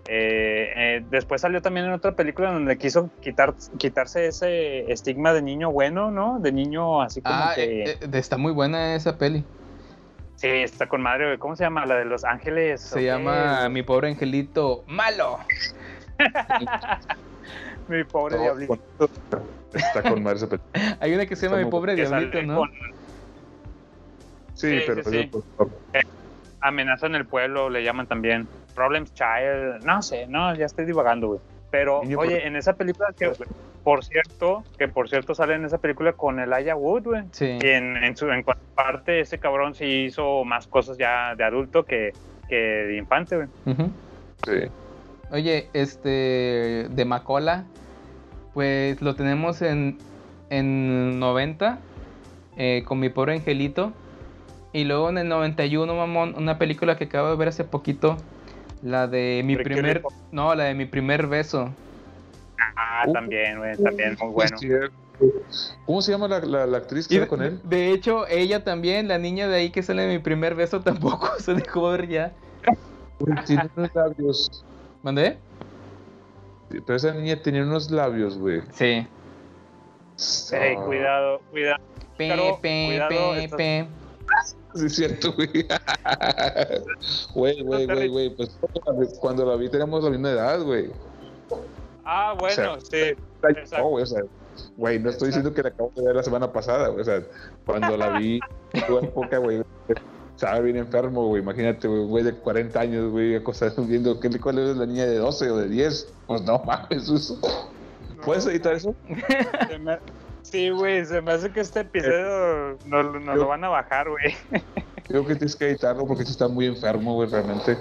eh, 0.07 0.73
eh, 0.76 1.06
después 1.10 1.39
salió 1.41 1.61
también 1.61 1.85
en 1.85 1.93
otra 1.93 2.11
película 2.14 2.52
donde 2.52 2.77
quiso 2.77 3.10
quitar, 3.22 3.53
quitarse 3.77 4.27
ese 4.27 4.91
estigma 4.91 5.31
de 5.34 5.41
niño 5.41 5.72
bueno, 5.72 6.11
¿no? 6.11 6.39
De 6.39 6.52
niño 6.52 7.02
así 7.02 7.22
como 7.22 7.35
Ah, 7.35 7.52
que... 7.56 7.84
eh, 7.84 7.98
eh, 8.02 8.10
está 8.14 8.35
muy 8.38 8.52
buena 8.52 8.95
esa 8.95 9.18
peli. 9.18 9.45
Sí, 10.35 10.48
está 10.48 10.88
con 10.88 11.02
madre, 11.02 11.27
güey. 11.27 11.38
¿Cómo 11.38 11.56
se 11.56 11.64
llama? 11.64 11.85
La 11.85 11.95
de 11.95 12.06
Los 12.06 12.23
Ángeles. 12.26 12.81
Se 12.81 13.03
llama 13.03 13.69
Mi 13.69 13.84
pobre 13.84 14.10
angelito 14.10 14.84
malo. 14.88 15.38
Mi 17.91 18.03
pobre 18.03 18.38
No, 18.38 18.41
diablito. 18.41 18.80
Está 19.73 20.01
con 20.03 20.23
madre 20.23 20.38
esa 20.38 20.47
película. 20.47 20.97
Hay 20.99 21.13
una 21.13 21.26
que 21.26 21.35
se 21.35 21.47
llama 21.47 21.63
Mi 21.63 21.69
pobre 21.69 21.95
diablito, 21.95 22.41
¿no? 22.43 22.57
con 22.57 22.72
Sí, 24.53 24.80
Sí, 24.80 24.84
pero 24.85 25.03
sí, 25.03 25.30
pues, 25.31 26.05
Amenaza 26.59 27.07
en 27.07 27.15
el 27.15 27.26
pueblo, 27.26 27.69
le 27.69 27.84
llaman 27.84 28.05
también. 28.05 28.47
Problems 28.76 29.13
Child. 29.13 29.84
No 29.84 30.01
sé, 30.01 30.27
no, 30.27 30.53
ya 30.55 30.65
estoy 30.65 30.85
divagando, 30.85 31.27
güey. 31.27 31.39
Pero, 31.72 32.01
Niño 32.03 32.19
oye, 32.19 32.45
en 32.45 32.55
esa 32.55 32.73
película 32.73 33.13
que, 33.18 33.31
por 33.84 34.03
cierto, 34.03 34.63
que 34.77 34.88
por 34.88 35.09
cierto 35.09 35.34
sale 35.34 35.55
en 35.55 35.65
esa 35.65 35.80
película 35.80 36.13
con 36.13 36.39
Elijah 36.39 36.76
Wood, 36.76 37.03
güey. 37.03 37.23
Sí. 37.31 37.57
Y 37.61 37.68
en, 37.68 37.97
en 37.97 38.15
su 38.15 38.30
en 38.30 38.43
parte 38.76 39.22
ese 39.22 39.39
cabrón 39.39 39.73
sí 39.73 40.03
hizo 40.05 40.43
más 40.43 40.68
cosas 40.68 40.97
ya 40.97 41.34
de 41.35 41.43
adulto 41.43 41.85
que, 41.85 42.13
que 42.47 42.55
de 42.55 42.97
infante, 42.97 43.38
güey. 43.38 43.47
Sí. 44.45 44.69
Oye, 45.31 45.69
este 45.73 46.88
de 46.89 47.05
Macola, 47.05 47.63
pues 48.53 49.02
lo 49.02 49.15
tenemos 49.15 49.61
en, 49.61 49.98
en 50.49 51.19
90 51.19 51.80
eh, 52.57 52.84
con 52.86 52.99
mi 52.99 53.10
pobre 53.10 53.34
angelito. 53.34 53.94
Y 54.73 54.86
luego 54.86 55.10
en 55.10 55.18
el 55.18 55.28
91, 55.28 55.94
mamón, 55.94 56.34
una 56.38 56.57
película 56.57 56.95
que 56.98 57.06
acabo 57.06 57.30
de 57.30 57.36
ver 57.36 57.49
hace 57.49 57.64
poquito, 57.65 58.18
la 58.82 59.07
de 59.07 59.41
mi 59.44 59.57
primer, 59.57 60.02
no, 60.32 60.56
la 60.56 60.64
de 60.65 60.73
mi 60.76 60.86
primer 60.86 61.28
beso. 61.28 61.69
Ah, 62.76 63.06
Uh. 63.07 63.14
también, 63.14 63.57
güey, 63.57 63.76
también 63.78 64.15
muy 64.22 64.30
bueno. 64.32 64.57
¿Cómo 65.86 66.02
se 66.02 66.11
llama 66.11 66.28
la, 66.28 66.40
la, 66.40 66.65
la 66.65 66.78
actriz 66.78 67.07
que 67.07 67.15
Y 67.15 67.18
está 67.18 67.26
de, 67.26 67.28
con 67.28 67.41
él? 67.44 67.60
de 67.64 67.91
hecho, 67.91 68.28
ella 68.28 68.64
también, 68.64 69.07
la 69.07 69.18
niña 69.18 69.48
de 69.48 69.56
ahí 69.56 69.69
que 69.72 69.84
sale 69.84 70.03
en 70.06 70.10
mi 70.11 70.19
primer 70.19 70.56
beso, 70.56 70.82
tampoco 70.84 71.30
se 71.40 71.53
dejó 71.53 71.90
ver 71.91 72.07
ya. 72.07 72.32
Uy, 73.19 73.36
Tiene 73.45 73.69
unos 73.76 73.94
labios. 73.94 74.65
¿Mandé? 75.03 75.38
Pero 76.80 76.95
esa 76.95 77.14
niña 77.14 77.41
tenía 77.41 77.64
unos 77.64 77.91
labios, 77.91 78.38
güey. 78.38 78.61
Sí. 78.72 79.07
Ey, 80.56 80.76
cuidado, 80.85 81.41
cuidado. 81.52 81.84
Pe, 82.18 82.27
Claro, 82.27 82.60
pe, 82.61 82.85
cuidado, 82.88 83.10
pe, 83.10 83.43
estás- 83.43 83.57
pe. 83.57 83.88
Sí, 84.76 84.85
es 84.85 84.95
cierto, 84.95 85.34
güey. 85.34 85.49
Güey, 87.34 87.64
güey, 87.64 87.85
güey, 87.85 88.07
güey. 88.07 88.30
Pues 88.35 88.57
cuando 89.19 89.45
la 89.45 89.56
vi 89.56 89.69
teníamos 89.69 90.03
la 90.03 90.10
misma 90.10 90.30
edad, 90.31 90.61
güey. 90.64 90.91
Ah, 92.06 92.35
bueno, 92.39 92.73
O 92.73 92.80
sí. 92.80 93.14
No, 93.77 93.89
güey, 93.89 94.03
o 94.03 94.07
sea, 94.07 94.22
güey, 94.77 94.99
no 94.99 95.10
estoy 95.10 95.27
diciendo 95.27 95.53
que 95.53 95.64
la 95.64 95.69
acabo 95.69 95.91
de 95.95 96.03
ver 96.06 96.15
la 96.15 96.23
semana 96.23 96.52
pasada, 96.52 96.88
güey. 96.89 97.02
O 97.02 97.03
sea, 97.06 97.22
cuando 97.65 97.98
la 97.98 98.18
vi, 98.18 98.39
en 98.73 98.85
tu 98.88 98.98
época, 98.99 99.38
güey, 99.39 99.61
estaba 100.41 100.59
bien 100.59 100.77
enfermo, 100.77 101.27
güey. 101.27 101.43
Imagínate, 101.43 101.88
güey, 101.88 102.03
güey 102.05 102.23
de 102.23 102.34
40 102.34 102.80
años, 102.80 103.11
güey, 103.11 103.35
acostado 103.35 103.84
viendo 103.85 104.19
¿qué, 104.19 104.30
cuál 104.39 104.57
es 104.57 104.76
la 104.76 104.88
niña 104.88 105.05
de 105.05 105.18
12 105.18 105.51
o 105.51 105.57
de 105.57 105.69
10. 105.69 106.13
Pues 106.26 106.41
no 106.41 106.59
mames, 106.65 107.07
eso. 107.09 107.39
¿Puedes 108.26 108.45
editar 108.47 108.73
eso? 108.73 108.95
Me- 109.80 109.99
Sí, 110.43 110.69
güey, 110.72 111.05
se 111.05 111.22
me 111.22 111.31
hace 111.34 111.51
que 111.51 111.59
este 111.59 111.81
episodio 111.81 112.77
nos, 112.88 113.22
nos 113.23 113.38
lo 113.38 113.47
van 113.47 113.63
a 113.63 113.69
bajar, 113.69 114.09
güey. 114.09 114.34
Creo 115.07 115.26
que 115.26 115.35
tienes 115.35 115.55
que 115.55 115.69
editarlo 115.69 116.05
porque 116.07 116.26
sí 116.26 116.31
está 116.31 116.47
muy 116.47 116.65
enfermo, 116.65 117.13
güey, 117.13 117.30
realmente. 117.30 117.77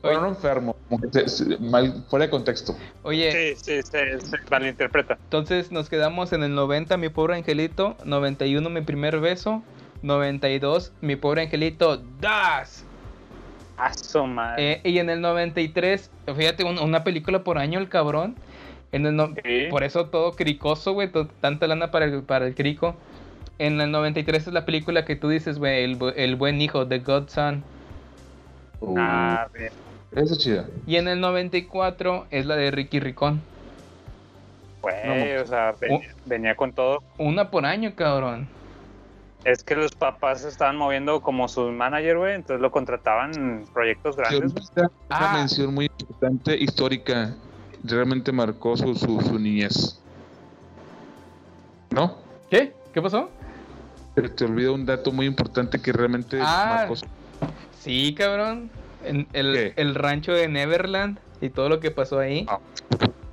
Bueno, 0.00 0.20
no 0.20 0.28
enfermo, 0.28 0.76
como 0.88 1.00
que 1.02 1.08
se- 1.12 1.28
se- 1.28 1.58
mal, 1.58 2.04
fuera 2.08 2.26
de 2.26 2.30
contexto. 2.30 2.76
Oye, 3.02 3.56
Sí, 3.56 3.60
sí, 3.64 3.82
se, 3.82 4.20
se 4.20 4.36
malinterpreta. 4.48 5.18
entonces 5.24 5.72
nos 5.72 5.88
quedamos 5.88 6.32
en 6.32 6.44
el 6.44 6.54
90, 6.54 6.96
mi 6.98 7.08
pobre 7.08 7.34
angelito. 7.34 7.96
91, 8.04 8.70
mi 8.70 8.80
primer 8.82 9.18
beso. 9.18 9.62
92, 10.04 10.92
mi 11.00 11.16
pobre 11.16 11.42
angelito, 11.42 11.96
Das. 12.20 12.84
Aso, 13.76 14.26
madre. 14.26 14.72
Eh, 14.74 14.80
y 14.84 14.98
en 14.98 15.10
el 15.10 15.20
93, 15.20 16.10
fíjate, 16.36 16.62
un- 16.64 16.78
una 16.78 17.02
película 17.02 17.42
por 17.42 17.58
año, 17.58 17.78
el 17.80 17.88
cabrón. 17.88 18.36
En 18.92 19.04
el 19.06 19.16
no- 19.16 19.34
Sí. 19.42 19.66
Por 19.70 19.82
eso 19.82 20.06
todo 20.06 20.32
cricoso, 20.32 20.92
güey, 20.92 21.10
tanta 21.40 21.66
lana 21.66 21.90
para 21.90 22.04
el, 22.04 22.22
para 22.22 22.46
el 22.46 22.54
crico. 22.54 22.94
En 23.58 23.80
el 23.80 23.90
93 23.90 24.46
es 24.46 24.52
la 24.52 24.64
película 24.64 25.04
que 25.04 25.16
tú 25.16 25.28
dices, 25.28 25.58
güey, 25.58 25.82
el, 25.84 25.98
el 26.16 26.36
buen 26.36 26.60
hijo, 26.60 26.86
The 26.86 27.00
Godson. 27.00 27.64
Uh, 28.80 28.94
Ah, 28.98 29.48
esa 30.14 30.34
es 30.34 30.38
chida. 30.38 30.66
Y 30.86 30.96
en 30.96 31.08
el 31.08 31.20
94 31.20 32.26
es 32.30 32.46
la 32.46 32.54
de 32.56 32.70
Ricky 32.70 33.00
Ricón. 33.00 33.40
Güey, 34.82 35.36
o 35.38 35.46
sea, 35.46 35.74
venía, 35.80 36.14
venía 36.26 36.54
con 36.54 36.72
todo. 36.72 37.02
Una 37.18 37.50
por 37.50 37.64
año, 37.64 37.92
cabrón. 37.96 38.46
Es 39.44 39.62
que 39.62 39.74
los 39.76 39.92
papás 39.92 40.40
se 40.42 40.48
estaban 40.48 40.76
moviendo 40.76 41.20
como 41.20 41.48
su 41.48 41.70
manager, 41.70 42.16
güey, 42.18 42.34
entonces 42.34 42.60
lo 42.62 42.70
contrataban 42.70 43.34
en 43.34 43.64
proyectos 43.72 44.16
grandes. 44.16 44.52
güey. 44.54 44.64
Una 44.76 44.90
Ah. 45.10 45.34
mención 45.36 45.74
muy 45.74 45.86
importante, 45.86 46.56
histórica. 46.56 47.34
Realmente 47.82 48.32
marcó 48.32 48.76
su, 48.76 48.94
su, 48.94 49.20
su 49.20 49.38
niñez. 49.38 50.00
¿No? 51.90 52.16
¿Qué? 52.50 52.72
¿Qué 52.92 53.02
pasó? 53.02 53.30
Te, 54.14 54.28
te 54.30 54.44
olvida 54.46 54.72
un 54.72 54.86
dato 54.86 55.12
muy 55.12 55.26
importante 55.26 55.80
que 55.80 55.92
realmente 55.92 56.38
Ah. 56.40 56.76
marcó 56.78 56.96
su... 56.96 57.06
Sí, 57.80 58.14
cabrón. 58.14 58.70
En 59.04 59.26
el, 59.34 59.74
el 59.76 59.94
rancho 59.94 60.32
de 60.32 60.48
Neverland 60.48 61.18
y 61.42 61.50
todo 61.50 61.68
lo 61.68 61.80
que 61.80 61.90
pasó 61.90 62.18
ahí. 62.18 62.46
Ah. 62.48 62.58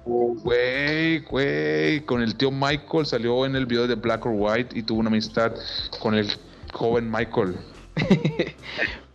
Oh, 0.06 0.36
Güey, 0.44 1.20
güey, 1.20 2.02
con 2.06 2.22
el 2.22 2.36
tío 2.36 2.50
Michael 2.52 3.06
salió 3.06 3.46
en 3.46 3.56
el 3.56 3.66
video 3.68 3.88
de 3.88 3.96
Black 3.96 4.26
or 4.26 4.34
White 4.36 4.78
y 4.78 4.84
tuvo 4.84 5.00
una 5.00 5.10
amistad 5.10 5.54
con 6.00 6.16
el 6.16 6.28
joven 6.74 7.10
Michael. 7.12 7.56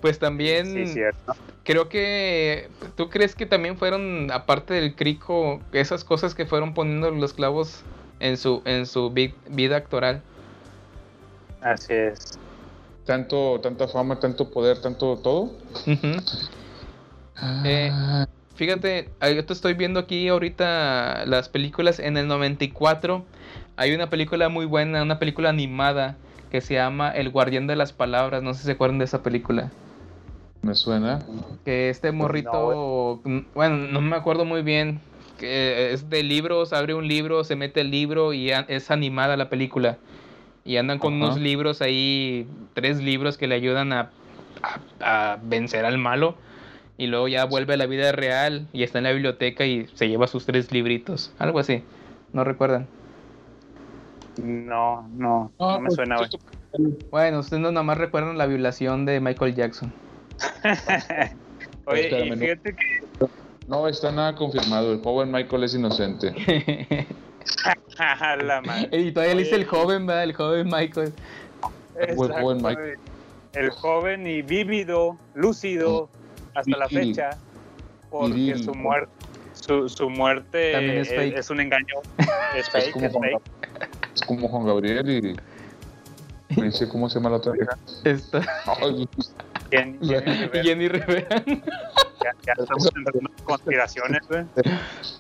Pues 0.01 0.19
también 0.19 0.67
Sí, 0.73 0.87
cierto. 0.93 1.35
creo 1.65 1.89
que 1.89 2.69
tú 2.97 3.09
crees 3.09 3.35
que 3.35 3.47
también 3.47 3.77
fueron 3.79 4.31
aparte 4.31 4.75
del 4.75 4.95
crico 4.95 5.61
esas 5.73 6.05
cosas 6.05 6.35
que 6.35 6.45
fueron 6.47 6.75
poniendo 6.75 7.11
los 7.11 7.33
clavos 7.33 7.81
en 8.21 8.37
su 8.37 8.61
en 8.67 8.87
su 8.87 9.11
vi- 9.11 9.35
vida 9.49 9.77
actoral. 9.79 10.23
Así 11.63 11.95
es. 11.95 12.39
Tanto, 13.07 13.59
tanta 13.63 13.89
fama, 13.89 14.21
tanto 14.21 14.51
poder, 14.51 14.81
tanto 14.81 15.17
todo. 15.17 15.43
Ujú. 15.87 16.21
Eh, 17.65 17.91
Ah, 17.93 18.27
Fíjate, 18.57 19.11
ah, 19.21 19.31
yo 19.31 19.45
te 19.45 19.53
estoy 19.53 19.75
viendo 19.75 20.01
aquí 20.01 20.29
ahorita 20.29 21.25
las 21.27 21.49
películas 21.49 21.99
en 21.99 22.17
el 22.17 22.27
94. 22.27 23.25
Hay 23.77 23.95
una 23.95 24.09
película 24.09 24.49
muy 24.49 24.65
buena, 24.67 25.03
una 25.03 25.19
película 25.19 25.51
animada 25.51 26.17
que 26.51 26.61
se 26.61 26.75
llama 26.75 27.11
El 27.11 27.31
Guardián 27.31 27.67
de 27.67 27.77
las 27.77 27.93
Palabras. 27.93 28.43
No 28.43 28.55
sé 28.55 28.61
si 28.61 28.67
se 28.67 28.73
acuerdan 28.73 28.99
de 28.99 29.05
esa 29.05 29.23
película. 29.23 29.71
me 30.63 30.75
suena. 30.75 31.21
Que 31.65 31.91
este 31.91 32.13
morrito, 32.13 33.21
bueno, 33.55 33.77
no 33.77 34.01
me 34.01 34.17
acuerdo 34.17 34.45
muy 34.45 34.63
bien. 34.63 35.01
Que 35.39 35.93
es 35.93 36.09
de 36.09 36.23
libros, 36.23 36.73
abre 36.73 36.95
un 36.95 37.07
libro, 37.07 37.45
se 37.45 37.57
mete 37.57 37.83
el 37.83 37.91
libro 37.91 38.33
y 38.33 38.51
es 38.51 38.91
animada 38.91 39.37
la 39.37 39.51
película. 39.51 39.99
Y 40.65 40.79
andan 40.79 40.99
con 40.99 41.13
unos 41.15 41.37
libros 41.43 41.83
ahí, 41.83 42.49
tres 42.73 42.99
libros 43.03 43.37
que 43.37 43.47
le 43.47 43.55
ayudan 43.55 43.93
a, 43.93 44.11
a- 44.63 45.33
a 45.35 45.39
vencer 45.43 45.85
al 45.85 45.99
malo. 45.99 46.37
Y 46.99 47.09
luego 47.09 47.29
ya 47.29 47.45
vuelve 47.45 47.75
a 47.75 47.77
la 47.77 47.87
vida 47.87 48.13
real 48.13 48.67
y 48.73 48.83
está 48.83 48.99
en 48.99 49.05
la 49.05 49.13
biblioteca 49.13 49.67
y 49.67 49.87
se 49.95 50.09
lleva 50.09 50.27
sus 50.27 50.47
tres 50.47 50.73
libritos. 50.73 51.33
Algo 51.39 51.59
así. 51.59 51.83
¿No 52.33 52.45
recuerdan? 52.45 52.87
No, 54.43 55.09
no, 55.15 55.51
no 55.59 55.81
me 55.81 55.87
pues, 55.87 55.95
suena. 55.95 56.17
Bueno, 57.11 57.41
ustedes 57.41 57.63
no 57.63 57.71
nada 57.73 57.83
más 57.83 57.99
recuerdan 57.99 58.37
la 58.37 58.47
violación 58.47 59.07
de 59.07 59.21
Michael 59.21 59.55
Jackson. 59.55 59.93
Oye, 61.87 62.03
Espérame, 62.03 62.27
y 62.27 62.31
no. 62.31 62.37
fíjate 62.37 62.77
que 62.77 63.27
No 63.69 63.89
está 63.89 64.13
nada 64.13 64.35
confirmado. 64.35 64.93
El 64.93 65.03
joven 65.03 65.31
Michael 65.31 65.65
es 65.65 65.75
inocente. 65.75 66.35
la 67.99 68.61
madre. 68.63 69.01
y 69.01 69.13
todavía 69.13 69.35
le 69.35 69.45
dice 69.45 69.55
el 69.55 69.65
joven, 69.65 70.07
¿verdad? 70.07 70.25
El 70.25 70.35
joven 70.35 70.67
Michael. 70.67 71.13
buen 72.17 72.33
joven 72.33 72.59
güey. 72.61 72.77
El 73.55 73.71
joven 73.71 74.27
y 74.27 74.43
vívido, 74.43 75.17
lúcido, 75.35 76.11
hasta 76.57 76.77
la 76.77 76.89
fecha, 76.89 77.31
porque 78.11 78.35
Viril. 78.35 78.65
su 78.65 78.75
muerte, 78.75 79.13
su, 79.53 79.89
su 79.89 80.11
muerte 80.11 80.73
También 80.73 80.99
es 80.99 81.11
es, 81.11 81.17
fake. 81.17 81.37
es 81.39 81.51
un 81.51 81.61
engaño, 81.61 81.95
es 82.57 82.67
Es 82.67 82.71
fake, 82.71 82.93
como, 82.93 83.07
es 83.07 83.13
Juan, 83.13 83.31
fake. 83.31 83.43
Es 84.15 84.23
como 84.23 84.49
Juan 84.49 84.67
Gabriel 84.67 85.09
y. 85.11 85.37
Me 86.61 86.67
dice 86.67 86.89
cómo 86.89 87.09
se 87.09 87.17
llama 87.19 87.31
la 87.31 87.37
otra 87.37 87.53
vieja. 87.53 87.77
Está 88.05 88.41
Ay, 88.81 89.09
Jenny- 89.71 89.99
Jenny 90.01 90.29
Rivera. 90.39 90.63
Jenny 90.63 90.89
Rivera. 90.89 91.43
Ya, 91.47 92.33
ya 92.47 92.53
estamos 92.57 92.87
entrando 92.87 93.19
en 93.21 93.29
conspiraciones, 93.45 94.21
güey. 94.29 94.45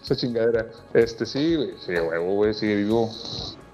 esa 0.02 0.16
chingadera. 0.16 0.66
Este 0.94 1.26
sí, 1.26 1.56
güey. 1.56 1.74
Sí, 1.84 1.92
huevo, 1.92 2.34
güey, 2.36 2.54
sigue 2.54 2.76
vivo. 2.76 3.10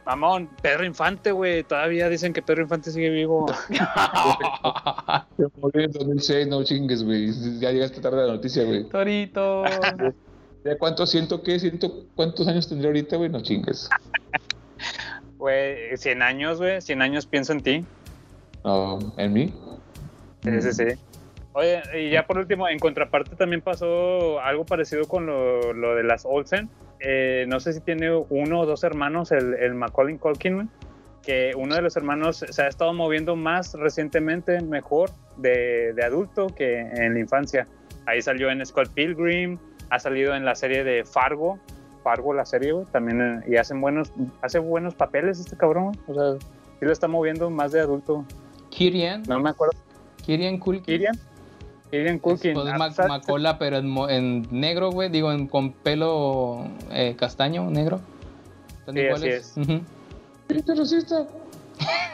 Mamón, 0.04 0.48
Pedro 0.60 0.84
Infante, 0.84 1.30
güey. 1.32 1.62
Todavía 1.62 2.08
dicen 2.08 2.32
que 2.32 2.42
Pedro 2.42 2.62
Infante 2.62 2.90
sigue 2.90 3.10
vivo. 3.10 3.46
Se 5.36 5.46
murió 5.60 5.84
en 5.84 5.92
2006, 5.92 6.48
no 6.48 6.64
chingues, 6.64 7.04
güey. 7.04 7.30
Ya 7.60 7.70
llegaste 7.70 8.00
tarde 8.00 8.22
a 8.22 8.26
la 8.26 8.32
noticia, 8.34 8.64
güey. 8.64 8.84
Torito. 8.88 9.64
¿Ya 10.64 10.78
cuánto 10.78 11.06
siento 11.06 11.42
que? 11.42 11.58
Siento, 11.58 12.06
¿Cuántos 12.14 12.46
años 12.48 12.68
tendría 12.68 12.88
ahorita, 12.88 13.16
güey? 13.16 13.28
No 13.28 13.42
chingues. 13.42 13.88
Güey, 15.38 15.96
100 15.96 16.22
años, 16.22 16.58
güey. 16.58 16.80
100 16.80 17.02
años 17.02 17.26
pienso 17.26 17.52
en 17.52 17.60
ti. 17.60 17.84
¿En 19.16 19.32
mí? 19.32 19.52
Sí, 20.44 20.62
sí, 20.62 20.72
sí. 20.72 20.84
Oye, 21.54 21.82
y 21.94 22.10
ya 22.10 22.26
por 22.26 22.38
último, 22.38 22.68
en 22.68 22.78
contraparte 22.78 23.36
también 23.36 23.60
pasó 23.60 24.40
algo 24.40 24.64
parecido 24.64 25.06
con 25.06 25.26
lo, 25.26 25.72
lo 25.72 25.94
de 25.94 26.02
las 26.02 26.24
Olsen. 26.24 26.70
Eh, 27.04 27.46
no 27.48 27.58
sé 27.58 27.72
si 27.72 27.80
tiene 27.80 28.14
uno 28.14 28.60
o 28.60 28.66
dos 28.66 28.84
hermanos, 28.84 29.32
el, 29.32 29.54
el 29.54 29.74
Macaulay 29.74 30.16
Culkin, 30.18 30.70
que 31.22 31.52
uno 31.56 31.74
de 31.74 31.82
los 31.82 31.96
hermanos 31.96 32.44
se 32.48 32.62
ha 32.62 32.68
estado 32.68 32.92
moviendo 32.92 33.34
más 33.34 33.74
recientemente, 33.74 34.60
mejor, 34.60 35.10
de, 35.36 35.92
de 35.94 36.04
adulto 36.04 36.48
que 36.48 36.78
en 36.80 37.14
la 37.14 37.20
infancia. 37.20 37.66
Ahí 38.06 38.22
salió 38.22 38.50
en 38.50 38.64
Scott 38.64 38.88
Pilgrim, 38.94 39.58
ha 39.90 39.98
salido 39.98 40.34
en 40.34 40.44
la 40.44 40.54
serie 40.54 40.84
de 40.84 41.04
Fargo, 41.04 41.58
Fargo 42.02 42.34
la 42.34 42.44
serie, 42.44 42.72
güey, 42.72 42.86
también, 42.86 43.20
eh, 43.20 43.40
y 43.48 43.56
hacen 43.56 43.80
buenos, 43.80 44.12
hace 44.40 44.58
buenos 44.58 44.94
papeles 44.94 45.38
este 45.40 45.56
cabrón, 45.56 45.92
o 46.06 46.14
sea, 46.14 46.40
sí 46.78 46.84
lo 46.86 46.92
está 46.92 47.08
moviendo 47.08 47.50
más 47.50 47.72
de 47.72 47.80
adulto. 47.80 48.24
Kirian. 48.70 49.22
No 49.28 49.38
me 49.40 49.50
acuerdo. 49.50 49.78
Kirian 50.24 50.58
Culkin. 50.58 50.84
Kirian. 50.84 51.18
Kirian 51.92 52.18
Culkin. 52.18 52.54
Pues 52.54 52.98
Macola, 53.06 53.58
pero 53.58 53.76
en, 53.76 53.88
mo- 53.88 54.08
en 54.08 54.48
negro, 54.50 54.90
güey. 54.90 55.10
Digo, 55.10 55.30
en, 55.30 55.46
con 55.46 55.72
pelo 55.72 56.64
eh, 56.90 57.14
castaño, 57.18 57.70
negro. 57.70 58.00
Están 58.80 58.94
Sí, 58.94 59.00
así 59.00 59.06
iguales. 59.06 59.34
es. 59.56 59.56
Ujú. 59.58 59.80
Espíritu 60.40 60.74
racista. 60.74 61.26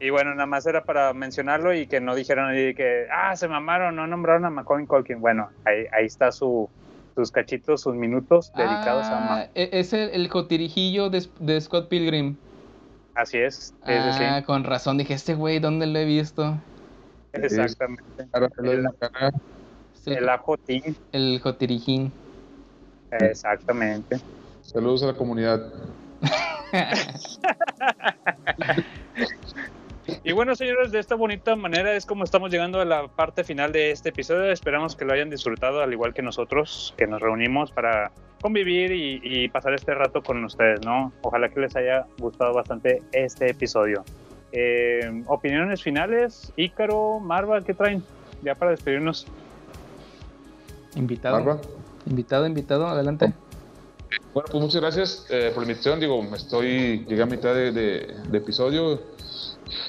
Y 0.00 0.10
bueno, 0.10 0.34
nada 0.34 0.46
más 0.46 0.66
era 0.66 0.82
para 0.82 1.12
mencionarlo 1.12 1.72
y 1.74 1.86
que 1.86 2.00
no 2.00 2.16
dijeran 2.16 2.48
ahí 2.50 2.74
que, 2.74 3.06
ah, 3.12 3.36
se 3.36 3.46
mamaron, 3.46 3.94
no 3.94 4.06
nombraron 4.08 4.44
a 4.44 4.50
Macaulay 4.50 4.86
Culkin. 4.86 5.20
Bueno, 5.20 5.48
ahí, 5.64 5.84
ahí 5.92 6.06
está 6.06 6.32
su, 6.32 6.68
sus 7.14 7.30
cachitos, 7.30 7.82
sus 7.82 7.94
minutos 7.94 8.52
dedicados 8.56 9.06
a 9.06 9.16
Ah, 9.16 9.30
Ma- 9.30 9.42
e- 9.54 9.70
es 9.72 9.92
el, 9.92 10.10
el 10.10 10.28
cotirijillo 10.28 11.08
de, 11.08 11.24
de 11.38 11.60
Scott 11.60 11.88
Pilgrim. 11.88 12.34
Así 13.14 13.38
es. 13.38 13.74
Sí. 13.86 13.92
Ah, 13.92 14.42
con 14.44 14.64
razón. 14.64 14.98
Dije, 14.98 15.14
este 15.14 15.34
güey, 15.34 15.60
¿dónde 15.60 15.86
lo 15.86 15.96
he 16.00 16.04
visto? 16.04 16.56
Exactamente. 17.32 18.04
El, 18.64 18.88
El 20.06 20.28
ajotín. 20.28 20.96
el 21.12 21.40
jotirijín. 21.42 22.12
Exactamente. 23.10 24.20
Saludos 24.62 25.02
a 25.02 25.06
la 25.06 25.14
comunidad. 25.14 25.72
Y 30.24 30.32
bueno, 30.32 30.54
señores, 30.54 30.92
de 30.92 30.98
esta 30.98 31.14
bonita 31.14 31.56
manera 31.56 31.94
es 31.94 32.06
como 32.06 32.24
estamos 32.24 32.50
llegando 32.50 32.80
a 32.80 32.84
la 32.84 33.08
parte 33.08 33.44
final 33.44 33.72
de 33.72 33.92
este 33.92 34.10
episodio. 34.10 34.50
Esperamos 34.50 34.96
que 34.96 35.04
lo 35.04 35.12
hayan 35.12 35.30
disfrutado, 35.30 35.80
al 35.80 35.92
igual 35.92 36.12
que 36.12 36.22
nosotros, 36.22 36.94
que 36.96 37.06
nos 37.06 37.20
reunimos 37.20 37.70
para 37.70 38.10
convivir 38.40 38.92
y, 38.92 39.20
y 39.22 39.48
pasar 39.48 39.74
este 39.74 39.94
rato 39.94 40.22
con 40.22 40.44
ustedes, 40.44 40.84
¿no? 40.84 41.12
Ojalá 41.22 41.48
que 41.48 41.60
les 41.60 41.76
haya 41.76 42.06
gustado 42.18 42.52
bastante 42.52 43.02
este 43.12 43.50
episodio. 43.50 44.04
Eh, 44.52 45.24
opiniones 45.26 45.82
finales, 45.82 46.52
Ícaro, 46.56 47.18
Marva, 47.20 47.62
¿qué 47.62 47.72
traen? 47.74 48.02
Ya 48.42 48.54
para 48.54 48.72
despedirnos. 48.72 49.26
Invitado. 50.94 51.36
Barba. 51.36 51.60
Invitado, 52.06 52.46
invitado, 52.46 52.86
adelante. 52.86 53.32
Bueno, 54.34 54.48
pues 54.50 54.62
muchas 54.62 54.80
gracias 54.80 55.26
eh, 55.30 55.50
por 55.54 55.62
la 55.64 55.70
invitación. 55.70 56.00
Digo, 56.00 56.22
me 56.22 56.36
estoy, 56.36 57.04
llegué 57.06 57.22
a 57.22 57.26
mitad 57.26 57.54
de, 57.54 57.72
de- 57.72 58.14
de 58.28 58.38
episodio. 58.38 59.00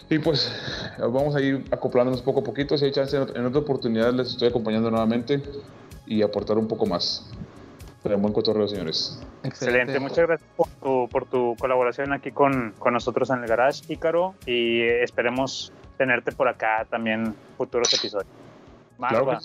Y 0.10 0.20
pues 0.20 0.50
vamos 1.00 1.36
a 1.36 1.42
ir 1.42 1.66
acoplándonos 1.72 2.22
poco 2.22 2.40
a 2.40 2.44
poquito. 2.44 2.78
Si 2.78 2.86
hay 2.86 2.92
chance, 2.92 3.18
en 3.18 3.46
otra 3.46 3.60
oportunidad 3.60 4.14
les 4.14 4.30
estoy 4.30 4.48
acompañando 4.48 4.90
nuevamente 4.90 5.42
y 6.06 6.22
aportar 6.22 6.58
un 6.58 6.68
poco 6.68 6.86
más. 6.86 7.30
Pero 8.04 8.18
buen 8.18 8.34
cotorreo, 8.34 8.68
señores. 8.68 9.22
Excelente, 9.44 9.98
muchas 10.00 10.28
gracias 10.28 10.50
por 10.58 10.68
tu, 10.68 11.10
por 11.10 11.26
tu 11.26 11.56
colaboración 11.58 12.12
aquí 12.12 12.32
con, 12.32 12.74
con 12.78 12.94
nosotros 12.94 13.30
en 13.30 13.42
el 13.42 13.48
garage, 13.48 13.82
Ícaro, 13.88 14.36
y 14.46 14.82
esperemos 14.82 15.72
tenerte 15.98 16.34
por 16.34 16.50
acá 16.50 16.86
también 16.90 17.28
en 17.28 17.36
futuros 17.58 17.94
episodios. 17.94 18.28
Claro. 18.98 19.40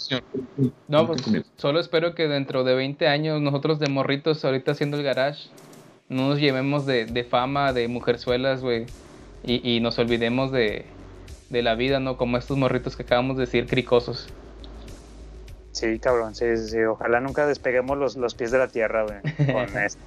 No, 0.89 1.07
pues 1.07 1.23
solo 1.57 1.81
espero 1.81 2.15
que 2.15 2.29
dentro 2.29 2.65
de 2.65 2.75
20 2.75 3.09
años 3.09 3.41
nosotros 3.41 3.79
de 3.79 3.89
morritos 3.89 4.45
ahorita 4.45 4.73
haciendo 4.73 4.97
el 4.97 5.03
garage 5.03 5.49
no 6.09 6.29
nos 6.29 6.39
llevemos 6.39 6.87
de, 6.87 7.07
de 7.07 7.25
fama, 7.25 7.73
de 7.73 7.89
mujerzuelas, 7.89 8.61
güey. 8.61 8.87
Y, 9.45 9.77
y 9.77 9.81
nos 9.81 9.99
olvidemos 9.99 10.53
de, 10.53 10.87
de 11.51 11.63
la 11.63 11.75
vida, 11.75 12.01
¿no? 12.01 12.17
Como 12.17 12.37
estos 12.37 12.57
morritos 12.57 12.97
que 12.97 13.03
acabamos 13.03 13.37
de 13.37 13.47
decir, 13.47 13.67
cricosos. 13.67 14.29
Sí, 15.73 15.99
cabrón, 15.99 16.35
sí, 16.35 16.57
sí, 16.57 16.71
sí, 16.71 16.83
ojalá 16.85 17.21
nunca 17.21 17.47
despeguemos 17.47 17.99
los, 17.99 18.17
los 18.17 18.35
pies 18.35 18.51
de 18.51 18.59
la 18.59 18.69
tierra, 18.69 19.05
güey, 19.05 19.21
con 19.53 19.79
esto 19.83 20.01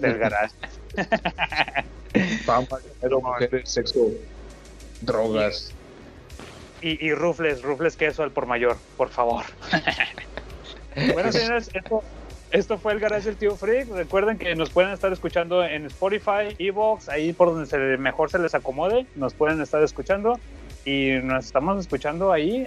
del 0.00 0.18
garage. 0.18 0.54
Fama, 2.44 2.66
dinero, 2.94 3.20
mujeres, 3.20 3.70
sexo, 3.70 4.08
drogas. 5.00 5.72
Y, 6.82 7.04
y 7.06 7.12
rufles, 7.12 7.62
rufles 7.62 7.96
queso 7.96 8.22
al 8.22 8.30
por 8.30 8.46
mayor, 8.46 8.76
por 8.96 9.10
favor. 9.10 9.44
bueno, 11.12 11.30
señores, 11.30 11.70
esto, 11.74 12.02
esto 12.50 12.78
fue 12.78 12.92
el 12.92 13.00
Garage 13.00 13.26
del 13.26 13.36
Tío 13.36 13.54
Freak. 13.54 13.88
Recuerden 13.90 14.38
que 14.38 14.54
nos 14.56 14.70
pueden 14.70 14.90
estar 14.90 15.12
escuchando 15.12 15.64
en 15.64 15.86
Spotify, 15.86 16.56
Evox, 16.58 17.08
ahí 17.08 17.32
por 17.32 17.48
donde 17.48 17.66
se, 17.66 17.78
mejor 17.98 18.30
se 18.30 18.38
les 18.38 18.54
acomode, 18.54 19.06
nos 19.14 19.34
pueden 19.34 19.60
estar 19.60 19.82
escuchando. 19.82 20.40
Y 20.84 21.12
nos 21.22 21.46
estamos 21.46 21.78
escuchando 21.78 22.32
ahí 22.32 22.66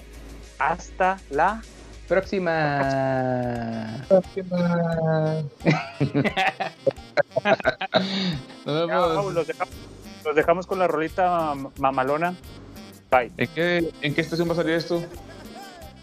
hasta 0.59 1.19
la 1.29 1.61
Próxima. 2.07 3.97
Nos 8.65 8.87
Chao, 8.87 9.09
vemos. 9.09 9.33
los, 9.33 9.47
dejamos, 9.47 9.73
los 10.25 10.35
dejamos 10.35 10.67
con 10.67 10.79
la 10.79 10.87
rolita 10.87 11.53
mam- 11.53 11.71
mamalona. 11.77 12.33
Bye. 13.11 13.31
¿En 13.37 13.47
qué, 13.49 13.91
¿En 14.01 14.15
qué 14.15 14.21
estación 14.21 14.47
va 14.49 14.53
a 14.53 14.57
salir 14.57 14.73
esto? 14.75 15.03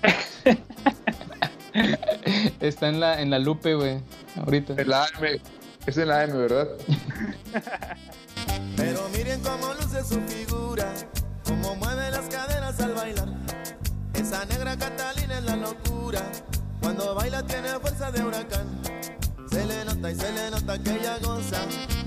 Está 2.60 2.88
en 2.88 3.00
la, 3.00 3.20
en 3.20 3.30
la 3.30 3.38
Lupe, 3.38 3.74
güey. 3.74 4.00
Ahorita. 4.36 4.74
En 4.76 4.88
la 4.88 5.04
AM. 5.04 5.40
Es 5.86 5.96
en 5.96 6.08
la 6.08 6.20
AM, 6.22 6.32
¿verdad? 6.36 6.68
Pero 8.76 9.08
miren 9.16 9.40
cómo 9.40 9.72
luce 9.74 10.02
su 10.04 10.20
figura, 10.22 10.92
cómo 11.44 11.74
mueve 11.76 12.10
las 12.10 12.26
caderas 12.28 12.78
al 12.80 12.92
bailar. 12.94 13.28
Esa 14.20 14.44
negra 14.44 14.76
Catalina 14.76 15.38
es 15.38 15.44
la 15.44 15.56
locura, 15.56 16.20
cuando 16.82 17.14
baila 17.14 17.42
tiene 17.42 17.70
fuerza 17.80 18.10
de 18.10 18.22
huracán. 18.22 18.66
Se 19.50 19.64
le 19.64 19.82
nota 19.86 20.10
y 20.10 20.14
se 20.14 20.30
le 20.30 20.50
nota 20.50 20.78
que 20.78 20.90
ella 20.90 21.16
goza 21.22 21.56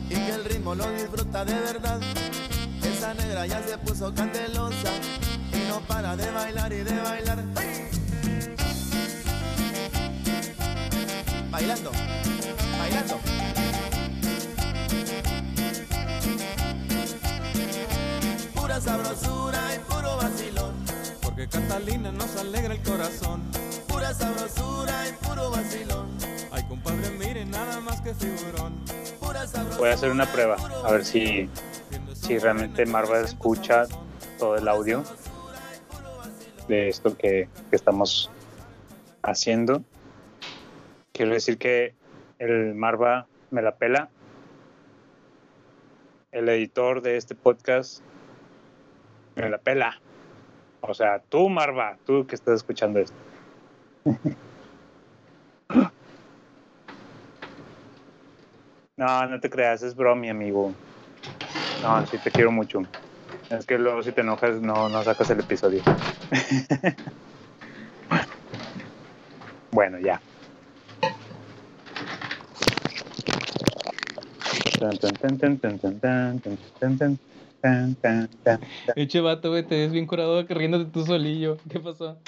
y 0.07 0.13
que 0.13 0.29
el 0.29 0.45
ritmo 0.45 0.75
lo 0.75 0.87
disfruta 0.91 1.43
de 1.43 1.55
verdad. 1.55 1.99
Esa 2.83 3.15
negra 3.15 3.47
ya 3.47 3.63
se 3.63 3.79
puso 3.79 4.13
candelosa 4.13 4.91
y 5.51 5.67
no 5.67 5.81
para 5.87 6.15
de 6.15 6.29
bailar 6.29 6.71
y 6.71 6.83
de 6.83 7.01
bailar. 7.01 7.43
¡Ay! 7.55 7.89
Bailando, 11.49 11.91
bailando. 12.77 13.19
pura 18.53 18.79
sabrosura 18.79 19.75
y 19.75 19.79
puro 19.91 20.17
vacilón. 20.17 20.82
Porque 21.35 21.47
Catalina 21.47 22.11
nos 22.11 22.35
alegra 22.37 22.75
el 22.75 22.83
corazón. 22.83 23.41
Pura 23.87 24.13
sabrosura 24.13 24.93
y 25.09 25.25
puro 25.25 25.49
vacilón. 25.49 26.07
Ay, 26.51 26.63
compadre, 26.67 27.09
miren, 27.17 27.49
nada 27.49 27.79
más 27.79 28.01
que 28.01 28.13
figurón. 28.13 28.75
Pura 29.19 29.47
sabrosura. 29.47 29.79
Voy 29.79 29.89
a 29.89 29.93
hacer 29.95 30.11
una 30.11 30.27
prueba, 30.27 30.57
a 30.85 30.91
ver 30.91 31.03
si, 31.03 31.49
si 32.13 32.37
realmente 32.37 32.85
Marva 32.85 33.19
escucha 33.21 33.87
todo 34.37 34.57
el 34.57 34.67
audio 34.67 35.03
de 36.67 36.89
esto 36.89 37.17
que, 37.17 37.49
que 37.71 37.75
estamos 37.75 38.29
haciendo. 39.23 39.83
Quiero 41.13 41.33
decir 41.33 41.57
que 41.57 41.95
el 42.37 42.75
Marva 42.75 43.25
me 43.49 43.63
la 43.63 43.77
pela. 43.77 44.11
El 46.31 46.47
editor 46.47 47.01
de 47.01 47.17
este 47.17 47.33
podcast 47.33 48.03
me 49.35 49.49
la 49.49 49.57
pela. 49.57 49.99
O 50.85 50.93
sea, 50.93 51.23
tú, 51.29 51.49
Marva, 51.49 51.97
tú 52.05 52.27
que 52.27 52.35
estás 52.35 52.55
escuchando 52.55 52.99
esto. 52.99 53.17
No, 58.95 59.25
no 59.25 59.39
te 59.39 59.49
creas, 59.49 59.81
es 59.81 59.95
bromi, 59.95 60.29
amigo. 60.29 60.75
No, 61.81 62.05
sí 62.05 62.19
te 62.19 62.29
quiero 62.29 62.51
mucho. 62.51 62.83
Es 63.49 63.65
que 63.65 63.79
luego 63.79 64.03
si 64.03 64.11
te 64.11 64.21
enojas 64.21 64.61
no, 64.61 64.87
no 64.87 65.03
sacas 65.03 65.31
el 65.31 65.39
episodio. 65.39 65.81
bueno, 69.71 69.97
ya. 69.97 70.21
Tan, 74.79 74.95
tan, 74.97 75.17
tan, 76.99 77.19
tan, 77.63 77.95
tan, 77.95 78.29
tan, 78.43 78.59
tan. 78.85 78.93
Eche 78.95 79.21
vato, 79.21 79.49
güey, 79.49 79.65
te 79.65 79.75
ves 79.77 79.91
bien 79.91 80.05
curado 80.05 80.43
riéndote 80.43 80.91
tú 80.91 81.05
solillo. 81.05 81.57
¿Qué 81.69 81.79
pasó? 81.79 82.21